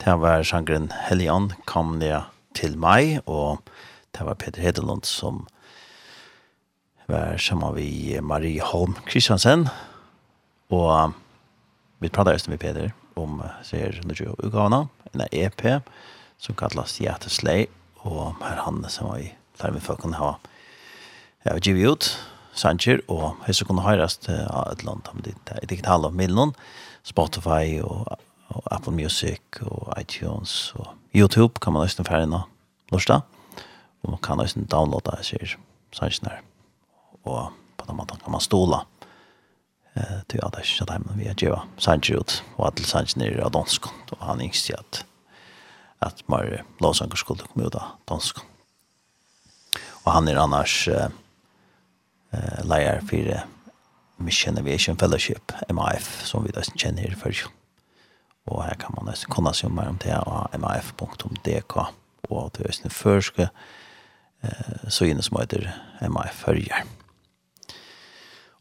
Det 0.00 0.14
var 0.16 0.44
sjangren 0.48 0.88
Helion 1.08 1.50
kom 1.68 1.98
ned 2.00 2.24
til 2.56 2.78
meg, 2.80 3.18
og 3.28 3.60
det 4.16 4.24
var 4.24 4.38
Peter 4.40 4.62
Hedelund 4.64 5.04
som 5.04 5.42
var 7.10 7.36
sammen 7.36 7.74
med 7.76 8.22
Marie 8.24 8.64
Holm 8.64 8.96
Kristiansen, 9.04 9.66
og 10.70 11.12
vi 12.00 12.08
pratet 12.08 12.38
just 12.38 12.48
med 12.48 12.58
Peter 12.58 12.94
om 13.16 13.42
ser 13.62 14.00
nu 14.04 14.14
20 14.14 14.38
utgavna 14.38 14.86
en 15.12 15.26
EP 15.32 15.66
som 16.38 16.56
kallas 16.56 16.96
Hjerteslei, 16.96 17.66
og 18.00 18.40
her 18.40 18.64
han 18.64 18.84
som 18.88 19.10
var 19.10 19.20
i 19.20 19.34
der 19.60 19.74
vi 19.76 19.84
folk 19.84 20.00
kunne 20.00 20.16
ha 20.16 20.38
ja 21.44 21.58
givet 21.58 21.92
ut 21.92 22.18
Sancher 22.52 23.00
och 23.10 23.34
hur 23.44 23.52
så 23.52 23.64
kunde 23.64 23.82
höras 23.82 24.16
till 24.16 24.48
ett 24.72 24.84
land 24.84 25.08
om 25.12 25.22
det 25.22 25.66
digitalt 25.68 26.14
medlen 26.14 26.54
Spotify 27.02 27.80
og 27.82 28.16
og 28.50 28.66
Apple 28.70 28.92
Music 28.94 29.62
og 29.62 29.92
iTunes 30.00 30.72
og 30.76 30.94
YouTube 31.14 31.60
kan 31.62 31.74
man 31.74 31.86
nesten 31.86 32.06
inn 32.18 32.36
og 32.36 32.48
lørsta 32.92 33.22
og 34.02 34.14
man 34.14 34.22
kan 34.22 34.40
nesten 34.40 34.68
downloada 34.70 35.18
jeg 35.20 35.32
sier 35.32 35.58
sannsyn 35.96 36.30
her 36.30 36.42
og 37.24 37.52
på 37.76 37.86
den 37.88 37.98
måten 37.98 38.20
kan 38.22 38.32
man 38.34 38.44
stola 38.44 38.84
eh, 39.94 40.20
til 40.28 40.42
at 40.42 40.56
jeg 40.58 40.66
ikke 40.66 40.86
har 40.86 40.98
hjemme 40.98 41.18
via 41.20 41.36
Jeva 41.36 41.62
sannsyn 41.78 42.20
ut 42.20 42.40
og 42.56 42.66
at 42.70 42.82
sannsyn 42.86 43.24
er 43.26 43.40
av 43.44 43.52
dansk. 43.52 43.86
Och 44.10 44.26
han 44.26 44.40
yngst 44.40 44.70
i 44.70 44.74
att 44.74 45.04
at 46.00 46.28
mer 46.28 46.64
lovsanger 46.80 47.16
skulle 47.16 47.44
komme 47.44 47.66
ut 47.66 47.74
av 47.74 47.96
dansk. 48.08 48.38
Og 50.04 50.12
han 50.12 50.28
er 50.28 50.40
annars 50.40 50.88
eh, 50.88 51.10
leier 52.64 53.02
for 53.04 53.44
Mission 54.20 54.58
Aviation 54.58 54.96
Fellowship, 54.96 55.52
MAF, 55.72 56.24
som 56.24 56.44
vi 56.44 56.52
da 56.52 56.64
kjenner 56.72 57.08
her 57.08 57.16
før 57.16 57.50
og 58.50 58.64
her 58.66 58.78
kan 58.80 58.94
man 58.96 59.08
nesten 59.10 59.30
kunne 59.32 59.54
se 59.54 59.68
mer 59.70 59.90
om 59.92 59.98
det 60.02 60.14
av 60.16 60.50
maf.dk 60.58 61.76
og 62.30 62.52
til 62.54 62.68
Østene 62.70 62.92
første 62.94 63.48
eh, 63.48 64.88
så 64.88 65.08
inne 65.08 65.22
som 65.22 65.38
heter 65.40 65.70
MAF 66.10 66.44
følger. 66.44 66.84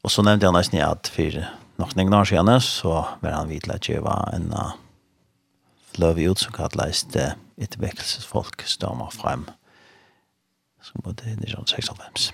Og 0.04 0.14
så 0.14 0.24
nevnte 0.24 0.48
jeg 0.48 0.56
nesten 0.56 0.80
at 0.86 1.12
for 1.12 1.42
noen 1.80 2.16
år 2.16 2.30
siden 2.30 2.54
så 2.64 3.04
var 3.22 3.36
han 3.36 3.52
vidt 3.52 3.68
til 3.68 3.76
at 3.76 3.90
jeg 3.90 4.04
var 4.06 4.32
en 4.34 4.54
fløv 5.94 6.22
ut 6.32 6.40
som 6.40 6.56
kallet 6.56 7.06
det 7.14 7.34
et 7.60 7.76
vekkelsesfolk 7.82 8.64
stømmer 8.66 9.12
frem 9.12 9.50
som 10.82 11.04
bodde 11.04 11.28
i 11.28 11.36
1996. 11.36 12.32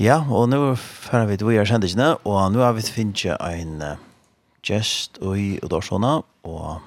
Ja, 0.00 0.22
og 0.32 0.48
nå 0.48 0.74
fører 0.80 1.28
vi 1.28 1.36
til 1.38 1.50
å 1.50 1.54
gjøre 1.54 1.68
kjendisene, 1.70 2.08
og 2.24 2.38
nå 2.54 2.62
har 2.64 2.72
vi 2.74 2.82
finnet 2.82 3.36
en 3.36 3.82
uh, 3.84 3.98
gjest 4.66 5.18
i 5.24 5.58
Udorsona, 5.64 6.20
og 6.44 6.80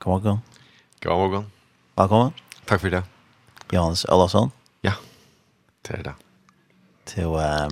god 0.00 0.12
morgen. 0.12 0.42
God 1.02 1.20
morgen. 1.22 1.46
Velkommen. 1.96 2.34
Takk 2.66 2.82
for 2.82 2.92
det. 2.92 3.02
Johannes 3.72 4.04
Ellasson. 4.12 4.52
Ja, 4.84 4.92
det 5.86 5.98
er 5.98 6.02
det. 6.10 6.14
Til, 7.06 7.32
uh, 7.32 7.70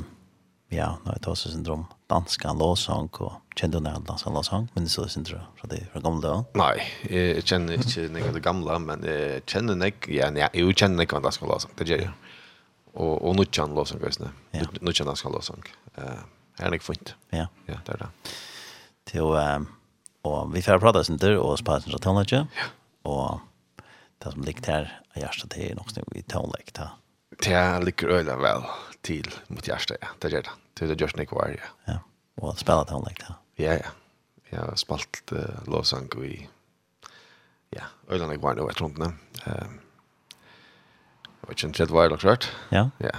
ja, 0.72 0.94
nå 1.04 1.12
er 1.12 1.20
det 1.20 1.30
også 1.30 1.52
syndrom, 1.52 1.84
danska 2.10 2.54
låsang, 2.56 3.10
og 3.20 3.58
kjenner 3.58 3.80
du 3.80 3.84
nær 3.84 4.00
danska 4.08 4.32
låsang, 4.32 4.68
men 4.74 4.86
det 4.86 4.94
så 4.94 5.06
syndrom 5.10 5.44
fra 5.58 5.68
det 5.70 5.82
fra 5.92 6.02
gamle 6.04 6.24
dagen? 6.24 6.48
Nei, 6.58 6.86
jeg 7.10 7.44
kjenner 7.44 7.78
ikke 7.78 8.08
nær 8.14 8.32
det 8.34 8.44
gamle, 8.46 8.78
men 8.86 9.04
jeg 9.08 9.44
kjenner 9.50 9.78
nær, 9.78 9.92
ja, 10.08 10.30
jeg 10.32 10.78
kjenner 10.78 11.04
nær 11.04 11.26
danska 11.28 11.50
låsang, 11.50 11.76
det 11.78 11.90
gjør 11.90 12.06
jeg. 12.06 12.14
Og, 12.94 13.14
og 13.18 13.36
nå 13.36 13.46
kjenner 13.50 13.82
låsang, 13.82 14.00
nå 14.00 14.96
kjenner 14.96 15.12
danska 15.12 15.34
låsang. 15.34 15.70
Uh, 15.98 16.24
er 16.58 16.70
det 16.70 16.80
ikke 16.80 16.92
funnet? 16.92 17.16
Ja. 17.34 17.48
Ja, 17.68 17.82
det 17.84 17.98
er 17.98 18.06
det 18.06 18.34
til 19.10 19.34
um, 19.36 19.68
og 20.24 20.52
vi 20.54 20.62
får 20.64 20.80
prata 20.80 21.02
sin 21.04 21.18
tur 21.20 21.36
og 21.36 21.58
spara 21.60 21.84
sin 21.84 21.96
tonlage. 22.00 22.44
Ja. 22.56 22.68
Og 23.04 23.40
det 24.22 24.32
som 24.32 24.44
ligger 24.46 24.70
her 24.72 24.92
er 25.14 25.26
hjertet 25.26 25.52
til 25.52 25.66
er 25.68 25.76
nok 25.76 25.92
snu 25.92 26.04
i 26.16 26.24
tonlage 26.32 26.72
ta. 26.72 26.94
Det 27.44 27.60
ligger 27.84 28.14
øyla 28.18 28.38
vel 28.40 28.64
til 29.04 29.28
mot 29.50 29.66
hjertet, 29.66 29.98
ja. 30.00 30.14
Det 30.22 30.30
gjør 30.32 30.46
det. 30.46 30.54
Det 30.74 30.86
er 30.86 30.94
det 30.94 31.00
gjørs 31.02 31.16
ikke 31.20 31.36
var, 31.36 31.52
ja. 31.52 31.70
Ja, 31.88 31.98
og 32.40 32.56
spela 32.58 32.86
tonlage 32.88 33.20
ta. 33.20 33.36
Ja, 33.60 33.76
ja. 33.82 33.92
Jeg 34.50 34.60
har 34.60 34.76
spalt 34.78 35.32
uh, 35.34 35.60
lovsang 35.68 36.08
i 36.24 36.46
ja, 37.74 37.90
øyla 38.08 38.30
ikke 38.32 38.46
var 38.46 38.56
nå 38.56 38.68
etter 38.70 38.88
Det 38.88 39.12
Um, 39.44 39.80
jeg 41.42 41.48
vet 41.48 41.58
ikke 41.58 41.66
om 41.66 41.72
det 41.72 41.92
var 41.92 42.08
nok 42.08 42.24
rørt. 42.24 42.46
Ja. 42.72 42.88
Ja. 43.00 43.18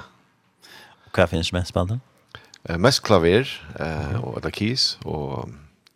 Og 1.05 1.11
hva 1.13 1.27
finnes 1.29 1.51
mest 1.53 1.69
spalt? 1.69 1.99
Uh, 2.65 2.79
mest 2.81 3.03
klaver 3.03 3.45
uh, 3.77 4.23
og 4.23 4.37
eller 4.39 4.49
keys 4.49 4.97
og 5.05 5.53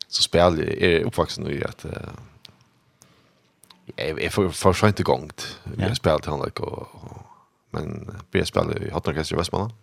så 0.10 0.22
spel 0.22 0.60
är 0.60 1.04
uppvuxen 1.04 1.48
i 1.48 1.64
att 1.64 1.86
uh, 1.86 1.92
jag 3.96 4.24
är 4.24 4.30
för 4.30 4.74
för 4.74 4.88
inte 4.88 5.02
igångt. 5.02 5.60
Vi 5.64 5.84
har 5.84 5.94
spelat 5.94 6.26
han 6.26 6.42
like 6.42 6.64
och, 6.64 6.88
men 7.70 8.16
vi 8.32 8.46
spelar 8.46 8.84
i 8.84 8.90
Hattorkester 8.90 9.36
i 9.36 9.38
Västmanland. 9.38 9.74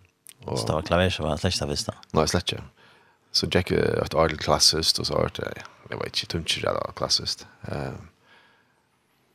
Och 0.45 0.59
Star 0.59 0.81
klaver 0.81 1.09
så 1.09 1.23
var 1.23 1.37
släckta 1.37 1.65
visst. 1.65 1.89
Nej, 2.11 2.27
släckta. 2.27 2.63
Så 3.31 3.47
Jack 3.51 3.71
ett 3.71 4.13
idol 4.13 4.37
klassist 4.37 4.99
och 4.99 5.07
så 5.07 5.29
det. 5.35 5.63
jag 5.89 5.97
vet 5.97 6.05
inte 6.05 6.25
tunch 6.25 6.59
det 6.61 6.67
där 6.67 6.91
klassist. 6.95 7.47
Eh 7.61 7.91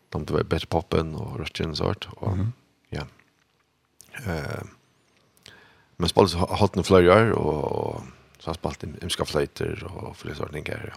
de 0.09 0.25
det 0.25 0.33
var 0.33 0.43
bättre 0.43 0.67
poppen 0.67 1.15
och 1.15 1.39
ruschen 1.39 1.77
så 1.77 1.91
att 1.91 2.05
och 2.05 2.37
ja. 2.89 3.03
Eh 4.27 4.63
men 5.97 6.09
spelar 6.09 6.29
så 6.29 6.39
har 6.39 6.71
den 6.73 6.85
flöjar 6.85 7.31
och 7.31 8.03
Så 8.43 8.51
han 8.51 8.59
spalt 8.59 8.83
imska 8.83 9.25
fløyter 9.29 9.85
og 9.87 10.17
fløytordninger. 10.19 10.89
Ja. 10.91 10.97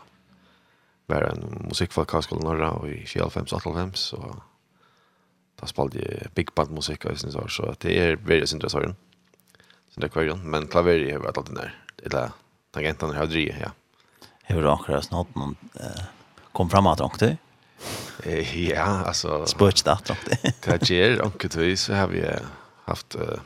Var 1.14 1.28
en 1.30 1.44
musikkfolk 1.70 2.16
av 2.18 2.24
skolen 2.26 2.48
Norra 2.48 2.72
og 2.80 2.90
i 2.90 3.04
25-85, 3.06 3.92
så 4.02 4.22
da 5.62 5.70
spalt 5.70 5.94
jeg 6.00 6.32
big 6.36 6.50
band 6.58 6.74
musikk 6.74 7.06
av 7.06 7.20
sin 7.22 7.34
sår, 7.36 7.52
så 7.54 7.76
det 7.86 7.94
er 8.02 8.18
veldig 8.18 8.50
sin 8.50 8.64
dressåren. 8.64 8.98
Sin 9.94 10.02
drekvarjon, 10.02 10.42
men 10.42 10.66
klaveri 10.74 11.12
har 11.14 11.22
vært 11.22 11.44
alltid 11.44 11.60
nær. 11.60 11.78
Eller 12.02 12.34
tangentene 12.74 13.20
har 13.20 13.30
drivet, 13.30 13.62
ja. 13.62 13.72
Har 14.50 14.62
du 14.66 14.72
akkurat 14.74 15.06
snart 15.06 15.38
noen 15.38 15.54
kom 16.58 16.74
fram 16.74 16.90
at 16.90 17.06
ångte? 17.06 17.36
Ja, 18.26 19.06
altså... 19.06 19.44
Spørsmålet 19.46 19.92
at 19.94 20.16
ångte. 20.16 20.38
Det 20.66 20.74
er 20.74 20.82
ikke 20.82 21.26
ångte, 21.30 21.70
så 21.78 22.02
har 22.02 22.10
vi 22.10 22.26
haft... 22.90 23.22
Uh, 23.22 23.38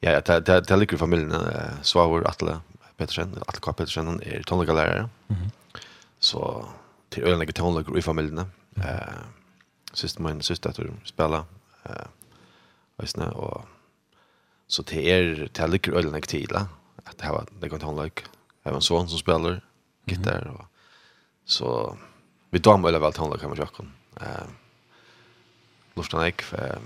Ja, 0.00 0.10
ja, 0.10 0.20
det, 0.20 0.46
det, 0.46 0.60
det 0.68 0.78
ligger 0.78 0.94
i 0.94 0.98
familjen. 0.98 1.32
Uh, 1.32 1.82
Svavor 1.82 2.26
Atle 2.28 2.60
Petersen, 2.96 3.34
Atle 3.46 3.60
K. 3.60 3.72
Petersen 3.72 4.06
han 4.06 4.20
er 4.22 4.42
tonlagalærere. 4.46 5.08
Mm. 5.28 5.50
Så 6.18 6.68
till 7.10 7.22
ölen 7.22 7.38
ligger 7.38 7.52
tonlager 7.52 7.98
i 7.98 8.02
familjen. 8.02 8.38
Eh 8.38 8.48
Uh, 8.78 9.24
Sist 9.92 10.18
min 10.18 10.42
syster 10.42 10.70
att 10.70 11.08
spela. 11.08 11.38
Uh, 11.86 12.06
visst 12.96 13.18
och 13.18 13.64
så 14.66 14.82
till 14.82 15.08
er, 15.08 15.48
til 15.54 15.70
ligger 15.70 15.96
øyne 15.96 16.12
ligger 16.12 16.26
til, 16.26 16.56
at 17.06 17.18
det 17.18 17.62
det 17.62 17.70
kan 17.70 17.80
tonlag. 17.80 18.12
Jag 18.64 18.72
har 18.72 18.76
en 18.76 18.82
son 18.82 19.08
som 19.08 19.18
spelar 19.18 19.60
gitarr 20.06 20.46
och 20.46 20.64
så 21.44 21.96
vi 22.50 22.58
då 22.58 22.76
veldig 22.76 23.00
väl 23.00 23.12
tonlag 23.12 23.40
kan 23.40 23.50
med 23.50 23.58
kjøkken. 23.58 23.92
Eh 24.20 24.46
Lortan 25.96 26.20
Eik, 26.20 26.42
uh, 26.52 26.78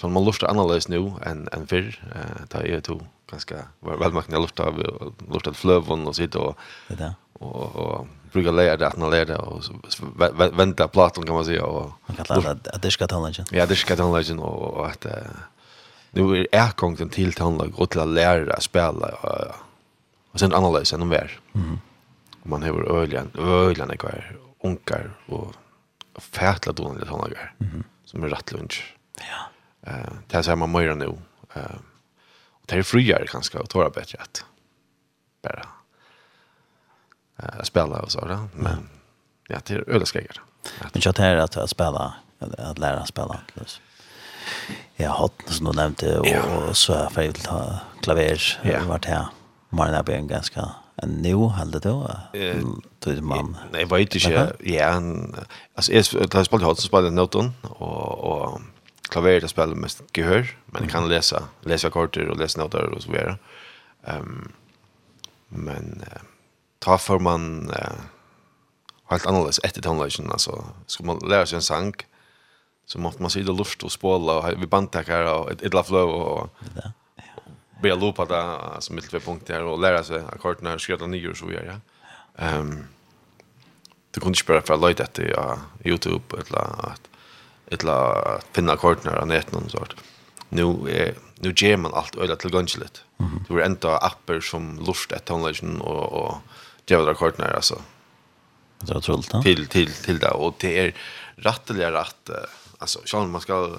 Så 0.00 0.08
man 0.08 0.24
lustar 0.24 0.48
annorledes 0.48 0.88
nu 0.88 1.12
än 1.22 1.48
än 1.52 1.66
för 1.66 2.00
Eh 2.14 2.46
ta 2.48 2.64
ju 2.64 2.80
to 2.80 3.00
ganska 3.30 3.54
väl 3.80 4.12
man 4.12 4.22
kan 4.22 4.42
lusta 4.42 4.70
lustar 5.32 5.52
flövon 5.52 6.06
och 6.06 6.16
sitt 6.16 6.34
och 6.34 6.58
det 6.88 6.94
där. 6.94 7.14
Och 7.32 7.76
och 7.76 8.06
brukar 8.32 8.52
lära 8.52 8.76
det 8.76 8.86
att 8.86 8.96
man 8.96 9.10
lär 9.10 9.24
det 9.26 9.36
och 9.36 9.62
vänta 10.58 10.88
plattan 10.88 11.24
kan 11.24 11.34
man 11.34 11.44
säga 11.44 11.64
och 11.64 11.92
man 12.06 12.16
kan 12.16 12.42
lära 12.42 12.50
att 12.50 12.82
det 12.82 12.90
ska 12.90 13.06
ta 13.06 13.26
legend. 13.26 13.48
Ja, 13.52 13.66
det 13.66 13.76
ska 13.76 13.96
ta 13.96 14.16
legend 14.16 14.40
och 14.40 14.86
att 14.86 15.06
nu 16.10 16.46
är 16.52 16.76
gången 16.76 17.08
till 17.08 17.32
tandlag 17.32 17.72
och 17.76 17.90
till 17.90 18.00
att 18.00 18.08
lära 18.08 18.60
spela 18.60 19.08
och 20.32 20.40
sen 20.40 20.54
annorledes 20.54 20.92
än 20.92 21.00
de 21.00 21.12
är. 21.12 21.40
Mm. 21.54 21.78
Man 22.42 22.62
har 22.62 23.00
öljan, 23.00 23.30
öljan 23.38 23.90
är 23.90 23.96
kvar, 23.96 24.36
onkar 24.58 25.10
och 25.26 25.54
fätla 26.18 26.72
dåliga 26.72 27.04
tandlagar 27.04 27.54
mhm 27.58 27.84
som 28.10 28.24
är 28.24 28.28
rätt 28.28 28.52
lunch. 28.52 28.96
Ja. 29.18 29.50
Eh, 29.86 30.12
det 30.26 30.46
här 30.46 30.56
man 30.56 30.72
mer 30.72 30.94
nu. 30.94 31.18
Eh, 31.54 31.76
och 32.50 32.64
det 32.66 32.76
är 32.76 32.82
friare 32.82 33.26
kanske 33.26 33.58
att 33.58 33.70
tåra 33.70 33.90
bättre 33.90 34.18
att 34.18 34.44
bara 35.42 35.66
eh, 37.38 37.62
spela 37.62 38.00
och 38.02 38.12
så. 38.12 38.24
Där. 38.24 38.48
Men 38.54 38.88
ja, 39.48 39.58
det 39.66 39.74
är 39.74 39.90
öliga 39.90 40.06
skräckar. 40.06 40.42
Men 40.80 41.02
jag 41.04 41.14
tar 41.14 41.36
att, 41.36 41.56
att 41.56 41.70
spela, 41.70 42.14
att 42.58 42.78
lära 42.78 43.06
spela. 43.06 43.40
Plus. 43.54 43.80
Jag 44.96 45.10
har 45.10 45.30
som 45.46 45.66
du 45.66 45.72
nämnde 45.72 46.18
och, 46.18 46.26
ja. 46.26 46.42
och 46.42 46.76
så 46.76 46.94
har 46.94 47.02
jag 47.02 47.12
färdigt 47.12 47.44
ta 47.44 47.78
klaver 48.02 48.58
ja. 48.62 48.78
vart 48.88 49.04
här. 49.04 49.26
Man 49.68 49.94
är 49.94 50.02
på 50.02 50.12
en 50.12 50.26
ganska 50.26 50.70
en 51.02 51.10
nu 51.10 51.36
hade 51.36 51.78
då. 51.78 52.10
Du 52.98 53.20
man. 53.20 53.56
Nej, 53.72 53.84
vet 53.84 54.14
inte. 54.14 54.56
Ja, 54.60 55.02
alltså 55.74 55.92
jag 55.92 56.34
har 56.34 56.44
spelat 56.44 56.62
hårt 56.62 56.78
så 56.78 56.86
spelade 56.86 57.10
noten 57.10 57.52
och 57.62 58.18
och 58.18 58.60
klaveret 59.10 59.42
det 59.42 59.48
spelar 59.48 59.74
mest 59.74 60.02
gehör, 60.16 60.56
men 60.66 60.82
jag 60.82 60.90
kan 60.90 61.08
läsa, 61.08 61.48
läsa 61.60 61.88
akkorder 61.88 62.28
och 62.28 62.36
läsa 62.36 62.62
noter 62.62 62.94
och 62.94 63.02
så 63.02 63.12
vidare. 63.12 63.38
Um, 64.02 64.52
men 65.48 66.04
uh, 66.06 66.22
ta 66.78 66.98
för 66.98 67.18
man 67.18 67.70
uh, 67.70 68.00
helt 69.10 69.26
annorlunda 69.26 69.52
efter 69.62 69.82
tonlagen 69.82 70.30
alltså 70.30 70.64
ska 70.86 71.04
man 71.04 71.18
lära 71.18 71.46
sig 71.46 71.56
en 71.56 71.62
sang 71.62 71.92
så 72.86 72.98
måste 72.98 73.22
man 73.22 73.30
sitta 73.30 73.52
luft 73.52 73.82
och 73.82 73.92
spåla 73.92 74.38
och 74.38 74.62
vi 74.62 74.66
bandtackar 74.66 75.34
och 75.34 75.50
ett 75.50 75.62
ett 75.62 75.86
flow 75.86 76.10
och 76.10 76.50
börja 77.82 77.94
loopa 77.94 78.24
där 78.24 78.80
som 78.80 78.96
mitt 78.96 79.10
två 79.10 79.20
punkter 79.20 79.62
och 79.62 79.80
lära 79.80 80.04
sig 80.04 80.22
ackorderna 80.32 80.74
och 80.74 80.80
skriva 80.80 81.06
nya 81.06 81.30
och 81.30 81.36
så 81.36 81.46
vidare. 81.46 81.80
Ehm 82.36 82.60
um, 82.60 82.84
Du 84.10 84.20
kunde 84.20 84.38
inte 84.38 84.52
bara 84.52 84.62
för 84.62 84.74
att 84.74 84.80
lojta 84.80 85.06
ja, 85.14 85.58
uh, 85.82 85.88
Youtube 85.88 86.36
eller 86.36 86.58
att 86.58 87.09
eller 87.70 88.40
finna 88.52 88.76
kortnar 88.76 89.16
av 89.16 89.26
nätet 89.26 89.52
någon 89.52 89.70
sort. 89.70 89.94
Nu 90.48 90.64
är 90.88 91.14
nu 91.42 91.52
ger 91.56 91.76
man 91.76 91.94
allt 91.94 92.16
öde 92.16 92.36
till 92.36 92.54
gönchlet. 92.54 93.02
Du 93.16 93.24
-hmm. 93.24 93.44
Det 93.48 93.54
var 93.54 93.60
ända 93.60 93.98
appar 93.98 94.40
som 94.40 94.78
lust 94.86 95.12
ett 95.12 95.24
tonlagen 95.24 95.80
och 95.80 96.12
och 96.12 96.34
jävla 96.86 97.14
kortnar 97.14 97.50
alltså. 97.50 97.82
Det 98.78 98.94
är 98.94 99.00
trullt. 99.00 99.28
Ja? 99.32 99.42
Till 99.42 99.66
till 99.66 99.92
till 99.92 100.18
det 100.18 100.30
och 100.30 100.54
det 100.58 100.78
är 100.78 100.94
rättliga 101.36 101.92
rätt 101.92 102.30
alltså 102.78 103.00
så 103.04 103.26
man 103.26 103.40
ska 103.40 103.76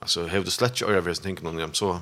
alltså 0.00 0.26
hävda 0.26 0.50
släcka 0.50 0.86
över 0.86 1.14
sin 1.14 1.22
tänker 1.22 1.44
någon 1.44 1.74
så 1.74 2.00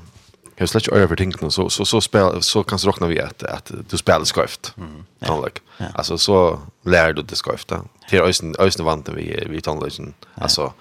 Jag 0.58 0.68
släcker 0.68 0.92
över 0.92 1.08
för 1.08 1.16
tänkna 1.16 1.50
så 1.50 1.70
så 1.70 1.84
så 1.84 2.00
spel 2.00 2.42
så 2.42 2.64
kan 2.64 2.78
så 2.78 2.88
räkna 2.88 3.06
vi 3.06 3.20
att 3.20 3.42
att 3.42 3.72
du 3.90 3.96
spelar 3.96 4.24
skrift. 4.24 4.74
Mm. 4.76 5.04
Alltså 5.20 5.48
ja. 5.78 5.86
alltså 5.94 6.18
så 6.18 6.60
lär 6.82 7.12
du 7.12 7.22
det 7.22 7.36
skrift. 7.36 7.72
Till 8.08 8.20
ösen 8.20 8.54
ösen 8.58 8.84
vant 8.84 9.08
vi 9.08 9.46
vi 9.50 9.60
tonlösen. 9.60 10.14
Alltså 10.34 10.72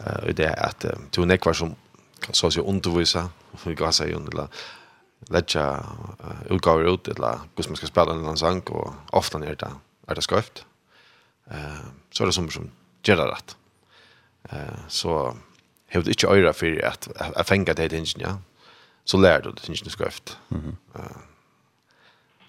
eh 0.00 0.34
det 0.34 0.44
är 0.44 0.66
att 0.66 0.84
du 1.10 1.22
en 1.22 1.30
ekvar 1.30 1.52
som 1.52 1.74
kan 2.20 2.34
så 2.34 2.50
så 2.50 2.60
undervisa 2.60 3.28
för 3.56 3.76
jag 3.78 3.94
säger 3.94 4.14
under 4.14 4.48
lägga 5.28 5.84
utgåvor 6.50 6.94
ut 6.94 7.08
eller 7.08 7.38
hur 7.56 7.68
man 7.68 7.76
ska 7.76 7.86
spela 7.86 8.12
en 8.12 8.36
sång 8.36 8.60
och 8.60 8.94
ofta 9.10 9.38
är 9.38 9.56
det 9.56 9.70
är 10.06 10.14
det 10.14 10.22
skrift. 10.22 10.64
Eh 11.50 11.80
så 12.12 12.22
är 12.22 12.26
det 12.26 12.32
som 12.32 12.50
som 12.50 12.70
gör 13.02 13.16
det 13.16 13.24
rätt. 13.24 13.56
Eh 14.50 14.78
så 14.88 15.36
hevde 15.86 16.10
ikkje 16.10 16.30
øyra 16.30 16.52
fyrir 16.52 16.84
at 16.84 17.08
jeg 17.36 17.46
fengat 17.46 17.76
det 17.76 17.92
ingen, 17.92 18.20
ja 18.20 18.36
så 19.06 19.16
lär 19.16 19.40
du 19.42 19.50
det 19.50 19.68
inte 19.68 19.90
skrift. 19.90 20.38
Mhm. 20.48 20.76
Eh 20.94 21.16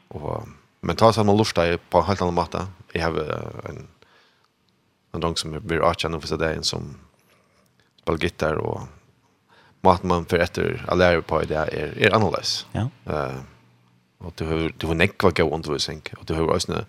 och 0.08 0.48
men 0.82 0.96
tar 0.96 1.12
samma 1.12 1.34
lusta 1.34 1.78
på 1.90 2.02
helt 2.02 2.22
annan 2.22 2.34
matta. 2.34 2.68
Jag 2.94 3.04
har 3.04 3.20
en 3.70 3.88
en 5.12 5.22
dong 5.22 5.38
som 5.38 5.68
blir 5.68 5.90
archan 5.90 6.22
för 6.22 6.28
sig 6.28 6.38
där 6.38 6.54
en 6.54 6.64
som 6.64 6.98
spelar 8.02 8.20
gitarr 8.20 8.56
och 8.56 8.82
mat 9.82 10.04
man 10.04 10.26
för 10.26 10.38
efter 10.38 10.86
att 10.88 10.98
lära 10.98 11.22
på 11.22 11.42
det 11.42 11.56
är 11.56 11.98
är 11.98 12.16
annorlunda. 12.16 12.42
Ja. 12.72 12.90
Eh 13.06 13.40
och 14.18 14.34
du 14.36 14.46
har 14.46 14.72
du 14.78 14.88
har 14.88 14.96
nekva 14.96 15.32
gå 15.32 15.56
undervisning 15.56 16.02
och 16.18 16.26
du 16.26 16.34
har 16.34 16.56
också 16.56 16.86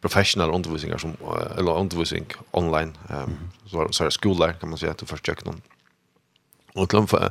professional 0.00 0.50
undervisningar 0.54 0.98
som 0.98 1.16
eller 1.58 1.78
undervisning 1.78 2.26
online 2.50 2.98
ehm 3.08 3.38
så 3.66 3.88
så 3.92 4.10
skolor 4.10 4.52
kan 4.60 4.68
man 4.68 4.78
säga 4.78 4.92
att 4.92 4.98
du 4.98 5.06
försöker 5.06 5.46
någon. 5.46 5.62
Och 6.74 6.88
glöm 6.88 7.06
för 7.06 7.30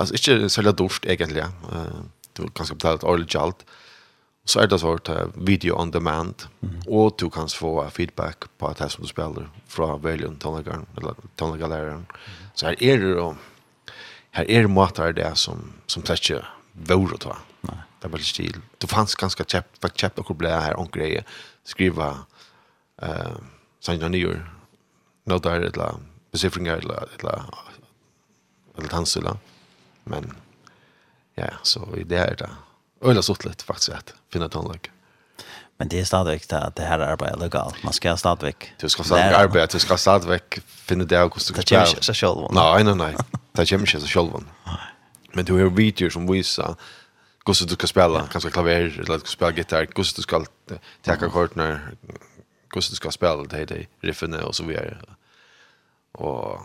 Alltså 0.00 0.14
inte 0.14 0.48
sälja 0.48 0.72
dost 0.72 1.04
egentligen. 1.06 1.50
Eh 1.72 2.00
du 2.32 2.48
kan 2.48 2.66
ska 2.66 2.74
betala 2.74 2.94
ett 2.94 3.04
årligt 3.04 3.34
jalt. 3.34 3.66
Och 4.42 4.50
så 4.50 4.60
är 4.60 4.66
det 4.66 4.78
så 4.78 4.94
att 4.94 5.08
video 5.34 5.80
on 5.80 5.90
demand 5.90 6.42
mm. 6.62 6.80
och 6.86 7.14
du 7.18 7.30
kan 7.30 7.48
få 7.48 7.90
feedback 7.90 8.44
på 8.58 8.68
att 8.68 8.76
det 8.76 8.88
som 8.88 9.02
du 9.02 9.08
spelar 9.08 9.50
från 9.66 10.02
Valium 10.02 10.36
tonlagarn 10.36 10.86
eller 10.96 11.14
tonlagaläraren. 11.36 11.92
Mm. 11.92 12.06
Så 12.54 12.66
här 12.66 12.82
är 12.82 12.98
det 12.98 13.14
då 13.14 13.36
här 14.30 14.50
är 14.50 14.62
det 14.62 14.68
matar 14.68 15.12
det 15.12 15.34
som 15.34 15.72
som 15.86 16.02
täcker 16.02 16.48
vore 16.72 17.18
ta. 17.18 17.36
Nej. 17.60 17.76
Det 18.00 18.08
var 18.08 18.18
stil. 18.18 18.56
Det 18.78 18.86
fanns 18.86 19.14
ganska 19.14 19.44
käppt 19.44 19.78
för 19.80 19.88
chap 19.88 20.18
och 20.18 20.26
problem 20.26 20.60
här 20.60 20.76
och 20.76 20.92
grejer. 20.92 21.24
Skriva 21.64 22.18
eh 23.02 23.36
sen 23.80 24.00
jag 24.00 24.10
nyår. 24.10 24.54
Något 25.24 25.42
där 25.42 25.60
eller 25.60 25.94
besifringar 26.32 26.76
eller 26.76 27.08
eller 27.18 27.42
eller 28.76 28.88
tansula. 28.88 29.30
Mm 29.30 29.49
Men 30.10 30.32
ja, 31.38 31.48
så 31.62 31.88
i 31.96 32.04
det 32.04 32.18
här 32.18 32.26
är 32.26 32.36
det 32.36 32.50
öjla 33.02 33.22
sottligt 33.22 33.62
faktiskt 33.62 33.88
att 33.90 34.14
finna 34.32 34.48
tonläge. 34.48 34.90
Men 35.76 35.88
det 35.88 36.00
är 36.00 36.04
stadigvæk 36.04 36.48
det 36.48 36.72
det 36.76 36.82
her 36.84 36.98
arbeidet 36.98 37.36
er 37.36 37.40
legalt. 37.40 37.84
Man 37.84 37.92
skal 37.92 38.18
stadigvæk 38.18 38.74
Du 38.80 38.88
skal 38.88 39.04
stadigvæk 39.04 39.38
arbeide, 39.38 39.66
du 39.72 39.78
skal 39.78 39.98
stadigvæk 39.98 40.60
finne 40.66 41.04
det 41.04 41.16
av 41.16 41.28
hvordan 41.28 41.54
du 41.54 41.60
Det 41.60 41.68
kommer 41.68 41.86
ikke 41.86 42.04
seg 42.04 42.16
selv. 42.16 42.52
Nei, 42.52 42.82
nei, 42.82 42.94
nei. 42.94 43.14
Det 43.56 43.68
kommer 43.68 43.86
ikke 43.86 44.00
seg 44.00 44.08
selv. 44.08 44.44
Men 45.34 45.44
du 45.44 45.56
har 45.56 45.70
videoer 45.70 46.10
som 46.10 46.28
viser 46.28 46.76
hvordan 47.44 47.68
du 47.68 47.74
skal 47.74 47.88
spille, 47.88 48.26
kanskje 48.32 48.50
klaver, 48.50 48.92
eller 48.98 49.18
du 49.18 49.24
skal 49.24 49.32
spille 49.32 49.52
gitar, 49.52 49.86
hvordan 49.94 50.16
du 50.16 50.22
skal 50.22 50.46
teka 51.02 51.28
kortene, 51.28 51.80
hvordan 52.72 52.90
du 52.90 52.96
skal 52.96 53.12
spille 53.12 53.46
det, 53.48 53.68
det 53.68 53.86
riffene, 54.04 54.44
og 54.44 54.54
så 54.54 54.64
videre. 54.64 55.00
Og 56.14 56.60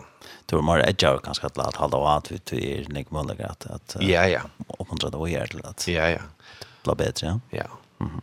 tror 0.46 0.62
man 0.62 0.80
edge 0.80 1.04
out 1.04 1.22
kanske 1.22 1.46
att 1.46 1.56
låta 1.56 1.78
hålla 1.78 2.16
åt 2.16 2.32
ut 2.32 2.52
i 2.52 2.86
nick 2.88 3.10
möjligt 3.10 3.40
att 3.40 3.66
att 3.66 3.96
ja 4.00 4.28
ja. 4.28 4.40
uppmuntra 4.78 5.10
det 5.10 5.16
och 5.16 5.28
göra 5.28 5.46
det 5.46 5.68
att 5.68 5.88
ja 5.88 6.08
ja. 6.08 6.20
bli 6.84 6.94
bättre 6.94 7.40
ja? 7.50 7.64
Mhm. 7.98 8.20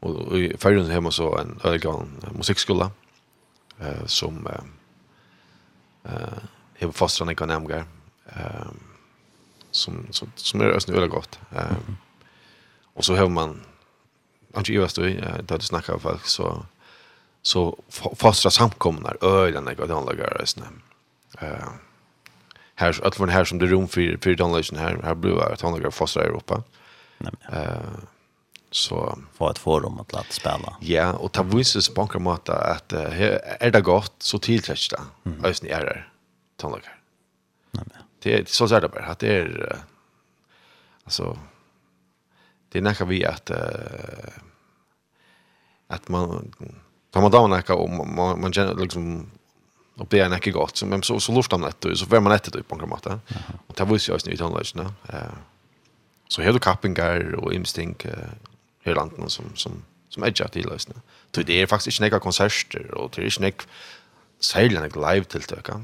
Och 0.00 0.38
i 0.38 0.56
förrun 0.58 0.90
hemma 0.90 1.10
så 1.10 1.38
en 1.38 1.60
ögon 1.64 2.08
musikskola 2.32 2.90
eh 3.80 4.06
som 4.06 4.46
eh 4.46 4.64
eh 6.12 6.38
har 6.80 6.92
fastran 6.92 7.30
i 7.30 7.34
Kanamgar 7.34 7.84
eh 8.26 8.68
som 9.70 10.06
som 10.10 10.32
som 10.36 10.60
är 10.60 10.64
ösn 10.64 10.94
öle 10.94 11.06
gott 11.06 11.38
eh. 11.52 11.76
Och 12.94 13.04
så 13.04 13.16
har 13.16 13.28
man 13.28 13.60
Anki 14.54 14.74
Ivas 14.74 14.94
då, 14.94 15.02
da 15.42 15.56
du 15.56 15.66
snackar 15.66 15.98
folk, 15.98 16.26
så, 16.26 16.66
så 17.42 17.78
fastrar 18.16 18.50
samkomnar 18.50 19.16
øyne, 19.22 19.74
og 19.78 19.88
det 19.88 19.94
anlegger 19.94 20.40
øyne. 20.40 20.70
Eh 21.40 21.68
här 22.74 23.06
att 23.06 23.16
från 23.16 23.28
här 23.28 23.44
som 23.44 23.58
det 23.58 23.66
rum 23.66 23.88
för 23.88 24.18
för 24.22 24.34
den 24.34 24.52
lösen 24.52 24.78
här 24.78 25.00
här 25.02 25.14
blev 25.14 25.38
att 25.38 25.60
han 25.60 25.70
några 25.72 25.90
fossa 25.90 26.20
i 26.20 26.26
Europa. 26.26 26.62
Eh 27.52 27.78
så 28.70 29.18
få 29.32 29.50
ett 29.50 29.58
forum 29.58 30.00
att 30.00 30.12
låta 30.12 30.24
spela. 30.30 30.76
Ja, 30.80 31.12
och 31.12 31.32
ta 31.32 31.42
visst 31.42 31.94
på 31.94 32.00
några 32.02 32.18
mått 32.18 32.48
att 32.48 32.92
är 32.92 33.70
det 33.70 33.80
gott 33.80 34.14
så 34.18 34.38
tillträcks 34.38 34.88
det. 34.88 35.00
Ösn 35.48 35.66
är 35.66 35.84
det. 35.84 36.04
Tonlagar. 36.56 37.00
Nej 37.70 37.84
men. 37.86 38.02
Det 38.22 38.48
så 38.48 38.68
så 38.68 38.80
där 38.80 38.88
bara 38.88 39.04
att 39.04 39.18
det 39.18 39.36
är 39.36 39.78
alltså 41.04 41.38
det 42.68 42.78
är 42.78 42.82
näka 42.82 43.04
vi 43.04 43.24
att 43.24 43.50
att 45.86 46.08
man 46.08 46.52
tar 47.10 47.20
man 47.20 47.30
down 47.30 47.50
näka 47.50 47.74
och 47.74 47.90
man 47.90 48.40
man 48.40 48.52
känner 48.52 48.74
liksom 48.74 49.30
och 49.94 50.06
det 50.10 50.20
är 50.20 50.28
näcke 50.28 50.50
gott 50.50 50.76
så 50.76 50.86
men 50.86 51.02
så 51.02 51.20
så 51.20 51.32
luftar 51.32 51.58
man 51.58 51.72
det 51.80 51.96
så 51.96 52.06
får 52.06 52.20
man 52.20 52.32
det 52.32 52.38
typ 52.38 52.68
på 52.68 52.76
något 52.76 53.04
sätt. 53.04 53.20
Och 53.66 53.74
det 53.74 53.84
visste 53.84 54.12
jag 54.12 54.20
ju 54.26 54.32
inte 54.32 54.44
annars 54.44 54.74
ne. 54.74 54.82
Eh 55.08 55.34
så 56.28 56.42
har 56.42 56.52
du 56.52 56.58
kappingar 56.58 57.34
och 57.34 57.54
imstink 57.54 58.06
hela 58.82 59.00
landen 59.00 59.30
som 59.30 59.44
som 59.56 59.84
som 60.08 60.24
edgar 60.24 60.48
till 60.48 60.68
lösna. 60.68 60.94
Så 61.34 61.42
det 61.42 61.62
är 61.62 61.66
faktiskt 61.66 62.00
inte 62.00 62.10
några 62.10 62.20
konserter 62.20 62.94
och 62.94 63.12
det 63.14 63.22
är 63.22 63.44
inte 63.44 63.64
sällan 64.40 64.84
ett 64.84 64.96
live 64.96 65.24
tilltag. 65.24 65.68
Nej, 65.68 65.80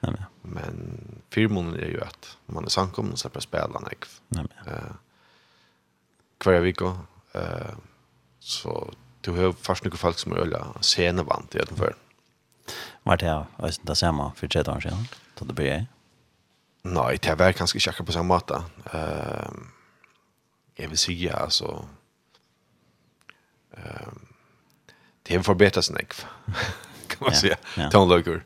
nej. 0.00 0.24
Men 0.42 0.98
filmen 1.30 1.74
är 1.74 1.88
ju 1.88 2.00
att 2.00 2.36
man 2.46 2.64
är 2.64 2.68
samkommen 2.68 3.16
så 3.16 3.28
på 3.28 3.40
spela 3.40 3.80
nej. 3.80 3.98
Nej. 4.28 4.46
Eh 4.66 4.92
kvar 6.38 6.60
vecka 6.60 6.98
eh 7.32 7.74
så 8.40 8.94
du 9.20 9.32
hör 9.32 9.52
fast 9.52 9.84
några 9.84 9.96
folk 9.96 10.18
som 10.18 10.32
öliga 10.32 10.66
scenevant 10.80 11.54
i 11.54 11.58
alla 11.58 11.76
fall. 11.76 11.94
Var 13.06 13.16
det 13.16 13.26
jeg 13.26 13.76
det 13.86 13.96
samme 13.96 14.30
for 14.36 14.46
30 14.46 14.72
år 14.72 14.80
siden, 14.80 15.08
da 15.38 15.46
det 15.46 15.54
ble 15.54 15.68
jeg? 15.68 15.86
Nei, 16.86 17.16
det 17.22 17.38
var 17.38 17.54
kanskje 17.54 17.78
ikke 17.80 17.90
akkurat 17.90 18.06
på 18.06 18.14
samme 18.16 18.34
måte. 18.34 18.58
Uh, 18.90 19.66
jeg 20.78 20.90
vil 20.90 20.98
si, 20.98 21.14
altså, 21.26 21.84
uh, 23.78 24.12
det 25.26 25.36
har 25.36 25.46
forbedret 25.46 25.84
seg, 25.86 26.18
kan 27.10 27.22
man 27.22 27.34
ja, 27.34 27.38
si, 27.38 27.54
ja. 27.76 27.88
tonløkker. 27.90 28.42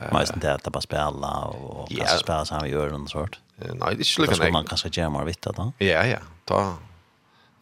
Ja. 0.00 0.08
Men 0.12 0.40
det 0.40 0.48
är 0.48 0.54
att 0.54 0.72
bara 0.72 0.80
spela 0.80 1.44
och 1.44 1.88
kanske 1.88 2.18
spela 2.18 2.44
så 2.44 2.54
här 2.54 2.62
vi 2.62 2.70
gör 2.70 2.90
något 2.90 3.10
sånt. 3.10 3.38
Nei, 3.62 3.94
det 3.94 4.00
er 4.00 4.00
ikke 4.00 4.22
inte 4.22 4.32
lika 4.32 4.42
mycket. 4.42 4.52
Man 4.52 4.66
kanske 4.66 4.88
gör 4.88 5.10
mer 5.10 5.24
vitt 5.24 5.42
då. 5.42 5.72
Ja, 5.78 6.06
ja. 6.06 6.18
Ta 6.44 6.78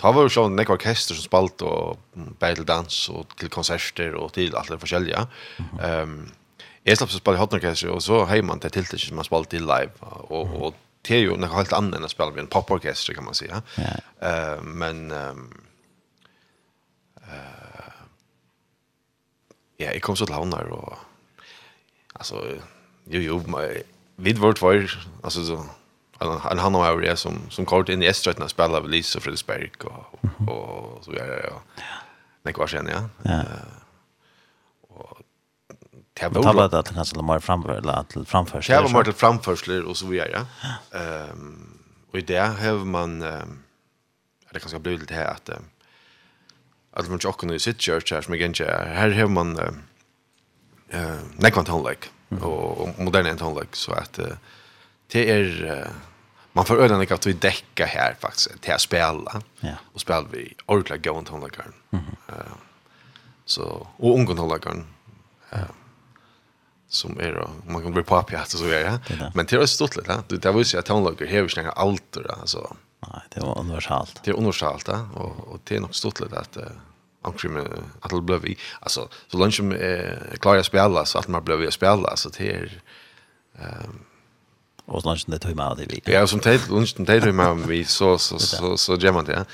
Ta 0.01 0.12
var 0.16 0.24
jo 0.24 0.32
sånn 0.32 0.55
nek 0.56 0.70
orkester 0.72 1.16
som 1.16 1.27
spalt 1.27 1.62
og 1.66 1.98
bare 2.40 2.64
dans 2.64 3.01
og 3.12 3.35
til 3.40 3.51
konserter 3.52 4.14
og 4.16 4.32
til 4.36 4.55
alt 4.56 4.72
det 4.72 4.81
forskjellige. 4.81 5.27
Um, 5.77 6.22
jeg 6.89 6.97
slapp 6.97 7.12
så 7.12 7.20
spalt 7.20 7.36
i 7.36 7.43
hotorkester 7.43 7.93
og 7.93 8.01
så 8.05 8.22
heier 8.31 8.47
man 8.47 8.62
til 8.62 8.72
tiltak 8.72 9.02
som 9.02 9.20
man 9.20 9.28
spalt 9.28 9.52
i 9.52 9.60
live 9.60 9.93
og, 10.32 10.55
og 10.56 10.78
det 11.05 11.18
er 11.18 11.27
jo 11.27 11.36
noe 11.40 11.52
helt 11.52 11.72
annet 11.77 11.98
enn 11.98 12.06
å 12.09 12.12
spille 12.12 12.32
med 12.32 12.47
en 12.47 12.52
poporkester 12.52 13.16
kan 13.16 13.24
man 13.24 13.36
si. 13.36 13.48
Ja? 13.48 13.60
Ja. 13.81 13.93
Uh, 14.20 14.64
men 14.64 15.06
um, 15.12 15.44
uh, 17.24 18.01
ja, 19.81 19.90
jeg 19.90 20.05
kom 20.05 20.16
så 20.16 20.28
til 20.28 20.36
havnar 20.36 20.72
og 20.77 20.97
altså 22.16 22.40
jo 23.10 23.20
jo, 23.24 23.39
vi 24.20 24.35
var 24.36 24.56
tvær, 24.56 24.85
altså 25.24 25.44
så 25.44 25.60
han 26.21 26.59
han 26.59 26.75
har 26.75 27.03
ju 27.03 27.17
som 27.17 27.51
som 27.51 27.65
kort 27.65 27.89
in 27.89 28.03
i 28.03 28.09
Östra 28.09 28.49
spelar 28.49 28.81
väl 28.81 28.91
Lisa 28.91 29.21
Fredriksberg 29.21 29.71
och 29.85 30.49
och 30.49 31.05
så 31.05 31.11
vidare 31.11 31.41
ja. 31.45 31.63
Nej 32.43 32.55
kvar 32.55 32.67
sen 32.67 32.89
ja. 32.93 33.09
Ja. 33.23 33.43
Och 34.89 35.19
det 36.15 36.23
har 36.23 36.43
talat 36.43 36.75
att 36.75 36.95
kanske 36.95 37.11
skulle 37.11 37.23
mer 37.23 37.39
framför 37.39 37.71
eller 37.71 38.03
till 38.03 38.27
framför. 38.27 38.65
Det 38.69 38.81
var 38.81 38.89
mer 38.89 39.05
till 39.05 39.13
framförsler 39.13 39.85
och 39.85 39.97
så 39.97 40.07
vidare. 40.07 40.47
Ehm 40.93 41.77
och 42.13 42.19
i 42.19 42.21
det 42.21 42.39
har 42.39 42.85
man 42.85 43.21
det 43.21 44.61
kanske 44.61 44.79
blir 44.79 44.99
lite 44.99 45.15
här 45.15 45.25
att 45.25 45.51
att 46.93 47.07
man 47.09 47.15
också 47.15 47.33
kunde 47.33 47.59
sitt 47.59 47.81
church 47.81 48.13
här 48.13 48.21
som 48.21 48.35
igen 48.35 48.55
här 48.59 49.11
har 49.11 49.27
man 49.27 49.59
eh 50.89 51.19
nekvant 51.37 51.69
håndlag 51.69 51.97
och 52.41 52.99
moderna 52.99 53.45
håndlag 53.45 53.67
så 53.73 53.93
att 53.93 54.19
det 55.13 55.31
är 55.31 55.89
man 56.52 56.64
får 56.64 56.77
ölen 56.77 57.06
att 57.10 57.27
vi 57.27 57.35
täcka 57.35 57.86
här 57.86 58.16
faktiskt 58.20 58.60
till 58.60 58.72
att 58.72 58.81
spela. 58.81 59.43
Ja. 59.60 59.74
Och 59.93 60.01
spelar 60.01 60.27
vi 60.31 60.55
ordla 60.66 60.97
gå 60.97 61.18
inte. 61.18 61.64
Mm. 61.90 62.05
Eh 62.28 62.35
uh, 62.35 62.52
så 63.44 63.86
och 63.97 64.14
ungon 64.14 64.39
hålla. 64.39 64.56
Eh 64.56 65.59
uh, 65.59 65.64
som 66.89 67.20
är 67.20 67.32
då 67.32 67.51
man 67.72 67.82
kan 67.82 67.93
bli 67.93 68.02
på 68.02 68.22
pjäs 68.22 68.59
så 68.59 68.64
är 68.64 68.85
det. 68.85 69.01
det 69.09 69.32
Men 69.35 69.47
det 69.47 69.56
är 69.56 69.66
stort 69.66 69.97
lite. 69.97 70.22
Du 70.28 70.36
där 70.36 70.52
vill 70.52 70.64
säga 70.64 70.81
att 70.81 70.89
hon 70.89 71.16
här 71.27 71.43
vi 71.43 71.48
snackar 71.48 71.70
allt 71.70 72.16
alltså. 72.40 72.77
Nej, 73.09 73.20
det 73.28 73.40
var 73.40 73.59
universalt. 73.59 74.20
Det 74.24 74.31
är 74.31 74.35
universalt 74.35 74.89
ja. 74.89 75.09
och 75.14 75.48
och 75.48 75.60
det 75.64 75.77
är 75.77 75.81
nog 75.81 75.94
stort 75.94 76.20
lite 76.20 76.39
att 76.39 76.56
uh, 76.56 76.62
ankrim 77.22 77.56
att 78.01 78.10
det 78.10 78.20
blev 78.20 78.40
vi 78.40 78.59
alltså 78.81 79.09
så 79.28 79.39
lunch 79.39 79.60
är 79.60 80.36
klar 80.40 80.56
att 80.56 80.66
spela 80.66 81.05
så 81.05 81.18
att 81.18 81.28
man 81.28 81.44
blev 81.44 81.59
vi 81.59 81.70
spela 81.70 82.16
så 82.16 82.28
det 82.28 82.51
är 82.51 82.82
ehm 83.59 83.85
um, 83.85 84.05
Och 84.91 85.05
lunch 85.05 85.25
det 85.27 85.39
tog 85.39 85.57
med 85.57 85.77
det 85.77 85.87
vi. 85.87 86.03
Ja, 86.12 86.27
som 86.27 86.41
tid 86.41 86.61
lunch 86.69 86.95
det 86.97 87.21
tog 87.21 87.35
med 87.35 87.57
vi 87.57 87.85
så 87.85 88.19
så 88.19 88.39
så 88.51 88.77
så 88.77 88.95
gemma 88.97 89.23
det. 89.23 89.45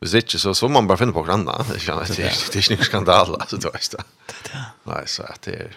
Vi 0.00 0.08
ser 0.08 0.18
inte 0.18 0.38
så 0.38 0.54
så 0.54 0.68
man 0.68 0.86
bara 0.86 0.98
finner 1.02 1.12
på 1.12 1.22
granna. 1.22 1.64
Det 1.72 1.78
kan 1.78 1.98
det 1.98 2.16
det 2.52 2.56
är 2.56 2.72
ingen 2.72 2.84
skandal 2.84 3.34
alltså 3.40 3.56
då 3.56 3.68
är 3.68 3.80
det. 3.90 4.04
Nej, 4.84 5.02
så 5.06 5.22
att 5.22 5.42
det 5.42 5.70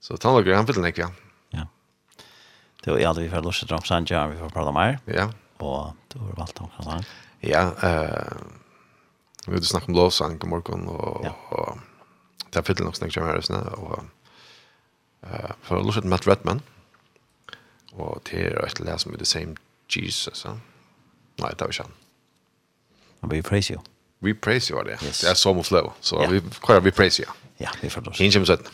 så 0.00 0.16
tar 0.16 0.30
några 0.30 0.42
grann 0.42 0.66
för 0.66 0.98
ja. 1.00 1.10
Ja. 1.50 1.66
Det 2.84 2.90
är 2.90 3.06
aldrig 3.06 3.30
för 3.30 3.42
lust 3.42 3.72
att 3.72 3.86
San 3.86 4.06
Jan 4.08 4.30
vi 4.30 4.38
får 4.38 4.48
prata 4.48 4.72
mer. 4.72 4.98
Ja. 5.04 5.32
Och 5.56 5.92
då 6.08 6.18
har 6.18 6.32
valt 6.36 6.60
om 6.60 6.68
kan 6.76 7.04
Ja, 7.40 7.72
eh 7.82 8.32
vi 9.46 9.52
vill 9.52 9.64
snacka 9.64 9.86
om 9.86 9.94
lovsång 9.94 10.38
på 10.38 10.46
morgon 10.46 10.86
och 10.88 11.24
det 11.24 12.58
där 12.58 12.62
fyller 12.62 12.84
nog 12.84 12.96
snacka 12.96 13.24
mer 13.24 13.36
och 13.78 14.04
eh 15.22 15.50
för 15.62 15.82
lust 15.84 16.04
med 16.04 16.26
Redman. 16.26 16.60
Og 17.92 18.22
det 18.30 18.38
er 18.38 18.64
et 18.64 18.78
eller 18.78 18.92
annet 18.92 19.00
som 19.00 19.12
er 19.12 19.16
the 19.16 19.26
same 19.26 19.56
Jesus. 19.96 20.44
Ja? 20.44 20.54
Nei, 21.40 21.50
det 21.50 21.60
var 21.60 21.72
ikke 21.74 21.82
han. 21.82 21.92
Men 23.20 23.30
vi 23.30 23.42
praise 23.42 23.74
you. 23.74 23.82
We 24.22 24.34
praise 24.34 24.70
you, 24.70 24.76
var 24.76 24.84
det. 24.84 24.98
Yes. 25.04 25.20
Det 25.20 25.30
er 25.30 25.34
som 25.34 25.58
og 25.58 25.66
flow. 25.66 25.92
Så 26.00 26.08
so 26.08 26.20
yeah. 26.20 26.32
vi 26.32 26.40
klarer 26.62 26.80
vi 26.80 26.90
praise 26.90 27.22
you. 27.22 27.32
Ja, 27.60 27.68
vi 27.82 27.88
får 27.88 28.00
det. 28.00 28.16
Hinn 28.16 28.32
kommer 28.32 28.46
17. 28.46 28.66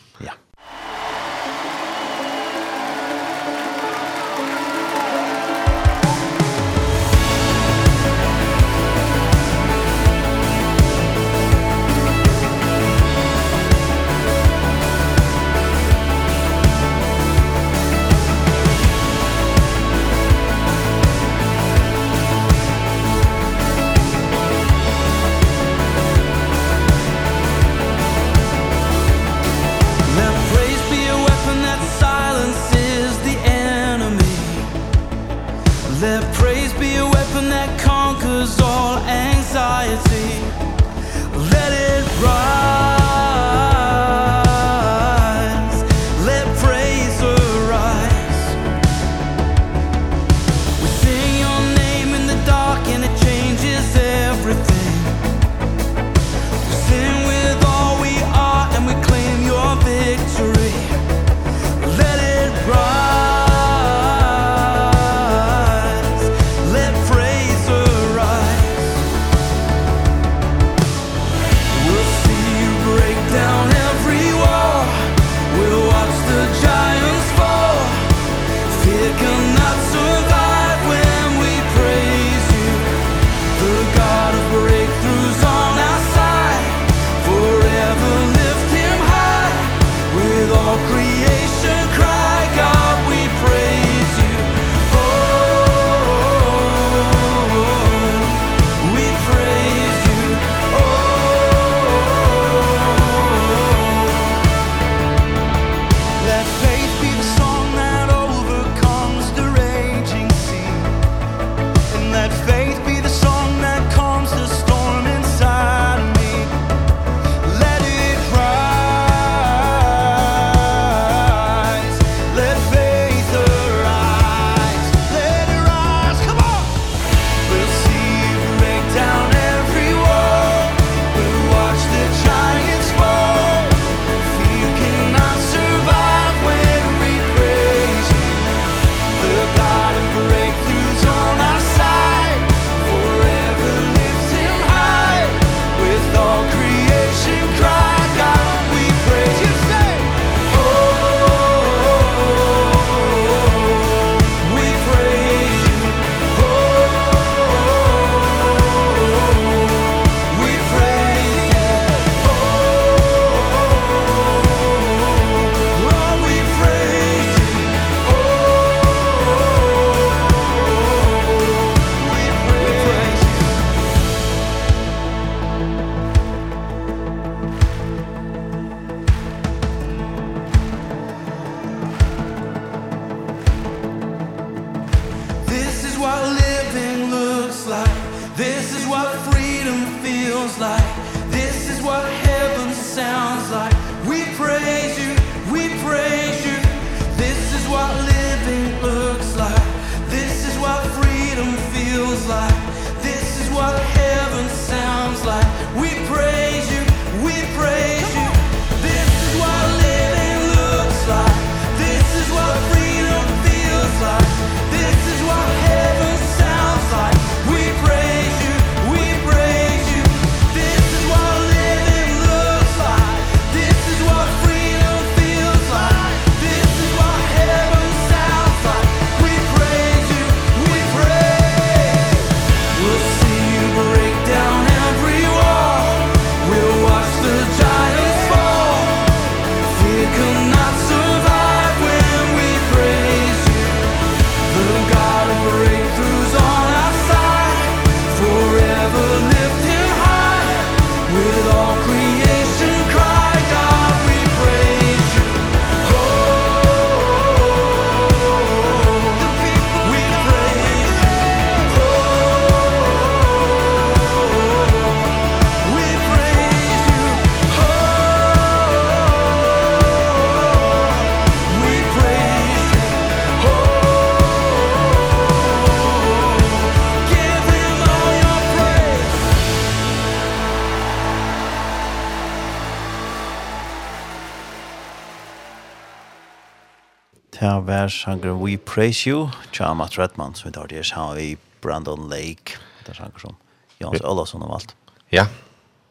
her 287.87 287.91
sanger 287.91 288.35
We 288.35 288.57
Praise 288.59 289.07
You, 289.07 289.29
tja 289.53 289.75
Matt 289.75 289.99
Redman, 289.99 290.35
som 290.35 290.49
vi 290.49 290.55
tar 290.57 290.71
til 290.71 290.85
sammen 290.85 291.19
vi 291.19 291.27
Brandon 291.63 292.09
Lake, 292.11 292.59
det 292.83 292.95
er 292.95 292.99
sanger 292.99 293.23
som 293.23 293.37
Jans 293.81 294.03
Olsson 294.03 294.43
har 294.43 294.51
valgt. 294.51 294.75
Ja. 295.15 295.27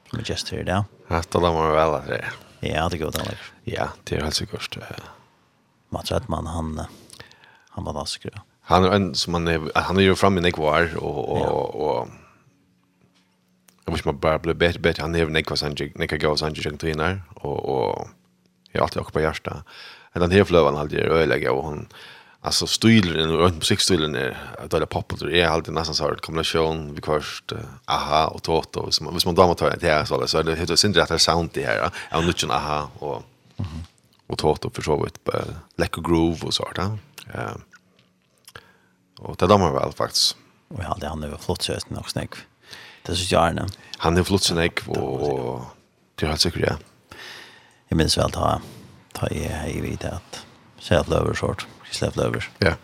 Som 0.10 0.20
er 0.20 0.28
gjest 0.28 0.52
her 0.52 0.64
i 0.64 0.68
dag. 0.68 0.90
Hatt 1.08 1.38
og 1.38 1.46
da 1.46 1.52
må 1.54 1.64
vi 1.64 1.78
vel 1.78 1.96
det 2.08 2.18
er. 2.18 2.36
Ja, 2.66 2.88
det 2.92 3.00
går 3.00 3.14
godt, 3.14 3.22
Alek. 3.24 3.48
Ja, 3.70 3.88
det 4.04 4.18
er 4.18 4.26
helt 4.26 4.36
sikkert. 4.36 4.76
Matt 5.94 6.12
Redman, 6.12 6.50
han, 6.52 6.74
han 7.78 7.88
var 7.88 7.96
vasker, 8.02 8.36
ja. 8.36 8.44
Han 8.66 8.88
er 8.88 8.96
en 8.98 9.12
som 9.14 9.38
han 9.38 9.48
er, 9.48 9.68
han 9.78 10.00
er 10.02 10.08
jo 10.10 10.18
framme 10.18 10.42
i 10.42 10.48
Nekvar, 10.48 10.90
og, 10.98 11.20
og, 11.22 11.40
ja. 11.40 11.50
og 11.54 12.14
jag 13.86 14.06
man 14.06 14.20
bara 14.20 14.40
blir 14.40 14.54
bättre 14.54 14.80
bättre 14.80 15.02
han 15.02 15.16
även 15.16 15.34
Nick 15.34 15.50
var 15.50 15.58
Sanjik 15.58 15.98
Nick 15.98 16.22
går 16.22 16.36
Sanjik 16.36 16.80
till 16.80 16.98
när 16.98 17.22
och 17.36 17.70
och 17.70 18.08
jag 18.72 18.84
alltid 18.84 19.02
också 19.02 19.14
på 19.14 19.22
hjärta 19.22 19.64
den 20.20 20.32
här 20.32 20.44
flövan 20.44 20.78
alltid 20.78 21.00
det 21.00 21.06
öliga 21.06 21.52
och 21.52 21.64
hon 21.64 21.88
alltså 22.42 22.68
stilen 22.68 23.32
och 23.32 23.40
runt 23.40 23.56
musikstilen 23.56 24.16
är 24.16 24.38
att 24.64 24.72
det 24.72 24.78
är 24.78 24.86
populärt 24.86 25.34
är 25.34 25.48
alltid 25.48 25.74
nästan 25.74 25.96
så 25.96 26.04
här 26.04 26.16
kombination 26.16 26.96
vi 26.96 27.02
kvart 27.02 27.52
aha 27.86 28.28
och 28.28 28.44
toto 28.44 28.80
och 28.80 28.94
som 28.94 29.20
som 29.20 29.36
damer 29.36 29.54
tar 29.54 29.78
det 29.80 29.88
här 29.88 30.06
så 30.06 30.28
så 30.28 30.44
det 30.44 30.56
heter 30.56 30.76
synd 30.76 30.96
rätt 30.96 31.22
sound 31.22 31.50
det 31.54 31.66
här 31.66 31.92
ja 32.12 32.18
och 32.18 32.24
nu 32.24 32.54
aha 32.54 32.90
och 33.00 33.24
och 34.28 34.38
toto 34.38 34.70
för 34.70 34.82
så 34.82 35.04
vitt 35.04 35.30
läcker 35.76 36.02
groove 36.02 36.46
och 36.46 36.54
sånt 36.54 36.76
där. 36.76 36.98
Eh 37.34 37.56
och 39.20 39.36
det 39.36 39.48
damer 39.48 39.72
väl 39.72 39.92
faktiskt. 39.92 40.38
Och 40.68 40.80
ja, 40.84 40.98
det 41.00 41.08
han 41.08 41.24
över 41.24 41.38
flott 41.38 41.62
söten 41.62 41.98
och 41.98 42.10
snakk. 42.10 42.36
Det 43.02 43.16
så 43.16 43.36
gärna. 43.36 43.68
Han 43.98 44.18
är 44.18 44.24
flott 44.24 44.44
snägg 44.44 44.80
och 44.88 45.62
till 46.16 46.28
helt 46.28 46.42
säkert 46.42 46.62
ja. 46.70 46.76
Jag 47.88 47.98
minns 47.98 48.18
väl 48.18 48.26
att 48.26 48.62
ta 49.16 49.30
i 49.32 49.46
hei 49.48 49.80
vid 49.84 50.06
at 50.08 50.42
se 50.84 50.98
at 51.00 51.10
Løver 51.12 51.38
sort, 51.38 51.66
Kristoff 51.86 52.18
Løver. 52.20 52.48
Ja. 52.64 52.76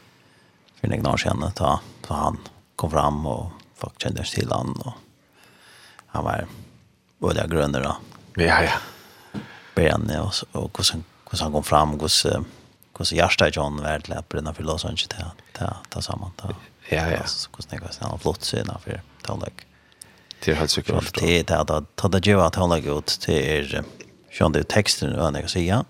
For 0.79 0.87
en 0.87 0.95
egen 0.97 1.19
kjenne 1.23 1.51
ta, 1.57 1.77
ta 2.05 2.21
han 2.25 2.39
kom 2.75 2.93
fram 2.93 3.25
og 3.29 3.51
folk 3.77 3.99
kjente 4.01 4.25
til 4.29 4.51
han 4.51 4.73
og 4.81 4.95
han 6.15 6.25
var 6.25 6.47
både 7.21 7.45
grønner 7.47 7.85
da. 7.85 7.93
Ja, 8.41 8.57
ja. 8.65 8.79
Bene 9.75 10.17
og, 10.23 10.33
og 10.51 10.71
hvordan, 10.75 11.05
hvordan 11.27 11.45
han 11.45 11.53
kom 11.55 11.67
fram, 11.67 11.95
hvordan 11.99 12.49
hvordan 13.01 13.17
Jarstad 13.17 13.55
John 13.55 13.79
var 13.81 14.03
til 14.03 14.13
at 14.13 14.25
brenna 14.29 14.51
for 14.53 14.63
Los 14.63 14.85
Angeles 14.85 15.07
til 15.09 15.25
ta 15.53 15.73
ta 15.89 16.01
sammen 16.01 16.31
ta. 16.37 16.53
Ja 16.91 17.07
ja. 17.09 17.23
Hvordan 17.23 17.71
det 17.71 17.81
var 17.81 17.95
sånn 17.95 18.19
flott 18.19 18.45
scene 18.45 18.77
for 18.83 19.01
Tallek. 19.23 19.65
Det 20.45 20.51
är 20.51 20.55
helt 20.55 20.71
säkert. 20.71 21.13
Det 21.19 21.51
er 21.51 21.63
da 21.63 21.81
ta 21.95 22.07
det 22.07 22.27
jo 22.27 22.41
at 22.41 22.55
han 22.55 22.71
ut 22.71 23.05
til 23.05 23.35
er 23.35 23.85
sjón 24.31 24.53
det 24.53 24.67
teksten 24.69 25.15
og 25.15 25.33
han 25.33 25.47
sier 25.47 25.85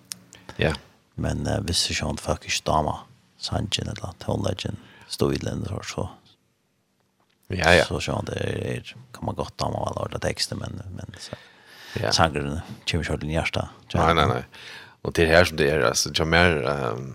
Ja. 0.62 0.74
Men 1.22 1.46
uh, 1.48 1.60
hvis 1.66 1.86
det 1.86 1.98
ikke 1.98 2.16
folk 2.22 2.48
ikke 2.48 2.66
dama, 2.70 2.98
sanjen 3.42 3.92
eller 3.92 4.16
tonleggen, 4.24 4.78
stod 5.12 5.36
i 5.36 5.42
den 5.42 5.66
så, 5.68 5.80
så 5.84 6.10
Ja, 7.52 7.74
ja. 7.76 7.84
Så 7.84 8.00
sånn, 8.00 8.30
det 8.30 8.38
er, 8.40 8.60
er, 8.78 8.94
kan 9.12 9.28
man 9.28 9.36
godt 9.36 9.58
dama 9.60 9.82
alle 9.90 10.06
ordet 10.06 10.22
tekster, 10.24 10.56
men, 10.56 10.78
men 10.96 11.18
så, 11.20 11.36
ja. 12.00 12.14
sangeren 12.16 12.62
kommer 12.88 13.04
ikke 13.04 13.10
til 13.10 13.18
ordentlig 13.18 13.36
hjerte. 13.36 13.66
Nei, 13.98 14.14
nei, 14.16 14.28
nei. 14.30 14.44
Og 15.04 15.16
til 15.18 15.28
her 15.28 15.50
som 15.50 15.58
det 15.60 15.68
er, 15.74 15.84
altså, 15.90 16.14
jeg 16.16 16.30
mer, 16.32 16.56
um, 16.64 17.10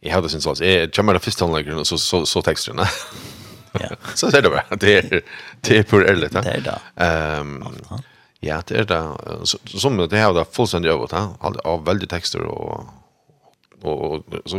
jeg 0.00 0.14
hadde 0.14 0.30
sin 0.32 0.44
sånn, 0.44 0.60
jeg 0.64 0.92
kommer 0.96 1.18
det 1.18 1.24
første 1.26 1.44
håndleggeren, 1.44 1.82
og 1.82 1.90
så, 1.90 1.98
så, 2.00 2.22
så 2.30 2.42
teksterne. 2.46 2.86
ja. 3.82 3.92
så 4.18 4.30
ser 4.32 4.46
det 4.46 4.54
bare, 4.54 4.78
det 4.80 4.94
er, 5.02 5.18
det 5.66 5.82
er 5.82 5.88
pur 5.90 6.06
ærlig, 6.06 6.30
ja. 6.32 6.44
Det 6.46 6.54
er 6.54 6.64
det. 6.70 6.78
Um, 6.96 7.58
Ofta. 7.74 8.00
Ja, 8.44 8.60
det 8.68 8.76
er 8.78 8.86
det. 8.86 9.00
Som 9.66 9.96
det 9.98 10.20
har 10.20 10.32
det 10.36 10.46
fullstendig 10.54 10.92
øvet, 10.92 11.12
ja. 11.12 11.32
Av 11.42 11.84
veldig 11.86 12.08
tekster 12.10 12.46
og 12.46 12.86
og 13.78 14.24
så 14.50 14.58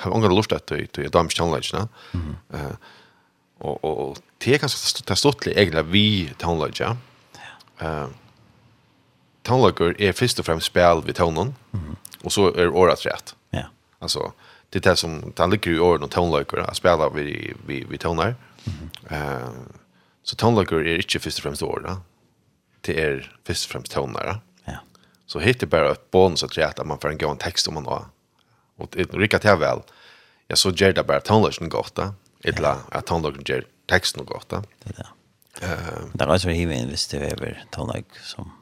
har 0.00 0.10
många 0.10 0.30
lust 0.32 0.52
at 0.56 0.66
det 0.70 0.94
det 0.96 1.12
dam 1.12 1.28
challenge, 1.28 1.86
Eh 2.52 2.76
og 3.60 3.84
og 3.84 4.16
det 4.40 4.54
er 4.54 4.58
kanskje 4.58 5.04
det 5.06 5.16
stort 5.18 5.44
litt 5.46 5.56
egentlig 5.56 5.84
vi 5.92 6.32
challenge, 6.40 6.80
ja. 6.80 6.96
Eh 7.80 8.08
Tonlager 9.44 9.94
er 10.00 10.12
først 10.16 10.38
og 10.40 10.46
fremst 10.46 10.66
spel 10.66 11.02
vid 11.04 11.14
tonen, 11.14 11.54
og 12.24 12.32
så 12.32 12.48
er 12.56 12.72
året 12.72 13.04
rett. 13.04 13.34
Ja. 13.52 13.66
Altså, 14.00 14.32
det 14.72 14.80
er 14.80 14.90
det 14.90 14.98
som, 14.98 15.32
det 15.36 15.50
ligger 15.50 15.72
i 15.72 15.78
året 15.78 16.00
når 16.00 16.08
tonlager 16.08 16.62
er 16.64 16.74
spela 16.74 17.08
vid, 17.08 17.52
vid, 17.66 17.84
vid 17.88 17.98
toner. 18.00 18.34
Eh 19.10 19.48
så 20.24 20.36
tonlager 20.36 20.80
er 20.80 21.02
ikke 21.02 21.20
først 21.20 21.38
og 21.38 21.42
fremst 21.44 21.62
året, 21.62 21.98
det 22.84 23.02
är 23.02 23.36
först 23.44 23.64
och 23.64 23.72
främst 23.72 23.92
tonare. 23.92 24.38
Ja. 24.64 24.78
Så 25.26 25.38
hittar 25.38 25.66
bara 25.66 25.92
ett 25.92 26.10
bonus 26.10 26.42
att 26.42 26.56
jag 26.56 26.70
att 26.70 26.86
man 26.86 26.98
får 26.98 27.10
en 27.10 27.18
gång 27.18 27.36
text 27.36 27.68
om 27.68 27.74
man 27.74 27.86
har. 27.86 28.04
Och 28.76 28.88
det 28.90 29.02
rycker 29.02 29.38
till 29.38 29.56
väl. 29.56 29.80
Jag 30.48 30.58
så 30.58 30.70
ger 30.70 30.92
det 30.92 31.04
bara 31.04 31.20
tonlösen 31.20 31.68
gott. 31.68 31.98
Eller 32.44 32.76
att 32.90 33.06
tonlösen 33.06 33.42
ger 33.46 33.66
texten 33.86 34.24
gott. 34.24 34.48
Det 34.48 34.62
där. 34.82 35.08
Det 35.60 36.18
där 36.18 36.26
alltså 36.26 36.48
vi 36.48 36.54
hiver 36.54 36.74
inn 36.74 36.88
hvis 36.88 37.08
det 37.08 37.18
över 37.18 37.64
tonlag 37.70 38.04
som 38.22 38.52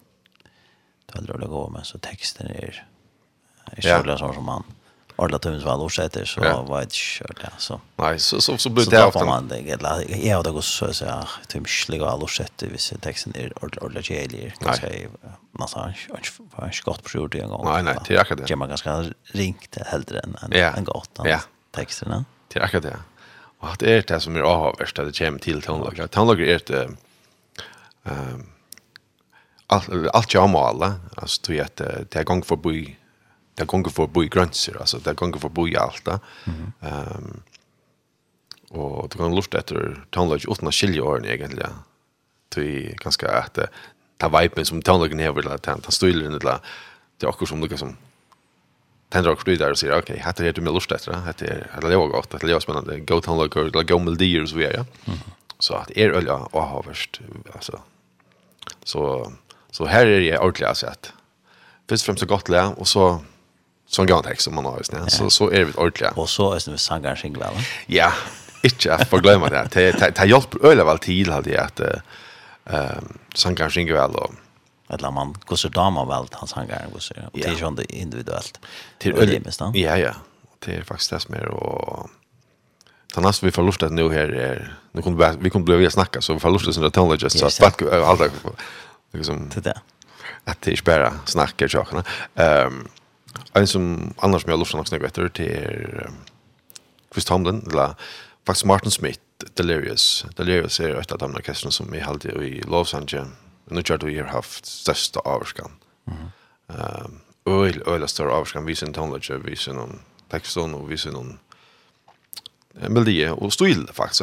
talar 1.06 1.42
och 1.42 1.50
gå 1.50 1.68
med 1.68 1.86
så 1.86 1.98
texten 1.98 2.46
är 2.46 2.86
är 3.66 4.16
så 4.16 4.32
som 4.32 4.44
man. 4.44 4.64
Arla 5.24 5.38
Tunes 5.38 5.64
var 5.64 5.80
årsätter 5.80 6.24
så 6.24 6.40
ja. 6.44 6.62
var 6.62 6.80
det 6.80 6.92
kjørt, 6.92 7.40
ja 7.42 7.50
så. 7.58 7.80
Nej 7.96 8.18
så 8.18 8.40
så 8.40 8.58
så 8.58 8.70
blev 8.70 8.88
det 8.90 9.04
ofta 9.04 9.24
man 9.24 9.48
det 9.48 9.60
gilla 9.60 10.02
jag 10.02 10.36
hade 10.36 10.50
gått 10.50 10.64
så 10.64 10.92
så 10.94 11.04
här 11.04 11.28
typ 11.48 11.68
sliga 11.68 12.14
årsätter 12.14 12.66
vi 12.72 12.78
ser 12.78 12.98
texten 12.98 13.32
där 13.32 13.52
Arla 13.62 13.86
Arla 13.86 14.00
Jelly 14.00 14.50
kan 14.60 14.76
säga 14.76 15.08
massa 15.52 15.94
var 16.36 16.70
skott 16.70 17.02
på 17.02 17.08
skjort 17.08 17.34
en 17.34 17.50
gang. 17.50 17.64
Nej 17.64 17.82
nej 17.82 17.96
det 18.08 18.14
är 18.14 18.20
akkurat 18.20 18.38
det. 18.38 18.44
Det 18.46 18.56
man 18.56 18.68
ganske 18.68 19.12
ringt 19.24 19.76
heldre 19.86 20.20
enn 20.20 20.36
en 20.42 20.52
en 20.52 20.84
gatan 20.84 21.26
ja. 21.26 21.40
texterna. 21.70 22.24
Det 22.48 22.58
är 22.58 22.64
akkurat 22.64 22.82
det. 22.82 22.98
Och 23.58 23.76
det 23.78 23.92
är 23.92 24.02
det 24.02 24.20
som 24.20 24.36
är 24.36 24.40
avvärst 24.40 24.98
att 24.98 25.12
det 25.12 25.18
kommer 25.18 25.38
till 25.38 25.62
tonlager. 25.62 26.06
Tonlager 26.06 26.46
är 26.46 26.60
det 26.66 26.90
ehm 28.04 28.52
allt 29.72 29.88
allt 30.12 30.34
jag 30.34 30.48
målar 30.48 30.92
alltså 31.16 31.42
du 31.46 31.52
vet 31.52 31.76
det 31.76 32.16
är 32.16 32.24
gång 32.24 32.42
för 32.42 32.56
förbi 32.56 32.96
det 33.54 33.64
går 33.64 33.90
för 33.90 34.06
bo 34.06 34.24
i 34.24 34.28
gränser 34.28 34.76
alltså 34.80 34.98
det 34.98 35.14
går 35.14 35.38
för 35.38 35.48
bo 35.48 35.68
i 35.68 35.76
allt 35.76 36.04
där. 36.04 36.18
Ehm 36.80 37.42
och 38.72 39.08
det 39.08 39.18
kan 39.18 39.34
lust 39.34 39.54
efter 39.54 40.04
tonlage 40.10 40.46
utan 40.48 40.72
skilja 40.72 41.04
åren 41.04 41.24
egentligen. 41.24 41.70
Det 42.54 42.60
är 42.60 42.94
ganska 42.96 43.28
att 43.28 43.58
ta 44.16 44.28
viben 44.28 44.64
som 44.64 44.82
tonlagen 44.82 45.16
ner 45.16 45.32
vill 45.32 45.48
att 45.48 45.66
han 45.66 45.82
styr 45.88 46.22
den 46.22 46.38
där. 46.38 46.58
Det 47.18 47.26
är 47.26 47.28
också 47.28 47.46
som 47.46 47.60
lika 47.60 47.76
som 47.76 47.96
tänder 49.08 49.30
också 49.30 49.44
där 49.44 49.70
och 49.70 49.78
säger 49.78 49.98
okej, 49.98 50.18
här 50.18 50.42
är 50.42 50.52
det 50.52 50.60
med 50.60 50.72
lust 50.72 50.92
efter 50.92 51.12
det. 51.12 51.22
heter 51.26 51.68
är 51.76 51.90
det 51.90 51.96
var 51.96 52.08
gott, 52.08 52.30
det 52.30 52.52
är 52.52 52.60
spännande. 52.60 53.00
Go 53.00 53.20
tonlage 53.20 53.56
eller 53.56 53.82
go 53.82 53.98
melodier 53.98 54.46
så 54.46 54.56
vidare. 54.56 54.84
Så 55.58 55.74
att 55.74 55.90
är 55.90 56.10
ölja 56.10 56.34
och 56.34 56.62
har 56.62 56.82
värst 56.82 57.20
alltså. 57.54 57.80
Så 58.84 59.32
så 59.70 59.86
här 59.86 60.06
är 60.06 60.20
det 60.20 60.38
ordentligt 60.38 60.68
alltså 60.68 60.86
att 60.86 61.12
först 61.88 62.04
främst 62.04 62.20
så 62.20 62.26
gott 62.26 62.48
lä 62.48 62.66
och 62.66 62.88
så 62.88 63.20
som 63.94 64.06
gav 64.06 64.18
en 64.18 64.24
text 64.24 64.44
som 64.44 64.54
man 64.54 64.64
har 64.64 64.78
just 64.78 64.92
nu. 64.92 64.98
Så, 65.08 65.30
så 65.30 65.50
är 65.50 65.64
det 65.64 65.74
ordentligt. 65.74 66.12
Och 66.16 66.28
så 66.28 66.50
är 66.50 66.54
det 66.54 66.60
sangeren 66.60 66.78
sangar 66.78 67.16
singlar, 67.16 67.46
va? 67.52 67.60
Ja, 67.86 68.12
inte 68.62 68.94
att 68.94 69.08
få 69.08 69.20
det. 69.20 69.68
Det, 69.72 69.92
det, 69.92 70.10
det 70.16 70.26
hjälper 70.26 70.66
öle 70.66 70.84
väl 70.84 70.98
till 70.98 71.30
hade 71.30 71.50
jag 71.50 71.64
att 71.64 71.80
uh, 71.80 73.00
sangar 73.34 73.68
singlar 73.68 74.08
väl 74.08 74.16
och 74.16 74.34
eller 74.88 75.10
man 75.10 75.36
går 75.46 75.56
så 75.56 75.68
dama 75.68 76.04
väl 76.04 76.26
han 76.32 76.48
sangeren 76.48 76.90
går 76.92 76.98
så. 76.98 77.14
Och 77.32 77.38
det 77.38 77.44
är 77.44 77.78
ju 77.78 77.84
individuellt. 77.88 78.60
Till 78.98 79.14
öle 79.14 79.40
mest 79.40 79.58
då. 79.58 79.72
Ja, 79.74 79.98
ja. 79.98 80.14
Det 80.58 80.74
är 80.74 80.82
faktiskt 80.82 81.10
det 81.10 81.20
som 81.20 81.34
är 81.34 81.48
och 81.48 82.10
Sen 83.14 83.26
alltså 83.26 83.46
vi 83.46 83.52
får 83.52 83.62
lufta 83.62 83.88
nu 83.88 84.10
här 84.10 84.28
är 84.28 84.76
nu 84.92 85.02
kunde 85.02 85.36
vi 85.40 85.50
kunde 85.50 85.76
bli 85.76 85.90
snacka 85.90 86.20
så 86.20 86.34
vi 86.34 86.40
får 86.40 86.50
lufta 86.50 86.72
såna 86.72 86.90
tonlogist 86.90 87.38
så 87.38 87.46
att 87.46 87.82
allt 87.92 88.32
liksom 89.12 89.50
det. 89.54 89.80
Att 90.44 90.60
det 90.60 90.72
är 90.72 90.82
bara 90.84 91.12
snacka 91.26 91.68
sakerna. 91.68 92.04
Ehm 92.34 92.88
En 93.52 93.66
som 93.66 94.14
annars 94.16 94.46
med 94.46 94.58
Lofsson 94.58 94.86
snackar 94.86 95.06
efter 95.06 95.28
till 95.28 95.46
er 95.46 96.10
Chris 97.12 97.24
Tomlin 97.24 97.62
eller 97.70 97.94
faktiskt 98.46 98.64
Martin 98.64 98.90
Smith 98.90 99.20
Delirious. 99.54 100.26
Delirious 100.36 100.80
är 100.80 100.94
ett 100.94 101.12
av 101.12 101.18
de 101.18 101.34
orkestrarna 101.34 101.72
som 101.72 101.90
vi 101.90 102.00
hade 102.00 102.28
i 102.28 102.60
Los 102.60 102.94
Angeles. 102.94 103.28
Nu 103.70 103.82
tror 103.82 103.98
vi 103.98 104.18
har 104.18 104.26
haft 104.26 104.66
största 104.66 105.20
avskan. 105.20 105.70
Mm. 106.06 106.18
Ehm 106.68 107.20
öl 107.44 107.82
öl 107.86 108.08
större 108.08 108.30
avskan 108.30 108.64
vi 108.64 108.76
sin 108.76 108.92
tonlage 108.92 109.30
vi 109.44 109.56
sin 109.56 109.76
någon 109.76 109.98
texton 110.28 110.74
och 110.74 110.90
vi 110.90 110.98
sin 110.98 111.12
någon 111.12 111.38
melodi 112.72 113.28
och 113.28 113.52
stil 113.52 113.88
faktiskt. 113.92 114.22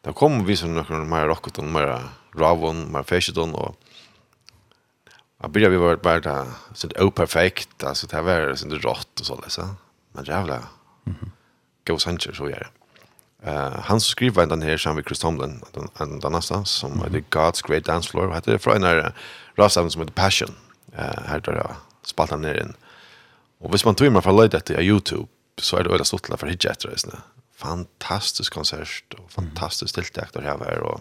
Där 0.00 0.12
kommer 0.12 0.44
vi 0.44 0.56
sin 0.56 0.74
några 0.74 1.04
mer 1.04 1.26
rockton 1.26 1.72
mer 1.72 2.02
ravon 2.36 2.92
mer 2.92 3.02
fashion 3.02 3.54
och 3.54 3.76
Jag 5.44 5.50
började 5.50 5.70
vi 5.70 5.76
var 5.76 5.96
bara 5.96 6.20
där 6.20 6.46
så 6.74 6.86
det 6.86 6.98
är 6.98 7.10
perfekt 7.10 7.84
alltså 7.84 8.06
det 8.06 8.16
här 8.16 8.22
var 8.22 8.54
så 8.54 8.68
det 8.68 8.76
rått 8.76 9.20
och 9.20 9.26
så 9.26 9.40
läsa. 9.40 9.74
Men 10.12 10.24
jävla. 10.24 10.54
Mhm. 11.04 11.16
Mm 11.16 11.30
Go 11.86 11.98
Sanchez 11.98 12.36
så 12.36 12.48
gör 12.48 12.68
det. 13.42 13.50
Eh 13.50 13.80
han 13.80 14.00
skrev 14.00 14.34
vem 14.34 14.48
den 14.48 14.62
här 14.62 14.76
som 14.76 14.96
vi 14.96 15.02
Chris 15.02 15.18
Tomlin 15.18 15.62
den 15.72 16.20
den 16.20 16.32
nästa 16.32 16.64
som 16.64 16.92
mm 16.92 17.12
the 17.12 17.38
God's 17.38 17.68
Great 17.68 17.84
Dance 17.84 18.10
Floor 18.10 18.30
hade 18.30 18.52
det 18.52 18.58
från 18.58 18.80
när 18.80 19.14
Ross 19.54 19.72
som 19.72 19.88
med 19.96 20.14
Passion. 20.14 20.54
Eh 20.96 21.22
här 21.26 21.40
där 21.40 21.74
spaltar 22.02 22.36
ner 22.36 22.54
den. 22.54 22.76
Och 23.58 23.72
hvis 23.72 23.84
man 23.84 23.94
tror 23.94 24.10
man 24.10 24.22
får 24.22 24.42
lägga 24.42 24.58
att 24.58 24.66
på 24.66 24.82
Youtube 24.82 25.28
så 25.58 25.76
är 25.76 25.84
det 25.84 25.90
öra 25.90 26.04
stort 26.04 26.40
för 26.40 26.46
hit 26.46 26.64
efter. 26.64 27.18
Fantastisk 27.56 28.54
konsert 28.54 29.14
och 29.18 29.30
fantastiskt 29.30 29.94
tilltakt 29.94 30.34
där 30.34 30.42
här 30.42 30.80
och 30.80 31.00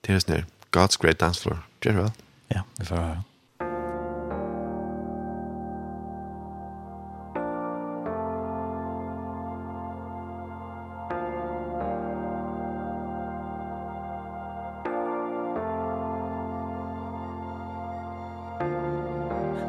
det 0.00 0.12
är 0.12 0.18
snär 0.18 0.46
God's 0.70 1.02
Great 1.02 1.18
Dance 1.18 1.42
Floor. 1.42 1.58
Gerald. 1.80 2.12
Ja, 2.54 2.60
vi 2.78 2.84
får 2.84 2.96
høre. 2.96 3.22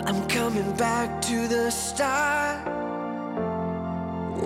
I'm 0.08 0.28
coming 0.30 0.78
back 0.78 1.22
to 1.22 1.48
the 1.48 1.72
start 1.72 2.78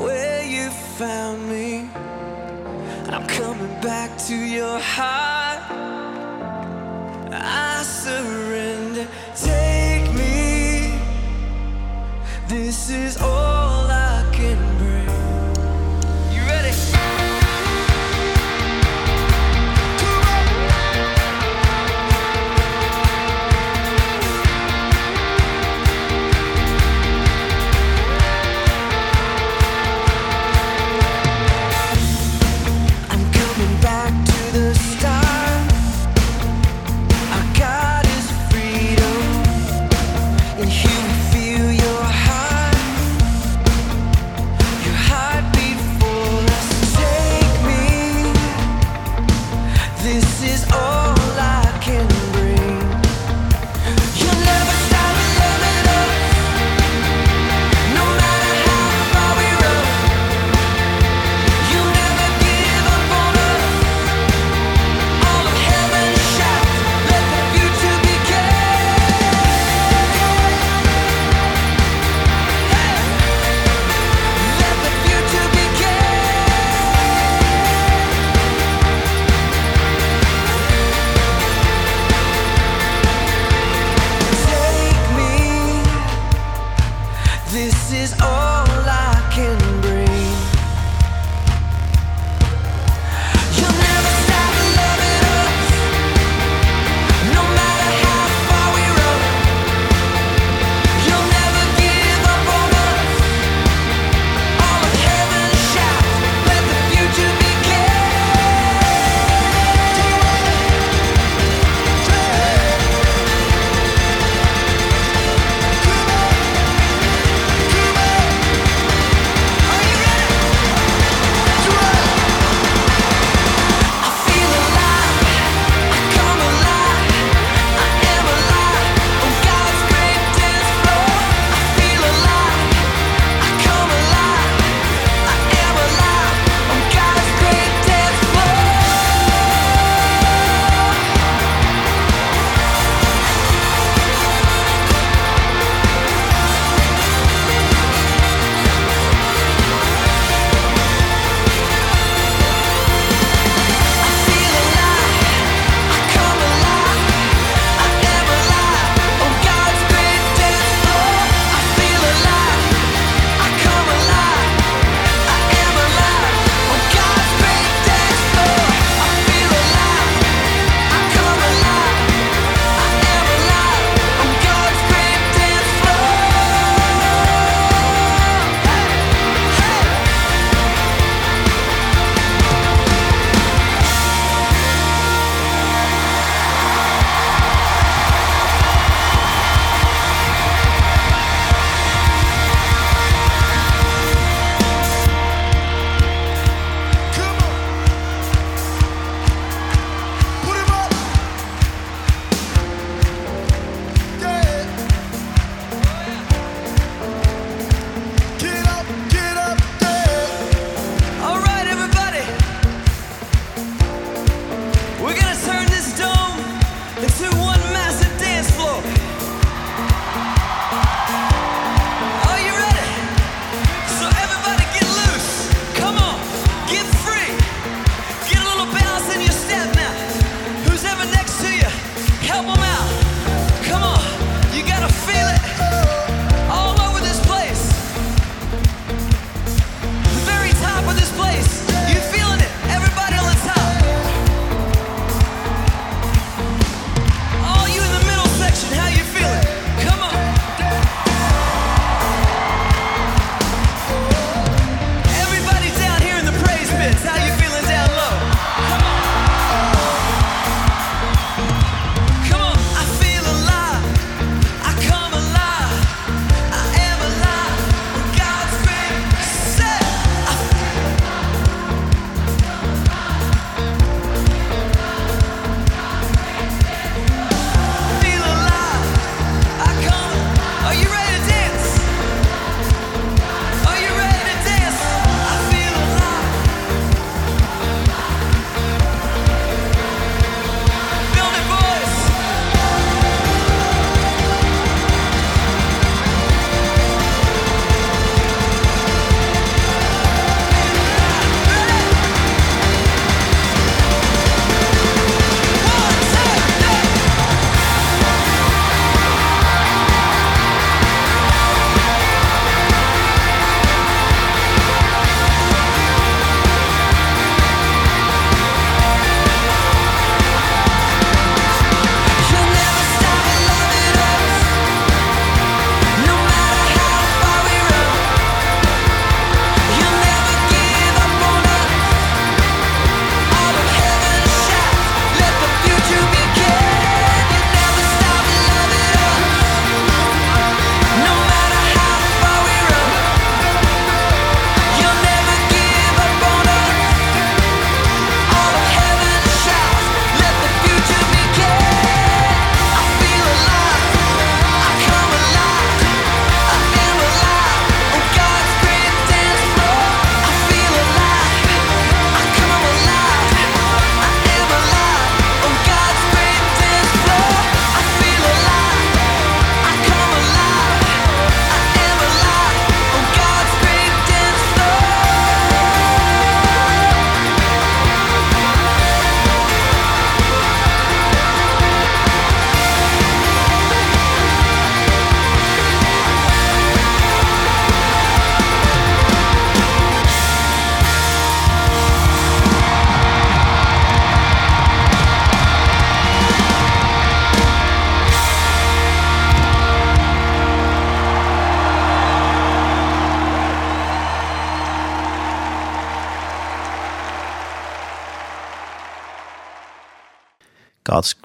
Where 0.01 0.43
you 0.43 0.69
found 0.97 1.47
me. 1.49 1.89
I'm 3.07 3.27
coming 3.27 3.81
back 3.81 4.17
to 4.27 4.35
your 4.35 4.79
heart. 4.79 5.30
is 12.89 13.17
all 13.17 13.50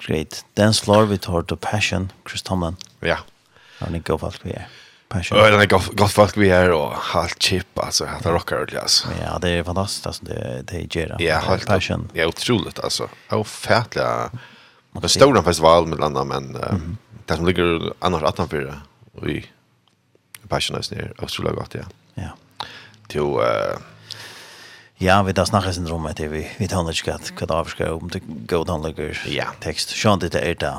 Great. 0.06 0.44
Dance 0.54 0.84
floor 0.84 1.06
with 1.06 1.30
Heart 1.30 1.52
of 1.52 1.60
Passion, 1.60 2.12
Chris 2.28 2.42
Tomlin. 2.42 2.76
Ja. 3.00 3.18
Han 3.78 3.94
är 3.94 3.98
god 3.98 4.20
folk 4.20 4.40
vi 4.42 4.50
er. 4.50 4.68
Passion. 5.08 5.38
Ja, 5.38 5.50
han 5.50 5.60
är 5.60 5.96
god 5.96 6.10
folk 6.10 6.36
vi 6.36 6.50
är 6.50 6.72
och 6.72 6.92
halt 6.92 7.42
chip 7.42 7.78
alltså 7.78 8.04
han 8.04 8.22
tar 8.22 8.32
rockar 8.32 8.56
ordentligt 8.56 8.82
alltså. 8.82 9.08
Ja, 9.22 9.38
det 9.38 9.50
är 9.50 9.64
fantastiskt 9.64 10.06
alltså 10.06 10.24
det 10.24 10.62
det 10.62 10.94
ger. 10.94 11.16
Ja, 11.18 11.38
halt 11.38 11.66
passion. 11.66 12.10
Ja, 12.12 12.26
otroligt 12.26 12.78
alltså. 12.78 13.08
Ofärtliga. 13.30 14.30
Man 14.90 15.02
Det 15.02 15.08
stora 15.08 15.42
festival 15.42 15.86
med 15.86 15.98
landa, 15.98 16.24
men 16.24 16.52
det 17.26 17.36
som 17.36 17.46
ligger 17.46 17.92
annars 17.98 18.22
utanför 18.22 18.80
och 19.14 19.28
i 19.28 19.46
passion 20.48 20.76
är 20.76 21.12
otroligt 21.18 21.54
gott 21.54 21.74
ja. 21.74 21.80
Ja. 22.14 22.30
Till 23.08 23.20
eh 23.20 23.78
Ja, 24.98 25.22
vi 25.22 25.34
tar 25.36 25.44
snakka 25.44 25.72
sin 25.76 25.88
rom 25.88 26.06
etter 26.08 26.30
vi, 26.32 26.46
vi 26.56 26.66
tar 26.72 26.86
ikke 26.88 27.12
at 27.18 27.28
hva 27.36 27.46
det 27.48 27.56
avskar 27.56 27.96
om 27.98 28.08
til 28.12 28.22
god 28.48 28.70
handlager 28.72 29.18
ja. 29.28 29.50
tekst. 29.60 29.92
Sjønt 29.92 30.24
det 30.24 30.40
er 30.40 30.56
det 30.56 30.72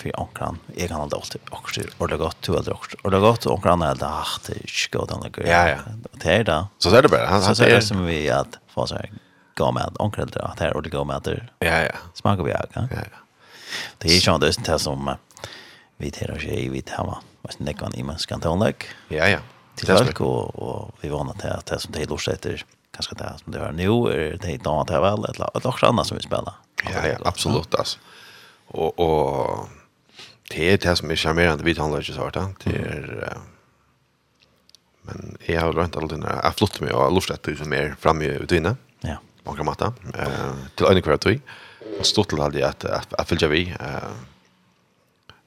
for 0.00 0.16
onkran. 0.22 0.56
Jeg 0.78 0.88
kan 0.88 1.02
aldri 1.04 1.18
alltid 1.18 1.52
okker 1.52 1.90
ordentlig 1.98 2.20
godt, 2.22 2.38
to 2.46 2.56
aldri 2.56 2.72
okker 2.72 2.96
ordentlig 3.02 3.20
godt, 3.26 3.46
og 3.46 3.58
onkran 3.58 3.84
er 3.84 4.00
det 4.00 4.08
ah, 4.08 4.32
det 4.46 4.56
er 4.56 4.64
ikke 4.64 4.92
god 4.94 5.12
handlager. 5.12 5.50
Ja, 5.50 5.60
ja. 5.74 5.82
Det 6.16 6.32
er 6.38 6.48
det. 6.48 6.56
Så 6.80 6.94
er 6.96 7.04
det 7.04 7.12
bare. 7.12 7.28
Han, 7.28 7.44
så 7.44 7.66
er 7.68 7.76
det 7.76 7.84
som 7.84 8.00
vi 8.08 8.22
at 8.32 8.56
få 8.72 8.88
seg 8.88 9.12
gå 9.60 9.70
med, 9.76 10.00
onkran 10.00 10.32
er 10.32 10.56
det 10.56 10.66
er 10.70 10.72
ordentlig 10.72 10.94
gå 10.96 11.04
med, 11.04 11.28
det. 11.28 11.36
ja, 11.60 11.84
ja. 11.84 12.02
smaker 12.16 12.48
vi 12.48 12.56
ikke, 12.56 12.88
Ja, 12.88 13.04
ja. 13.04 13.24
Det 14.00 14.08
er 14.08 14.24
sånn 14.24 14.40
det 14.40 14.54
som 14.56 15.12
vi 16.00 16.10
tar 16.10 16.32
oss 16.32 16.48
i, 16.48 16.64
vi 16.72 16.80
tar 16.80 17.04
hva, 17.04 17.20
hva 17.44 17.52
som 17.52 17.68
nekvann 17.68 17.92
i 17.92 18.02
menneskan 18.02 18.40
til 18.40 18.72
Ja, 19.12 19.28
ja. 19.28 19.44
Til 19.76 19.92
folk, 19.92 20.20
og, 20.24 20.56
og 20.56 21.02
vi 21.02 21.12
vannet 21.12 21.44
til 21.44 21.52
at 21.52 21.68
det 21.68 21.80
som 21.84 21.92
det 21.92 22.06
er 22.06 22.08
lort 22.08 22.28
etter, 22.28 22.64
kanske 22.90 23.14
det 23.14 23.34
som 23.44 23.52
det 23.52 23.58
är 23.58 23.72
nu 23.72 23.88
är 24.12 24.38
det 24.42 24.52
inte 24.52 24.70
annat 24.70 24.90
här 24.90 25.00
väl 25.00 25.24
eller 25.24 25.56
ett 25.56 25.66
också 25.66 25.86
annat 25.86 26.06
som 26.06 26.16
vi 26.16 26.22
spelar. 26.22 26.54
Ja, 26.84 27.06
ja 27.06 27.16
absolut 27.24 27.74
alltså. 27.74 27.98
Och 28.66 28.98
och 28.98 29.68
det 30.48 30.72
är 30.72 30.78
det 30.78 30.96
som 30.96 31.10
är 31.10 31.16
charmerande 31.16 31.64
vid 31.64 31.78
handlar 31.78 32.00
ju 32.00 32.14
så 32.14 32.30
där. 32.30 32.54
Det 32.64 32.76
är 32.76 33.36
men 35.02 35.38
jag 35.46 35.60
har 35.60 35.72
rent 35.72 35.96
alltid 35.96 36.18
när 36.18 36.40
jag 36.42 36.54
flott 36.54 36.80
mig 36.80 36.92
och 36.92 37.12
lust 37.12 37.30
att 37.30 37.42
du 37.42 37.56
som 37.56 37.72
är 37.72 37.94
framme 38.00 38.24
utvinna. 38.24 38.76
Ja. 39.00 39.16
Man 39.42 39.56
kan 39.56 39.66
matta 39.66 39.92
eh 40.14 40.54
till 40.74 40.86
en 40.86 41.02
kvart 41.02 41.20
två. 41.20 41.30
Och 41.98 42.06
stort 42.06 42.28
till 42.28 42.38
hade 42.38 42.68
att 42.68 42.84
att 42.84 43.28
följa 43.28 43.48
vi 43.48 43.74
eh 43.80 44.10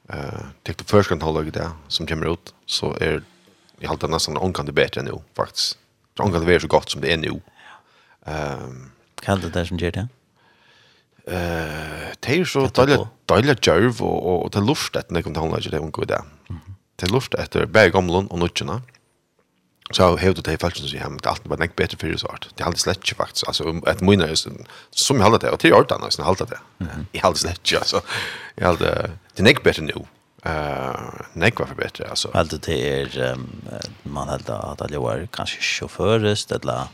eh 0.08 0.40
tyckte 0.62 0.84
först 0.84 1.08
kan 1.08 1.22
hålla 1.22 1.40
det 1.40 1.70
som 1.88 2.06
kommer 2.06 2.32
ut 2.32 2.54
så 2.66 2.96
är 3.00 3.22
jag 3.78 3.88
håller 3.88 4.08
nästan 4.08 4.36
onkan 4.36 4.66
det 4.66 4.72
bättre 4.72 5.02
nu 5.02 5.12
faktiskt 5.36 5.78
tror 6.16 6.30
ikke 6.30 6.44
det 6.46 6.54
er 6.54 6.64
så 6.64 6.70
gott 6.70 6.90
som 6.90 7.00
det 7.00 7.12
är 7.12 7.16
nu. 7.16 7.40
Ehm, 8.26 8.90
kan 9.22 9.40
det 9.40 9.52
der 9.54 9.64
som 9.64 9.78
gjør 9.78 9.90
det? 9.90 10.08
Eh, 11.26 12.12
det 12.20 12.38
er 12.38 12.44
så 12.44 12.66
deilig 13.28 13.56
djørv, 13.64 14.02
og, 14.02 14.16
og, 14.24 14.42
og 14.44 14.50
det 14.52 14.60
er 14.60 14.66
luft 14.68 14.96
etter 14.96 15.12
når 15.12 15.22
jeg 15.22 15.24
kommer 15.24 15.60
til 15.60 15.70
å 15.70 15.74
det 15.74 15.84
unge 15.84 16.04
i 16.04 16.10
det. 16.12 16.20
Det 17.00 17.08
er 17.08 17.14
luft 17.14 17.34
etter 17.38 17.66
bare 17.66 17.92
gamlen 17.94 18.28
og 18.30 18.42
nødgjene. 18.42 18.82
Så 19.92 20.06
jeg 20.14 20.22
hevde 20.22 20.42
det 20.44 20.54
i 20.56 20.60
felsen 20.60 20.86
som 20.88 20.96
jeg 20.96 21.04
har, 21.04 21.12
det 21.12 21.26
er 21.26 21.34
alltid 21.34 21.50
bare 21.52 21.60
nekk 21.60 21.74
bedre 21.76 21.98
fyrir 22.00 22.20
svart. 22.20 22.48
Det 22.56 22.64
er 22.64 22.70
alltid 22.70 22.84
slett 22.86 23.02
ikke 23.04 23.18
faktisk. 23.18 23.48
Altså, 23.50 23.74
et 23.90 24.00
mine 24.00 24.24
er 24.32 24.38
som 24.38 25.18
jeg 25.18 25.24
halde 25.24 25.40
det, 25.42 25.50
og 25.52 25.60
til 25.60 25.74
jeg 25.74 25.76
halde 25.76 26.46
det, 26.48 26.60
jeg 27.12 27.24
halde 27.24 27.36
det 27.36 27.42
slett 27.42 27.60
ikke, 27.60 27.82
altså. 27.82 28.00
Jeg 28.56 28.66
halde, 28.70 28.92
det 29.34 29.44
er 29.44 29.48
nekk 29.50 29.60
bedre 29.66 29.84
nå 29.84 30.06
eh 30.44 31.20
nej 31.32 31.52
var 31.56 31.66
förbättra 31.66 32.08
alltså 32.08 32.30
allt 32.34 32.62
det 32.62 33.00
är 33.00 33.36
man 34.02 34.28
helt 34.28 34.50
att 34.50 34.88
det 34.88 34.98
var 34.98 35.28
kanske 35.32 35.60
chaufförist 35.60 36.52
eller 36.52 36.88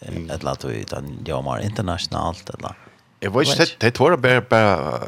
eller 0.00 0.50
att 0.50 0.64
vi 0.64 0.80
utan 0.80 1.18
jag 1.26 1.42
var 1.42 1.58
internationellt 1.58 2.50
eller 2.50 2.74
Jeg 3.20 3.34
var 3.34 3.44
ikke 3.44 3.66
det 3.80 3.98
var 4.00 4.16
bare 4.16 4.40
bare 4.40 5.00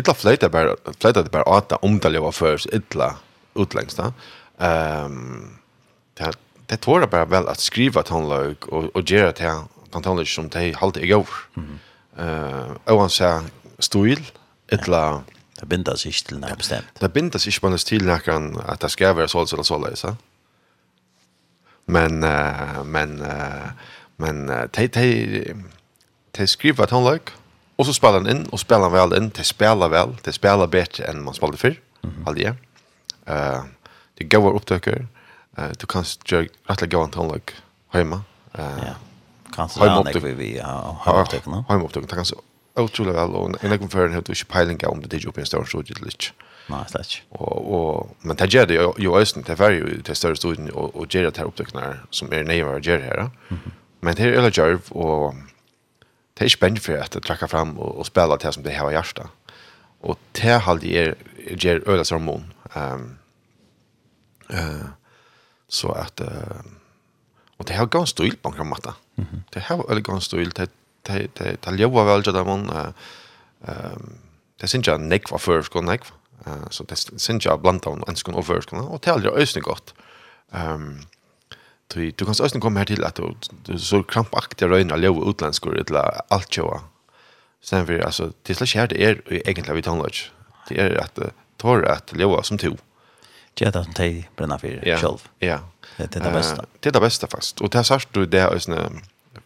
illa 0.00 0.14
flyta 0.14 0.48
bare 0.48 0.76
det 1.02 1.30
bare 1.32 1.56
at 1.56 1.72
om 1.82 1.98
det 2.00 2.20
var 2.20 2.32
først 2.32 2.66
illa 2.72 3.10
utlengst 3.54 3.98
da. 3.98 4.12
Ehm 4.60 5.58
det 6.16 6.32
det 6.68 6.86
var 6.86 7.06
bare 7.06 7.30
vel 7.30 7.48
at 7.48 7.60
skriva 7.60 8.02
tonlag 8.02 8.56
og 8.72 8.90
og 8.94 9.04
gjera 9.04 9.32
det 9.32 10.02
tonlag 10.02 10.26
som 10.26 10.48
det 10.48 10.76
halt 10.76 10.96
i 10.96 11.06
går. 11.06 11.28
Mhm. 11.54 11.78
Eh 12.18 12.92
og 12.92 13.00
han 13.00 13.10
sa 13.10 13.42
stil 13.78 14.24
illa 14.72 15.22
Det 15.64 15.70
binder 15.70 15.96
sig 15.96 16.10
ikke 16.12 16.28
til 16.28 16.40
noe 16.42 16.56
bestemt. 16.60 17.00
Det 17.00 17.08
binder 17.12 17.40
sig 17.40 17.54
ikke 17.54 17.60
bare 17.64 17.78
til 17.80 18.04
noe 18.04 18.64
at 18.68 18.82
det 18.82 18.90
skal 18.92 19.14
være 19.16 19.30
sånn 19.32 19.46
eller 19.48 19.64
sånn, 19.64 19.86
så. 19.96 20.10
Men, 21.86 22.20
uh, 22.20 22.82
men, 22.84 23.14
uh, 23.24 23.70
men, 24.20 24.42
uh, 24.50 24.66
de, 24.76 24.84
de, 24.92 25.54
de 26.36 26.46
skriver 26.48 26.84
et 26.84 26.92
håndlag, 26.92 27.32
og 27.78 27.88
så 27.88 27.96
spiller 27.96 28.20
han 28.20 28.28
inn, 28.28 28.44
og 28.52 28.60
spiller 28.60 28.90
han 28.90 28.92
vel 28.92 29.16
inn, 29.16 29.32
de 29.32 29.44
spiller 29.44 29.92
vel, 29.92 30.12
de 30.24 30.36
spiller 30.36 30.68
bedre 30.68 31.08
enn 31.08 31.24
man 31.24 31.36
spiller 31.36 31.56
før, 31.56 31.80
mm 32.02 32.10
-hmm. 32.10 32.28
aldri. 32.28 32.48
Uh, 33.24 33.64
de 34.18 34.28
går 34.28 34.54
opptøkker, 34.54 35.06
uh, 35.58 35.72
du 35.80 35.86
kan 35.86 36.04
gjøre 36.28 36.48
rettelig 36.70 36.90
gå 36.92 37.04
en 37.04 37.14
håndlag 37.14 37.56
hjemme. 37.92 38.22
Uh, 38.58 38.84
ja, 38.84 38.94
kanskje 39.56 39.80
det 39.80 40.16
er 40.16 40.34
vi 40.34 40.56
har 40.58 41.20
opptøkkene. 41.24 41.64
Hjemme 41.68 41.84
opptøkkene, 41.84 42.08
det 42.08 42.16
kan 42.16 42.24
så 42.24 42.40
utrolig 42.82 43.14
vel, 43.14 43.36
og 43.38 43.54
egen 43.60 43.70
nekker 43.70 43.90
før 43.92 44.10
du 44.20 44.32
ikke 44.32 44.50
peiling 44.50 44.80
om 44.88 45.02
det 45.02 45.10
tidlig 45.10 45.28
opp 45.30 45.38
i 45.38 45.44
en 45.44 45.46
større 45.46 45.70
studie 45.70 45.94
til 45.94 46.10
ikke. 46.10 46.32
Nei, 46.72 46.80
slett 46.88 47.10
ikke. 47.12 47.24
Og, 47.30 47.70
og, 47.76 48.16
men 48.24 48.38
det 48.40 48.48
gjør 48.50 48.66
det 48.66 48.78
jo 49.04 49.16
østen 49.18 49.44
det 49.46 49.58
færre 49.60 49.78
jo 49.78 50.02
til 50.02 50.16
større 50.16 50.36
studien, 50.36 50.70
og, 50.72 50.96
og 50.96 51.08
gjør 51.08 51.30
det 51.30 51.42
her 51.42 51.50
opptøkene 51.50 51.88
som 52.10 52.32
er 52.32 52.46
nøyere 52.48 52.78
å 52.78 52.82
gjøre 52.82 53.04
her. 53.04 53.26
Mm. 53.50 53.72
Men 54.04 54.16
det 54.16 54.26
er 54.26 54.38
øyne 54.38 54.52
gjørv, 54.52 54.90
og 54.90 55.34
det 56.34 56.42
er 56.42 56.50
ikke 56.50 56.58
spennende 56.58 56.84
for 56.84 56.98
at 56.98 57.14
det 57.14 57.22
trekker 57.24 57.50
frem 57.52 57.76
og, 57.78 57.98
og 58.00 58.08
spiller 58.08 58.40
det 58.40 58.54
som 58.56 58.64
det 58.64 58.76
har 58.76 58.90
hjertet. 58.90 59.60
Og 60.04 60.18
det 60.36 60.60
halde 60.66 60.94
er 60.98 61.14
gjør 61.60 61.84
øyne 61.88 62.04
som 62.04 62.24
mån. 62.24 62.48
Um, 62.74 63.18
uh, 64.50 64.88
så 65.68 65.92
at, 66.00 66.20
uh, 66.20 66.64
og 67.58 67.68
det 67.68 67.76
har 67.76 67.86
ganske 67.86 68.16
stil 68.16 68.36
på 68.36 68.50
en 68.50 68.68
måte. 68.68 68.96
Mm 69.16 69.24
-hmm. 69.24 69.40
Det 69.54 69.62
har 69.62 69.90
øyne 69.90 70.02
ganske 70.02 70.24
stil, 70.24 70.56
det 70.56 70.70
det 71.06 71.30
det 71.38 71.56
det 71.64 71.78
ljóva 71.78 72.04
vel 72.08 72.24
jada 72.26 72.44
mun 72.44 72.68
ehm 72.70 74.12
det 74.60 74.70
synja 74.70 74.96
nekk 74.96 75.32
var 75.32 75.42
først 75.42 75.72
kon 75.72 75.88
nekk 75.88 76.06
så 76.70 76.84
det 76.88 76.98
synja 76.98 77.56
blanda 77.56 77.90
on 77.90 78.04
ens 78.08 78.22
kon 78.22 78.36
over 78.38 78.62
kon 78.70 78.86
og 78.86 79.02
telja 79.02 79.32
øysni 79.34 79.62
gott 79.64 79.94
ehm 80.52 81.04
du 81.94 82.10
du 82.10 82.24
kan 82.24 82.34
øysni 82.40 82.60
koma 82.60 82.80
her 82.80 82.84
til 82.84 83.04
at 83.04 83.20
du 83.66 83.78
så 83.78 84.02
krampaktig 84.02 84.68
røyna 84.70 84.96
ljóva 84.96 85.28
utlandskur 85.30 85.76
ella 85.76 86.24
alt 86.30 86.56
jova 86.56 86.80
sen 87.60 87.86
för 87.86 87.98
alltså 87.98 88.32
det 88.46 88.54
slash 88.54 88.74
här 88.78 88.86
det 88.86 89.04
är 89.04 89.32
egentligen 89.32 89.76
vi 89.76 89.82
tonlodge 89.82 90.30
det 90.68 90.78
är 90.78 91.00
att 91.00 91.18
torra 91.56 91.92
att 91.92 92.12
ljóva 92.12 92.42
som 92.42 92.58
to 92.58 92.76
Det 93.58 93.66
er 93.66 93.70
det 93.70 93.84
som 93.84 93.92
de 93.92 94.24
for 94.36 94.58
för 94.58 94.98
själv. 94.98 95.28
Ja. 95.40 95.58
Det 95.98 96.16
er 96.16 96.20
det 96.20 96.32
bästa. 96.32 96.64
Det 96.82 96.86
er 96.86 96.92
det 96.92 97.00
beste, 97.00 97.26
faktisk. 97.26 97.60
Og 97.60 97.72
det 97.72 97.78
er 97.78 97.82
sagt 97.82 98.14
du 98.14 98.26
det 98.26 98.40
är 98.40 98.90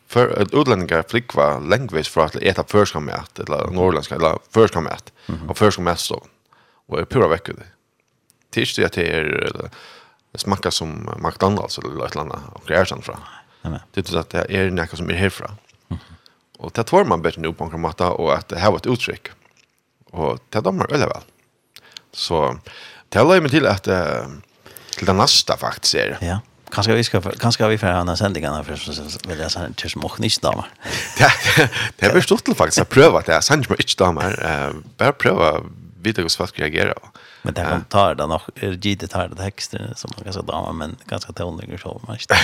för 0.08 0.42
ett 0.42 0.54
utlänningar 0.54 1.04
flickva 1.08 1.58
längvis 1.58 2.08
för 2.08 2.20
att 2.24 2.36
äta 2.36 2.64
förskamat 2.64 3.38
eller 3.38 3.70
norrländska 3.70 4.14
eller 4.14 4.38
förskamat 4.50 5.12
mm 5.26 5.40
-hmm. 5.40 5.48
och 5.48 5.58
förskamat 5.58 6.00
så. 6.00 6.26
Och 6.86 7.00
är 7.00 7.04
pura 7.04 7.28
veckor. 7.28 7.54
Det 7.54 7.64
tills 8.50 8.76
det 8.76 8.84
att 8.84 8.92
är 8.98 9.68
smakar 10.34 10.70
som 10.70 11.10
McDonalds 11.18 11.78
eller 11.78 11.90
något 11.90 12.16
annat 12.16 12.40
och 12.52 12.70
är 12.70 12.84
sånt 12.84 13.04
från. 13.04 13.16
Det 13.92 14.12
är 14.12 14.16
att 14.16 14.30
det 14.30 14.46
är 14.48 14.70
något 14.70 14.96
som 14.96 15.10
är 15.10 15.14
härifrån. 15.14 15.48
Mm 15.48 15.58
-hmm. 15.88 16.58
och 16.58 16.72
det 16.74 16.84
tar 16.84 17.04
man 17.04 17.22
bättre 17.22 17.40
nu 17.40 17.52
på 17.52 17.64
en 17.64 17.70
kramata 17.70 18.10
och 18.10 18.34
att 18.34 18.48
det 18.48 18.58
här 18.58 18.70
var 18.70 18.78
ett 18.78 18.86
uttryck. 18.86 19.28
Och 20.10 20.38
det 20.48 20.60
dömer 20.60 20.86
de 20.86 20.98
väl 20.98 21.10
så 22.12 22.58
det 23.08 23.18
har 23.18 23.40
mig 23.40 23.50
till 23.50 23.66
att 23.66 23.82
till 24.96 25.06
det 25.06 25.12
nästa 25.12 25.56
faktiskt 25.56 25.94
är. 25.94 26.18
Ja. 26.20 26.40
Kanske 26.70 26.94
vi 26.94 27.04
ska 27.04 27.20
kanske 27.20 27.68
vi 27.68 27.78
för 27.78 27.86
andra 27.86 28.16
sändningarna 28.16 28.64
för 28.64 28.76
så 28.76 28.92
vill 29.28 29.38
jag 29.38 29.50
säga 29.50 29.68
tills 29.76 29.96
moch 29.96 30.20
nicht 30.20 30.42
da. 30.42 30.64
Det 31.18 31.70
det 31.96 32.06
är 32.06 32.14
bestort 32.14 32.56
faktiskt 32.56 32.78
att 32.78 32.88
pröva 32.88 33.20
det. 33.20 33.42
Sen 33.42 33.58
inte 33.58 33.72
inte 33.72 34.04
da 34.04 34.12
mer. 34.12 34.44
Eh 34.46 34.74
bara 34.96 35.12
pröva 35.12 35.60
vita 36.02 36.22
hur 36.22 36.28
svart 36.28 36.58
reagerar. 36.58 36.94
Men 37.42 37.54
det 37.54 37.62
kan 37.62 37.84
ta 37.84 38.14
det 38.14 38.26
nog 38.26 38.40
är 38.54 38.70
det 38.70 38.94
det 38.94 39.06
tar 39.06 39.28
det 39.28 39.36
texter 39.36 39.92
som 39.96 40.10
man 40.16 40.24
kan 40.24 40.32
säga 40.32 40.42
damer, 40.42 40.72
men 40.72 40.96
ganska 41.06 41.32
tonliga 41.32 41.78
så 41.78 42.00
man 42.06 42.16
inte. 42.20 42.36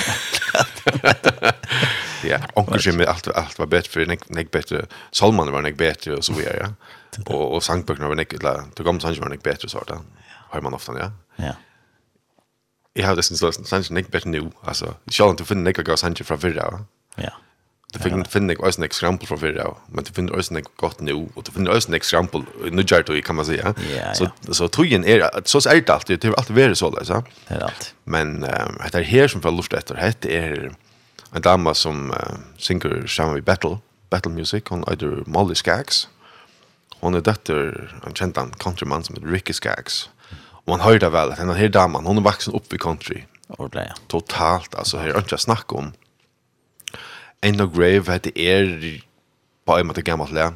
Ja, 2.24 2.38
onkel 2.54 2.80
Jim 2.80 3.04
allt 3.08 3.28
allt 3.28 3.58
var 3.58 3.66
bättre 3.66 3.90
för 3.90 4.06
nek 4.06 4.28
nek 4.28 4.50
bättre. 4.50 4.86
Salman 5.10 5.52
var 5.52 5.62
nek 5.62 5.76
bättre 5.76 6.16
och 6.16 6.24
så 6.24 6.32
vidare. 6.32 6.58
Ja. 6.60 6.68
Och 7.26 7.54
och 7.54 7.62
sangböckerna 7.62 8.08
var 8.08 8.14
nek 8.14 8.32
eller 8.32 8.62
Det 8.76 8.82
kom 8.82 9.00
sangböckerna 9.00 9.28
nek 9.30 9.42
bättre 9.42 9.68
så 9.68 9.84
där. 9.86 9.98
Har 10.50 10.60
man 10.60 10.74
ofta 10.74 10.92
ja. 10.98 11.10
Ja 11.36 11.52
jag 12.94 13.06
har 13.06 13.16
det 13.16 13.22
sen 13.22 13.36
så 13.36 13.52
sen 13.52 13.98
inte 13.98 14.10
bättre 14.10 14.30
nu 14.30 14.50
alltså 14.62 14.94
jag 15.04 15.30
inte 15.30 15.44
finna 15.44 15.60
några 15.60 15.82
gas 15.82 16.02
han 16.02 16.14
från 16.14 16.38
förra. 16.38 16.84
Ja. 17.14 17.30
Det 17.92 17.98
finner 17.98 18.24
finner 18.24 18.54
jag 18.54 18.66
också 18.66 18.84
exempel 18.84 19.26
från 19.28 19.38
förra, 19.38 19.74
men 19.86 20.04
det 20.04 20.10
finner 20.10 20.36
också 20.36 20.54
något 20.54 20.76
gott 20.76 21.00
nu 21.00 21.28
och 21.34 21.42
det 21.44 21.50
finner 21.50 21.76
också 21.76 21.94
exempel 21.94 22.42
nu 22.70 22.84
jag 22.88 23.04
då 23.04 23.20
kan 23.20 23.36
man 23.36 23.46
säga. 23.46 23.74
Så 24.14 24.30
så 24.54 24.68
trogen 24.68 25.04
är 25.04 25.30
så 25.44 25.70
är 25.70 25.80
det 25.80 25.92
alltid 25.92 26.20
det 26.20 26.28
är 26.28 26.32
alltid 26.38 26.56
värre 26.56 26.74
så 26.74 26.86
alltså. 26.86 27.24
Det 27.48 27.64
allt. 27.64 27.94
Men 28.04 28.40
det 28.40 28.94
är 28.94 29.02
här 29.02 29.28
som 29.28 29.42
för 29.42 29.50
luft 29.50 29.72
efter 29.72 30.14
det 30.20 30.36
är 30.36 30.74
en 31.32 31.42
dama 31.42 31.74
som 31.74 32.14
synger 32.56 33.06
samma 33.06 33.38
i 33.38 33.40
battle 33.40 33.78
battle 34.10 34.32
music 34.32 34.70
on 34.70 34.84
either 34.88 35.22
Molly 35.26 35.54
Skaggs. 35.54 36.08
Hon 37.00 37.14
är 37.14 37.20
dotter 37.20 37.90
en 38.06 38.14
känd 38.14 38.38
countryman 38.58 39.04
som 39.04 39.14
heter 39.14 39.28
Ricky 39.28 39.52
Skaggs. 39.52 40.10
Och 40.64 40.70
man 40.70 40.80
hörde 40.80 41.10
väl 41.10 41.30
att 41.30 41.36
den 41.36 41.50
här 41.50 41.68
damen, 41.68 42.06
hon 42.06 42.18
är 42.18 42.22
vuxen 42.22 42.54
upp 42.54 42.72
i 42.72 42.78
country. 42.78 43.22
Ordentlig, 43.48 43.82
ja. 43.82 43.94
Totalt, 44.06 44.74
alltså 44.74 44.98
här 44.98 45.08
är 45.08 45.18
inte 45.18 45.38
snack 45.38 45.72
om. 45.72 45.92
Enda 47.40 47.66
Grave 47.66 48.12
hette 48.12 48.40
er 48.40 49.02
på 49.64 49.78
en 49.78 49.86
måte 49.86 50.02
gammalt 50.02 50.32
lä. 50.32 50.52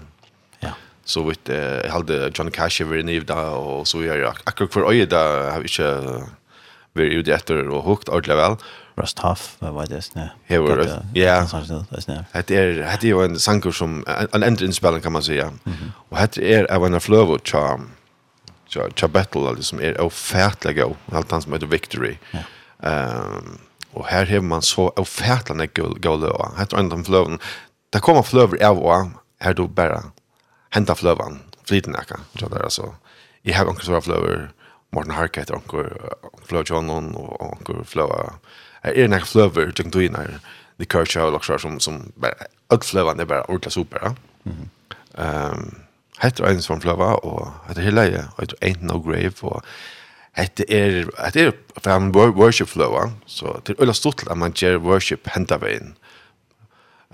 Ja. 0.60 0.70
Så 1.04 1.22
vet 1.22 1.48
jag 1.48 1.90
hade 1.90 2.30
John 2.34 2.50
Cash 2.50 2.82
över 2.82 2.96
i 2.96 3.02
där 3.20 3.50
och 3.50 3.88
så 3.88 4.02
gör 4.02 4.16
jag 4.16 4.34
akkurat 4.44 4.72
för 4.72 4.90
öje 4.90 5.06
där 5.06 5.50
har 5.50 5.60
vi 5.60 5.68
inte 5.68 6.28
vi 6.92 7.14
ute 7.14 7.34
efter 7.34 7.68
och 7.68 7.84
hukt 7.84 8.08
ordentligt 8.08 8.36
väl. 8.36 8.56
Rust 8.94 9.18
Huff, 9.18 9.56
vad 9.58 9.72
var 9.72 9.86
det 9.86 10.02
snä? 10.02 10.30
Ja, 10.46 10.56
ja. 11.12 12.42
Det 12.46 12.56
är 12.56 12.98
det 13.00 13.10
är 13.10 13.14
ju 13.14 13.24
en 13.24 13.38
sanger 13.38 13.70
som 13.70 14.04
en 14.32 14.42
ändrinspelning 14.42 15.02
kan 15.02 15.12
man 15.12 15.22
säga. 15.22 15.52
Och 16.10 16.16
hade 16.16 16.38
är 16.38 16.70
även 16.70 16.94
en 16.94 17.00
flövo 17.00 17.38
charm 17.44 17.90
tja 18.68 19.08
battle 19.08 19.52
liksom 19.52 19.80
är 19.80 20.00
ofärtligt 20.00 20.84
och 20.84 20.96
allt 21.12 21.30
han 21.30 21.42
som 21.42 21.52
heter 21.52 21.66
victory. 21.66 22.16
Ja. 22.30 22.38
Ehm 22.88 23.58
och 23.92 24.06
här 24.06 24.26
har 24.26 24.40
man 24.40 24.62
så 24.62 24.88
ofärtliga 24.96 25.66
gola. 25.76 26.52
Här 26.56 26.64
tror 26.64 26.80
inte 26.80 27.04
flöven. 27.04 27.38
Där 27.90 28.00
kommer 28.00 28.22
flöver 28.22 28.64
av 28.64 28.78
och 28.78 29.06
här 29.40 29.54
då 29.54 29.66
bara 29.66 30.02
hämta 30.70 30.94
flövan 30.94 31.38
flyten 31.64 31.92
näka. 31.92 32.20
Så 32.38 32.48
där 32.48 32.62
alltså. 32.62 32.94
I 33.42 33.52
har 33.52 33.66
också 33.66 33.90
några 33.90 34.00
flöver 34.00 34.50
Morten 34.90 35.10
Harket 35.10 35.50
och 35.50 35.74
flöver 36.46 36.64
John 36.70 37.14
och 37.14 37.70
och 37.70 37.86
flöver. 37.86 38.32
Är 38.82 38.94
det 38.94 39.08
några 39.08 39.24
flöver 39.24 39.72
jag 39.76 39.92
tror 39.92 40.04
innan 40.04 40.40
det 40.76 40.84
coach 40.84 41.16
har 41.16 41.32
också 41.32 41.58
som 41.58 41.80
som 41.80 42.12
bara 42.14 42.32
ödflövande 42.70 43.26
bara 43.26 43.44
ordla 43.44 43.70
super. 43.70 44.14
Mhm. 44.42 44.70
Ehm 45.14 45.74
Hetta 46.22 46.44
er 46.44 46.50
ein 46.50 46.62
som 46.62 46.80
flava 46.82 47.14
og 47.22 47.52
heter 47.68 47.86
hela 47.86 48.06
er 48.08 48.28
heter 48.38 48.58
ain't 48.64 48.82
no 48.82 48.98
grave 49.02 49.34
og 49.46 49.62
hetta 50.38 50.66
er 50.68 51.10
hetta 51.18 51.48
er 51.48 51.52
fan 51.82 52.12
worship 52.14 52.68
flava. 52.68 53.10
Så 53.26 53.60
til 53.64 53.76
ølla 53.78 53.94
stort 53.94 54.24
at 54.28 54.36
man 54.36 54.52
ger 54.52 54.78
worship 54.78 55.28
henta 55.34 55.58
vein. 55.62 55.96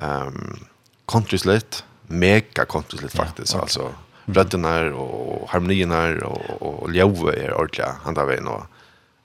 Ehm 0.00 0.68
country 1.06 1.38
lit, 1.44 1.84
mega 2.08 2.64
country 2.64 3.02
lit 3.02 3.12
faktisk 3.12 3.54
altså. 3.60 3.92
Røddene 4.24 4.94
og 4.96 5.48
harmoniene 5.52 5.98
og, 6.24 6.62
og 6.64 6.92
ljøve 6.96 7.34
er 7.36 7.52
ordentlig 7.52 7.90
henta 8.06 8.24
vein 8.24 8.48
og 8.48 8.64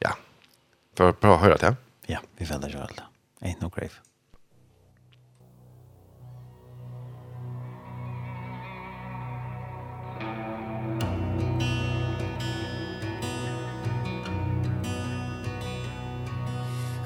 ja. 0.03 0.11
For 0.99 1.13
å 1.13 1.15
prøve 1.15 1.39
høre 1.45 1.61
det. 1.61 1.75
Ja, 2.11 2.19
vi 2.35 2.45
finner 2.49 2.67
jo 2.73 2.83
alt. 2.83 2.99
Ain't 3.39 3.61
no 3.63 3.71
grave. 3.71 3.95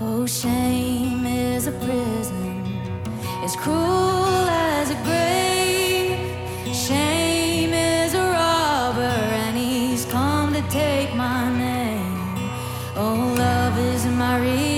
Oh 0.02 0.26
shame 0.26 1.26
is 1.26 1.68
a 1.68 1.72
prison. 1.72 2.65
It's 3.44 3.56
cruel 3.56 4.48
as 4.49 4.90
a 4.90 4.95
grave. 5.03 6.76
Shame 6.76 7.74
is 7.74 8.15
a 8.15 8.24
robber 8.24 9.02
And 9.02 9.56
he's 9.56 10.06
come 10.06 10.52
to 10.53 10.61
take 10.70 11.15
my 11.15 11.56
name. 11.56 12.49
Oh 12.95 13.36
love 13.38 13.78
is 13.78 14.06
my 14.07 14.40
reason. 14.40 14.73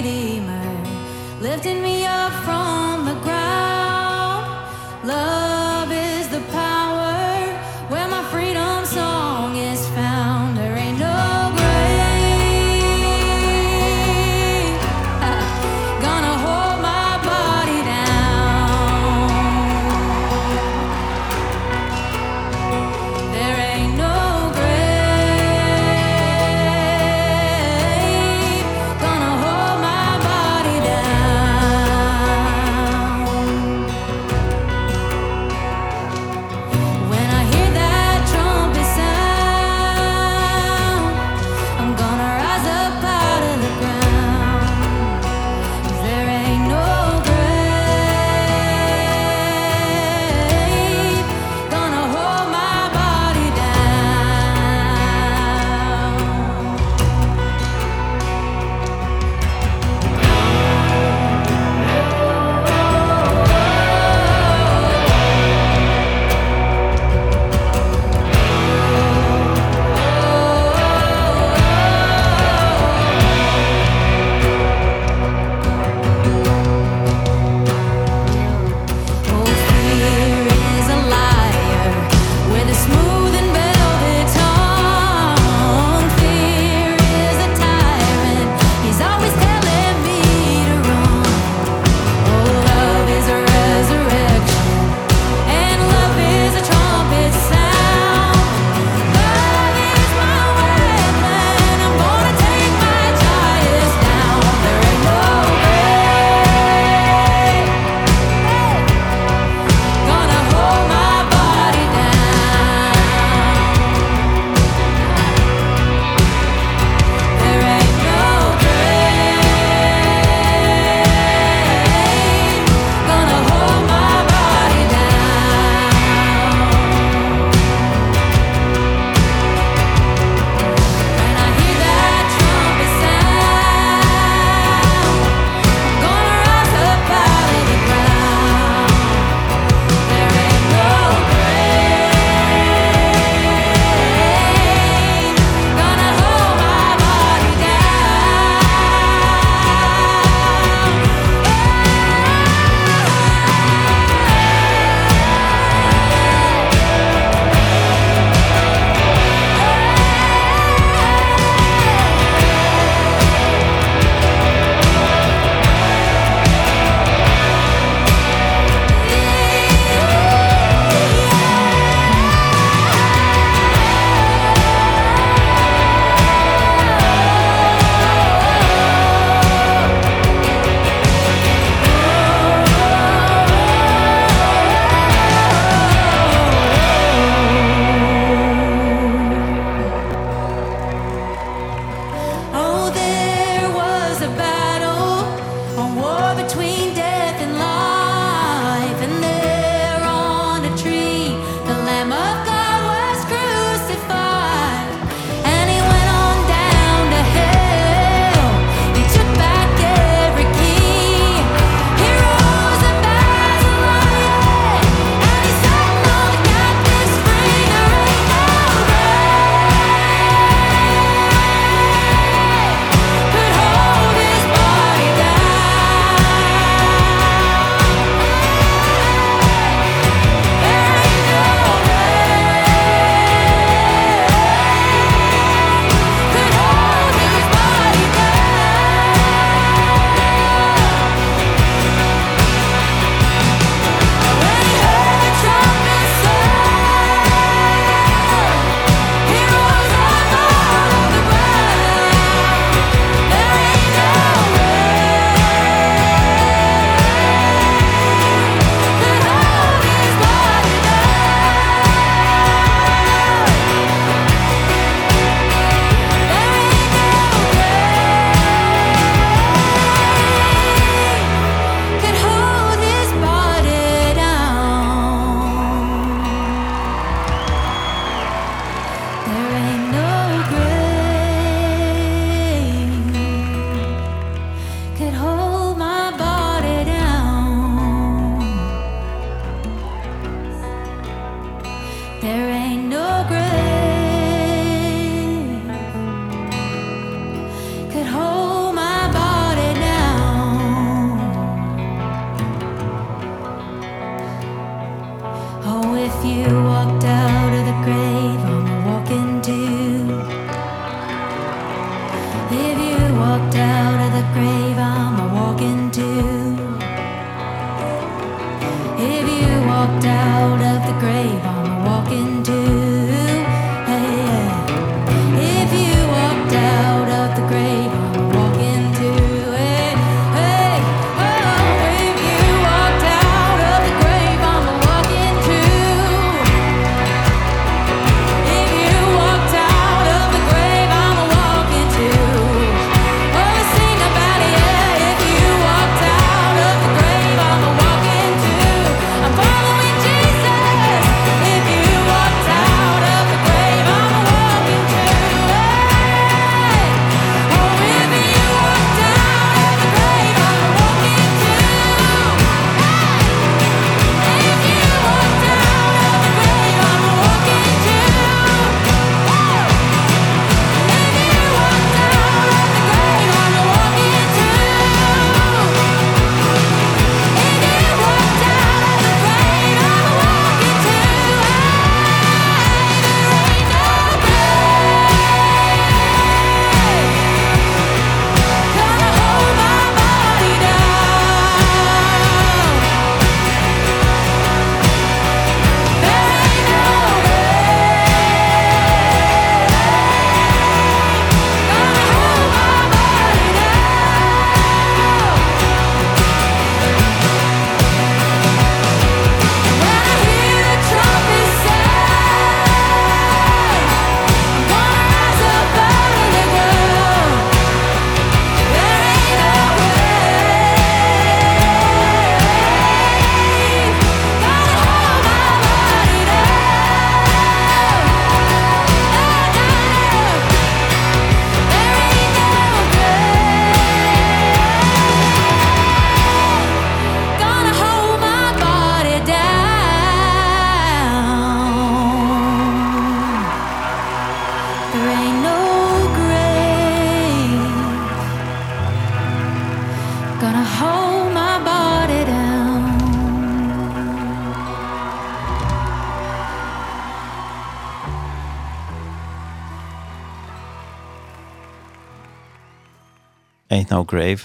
Grave. 464.06 464.40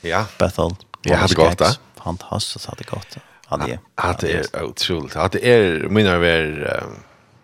Ja. 0.00 0.26
Bethel. 0.38 0.74
Ja, 1.02 1.16
hade 1.16 1.34
gått 1.34 1.58
det. 1.58 1.78
Fantastiskt 1.96 2.66
hade 2.66 2.84
gått. 2.84 3.16
Hade 3.46 3.78
det. 4.26 4.54
Är 4.54 4.62
otroligt. 4.62 5.14
Hade 5.14 5.46
är 5.46 5.88
mina 5.88 6.18
var 6.18 6.82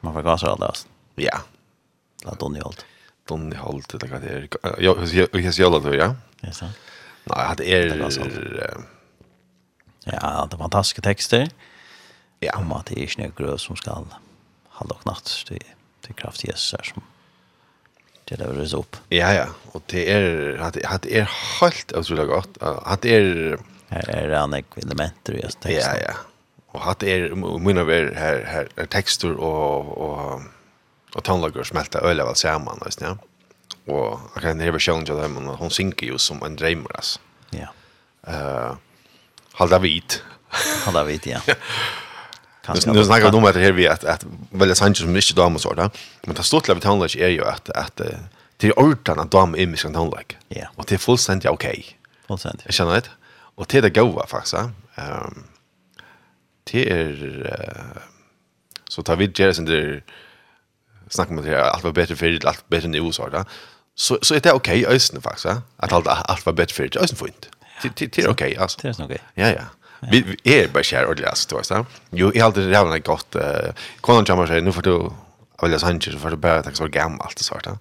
man 0.00 0.14
var 0.14 0.22
gasad 0.22 0.62
alltså. 0.62 0.88
Ja. 1.14 1.38
La 2.24 2.34
Donny 2.34 2.60
Holt. 2.60 2.84
Donny 3.28 3.56
Holt 3.56 4.00
det 4.00 4.08
kan 4.08 4.20
det. 4.20 4.48
Jag 4.78 5.06
jag 5.06 5.28
jag 5.58 5.66
alla 5.66 5.78
då, 5.78 5.94
ja. 5.94 6.14
Ja 6.40 6.52
så. 6.52 6.64
Nej, 7.24 7.46
hade 7.46 7.64
är 7.64 7.88
Ja, 10.04 10.48
det 10.50 10.56
var 10.56 10.62
fantastiska 10.62 11.02
texter. 11.02 11.50
Ja, 12.40 12.56
om 12.56 12.72
att 12.72 12.86
det 12.86 13.02
är 13.02 13.06
snö 13.06 13.58
som 13.58 13.76
ska 13.76 14.04
hålla 14.68 14.94
och 14.94 15.06
natt 15.06 15.44
till 15.46 15.62
till 16.00 16.14
kraft 16.14 16.44
Jesus 16.44 16.74
som 16.84 17.02
det 18.28 18.36
där 18.36 18.46
rörs 18.46 18.74
upp. 18.74 18.96
Ja 19.08 19.32
ja, 19.32 19.46
och 19.72 19.82
det 19.86 20.12
är 20.12 20.56
att 20.58 20.84
att 20.84 21.06
är 21.06 21.30
helt 21.60 21.92
otroligt 21.92 22.28
gott. 22.28 22.58
Att 22.60 23.04
är 23.04 23.58
är 23.88 24.28
en 24.28 24.64
element 24.76 25.28
i 25.28 25.40
just. 25.42 25.58
Ja 25.64 25.96
ja. 26.06 26.12
Och 26.66 26.90
att 26.90 27.02
är 27.02 27.34
mina 27.58 27.84
ver 27.84 28.12
här 28.16 28.44
här 28.46 28.68
är 28.76 28.86
texter 28.86 29.32
och 29.32 29.98
och 29.98 30.40
och 31.14 31.24
tonlager 31.24 31.64
smälta 31.64 31.98
öle 32.00 32.24
väl 32.24 32.34
samman 32.34 32.82
visst 32.84 33.00
ja. 33.00 33.18
Och 33.86 34.20
jag 34.34 34.42
kan 34.42 34.58
never 34.58 34.78
challenge 34.78 35.06
dem 35.06 35.34
men 35.34 35.46
hon 35.46 35.70
synker 35.70 36.06
ju 36.06 36.18
som 36.18 36.42
en 36.42 36.56
dreamer 36.56 36.96
alltså. 36.96 37.20
Ja. 37.50 37.68
Eh 38.26 38.66
uh, 38.66 38.76
Halda 39.52 39.78
vit. 39.78 40.22
Halda 40.84 41.04
vit 41.04 41.26
ja. 41.26 41.40
kanskje. 42.68 42.92
Nu 42.92 43.04
snackar 43.04 43.30
de 43.30 43.36
om 43.36 43.44
att 43.44 43.54
det 43.54 43.60
här 43.60 43.72
vi 43.72 43.88
att 43.88 44.04
att 44.04 44.24
välja 44.50 44.74
Sanchez 44.74 44.98
som 44.98 45.16
inte 45.16 45.34
damer 45.34 45.58
så 45.58 45.74
där. 45.74 45.90
Men 46.26 46.34
det 46.34 46.42
står 46.42 46.60
till 46.60 46.72
att 46.72 46.84
är 47.16 47.28
ju 47.28 47.44
att 47.44 47.70
att 47.70 48.00
till 48.56 48.72
ortan 48.72 49.18
att 49.18 49.30
damer 49.30 49.58
inte 49.58 49.82
kan 49.82 49.94
handla. 49.94 50.20
Ja. 50.48 50.66
Och 50.76 50.84
det 50.88 50.94
är 50.94 50.98
fullständigt 50.98 51.50
okej. 51.50 51.98
Fullständigt. 52.26 52.62
Jag 52.64 52.74
känner 52.74 52.92
det. 52.92 53.10
Och 53.56 53.66
det 53.68 53.78
det 53.82 53.90
goda 53.90 54.26
faktiskt. 54.26 54.54
Ehm 54.54 55.44
det 56.70 56.90
är 56.90 57.56
så 58.88 59.02
tar 59.02 59.16
vi 59.16 59.32
Jerry 59.34 59.64
där 59.64 60.02
snackar 61.08 61.34
med 61.34 61.44
det 61.44 61.70
allt 61.70 61.84
var 61.84 61.92
bättre 61.92 62.16
för 62.16 62.26
det 62.26 62.44
allt 62.48 62.68
bättre 62.68 62.88
nu 62.88 63.12
så 63.12 63.28
där. 63.28 63.44
Så 63.94 64.18
så 64.22 64.34
är 64.34 64.40
det 64.40 64.52
okej 64.52 64.86
östen 64.86 65.22
faktiskt. 65.22 65.46
Att 65.76 65.92
allt 65.92 66.06
allt 66.06 66.46
var 66.46 66.52
bättre 66.52 66.74
för 66.74 66.88
det 66.88 67.00
östen 67.00 67.18
fint. 67.18 67.48
Det 67.82 68.06
det 68.16 68.18
är 68.18 68.28
okej 68.30 68.56
alltså. 68.56 68.78
Det 68.82 68.88
är 68.88 69.04
okej. 69.04 69.18
Ja 69.34 69.48
ja. 69.48 69.62
Vi 70.00 70.36
är 70.44 70.68
bara 70.68 70.82
kär 70.82 71.06
ordentligt, 71.06 71.52
alltså, 71.52 71.74
du 71.74 71.80
vet. 71.80 71.86
Jo, 72.10 72.30
jag 72.34 72.42
har 72.42 72.46
alltid 72.46 72.68
rävna 72.68 72.98
gott. 72.98 73.36
Konan 74.00 74.24
jammar 74.28 74.46
sig, 74.46 74.60
nu 74.60 74.72
får 74.72 74.82
du 74.82 75.10
välja 75.62 75.78
sanger, 75.78 76.00
så 76.00 76.18
får 76.18 76.30
du 76.30 76.36
bara 76.36 76.62
tack 76.62 76.76
så 76.76 76.86
gammalt 76.86 77.40
och 77.40 77.44
sånt. 77.44 77.80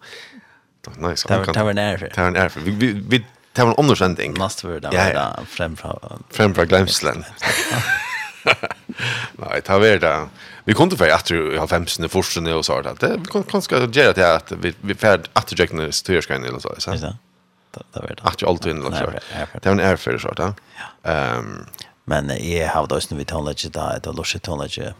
Nej, 0.97 1.17
så. 1.17 1.27
Det 1.27 1.63
var 1.63 1.73
nära 1.73 1.97
för. 1.97 2.11
Det 2.15 2.21
var 2.21 2.31
nära 2.31 2.49
för. 2.49 2.59
Vi, 2.59 2.71
vi, 3.09 3.25
det 3.53 3.63
var 3.63 3.69
en 3.69 3.75
undersändning. 3.75 4.37
Måste 4.37 4.67
vara 4.67 4.79
där, 4.79 5.39
frem 6.29 6.55
fra 6.55 6.65
glemselen. 6.65 7.25
Nei, 9.31 9.61
det 9.65 9.69
var 9.69 9.79
det. 9.79 10.27
Vi 10.63 10.73
kunde 10.73 10.97
för 10.97 11.09
att 11.09 11.25
du 11.25 11.57
har 11.57 11.67
15 11.67 12.05
i 12.05 12.09
forsen 12.09 12.47
och 12.47 12.65
så 12.65 12.81
där. 12.81 13.17
Vi 13.17 13.25
kan 13.25 13.43
kanske 13.43 13.75
göra 13.75 14.13
det 14.13 14.35
att 14.35 14.51
vi 14.51 14.73
vi 14.81 14.95
färd 14.95 15.27
att 15.33 15.59
jag 15.59 15.69
kunde 15.69 15.91
styra 15.91 16.21
ska 16.21 16.35
eller 16.35 16.59
så 16.59 16.75
så. 16.77 16.95
Ja. 17.01 17.13
Det 17.93 17.99
var 17.99 18.07
det. 18.07 18.15
Att 18.21 18.41
jag 18.41 18.49
alltid 18.49 18.71
in 18.71 18.83
så. 18.83 18.89
Det 18.89 19.65
var 19.65 19.71
en 19.71 19.79
erfarenhet 19.79 20.21
så 20.21 20.31
där. 20.31 20.53
Ehm 21.03 21.65
Men 22.07 22.31
jeg 22.39 22.69
har 22.71 22.87
da 22.87 22.99
også 23.01 23.17
vi 23.19 23.27
tonelage 23.27 23.71
da, 23.75 23.91
et 23.97 24.07
av 24.07 24.15
lorset 24.15 24.43
tonelage. 24.47 24.93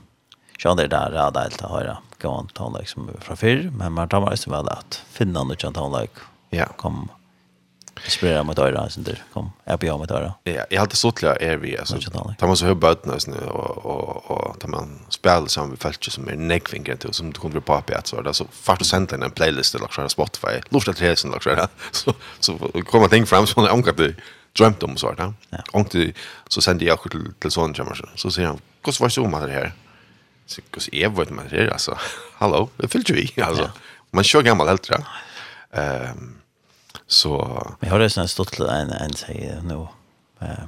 Sjøen 0.58 0.80
der 0.80 0.90
der 0.92 1.14
rada 1.14 1.46
helt 1.46 1.62
å 1.64 1.72
høre 1.72 2.00
gående 2.22 2.56
tonelage 2.58 2.92
som 2.92 3.08
er 3.14 3.22
fra 3.24 3.38
fyr, 3.40 3.70
men 3.72 3.94
man 3.96 4.10
tar 4.12 4.24
meg 4.24 4.36
også 4.36 4.52
vel 4.52 4.68
at 4.74 5.00
finne 5.14 5.46
noe 5.46 5.56
kjent 5.56 5.78
tonelage. 5.78 6.26
Ja. 6.56 6.68
Kom, 6.82 7.06
inspirera 8.06 8.44
mot 8.46 8.60
øyre, 8.60 8.84
sånn 8.94 9.06
der. 9.08 9.20
Kom, 9.34 9.52
jeg 9.68 9.82
blir 9.82 9.98
mot 10.02 10.12
øyre. 10.12 10.34
Ja, 10.48 10.66
jeg 10.70 10.78
har 10.78 10.86
alltid 10.86 11.00
stått 11.00 11.20
til 11.22 11.30
å 11.32 11.36
er 11.48 11.62
vi, 11.62 11.74
altså. 11.80 12.00
Ta 12.40 12.50
man 12.50 12.60
så 12.60 12.70
høy 12.70 12.76
bøtene, 12.82 13.18
sånn, 13.24 13.38
og, 13.48 13.86
og, 13.88 14.32
og 14.34 14.60
ta 14.62 14.70
man 14.72 14.98
spiller 15.14 15.52
sammen 15.52 15.76
med 15.76 15.84
feltet 15.84 16.14
som 16.14 16.28
er 16.32 16.40
negfinger 16.40 17.00
til, 17.02 17.14
som 17.16 17.32
du 17.32 17.40
kommer 17.42 17.64
på 17.64 17.80
på 17.88 17.96
et, 17.98 18.10
så 18.10 18.22
det 18.22 18.34
er 18.34 18.40
så 18.42 18.48
fart 18.54 18.84
og 18.84 18.90
sendt 18.90 19.16
en 19.16 19.26
playlist 19.32 19.76
til 19.76 20.10
Spotify, 20.14 20.58
lort 20.76 20.90
til 20.90 21.08
helsen, 21.08 21.36
så, 22.02 22.16
så 22.44 22.58
kommer 22.90 23.12
ting 23.14 23.28
fram 23.30 23.48
som 23.50 23.64
er 23.66 23.74
omkatt 23.74 24.04
drömt 24.58 24.84
om 24.84 24.98
svart. 24.98 25.20
Ja. 25.20 25.34
Och 25.72 25.88
det 25.92 26.14
så 26.48 26.62
sände 26.62 26.86
jag 26.86 27.02
till, 27.02 27.34
till 27.40 27.52
sån 27.52 27.74
jammer 27.74 28.12
så 28.16 28.32
säger 28.32 28.48
han, 28.48 28.60
"Vad 28.84 29.00
var 29.00 29.10
det 29.16 29.22
om 29.22 29.32
det 29.32 29.54
här?" 29.54 29.72
Så 30.46 30.62
kus 30.62 30.90
är 30.92 31.10
vad 31.10 31.32
man 31.32 31.50
det 31.50 31.74
alltså. 31.74 31.98
Hallå, 32.34 32.70
det 32.78 32.88
fyllde 32.88 33.14
vi 33.14 33.42
alltså. 33.42 33.72
Man 34.12 34.24
kör 34.24 34.42
gammal 34.42 34.68
helt 34.68 34.88
där. 34.90 35.04
Ehm 35.72 36.34
så 37.10 37.64
jag 37.80 37.90
har 37.90 38.00
redan 38.00 38.28
stått 38.28 38.54
till 38.54 38.66
en 38.66 38.90
en 38.92 39.14
säger 39.14 39.62
nu. 39.62 39.88
Eh 40.42 40.64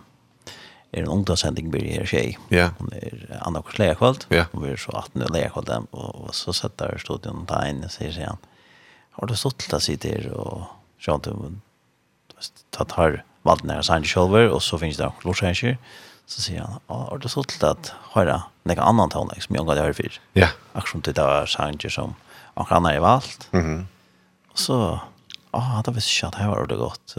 är 0.91 1.01
en 1.01 1.07
ungdomssändning 1.07 1.71
blir 1.71 1.81
här 1.99 2.05
tjej. 2.05 2.39
Ja. 2.49 2.69
Hon 2.77 2.93
är 2.93 3.39
Anna 3.41 3.61
Korslea 3.61 3.95
kvällt. 3.95 4.25
Ja. 4.29 4.45
Hon 4.51 4.69
är 4.69 4.75
så 4.75 4.91
18 4.91 5.21
lea 5.33 5.49
kvällt 5.49 5.87
och 5.91 6.35
så 6.35 6.53
sätter 6.53 6.87
där 6.91 6.97
studion 6.97 7.45
på 7.45 7.53
en 7.53 7.89
säger 7.89 8.11
sen. 8.11 8.37
Har 9.11 9.27
du 9.27 9.35
stått 9.35 9.69
där 9.69 9.79
sitter 9.79 10.29
och 10.31 10.63
sånt 10.99 11.27
ta 12.69 12.85
tar 12.85 13.23
valde 13.43 13.67
när 13.67 13.83
han 13.89 14.03
själv 14.03 14.33
og 14.53 14.61
så 14.61 14.77
finnes 14.77 14.97
det 14.97 15.07
också 15.07 15.27
låtsänker 15.27 15.77
så 16.29 16.41
sier 16.41 16.61
han 16.61 16.79
å, 16.87 17.07
ja 17.11 17.17
det 17.17 17.29
så 17.33 17.43
til 17.43 17.65
at 17.65 17.91
höra 18.13 18.41
noen 18.69 18.81
annan 18.85 19.09
ton 19.09 19.31
som 19.41 19.55
jag 19.55 19.69
hade 19.69 19.81
hørt 19.81 19.97
før? 19.97 20.19
Ja. 20.37 20.49
Akkurat 20.73 20.91
som 20.91 21.01
det 21.01 21.17
var 21.17 21.45
sjänger 21.49 21.89
som 21.89 22.15
han 22.55 22.65
kan 22.65 22.85
ha 22.85 22.99
valt. 22.99 23.47
Mhm. 23.51 23.87
Og 24.51 24.59
så 24.59 24.99
ja, 25.53 25.81
det 25.85 25.95
visste 25.95 26.11
ikke 26.13 26.27
at 26.27 26.37
det 26.37 26.49
var 26.49 26.67
det 26.67 26.77
gott 26.77 27.15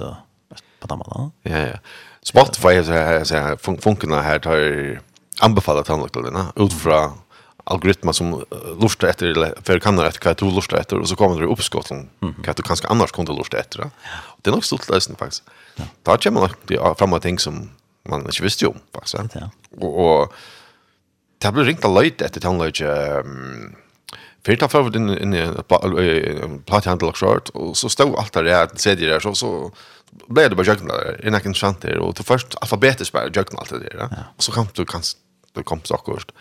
på 0.80 0.86
den 0.86 0.98
måten. 0.98 1.32
Ja 1.42 1.58
ja. 1.58 1.78
Spotify 2.22 2.84
så 2.84 2.92
här 2.92 3.24
så 3.24 3.56
funkar 3.80 4.22
här 4.22 4.38
tar 4.38 5.00
anbefaller 5.40 5.82
tandläkaren 5.82 6.52
utifrån 6.56 7.18
algoritmer 7.64 8.12
som 8.12 8.44
lustar 8.80 9.08
efter 9.08 9.54
för 9.62 9.78
kan 9.78 9.98
efter 9.98 10.24
vad 10.24 10.36
du 10.36 10.50
lustar 10.50 10.76
efter 10.78 10.98
och 10.98 11.08
så 11.08 11.16
kommer 11.16 11.40
det 11.40 11.46
uppskott 11.46 11.90
om 11.90 12.08
vad 12.18 12.56
du 12.56 12.62
kanske 12.62 12.88
annars 12.88 13.12
kunde 13.12 13.32
lusta 13.32 13.58
efter. 13.58 13.80
Och 13.80 14.38
det 14.42 14.50
är 14.50 14.52
nog 14.52 14.64
stort 14.64 14.88
lösen 14.88 15.16
faktiskt. 15.16 15.42
Ja. 15.76 15.84
Där 16.02 16.16
kommer 16.16 16.40
man 16.40 16.50
det 16.66 16.98
framåt 16.98 17.22
ting 17.22 17.38
som 17.38 17.70
man 18.08 18.20
inte 18.20 18.42
visste 18.42 18.66
om 18.66 18.78
faktiskt. 18.94 19.34
Ja. 19.34 19.50
Och, 19.80 19.98
og 19.98 20.32
det 21.38 21.52
blir 21.52 21.64
ringt 21.64 21.84
lite 22.02 22.24
efter 22.24 22.46
han 22.46 22.58
lite 22.58 23.24
Fyrta 24.46 24.68
för 24.68 24.90
den 24.90 25.10
en 25.10 26.62
platthandel 26.62 27.08
och 27.08 27.16
short 27.16 27.48
och 27.48 27.76
så 27.76 27.88
stod 27.88 28.16
allt 28.16 28.32
där 28.32 28.62
att 28.62 28.80
se 28.80 28.94
det 28.94 29.06
där 29.06 29.20
så 29.20 29.34
så 29.34 29.72
blev 30.26 30.50
det 30.50 30.56
bara 30.56 30.66
jökna 30.66 30.94
där 30.94 31.26
i 31.26 31.30
nacken 31.30 31.54
chant 31.54 31.84
och 31.84 32.16
till 32.16 32.24
först 32.24 32.54
alfabetiskt 32.60 33.12
bara 33.12 33.24
jökna 33.24 33.58
allt 33.58 33.70
det 33.70 33.78
där. 33.78 34.08
Och 34.36 34.42
så 34.42 34.52
kom 34.52 34.66
du 34.74 34.84
kan 34.84 35.02
det 35.52 35.62
kom 35.62 35.80
så 35.84 35.96
kort. 35.96 36.32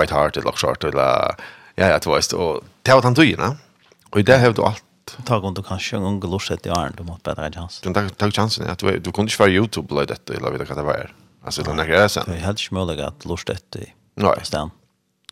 White 0.00 0.14
Heart 0.14 0.36
eller 0.36 0.52
Short 0.52 0.84
eller 0.84 1.34
ja 1.74 1.86
ja 1.88 1.98
du 1.98 2.10
var 2.10 2.16
just 2.16 2.32
och 2.32 2.64
det 2.82 2.94
var 2.94 3.02
han 3.02 3.14
tog 3.14 3.24
innan. 3.24 3.56
Och 4.10 4.20
i 4.20 4.22
det 4.22 4.52
du 4.56 4.62
allt 4.62 4.84
Ta 5.24 5.38
gång 5.38 5.54
du 5.54 5.62
kanske 5.62 5.96
en 5.96 6.02
gång 6.02 6.20
glorset 6.20 6.66
i 6.66 6.70
arn, 6.70 6.94
du 6.96 7.02
måste 7.02 7.22
bättre 7.22 7.52
chans. 7.52 7.80
Du 7.80 7.92
tar 7.92 8.08
tar 8.08 8.30
chansen, 8.30 8.66
ja. 8.68 8.74
Du, 8.78 8.98
du 8.98 9.12
kunde 9.12 9.30
inte 9.30 9.42
vara 9.42 9.50
Youtube 9.50 9.94
eller 9.94 10.06
detta, 10.06 10.34
eller 10.34 10.50
vet 10.50 10.68
vad 10.68 10.78
det 10.78 10.82
var. 10.82 11.14
Alltså, 11.44 11.62
det 11.62 11.70
är 11.70 11.74
nära 11.74 12.08
sen. 12.08 12.24
Det 12.26 12.32
är 12.32 12.36
helt 12.36 12.60
smöjligt 12.60 13.02
att 13.02 13.22
glorset 13.22 13.76
i 13.76 13.92
stan. 14.42 14.70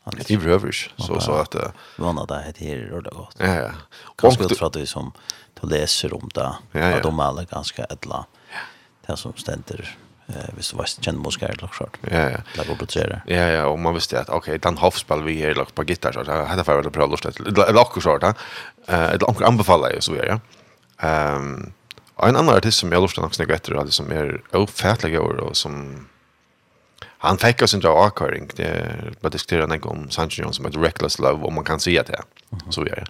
Nej. 0.05 0.25
Det 0.29 0.37
behöver 0.37 0.67
inte. 0.67 1.03
Så, 1.03 1.21
så 1.21 1.33
att... 1.33 1.55
Vana 1.97 2.25
där 2.25 2.43
heter 2.43 2.77
det 2.77 2.85
rörda 2.85 3.11
gott. 3.11 3.37
Ja, 3.39 3.55
ja. 3.55 3.71
Kanske 4.17 4.43
jag 4.43 4.57
tror 4.57 4.67
att 4.67 4.73
du 4.73 4.87
som 4.87 5.13
du 5.61 5.69
läser 5.69 6.15
om 6.15 6.31
det, 6.35 6.41
ja, 6.41 6.81
ja. 6.81 6.97
att 6.97 7.03
de 7.03 7.21
alla 7.21 7.45
ganska 7.45 7.85
ädla. 7.85 8.27
Ja. 8.51 8.59
Det 9.07 9.17
som 9.17 9.33
ständer 9.37 9.97
eh 10.37 10.57
visst 10.57 10.75
var 10.75 10.85
känd 10.85 11.19
musikal 11.19 11.57
och 11.63 11.75
short. 11.75 11.99
Ja 12.01 12.31
ja. 12.31 12.39
Det 12.57 12.69
går 12.69 12.75
producera. 12.75 13.23
Ja 13.27 13.37
ja, 13.37 13.67
och 13.67 13.79
man 13.79 13.95
visste 13.95 14.21
att 14.21 14.29
okej, 14.29 14.39
okay, 14.39 14.59
den 14.59 14.79
hoffspel 14.79 15.23
vi 15.23 15.41
här 15.41 15.55
lagt 15.55 15.75
på 15.75 15.85
gitarr 15.85 16.13
så 16.13 16.25
här 16.25 16.45
hade 16.45 16.65
förvärvat 16.65 16.93
bra 16.93 17.07
lust. 17.07 17.25
Lock 17.73 17.97
och 17.97 18.03
short, 18.03 18.23
eh 18.23 19.13
ett 19.13 19.23
onkel 19.23 19.45
anbefaller 19.45 19.91
ju 19.91 20.01
så 20.01 20.17
ja. 20.17 20.41
Ehm 21.09 21.73
en 22.23 22.37
annan 22.37 22.57
artist 22.57 22.79
som 22.79 22.93
jag 22.93 23.03
lustar 23.03 23.25
också 23.25 23.43
något 23.43 23.51
efter 23.51 23.75
hade 23.75 23.91
som 23.91 24.13
är 24.13 24.41
ofattlig 24.53 25.21
år 25.21 25.37
och 25.37 25.57
som 25.57 26.07
han 27.19 27.39
fick 27.39 27.63
oss 27.63 27.75
inte 27.75 27.89
av 27.89 27.97
avköring. 27.97 28.51
Det 28.57 28.95
var 29.21 29.31
diskuterade 29.31 29.75
en 29.75 29.83
om 29.83 30.11
Sancho 30.11 30.43
Jones 30.43 30.57
som 30.57 30.67
ett 30.67 30.77
reckless 30.77 31.19
love 31.19 31.45
om 31.45 31.55
man 31.55 31.65
kan 31.65 31.81
säga 31.81 32.03
det. 32.03 32.23
Så 32.71 32.83
vidare 32.83 33.05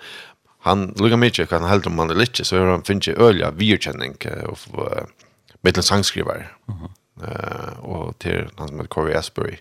han 0.62 0.92
lukkar 0.98 1.18
mykje 1.18 1.46
hva 1.50 1.58
han 1.58 1.70
heldur 1.70 1.90
om 1.90 2.02
han 2.02 2.12
er 2.14 2.20
litje, 2.20 2.46
så 2.46 2.60
han 2.62 2.84
finnes 2.86 3.08
ikke 3.10 3.26
øyla 3.26 3.50
virkjenning 3.58 4.14
og 4.46 4.66
mittlen 5.66 5.86
sangskrivar. 5.86 6.46
Mm 6.70 6.90
eh 7.28 7.78
och 7.78 8.18
till 8.18 8.48
han 8.56 8.68
som 8.68 8.76
heter 8.76 8.88
Corey 8.88 9.14
Asbury. 9.14 9.58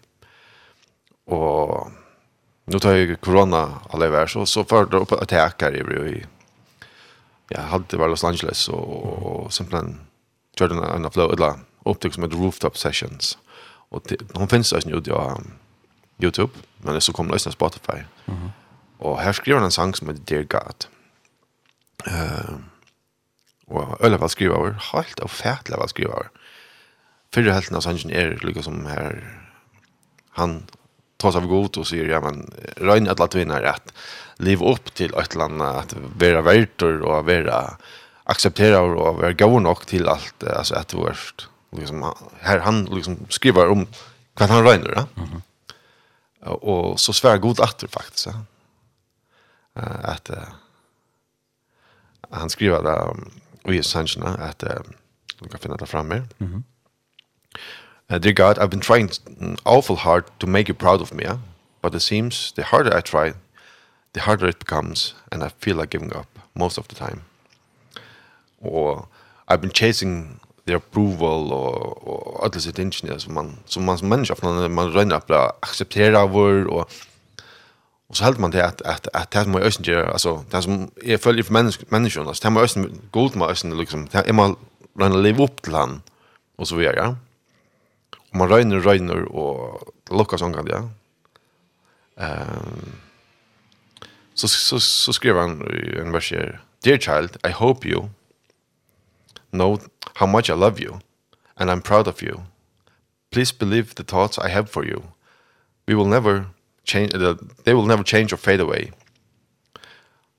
Och 1.26 1.92
nu 2.66 2.80
tar 2.80 2.96
ju 2.96 3.16
corona 3.16 3.80
alla 3.90 4.06
över 4.06 4.28
så 4.28 4.46
så 4.46 4.64
förde 4.64 4.98
upp 4.98 5.12
attacker 5.12 6.08
i 6.08 6.26
ja, 7.50 7.62
hade 7.62 7.98
var 7.98 8.10
Los 8.10 8.24
Angeles 8.24 8.70
och, 8.70 9.44
och 9.44 9.54
simpelthen 9.54 10.00
körde 10.58 10.76
en 10.76 10.84
annan 10.84 11.12
flow 11.12 11.34
eller 11.34 11.54
upptäckte 11.86 12.16
som 12.16 12.30
rooftop 12.30 12.78
sessions. 12.78 13.38
Och 13.64 14.14
hon 14.34 14.48
finns 14.48 14.74
alltså 14.74 14.90
nu 14.90 15.02
på 15.02 15.42
YouTube, 16.20 16.54
men 16.78 17.02
så 17.02 17.14
kommer 17.14 17.32
lösna 17.32 17.52
Spotify. 17.52 17.98
Mm. 18.26 18.50
Och 18.98 19.20
här 19.20 19.34
skriver 19.34 19.58
han 19.58 19.66
en 19.66 19.72
sång 19.72 19.96
som 19.96 20.10
heter 20.10 20.22
Dear 20.26 20.44
God. 20.44 20.86
Eh 22.06 22.50
uh, 22.50 22.56
och 23.72 24.02
öle 24.02 24.18
vad 24.18 24.32
skriver 24.32 24.56
över, 24.56 24.72
helt 24.94 25.20
och 25.20 25.32
färdla 25.32 25.78
vad 25.78 25.90
skriver 25.90 26.12
över 26.12 26.30
fyrre 27.34 27.52
helten 27.52 27.76
av 27.76 27.82
sangen 27.82 28.12
är 28.12 28.40
liksom 28.44 28.64
som 28.64 28.86
här 28.86 29.42
han 30.30 30.64
tar 31.18 31.38
av 31.38 31.48
god 31.48 31.78
och 31.78 31.88
säger 31.88 32.06
ja 32.06 32.22
men 32.22 32.54
rön 32.78 33.10
att 33.10 33.20
låta 33.20 33.38
vinna 33.38 33.62
rätt 33.62 33.94
liv 34.38 34.64
upp 34.64 34.94
till 34.94 35.14
eller 35.14 35.44
annet, 35.44 35.62
att 35.62 35.94
vara 35.94 36.42
verter 36.42 37.02
och 37.02 37.26
vara 37.26 37.78
acceptera 38.24 38.82
och 38.82 39.16
vara 39.16 39.34
god 39.34 39.62
nog 39.62 39.86
till 39.86 40.08
allt 40.08 40.44
alltså 40.44 40.76
att 40.76 40.94
hvert. 40.94 41.48
liksom 41.72 42.14
här 42.40 42.60
han 42.60 42.86
liksom 42.86 43.18
skriver 43.30 43.70
om 43.70 43.88
vad 44.34 44.50
han 44.50 44.64
rönner 44.64 44.94
ja? 44.96 45.08
mm 45.16 45.30
-hmm. 45.30 45.42
och 46.52 47.00
så 47.00 47.14
svär 47.14 47.38
god 47.38 47.60
atter 47.60 47.88
faktiskt 47.88 48.26
ja? 48.26 48.34
att 50.04 50.30
uh, 50.30 50.38
han 52.30 52.50
skriver 52.50 52.84
där 52.84 53.10
um, 53.10 53.32
i 53.66 53.84
sangen 53.84 54.24
att 54.24 54.64
uh, 54.64 54.70
du 55.40 55.50
kan 55.50 55.60
finna 55.60 55.78
det 55.78 55.86
fram 55.86 56.08
mer. 56.08 56.24
Mm 56.40 56.54
-hmm. 56.54 56.64
Uh, 58.10 58.18
dear 58.18 58.34
God, 58.34 58.60
I've 58.60 58.70
been 58.70 58.82
trying 58.82 59.10
awful 59.66 59.96
hard 59.96 60.26
to 60.40 60.48
make 60.48 60.68
you 60.68 60.74
proud 60.74 61.02
of 61.02 61.14
me, 61.14 61.24
yeah? 61.24 61.38
but 61.82 61.96
it 61.96 62.02
seems 62.02 62.52
the 62.56 62.64
harder 62.64 62.94
I 62.94 63.02
try, 63.02 63.34
the 64.14 64.22
harder 64.22 64.48
it 64.48 64.60
becomes, 64.60 65.14
and 65.32 65.44
I 65.44 65.50
feel 65.60 65.78
like 65.78 65.92
giving 65.92 66.14
up 66.14 66.28
most 66.54 66.78
of 66.78 66.88
the 66.88 66.96
time. 66.96 67.22
Or 68.60 69.08
I've 69.48 69.62
been 69.62 69.72
chasing 69.72 70.40
the 70.66 70.76
approval 70.76 71.54
or, 71.54 71.98
or 72.02 72.44
alla 72.44 72.60
sitt 72.60 72.80
intentioner 72.80 73.18
som 73.18 73.34
man 73.34 73.60
som 73.66 73.86
man 73.86 73.98
som 73.98 74.10
människa 74.10 74.36
för 74.36 74.70
man 74.70 74.94
rönnar 74.94 75.20
på 75.20 75.34
acceptera 75.60 76.26
vår 76.26 76.68
och 76.68 76.92
och 78.08 78.18
så 78.18 78.24
helt 78.24 78.40
man 78.40 78.52
det 78.52 78.66
att 78.66 78.82
att 78.82 79.08
att 79.14 79.32
det 79.32 79.48
man 79.48 79.62
ösen 79.62 79.84
gör 79.84 80.06
alltså 80.06 80.46
det 80.50 80.62
som 80.62 80.92
är 81.04 81.18
följer 81.18 81.44
för 81.44 81.54
människan 81.54 81.86
människan 81.90 82.28
alltså 82.28 82.44
det 82.44 82.50
man 82.50 82.64
ösen 82.64 83.02
gold 83.12 83.36
man 83.36 83.50
ösen 83.50 83.78
liksom 83.78 84.08
det 84.12 84.30
är 84.30 84.34
man 84.34 84.56
rönnar 85.00 85.42
upp 85.42 85.62
till 85.62 85.74
han 85.74 86.02
och 86.56 86.68
så 86.68 86.76
vidare. 86.76 86.96
Ja? 86.96 87.16
man 88.34 88.50
røyner, 88.50 88.80
røyner, 88.84 89.26
og 89.32 89.94
lukker 90.12 90.40
sånn 90.40 90.56
kan 90.56 90.68
det, 90.68 90.78
ja. 90.78 90.88
Um, 92.22 93.00
så, 94.36 94.48
så, 94.48 94.80
så 94.80 95.14
skriver 95.16 95.42
han 95.42 95.62
en 96.00 96.14
vers 96.14 96.30
her, 96.30 96.60
Dear 96.84 96.98
child, 96.98 97.38
I 97.44 97.52
hope 97.52 97.86
you 97.86 98.10
know 99.52 99.78
how 100.16 100.26
much 100.26 100.50
I 100.50 100.54
love 100.54 100.80
you, 100.80 101.00
and 101.58 101.70
I'm 101.70 101.82
proud 101.82 102.08
of 102.08 102.22
you. 102.22 102.44
Please 103.32 103.52
believe 103.52 103.96
the 103.96 104.04
thoughts 104.04 104.38
I 104.38 104.50
have 104.50 104.70
for 104.70 104.84
you. 104.84 105.04
We 105.88 105.96
will 105.96 106.08
never 106.08 106.48
change, 106.86 107.14
uh, 107.14 107.36
they 107.64 107.74
will 107.74 107.86
never 107.86 108.04
change 108.04 108.34
or 108.34 108.38
fade 108.38 108.60
away. 108.60 108.92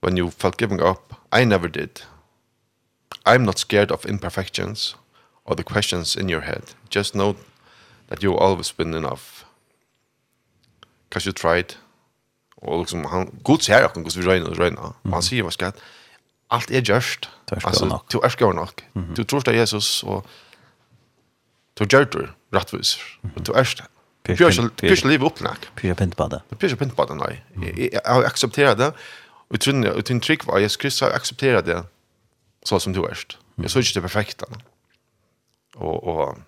When 0.01 0.17
you 0.17 0.31
felt 0.31 0.57
giving 0.57 0.81
up, 0.81 1.15
I 1.31 1.45
never 1.45 1.69
did. 1.69 2.03
I'm 3.25 3.45
not 3.45 3.59
scared 3.59 3.93
of 3.93 4.05
imperfections 4.05 4.97
or 5.45 5.55
the 5.55 5.65
questions 5.65 6.17
in 6.17 6.29
your 6.29 6.41
head. 6.41 6.75
Just 6.91 7.15
know 7.15 7.37
that 8.13 8.23
you 8.23 8.37
always 8.37 8.73
been 8.73 8.95
enough. 8.95 9.45
Cause 11.11 11.27
you 11.27 11.33
tried. 11.33 11.77
Og 12.57 12.85
liksom, 12.85 13.05
han, 13.05 13.41
god 13.45 13.59
ser 13.59 13.85
akkurat 13.85 14.05
hvordan 14.05 14.23
vi 14.23 14.29
røyner 14.29 14.51
og 14.51 14.59
røyner. 14.59 14.97
Mm. 15.03 15.13
Han 15.13 15.23
sier, 15.23 15.43
hva 15.43 15.51
skal 15.51 15.73
alt 16.53 16.71
er 16.71 16.85
gjørst. 16.85 17.31
Altså, 17.53 17.89
nok. 17.89 18.13
du 18.13 18.21
er 18.21 18.29
skjøret 18.33 18.57
nok. 18.57 18.85
Du 19.17 19.25
tror 19.25 19.41
det 19.41 19.55
er 19.55 19.65
Jesus, 19.65 20.03
og 20.03 20.27
du 21.79 21.85
gjør 21.85 22.05
det 22.05 22.29
rettvis. 22.55 22.99
Mm 23.23 23.31
-hmm. 23.31 23.45
Du 23.45 23.53
er 23.53 23.65
skjøret. 23.65 23.91
Pyrsje 24.77 25.09
livet 25.09 25.27
opp 25.27 25.41
nok. 25.41 25.71
Pyrsje 25.77 25.95
pynt 25.95 26.17
på 26.17 26.29
det. 26.29 26.41
Pyrsje 26.59 26.77
pint 26.77 26.97
på 26.97 27.05
det, 27.05 27.17
nei. 27.17 27.41
Jeg 27.77 28.01
har 28.07 28.25
akseptert 28.25 28.79
det, 28.79 28.93
og 29.51 29.59
jeg 29.59 30.05
tror 30.05 30.19
trygg 30.19 30.47
var, 30.47 30.59
Jesus 30.59 30.77
Kristus 30.77 31.01
har 31.01 31.17
akseptert 31.17 31.67
det, 31.67 31.83
så 32.65 32.79
som 32.79 32.95
du 32.95 33.05
erst. 33.07 33.39
Jeg 33.63 33.71
så 33.71 33.79
ikke 33.79 33.95
det 33.95 34.03
perfekte. 34.03 34.47
Og, 35.77 36.09
og 36.09 36.39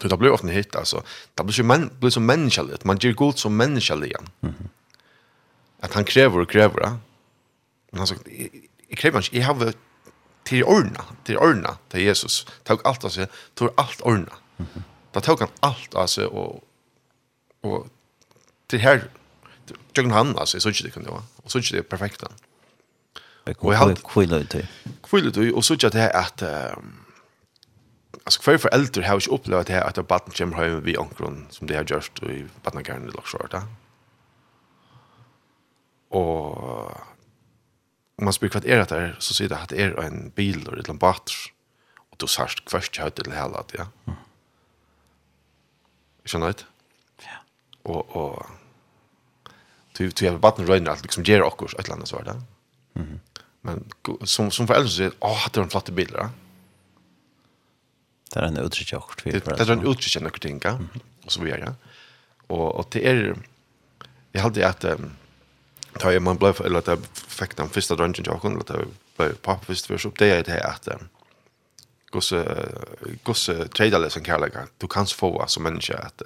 Så 0.00 0.08
det 0.08 0.16
blir 0.16 0.30
ofta 0.30 0.46
hit 0.46 0.76
alltså. 0.76 1.02
Det 1.34 1.44
blir 1.44 1.56
ju 1.56 1.62
men 1.62 1.90
blir 2.00 2.10
som 2.10 2.26
människa 2.26 2.62
lite. 2.62 2.86
Man 2.86 2.98
ger 2.98 3.12
gott 3.12 3.38
som 3.38 3.56
människa 3.56 3.94
igen. 3.94 4.28
Mm. 4.40 4.54
-hmm. 4.54 4.68
Att 5.80 5.94
han 5.94 6.04
kräver 6.04 6.38
och 6.38 6.50
kräver. 6.50 6.80
Men 7.90 7.98
han 7.98 8.06
sa 8.06 8.14
jag 8.88 8.98
kräver 8.98 9.18
inte. 9.18 9.36
Jag 9.38 9.46
har 9.46 9.72
till 10.42 10.64
ordna, 10.64 11.04
till 11.24 11.36
ordna 11.36 11.76
till 11.88 12.00
Jesus. 12.00 12.46
Tog 12.64 12.86
allt 12.86 13.04
alltså, 13.04 13.26
tog 13.54 13.70
allt 13.76 14.00
ordna. 14.00 14.32
Mm. 14.56 14.70
-hmm. 14.74 14.82
Då 15.12 15.20
tog 15.20 15.40
han 15.40 15.48
allt 15.60 15.94
alltså 15.94 16.26
och 16.26 16.64
och 17.60 17.86
till 18.66 18.80
här 18.80 19.10
jag 19.92 20.08
han 20.08 20.38
alltså 20.38 20.60
så 20.60 20.68
inte 20.68 20.82
det 20.82 20.90
kunde 20.90 21.10
vara. 21.10 21.22
Och 21.36 21.50
så 21.50 21.58
inte 21.58 21.76
det 21.76 21.82
perfekta. 21.82 22.28
Och 23.58 23.74
jag 23.74 23.78
hade 23.78 23.94
kvilla 23.94 24.36
ut. 24.36 24.54
Kvilla 25.02 25.28
ut 25.28 25.54
och 25.54 25.64
så 25.64 25.74
inte 25.74 25.90
det 25.90 26.10
att 26.10 26.42
um, 26.42 27.01
alltså 28.24 28.42
för 28.42 28.58
föräldrar 28.58 29.02
har 29.02 29.20
ju 29.20 29.34
upplevt 29.34 29.66
det 29.66 29.72
här 29.72 29.84
att 29.84 30.08
barnen 30.08 30.30
kommer 30.30 30.56
hem 30.56 30.82
vid 30.82 30.98
ankron 30.98 31.46
som 31.50 31.66
det 31.66 31.76
har 31.76 31.84
gjort 31.84 32.22
i 32.22 32.46
barnagården 32.62 33.08
i 33.08 33.10
Lockshorta. 33.10 33.62
Och 36.08 36.56
om 38.16 38.24
man 38.24 38.32
spyr 38.32 38.50
vad 38.54 38.64
är 38.64 38.78
det 38.78 38.88
där 38.88 39.16
så 39.18 39.34
säger 39.34 39.48
det 39.48 39.56
att 39.56 39.68
det 39.68 39.82
är 39.82 40.00
en 40.00 40.30
bil 40.30 40.68
eller 40.68 40.90
en 40.90 40.98
båt 40.98 41.30
och 41.96 42.16
då 42.16 42.26
särskilt 42.26 42.68
kvart 42.68 42.98
jag 42.98 43.14
till 43.14 43.32
hela 43.32 43.64
det, 43.68 43.78
ja. 43.78 43.86
Mm. 44.04 44.18
Känner 46.24 46.46
du 46.46 46.52
det? 46.52 46.64
Ja. 47.18 47.36
Och 47.82 48.16
och 48.16 48.46
du 49.92 50.08
du 50.08 50.30
har 50.30 50.36
vatten 50.36 50.66
röjna 50.66 50.90
att 50.90 51.02
liksom 51.02 51.22
ger 51.24 51.42
också 51.42 51.78
ett 51.78 51.88
land 51.88 52.08
så 52.08 52.22
där. 52.22 52.42
Mhm. 52.92 53.20
Men 53.60 53.90
som 54.24 54.50
som 54.50 54.66
föräldrar 54.66 54.88
så 54.88 55.02
är 55.02 55.12
åh 55.20 55.30
det 55.30 55.34
hade 55.34 55.60
de 55.60 55.70
flotta 55.70 55.92
bilar. 55.92 56.20
Ja? 56.20 56.30
Det 58.32 58.40
er 58.42 58.46
en 58.46 58.58
uttrykk 58.58 58.92
uttryck 58.92 59.34
jag 59.36 59.58
Det 59.58 59.68
er 59.68 59.72
en 59.72 59.86
uttrykk 59.86 59.96
uttryck 59.96 60.14
jag 60.14 60.22
något 60.22 60.64
ja. 60.64 60.78
Og 61.24 61.32
så 61.32 61.42
videre, 61.42 61.60
ja. 61.60 61.72
Og, 62.48 62.76
og 62.76 62.86
det 62.92 63.06
er... 63.06 63.14
är 63.14 63.36
jag 64.32 64.40
hade 64.42 64.68
att 64.68 64.84
ta 65.98 66.20
man 66.20 66.36
blev 66.36 66.60
eller 66.60 66.78
att 66.78 67.06
fick 67.14 67.56
den 67.56 67.68
första 67.68 67.96
drunken 67.96 68.24
jag 68.24 68.40
kunde 68.40 68.56
låta 68.56 68.78
blev 69.16 69.34
pappa 69.34 69.64
först 69.64 69.86
för 69.86 70.06
upp 70.06 70.18
det 70.18 70.30
är 70.30 70.42
det 70.42 70.64
att 70.64 70.88
gosse 72.10 72.68
gosse 73.22 73.68
trader 73.68 74.08
som 74.08 74.22
kallar 74.22 74.48
kan 74.48 74.68
du 74.78 74.86
kan 74.86 75.06
få 75.06 75.44
som 75.46 75.62
människa 75.62 75.98
att 75.98 76.22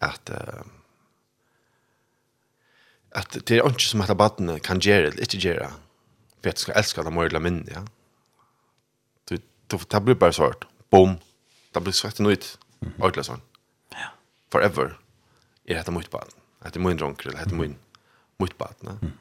att 0.00 0.30
att 3.14 3.46
det 3.46 3.58
är 3.58 3.66
inte 3.66 3.80
som 3.80 4.00
att 4.00 4.16
batten 4.16 4.60
kan 4.60 4.80
göra 4.80 5.10
det 5.10 5.20
inte 5.20 5.36
göra 5.36 5.72
för 6.42 6.50
att 6.50 6.58
ska 6.58 6.72
älska 6.72 7.02
dem 7.02 7.18
och 7.18 7.42
minne 7.42 7.72
ja. 7.74 7.86
Du 9.28 9.38
du 9.66 9.78
tar 9.78 10.00
blir 10.00 10.14
bara 10.14 10.32
svårt 10.32 10.69
boom, 10.90 11.18
da 11.74 11.82
blir 11.82 11.94
svetten 11.96 12.28
ut, 12.30 12.46
ordentlig 12.98 13.26
sånn. 13.28 13.42
Ja. 13.94 14.12
Forever 14.52 14.96
er 15.68 15.80
dette 15.80 15.94
mot 15.94 16.06
baden. 16.12 16.36
Dette 16.64 16.80
er 16.80 16.84
min 16.84 16.98
dronker, 17.00 17.30
eller 17.30 17.42
dette 17.42 17.54
er 17.54 17.60
min, 17.60 17.76
mot 18.42 18.56
baden. 18.60 18.96
Ja. 19.00 19.12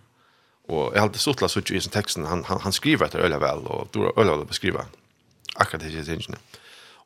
Og 0.69 0.93
jeg 0.93 1.01
har 1.01 1.07
alltid 1.07 1.23
stått 1.23 1.43
til 1.65 1.77
i 1.77 1.81
sin 1.81 1.93
teksten, 1.93 2.27
han, 2.29 2.43
han, 2.45 2.61
han 2.61 2.75
skriver 2.75 3.07
etter 3.07 3.23
øyla 3.25 3.39
vel, 3.41 3.63
og 3.65 3.89
du 3.93 4.03
har 4.05 4.17
øyla 4.17 4.35
vel 4.35 4.45
å 4.45 4.49
beskrive 4.49 4.85
akkurat 5.57 5.85
disse 5.85 6.05
tingene. 6.05 6.37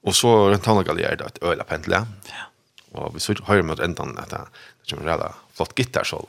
Og 0.03 0.15
så 0.17 0.31
rundt 0.51 0.67
han 0.67 0.81
og 0.81 0.87
galier 0.87 1.15
det 1.19 1.29
et 1.29 1.39
øyla 1.43 1.63
pentle, 1.67 2.01
ja. 2.27 2.47
og 2.99 3.13
vi 3.15 3.23
så 3.23 3.35
høyre 3.47 3.63
mot 3.69 3.79
enden 3.83 4.17
at 4.19 4.33
det 4.33 4.41
kommer 4.89 5.07
reda 5.13 5.31
flott 5.55 5.75
gitter 5.79 6.07
så. 6.07 6.19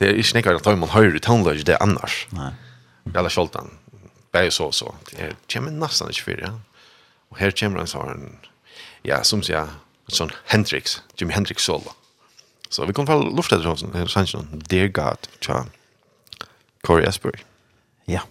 Det 0.00 0.08
er 0.08 0.20
ikke 0.20 0.38
nekker 0.38 0.60
at 0.60 0.80
man 0.80 0.94
høyre 0.94 1.20
tonelage 1.20 1.66
det 1.68 1.76
annars. 1.84 2.22
Nei. 2.32 2.54
Reda 3.10 3.28
skjoltan, 3.32 3.74
bare 4.32 4.52
så 4.54 4.70
og 4.70 4.76
så. 4.76 4.94
Det 5.10 5.34
kommer 5.52 5.74
nesten 5.74 6.08
ikke 6.12 6.30
fyrir, 6.30 6.48
ja. 6.48 6.54
Og 7.32 7.40
her 7.42 7.52
kommer 7.56 7.82
han 7.82 7.90
sånn, 7.90 8.30
ja, 9.06 9.20
som 9.26 9.42
sier, 9.44 9.74
sånn 10.12 10.32
Hendrix, 10.52 11.00
Jimi 11.20 11.36
Hendrix 11.36 11.66
solo. 11.68 11.94
Så 12.68 12.84
vi 12.88 12.94
kommer 12.96 13.14
fra 13.14 13.36
luftet 13.36 13.62
til 13.64 13.76
sånn, 13.80 13.94
her 13.96 14.10
sannsyn, 14.12 14.48
Dear 14.68 14.90
God, 14.92 15.28
tja, 15.44 15.64
Corey 16.86 17.08
Asbury. 17.08 17.40
Ja, 18.08 18.24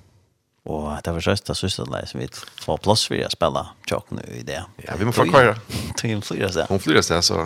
og 0.68 0.90
det 1.04 1.14
var 1.16 1.24
søst 1.24 1.48
søsterleie 1.48 2.08
som 2.10 2.20
vi 2.20 2.28
får 2.64 2.82
plass 2.84 3.06
for 3.08 3.24
å 3.24 3.32
spille 3.32 3.64
tjokk 3.88 4.12
nå 4.18 4.26
i 4.36 4.44
det. 4.48 4.60
Ja, 4.84 4.98
vi 5.00 5.08
må 5.08 5.14
få 5.16 5.28
kvar. 5.30 5.54
Hun 6.02 6.24
flyr 6.26 6.52
seg. 6.52 6.68
Hun 6.68 6.82
flyr 6.84 7.00
seg, 7.06 7.24
så 7.24 7.46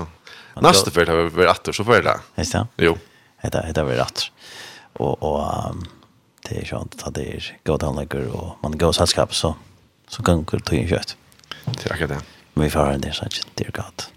neste 0.63 0.93
fyrt 0.93 1.11
har 1.11 1.19
vi 1.19 1.29
vært 1.35 1.53
atter, 1.53 1.75
så 1.75 1.85
får 1.85 1.99
jeg 1.99 2.07
det. 2.09 2.17
Visst 2.39 2.57
ja? 2.57 2.65
Jo. 2.81 2.95
Hette 3.43 3.61
har 3.61 3.87
vi 3.87 3.99
atter. 4.01 4.31
Og, 5.01 5.21
og 5.21 5.83
det 6.47 6.63
er 6.63 6.69
sånn 6.71 6.89
at 6.97 7.13
det 7.17 7.27
er 7.37 7.51
god 7.69 7.85
handlager, 7.85 8.25
og 8.33 8.57
man 8.65 8.77
går 8.81 8.97
selskap, 8.97 9.35
så, 9.37 9.53
så 10.09 10.25
kan 10.25 10.41
man 10.41 10.49
gå 10.49 10.59
til 10.65 10.89
kjøtt. 10.89 11.15
Det 11.65 11.85
er 11.85 11.93
akkurat 11.93 12.09
det. 12.09 12.21
Vi 12.53 12.69
får 12.69 12.85
ha 12.85 12.97
det, 12.97 13.15
så 13.15 13.25
det 13.57 13.67
er 13.67 13.71
godt. 13.71 14.11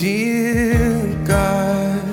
Dear 0.00 1.24
God 1.24 2.04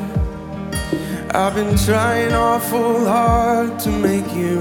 I've 1.34 1.56
been 1.56 1.78
trying 1.78 2.32
awful 2.34 3.06
hard 3.06 3.80
to 3.80 3.90
make 3.90 4.32
you 4.34 4.60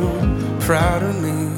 proud 0.61 1.03
of 1.03 1.21
me 1.23 1.51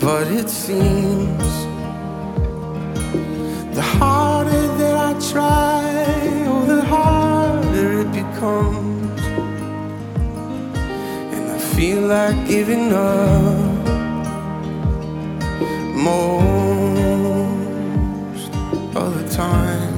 But 0.00 0.28
it 0.28 0.48
seems 0.48 1.54
The 3.74 3.82
harder 3.82 4.66
that 4.78 4.94
I 4.94 5.12
try 5.32 5.82
Oh, 6.46 6.64
the 6.66 6.82
harder 6.84 8.00
it 8.00 8.12
becomes 8.12 8.95
feel 11.76 12.06
like 12.06 12.48
giving 12.48 12.90
up. 12.90 13.84
Most 15.94 16.96
of 18.96 19.10
the 19.18 19.28
time. 19.28 19.94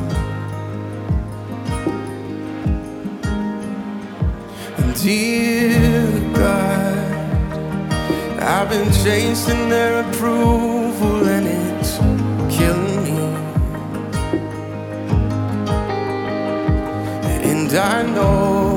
And 4.78 4.90
dear 5.00 6.20
God 6.34 6.98
I've 8.40 8.68
been 8.70 8.90
chasing 9.04 9.68
their 9.68 10.00
approval 10.04 11.28
and 11.28 11.46
it's 11.46 11.98
killing 12.56 13.02
me. 13.06 13.18
And 17.50 17.70
I 17.72 18.02
know 18.02 18.67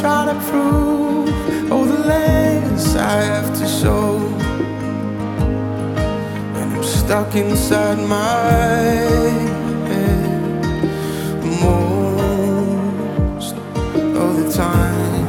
try 0.00 0.26
to 0.26 0.34
prove 0.48 1.72
all 1.72 1.84
the 1.84 1.98
lengths 2.06 2.94
I 2.94 3.20
have 3.22 3.52
to 3.58 3.66
show. 3.66 4.18
And 6.58 6.74
I'm 6.74 6.82
stuck 6.84 7.34
inside 7.34 7.98
my 7.98 8.52
head 9.90 10.64
Most 11.62 13.54
of 14.22 14.36
the 14.38 14.52
time. 14.52 15.26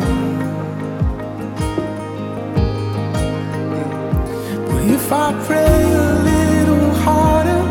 But 4.68 4.84
if 4.98 5.12
I 5.12 5.28
pray 5.48 5.84
a 5.94 6.14
little 6.30 6.92
harder 7.06 7.64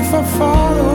If 0.00 0.12
I 0.12 0.22
follow 0.38 0.93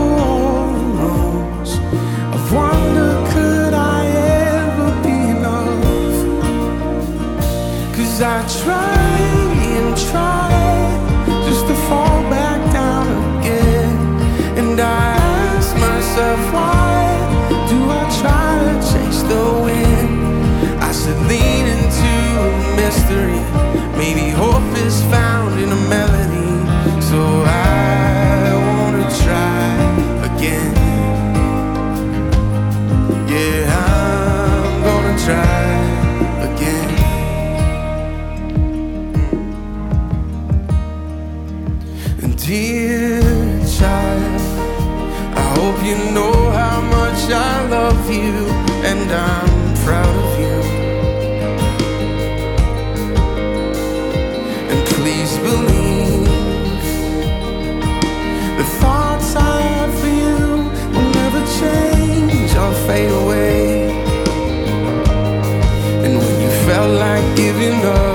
Cause 8.20 8.28
I 8.28 8.64
try 8.66 8.98
and 9.78 9.98
try 10.12 10.52
Just 11.48 11.66
to 11.68 11.74
fall 11.88 12.22
back 12.30 12.60
down 12.74 13.08
again. 13.40 13.96
And 14.60 14.78
I 14.78 15.16
ask 15.56 15.74
myself 15.78 16.40
why 16.52 17.16
Do 17.70 17.80
I 17.90 18.04
try 18.20 18.50
to 18.68 18.76
chase 18.92 19.22
the 19.22 19.44
wind? 19.64 20.84
I 20.84 20.92
should 20.92 21.22
lean 21.32 21.66
into 21.76 22.12
a 22.44 22.52
mystery. 22.76 23.40
Maybe 23.98 24.32
hope 24.32 24.70
is 24.86 25.02
found 25.04 25.58
in 25.58 25.70
a 25.72 25.82
melody. 25.88 26.52
So 27.02 27.20
I 27.24 28.52
wanna 28.68 29.08
try 29.24 30.36
again. 30.36 30.69
much 47.30 47.38
I 47.38 47.70
love 47.70 48.12
you 48.12 48.48
and 48.90 49.12
I'm 49.12 49.76
proud 49.86 50.16
of 50.24 50.40
you. 50.40 50.56
And 54.72 54.88
please 54.88 55.38
believe 55.38 56.28
the 58.58 58.64
thoughts 58.82 59.36
I 59.36 59.62
have 59.62 59.94
for 60.00 60.08
you 60.08 60.38
will 60.94 61.12
never 61.22 61.42
change 61.60 62.56
or 62.56 62.74
fade 62.88 63.12
away. 63.12 63.92
And 66.06 66.18
when 66.18 66.42
you 66.42 66.50
felt 66.66 67.00
like 67.00 67.36
giving 67.36 67.86
up 67.86 68.09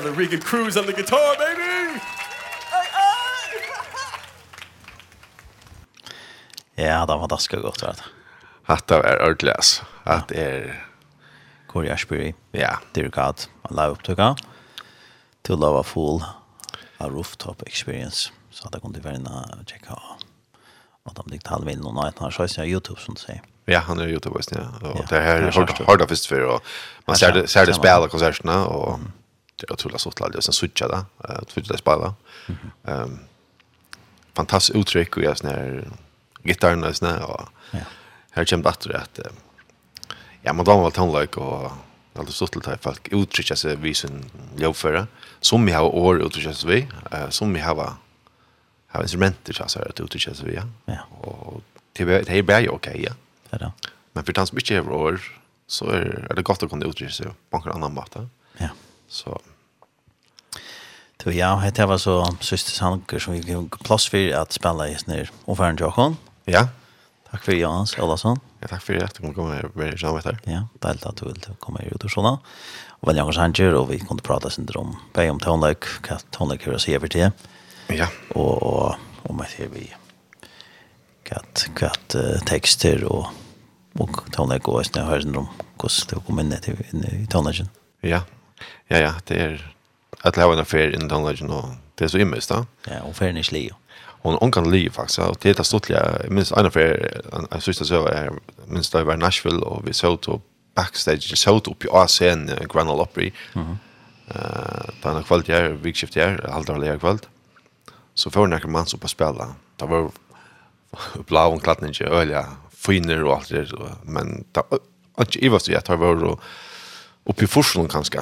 brother 0.00 0.12
Regan 0.12 0.40
Cruz 0.40 0.76
on 0.76 0.86
the 0.86 0.92
guitar, 0.92 1.36
baby! 1.38 2.00
Ja, 6.74 7.06
det 7.06 7.12
var 7.12 7.28
ganska 7.28 7.56
gott 7.56 7.82
vet. 7.82 8.02
Att 8.66 8.86
det 8.86 8.94
er 8.94 9.22
ordentlig, 9.22 9.54
Att 10.04 10.28
det 10.28 10.36
er... 10.36 10.82
Corey 11.66 11.90
Ashbury. 11.90 12.32
Ja. 12.52 12.76
Dear 12.94 13.08
God, 13.08 13.48
I 13.70 13.74
love 13.74 13.92
up 13.92 14.02
to. 14.02 14.14
To 15.42 15.56
love 15.56 15.78
a 15.78 15.82
fool. 15.82 16.22
A 16.98 17.08
rooftop 17.08 17.62
experience. 17.66 18.32
Så 18.50 18.66
att 18.66 18.74
jag 18.74 18.82
kunde 18.82 19.00
vända 19.00 19.30
och 19.30 19.68
checka 19.70 19.92
Og 21.04 21.14
de 21.14 21.30
dikt 21.30 21.46
halv 21.46 21.68
in 21.68 21.78
någon 21.78 22.04
night 22.04 22.20
när 22.20 22.34
jag 22.38 22.50
ser 22.50 22.64
Youtube 22.64 23.00
som 23.00 23.14
du 23.14 23.20
sier. 23.20 23.42
Ja, 23.64 23.78
han 23.78 24.00
er 24.00 24.08
Youtube 24.08 24.36
visst, 24.36 24.52
ja. 24.52 24.88
Och 24.88 25.06
det 25.08 25.16
er 25.16 25.50
har 25.86 25.96
det 25.96 26.08
først 26.08 26.28
för 26.28 26.40
og 26.40 26.62
man 27.06 27.16
ser 27.16 27.30
det 27.30 27.50
ser 27.50 27.64
det 27.64 27.74
spela 27.74 28.08
konserterna 28.08 28.66
och 28.66 28.98
otroligt 29.76 30.00
stort 30.00 30.20
lag. 30.20 30.32
Sen 30.32 30.42
switcha 30.42 30.52
switchade 30.52 31.04
jag, 31.28 31.50
switcha 31.50 31.72
det 31.72 31.78
spela. 31.78 32.14
Ehm 32.84 33.18
fantastiskt 34.36 34.76
uttryck 34.76 35.16
och 35.16 35.22
jag 35.22 35.38
snär 35.38 35.88
gitarren 36.42 36.84
och 36.84 36.96
snär 36.96 37.22
och 37.22 37.48
ja. 37.70 37.78
Här 38.30 38.44
kommer 38.44 38.62
det 38.88 38.98
att 38.98 39.18
ja, 40.42 40.52
man 40.52 40.64
drar 40.64 40.82
väl 40.82 40.92
tonlike 40.92 41.40
och 41.40 41.70
alltså 42.14 42.32
stort 42.32 42.64
till 42.64 42.76
folk 42.80 43.08
uttrycka 43.12 43.56
sig 43.56 43.76
vid 43.76 43.96
sin 43.96 44.30
jobbföra 44.56 45.06
som 45.40 45.66
vi 45.66 45.72
har 45.72 45.84
år 45.84 46.22
uttrycka 46.22 46.52
sig 46.52 46.70
vid. 46.70 46.86
eh, 47.12 47.28
som 47.28 47.52
vi 47.52 47.60
har 47.60 47.92
har 48.86 49.02
instrumenter 49.02 49.52
så 49.52 49.78
här 49.78 49.88
att 49.88 50.00
uttrycka 50.00 50.34
sig 50.34 50.46
vi 50.46 50.60
ja. 50.86 50.98
Och 51.20 51.62
det 51.92 52.28
är 52.28 52.42
bara 52.42 52.70
okej 52.70 53.04
ja. 53.06 53.12
Ja 53.50 53.58
då. 53.58 53.72
Men 54.12 54.24
för 54.24 54.32
den 54.32 54.46
som 54.46 54.58
inte 54.58 54.74
har 54.74 54.90
år 54.92 55.20
så 55.66 55.90
är 55.90 56.32
det 56.36 56.42
gott 56.42 56.62
att 56.62 56.70
kunna 56.70 56.86
uttrycka 56.86 57.12
sig 57.12 57.26
på 57.50 57.62
en 57.64 57.72
annan 57.72 57.94
måte. 57.94 58.28
Ja. 58.58 58.68
Så 59.08 59.40
Så 61.26 61.32
ja, 61.34 61.58
det 61.74 61.84
var 61.90 61.98
så 61.98 62.20
siste 62.38 62.70
sanger 62.70 63.18
som 63.18 63.34
vi 63.34 63.40
fikk 63.42 63.80
plass 63.82 64.04
for 64.06 64.28
at 64.38 64.54
spille 64.54 64.84
i 64.92 64.92
snir 64.94 65.32
omfæren 65.50 65.74
Jokon. 65.80 66.14
Ja. 66.46 66.68
Takk 67.26 67.42
for 67.48 67.58
Jans 67.58 67.96
Olavsson. 67.98 68.38
Ja, 68.62 68.68
takk 68.70 68.84
for 68.84 69.02
at 69.02 69.18
du 69.18 69.24
kom 69.24 69.34
komme 69.34 69.56
og 69.66 69.74
være 69.74 69.98
sammen 69.98 70.22
her. 70.22 70.38
Ja, 70.46 70.62
deilig 70.86 71.02
at 71.10 71.18
du 71.18 71.26
vil 71.26 71.50
komme 71.58 71.82
her 71.82 71.90
ut 71.90 72.06
og 72.06 72.14
sånn. 72.14 72.30
Og 72.30 73.10
vel 73.10 73.18
Jankers 73.18 73.42
Hanger, 73.42 73.74
og 73.74 73.90
vi 73.90 73.98
kunne 74.04 74.22
prate 74.22 74.54
sin 74.54 74.70
om 74.78 74.94
bare 75.18 75.34
om 75.34 75.42
toneløk, 75.42 75.90
hva 76.06 76.20
toneløk 76.30 76.70
hører 76.70 76.86
seg 76.86 77.00
over 77.00 77.10
til. 77.10 77.34
Ja. 77.90 78.06
Og 78.38 78.94
om 79.26 79.42
jeg 79.42 79.56
ser 79.56 79.74
vi 79.74 79.90
hva 81.26 81.42
uh, 81.42 82.38
tekster 82.46 83.02
og 83.10 83.32
og 83.98 84.28
toneløk 84.30 84.68
og 84.70 84.84
jeg 84.86 85.02
hører 85.02 85.26
sin 85.26 85.42
om 85.42 85.50
hvordan 85.74 86.12
det 86.12 86.26
kommer 86.28 86.46
inn 86.92 87.08
i 87.16 87.24
toneløkken. 87.26 87.74
Ja, 88.06 88.22
ja, 88.92 89.08
ja, 89.08 89.16
det 89.26 89.42
er 89.42 89.72
att 90.28 90.36
ha 90.36 90.52
en 90.52 90.58
affär 90.58 90.94
innan 90.94 91.08
den 91.08 91.50
och 91.50 91.68
det 91.94 92.04
är 92.04 92.08
så 92.08 92.18
immest 92.18 92.48
då. 92.48 92.66
Ja, 92.86 93.02
och 93.02 93.16
färden 93.16 93.36
är 93.36 93.42
slig. 93.42 93.72
Och 93.98 94.32
hon 94.32 94.52
kan 94.52 94.70
ligga 94.70 94.92
faktiskt. 94.92 95.18
Och 95.18 95.36
det 95.40 95.58
är 95.58 95.62
stortliga, 95.62 96.18
minst 96.28 96.52
en 96.52 96.66
affär, 96.66 97.20
en 97.50 97.60
sista 97.60 97.84
så 97.84 98.06
är 98.06 98.32
minst 98.66 98.92
där 98.92 99.04
var 99.04 99.16
Nashville 99.16 99.58
och 99.58 99.88
vi 99.88 99.92
såg 99.92 100.20
till 100.20 100.40
backstage, 100.74 101.38
såg 101.38 101.68
upp 101.68 101.84
i 101.84 101.88
ASN, 101.90 102.50
Grand 102.72 102.90
Opry. 102.90 103.32
Mhm. 103.52 103.78
Eh, 104.28 104.90
på 105.02 105.08
en 105.08 105.22
kväll 105.24 105.42
jag, 105.46 105.70
vikskift 105.70 106.16
jag, 106.16 106.40
halvt 106.50 106.70
av 106.70 106.78
lägre 106.78 106.98
kväll. 106.98 107.18
Så 108.14 108.30
får 108.30 108.46
några 108.46 108.68
man 108.68 108.86
så 108.86 108.98
på 108.98 109.08
spela. 109.08 109.54
Det 109.76 109.86
var 109.86 110.10
blå 111.26 111.40
och 111.40 111.62
klattning 111.62 111.94
inte 111.94 112.04
öliga, 112.04 112.46
finer 112.70 113.24
och 113.24 113.34
allt 113.34 113.48
det. 113.48 113.66
så 113.66 113.88
Men 114.02 114.44
det 114.52 114.62
var 114.70 114.78
inte 115.18 115.48
vad 115.48 115.62
så 115.62 115.72
jag 115.72 115.84
tar 115.84 115.96
var 115.96 116.38
uppe 117.24 117.44
i 117.44 117.46
forsen 117.46 117.88
kanske. 117.88 118.18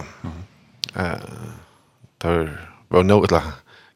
Eh, 0.94 1.12
Det 2.24 2.58
var 2.88 3.02
nog 3.02 3.24
ett 3.24 3.42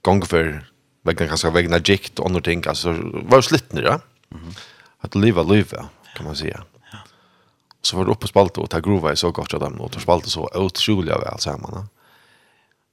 gång 0.02 0.22
för 0.22 0.64
vägen 1.02 1.28
kanske 1.28 1.50
vägen 1.50 1.72
av 1.72 1.90
jikt 1.90 2.18
och 2.18 2.26
andra 2.26 2.40
ting. 2.40 2.62
Alltså 2.66 2.96
var 3.12 3.40
slitt 3.40 3.72
ja. 3.84 4.00
Mm. 4.32 4.52
Att 4.98 5.14
leva 5.14 5.42
leva 5.42 5.88
kan 6.14 6.26
man 6.26 6.36
säga. 6.36 6.64
Ja. 6.92 6.98
Så 7.82 7.96
var 7.96 8.04
det 8.04 8.10
uppe 8.10 8.20
på 8.20 8.26
spalt 8.26 8.58
och 8.58 8.70
ta 8.70 8.80
grova 8.80 9.12
i 9.12 9.16
så 9.16 9.30
gott 9.30 9.52
jag 9.52 9.60
dem 9.60 9.80
och 9.80 9.92
ta 9.92 10.00
spalt 10.00 10.26
så 10.26 10.50
otroligt 10.54 11.10
väl 11.10 11.38
så 11.38 11.50
här 11.50 11.58
man. 11.58 11.88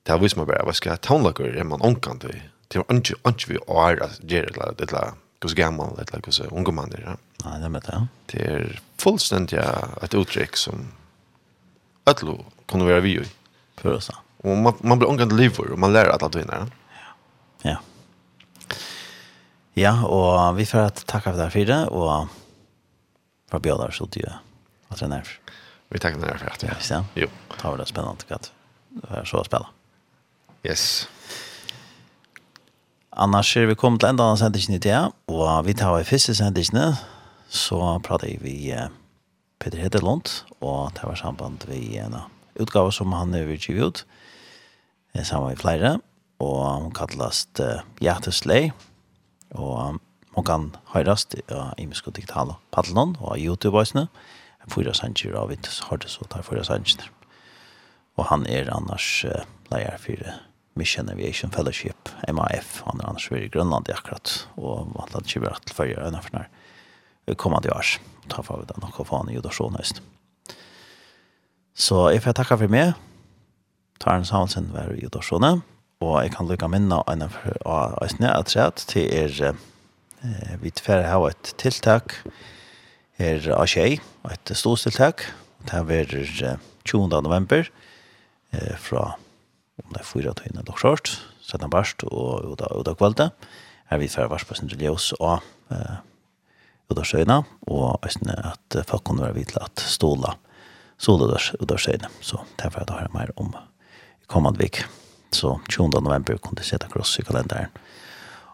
Det 0.04 0.12
har 0.12 0.20
visste 0.20 0.40
man 0.40 0.48
bara, 0.48 0.66
vad 0.66 0.76
ska 0.76 0.90
jag 0.90 1.02
ta 1.02 1.16
är 1.40 1.64
man 1.64 1.82
onkan 1.82 2.22
i? 2.24 2.42
Det 2.68 2.78
var 2.78 2.86
inte, 2.96 3.14
inte 3.28 3.46
vi 3.48 3.56
är 3.56 4.04
att 4.04 4.32
göra 4.32 4.46
det 4.48 4.54
där, 4.54 4.74
det 4.78 4.86
där, 4.86 5.12
Kus 5.40 5.54
gammal, 5.54 5.96
det 5.98 6.12
där, 6.12 6.22
hos 6.26 6.40
ung 6.40 6.76
man 6.76 6.90
där. 6.90 7.04
Ja. 7.06 7.18
Nej, 7.50 7.62
det 7.62 7.70
vet 7.70 7.88
jag. 7.88 8.08
Det 8.26 8.46
är 8.46 8.82
fullständigt 8.98 9.60
ett 10.02 10.14
uttryck 10.14 10.58
som 10.58 10.88
ödlo 12.06 12.46
kunde 12.66 12.86
vara 12.86 13.00
vi 13.00 13.18
i. 13.18 13.26
För 13.78 13.94
oss, 13.94 14.10
ja. 14.14 14.25
Och 14.46 14.58
man, 14.58 14.74
man 14.80 15.00
blir 15.00 15.10
omgående 15.10 15.36
livor 15.36 15.72
och 15.72 15.80
man 15.80 15.94
lär 15.94 16.06
att 16.06 16.24
att 16.24 16.36
vinna. 16.36 16.68
Ja. 17.62 17.70
Ja, 17.72 17.78
Ja, 19.74 20.06
och 20.06 20.60
vi 20.60 20.66
får 20.66 20.78
att 20.78 21.06
tacka 21.06 21.32
för 21.32 21.38
det 21.38 21.44
här 21.44 21.50
för 21.50 21.66
det 21.66 21.86
och 21.86 22.28
för 23.52 23.60
bjödar 23.60 23.92
så 23.92 24.06
det 24.06 24.20
ju 24.20 24.30
att 24.88 25.00
det 25.00 25.06
är 25.06 25.40
Vi 25.90 26.00
tackar 26.00 26.20
dig 26.20 26.38
för 26.38 26.48
att 26.48 26.60
det. 26.60 26.78
Ja, 26.90 27.06
jo. 27.14 27.28
Det 27.62 27.68
var 27.68 27.78
det 27.78 27.86
spännande 27.86 28.24
att 28.30 28.52
det 28.90 29.08
är 29.10 29.26
så 29.26 29.38
att 29.38 29.46
spela. 29.46 29.68
Yes. 30.64 31.08
Annars 33.10 33.58
er 33.58 33.66
vi 33.66 33.76
kommet 33.76 34.02
til 34.02 34.10
enda 34.10 34.24
annen 34.24 34.38
sendingen 34.38 34.76
i 34.76 34.82
det, 34.84 35.12
og 35.28 35.66
vi 35.66 35.74
tar 35.74 36.00
i 36.00 36.04
første 36.04 36.36
sendingen, 36.36 36.98
så 37.48 38.00
prater 38.04 38.38
vi 38.42 38.72
eh, 38.72 38.90
Peter 39.60 39.80
Hedelund, 39.80 40.44
og 40.60 40.92
det 40.96 41.04
var 41.04 41.16
samband 41.16 41.64
vi 41.68 41.98
en 41.98 42.18
utgave 42.56 42.92
som 42.92 43.14
han 43.14 43.34
er 43.34 43.54
utgivet 43.56 43.88
ut. 43.88 44.06
Jeg 45.16 45.22
er 45.22 45.28
sammen 45.30 45.54
med 45.54 45.62
flere, 45.62 45.90
og 46.44 46.82
hun 46.84 46.90
kalles 46.92 47.46
uh, 47.64 47.86
Hjerteslei, 48.04 48.74
og 49.56 50.02
hun 50.36 50.44
kan 50.44 50.66
høyres 50.92 51.24
av 51.48 51.70
imiske 51.80 52.12
digitale 52.12 52.58
paddelen 52.76 53.14
og 53.22 53.40
YouTube-veisene. 53.40 54.10
Jeg 54.66 54.74
får 54.74 54.92
sanger 55.00 55.38
av 55.40 55.54
vidt, 55.54 55.70
så 55.72 55.88
har 55.88 56.04
det 56.04 56.12
så 56.12 56.28
tar 56.28 56.44
fyra 56.44 56.66
sanger. 56.68 57.08
Og 58.20 58.28
han 58.28 58.44
er 58.44 58.68
annars 58.76 59.24
uh, 59.24 59.48
leier 59.72 59.96
for 60.04 60.28
Mission 60.76 61.08
Aviation 61.08 61.56
Fellowship, 61.56 62.12
MAF, 62.28 62.82
han 62.84 63.00
er 63.00 63.08
annars 63.08 63.32
i 63.32 63.48
Grønland 63.48 63.88
i 63.88 63.96
akkurat, 63.96 64.36
og 64.60 64.92
han 65.00 65.16
hadde 65.16 65.32
ikke 65.32 65.46
vært 65.48 65.64
til 65.64 65.80
følge 65.80 66.04
øyne 66.04 66.24
for 66.28 66.36
nær 66.36 66.52
kommende 67.40 67.72
års. 67.72 68.02
Ta 68.28 68.44
for 68.44 68.60
vi 68.60 68.68
da 68.68 68.84
nok 68.84 69.00
å 69.00 69.08
få 69.08 69.24
han 69.24 69.32
i 69.32 69.40
Jodasjon 69.40 69.80
høst. 69.80 70.04
Så 71.72 72.10
jeg 72.12 72.28
får 72.28 72.36
takke 72.36 72.60
for 72.60 72.68
meg, 72.82 72.98
Tarn 74.00 74.26
Samuelsen 74.26 74.70
var 74.74 74.92
i 74.94 75.06
Udorsjone, 75.08 75.62
og 76.04 76.16
jeg 76.24 76.34
kan 76.36 76.50
lukke 76.50 76.68
minne 76.70 77.00
av 77.00 77.08
en 77.12 77.26
av 77.26 78.00
Østene 78.04 78.34
at 78.36 78.52
rett 78.58 78.84
til 78.92 79.08
er 79.08 79.32
eh, 79.48 80.56
vi 80.62 80.74
tilfære 80.74 81.08
har 81.08 81.28
et 81.30 81.54
tiltak. 81.62 82.18
Er 83.16 83.46
av 83.56 83.70
tjei, 83.72 84.02
et 84.28 84.52
ståstiltak, 84.52 85.24
det 85.70 85.80
er 85.80 86.16
eh, 86.20 86.58
20. 86.84 87.08
november 87.24 87.70
eh, 88.52 88.76
fra 88.76 89.14
om 89.84 89.92
det 89.92 90.02
er 90.02 90.08
fyra 90.08 90.34
tøyne 90.36 90.62
eller 90.62 90.80
skjort, 90.80 91.14
17 91.44 91.72
barst 91.72 92.04
og 92.08 92.52
uda, 92.54 92.70
uda 92.80 92.96
kvalde, 92.96 93.30
er 93.92 94.00
vi 94.00 94.08
tilfære 94.08 94.32
vars 94.32 94.46
på 94.48 94.56
sin 94.56 94.72
religiøs 94.72 95.12
og 95.20 95.44
uh, 95.72 95.98
uda 96.92 97.04
sjøyna, 97.04 97.42
og 97.68 98.08
Østene 98.08 98.38
at 98.54 98.80
folk 98.88 99.04
kunne 99.04 99.28
være 99.28 99.36
vidt 99.42 99.52
til 99.52 99.60
at 99.62 99.84
ståla, 99.84 100.32
ståla 100.96 101.36
uda 101.60 101.80
sjøyna, 101.80 102.12
så 102.24 102.46
tilfære 102.56 102.88
da 102.88 103.02
har 103.02 103.10
jeg 103.10 103.18
mer 103.20 103.36
om 103.36 103.52
det 103.52 103.75
kommande 104.28 104.60
vik. 104.60 104.84
Så 105.32 105.60
20 105.70 106.00
november 106.00 106.38
kunde 106.38 106.62
jag 106.62 106.66
sätta 106.66 106.88
kross 106.88 107.20
i 107.20 107.24
kalendern. 107.24 107.66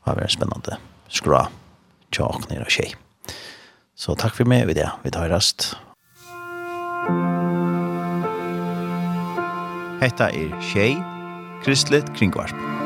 Det 0.06 0.12
var 0.12 0.22
en 0.22 0.30
spännande 0.30 0.78
skra 1.08 1.48
tjak 2.12 2.50
nere 2.50 2.64
och 2.64 2.72
tjej. 2.72 2.96
Så 3.96 4.16
tack 4.16 4.36
för 4.36 4.46
meg, 4.46 4.68
vi 4.68 4.74
det. 4.74 4.92
Vi 5.04 5.12
tar 5.12 5.30
rast. 5.30 5.76
Hetta 10.02 10.32
er 10.32 10.62
tjej, 10.74 11.04
kristligt 11.66 12.16
kringvarp. 12.16 12.81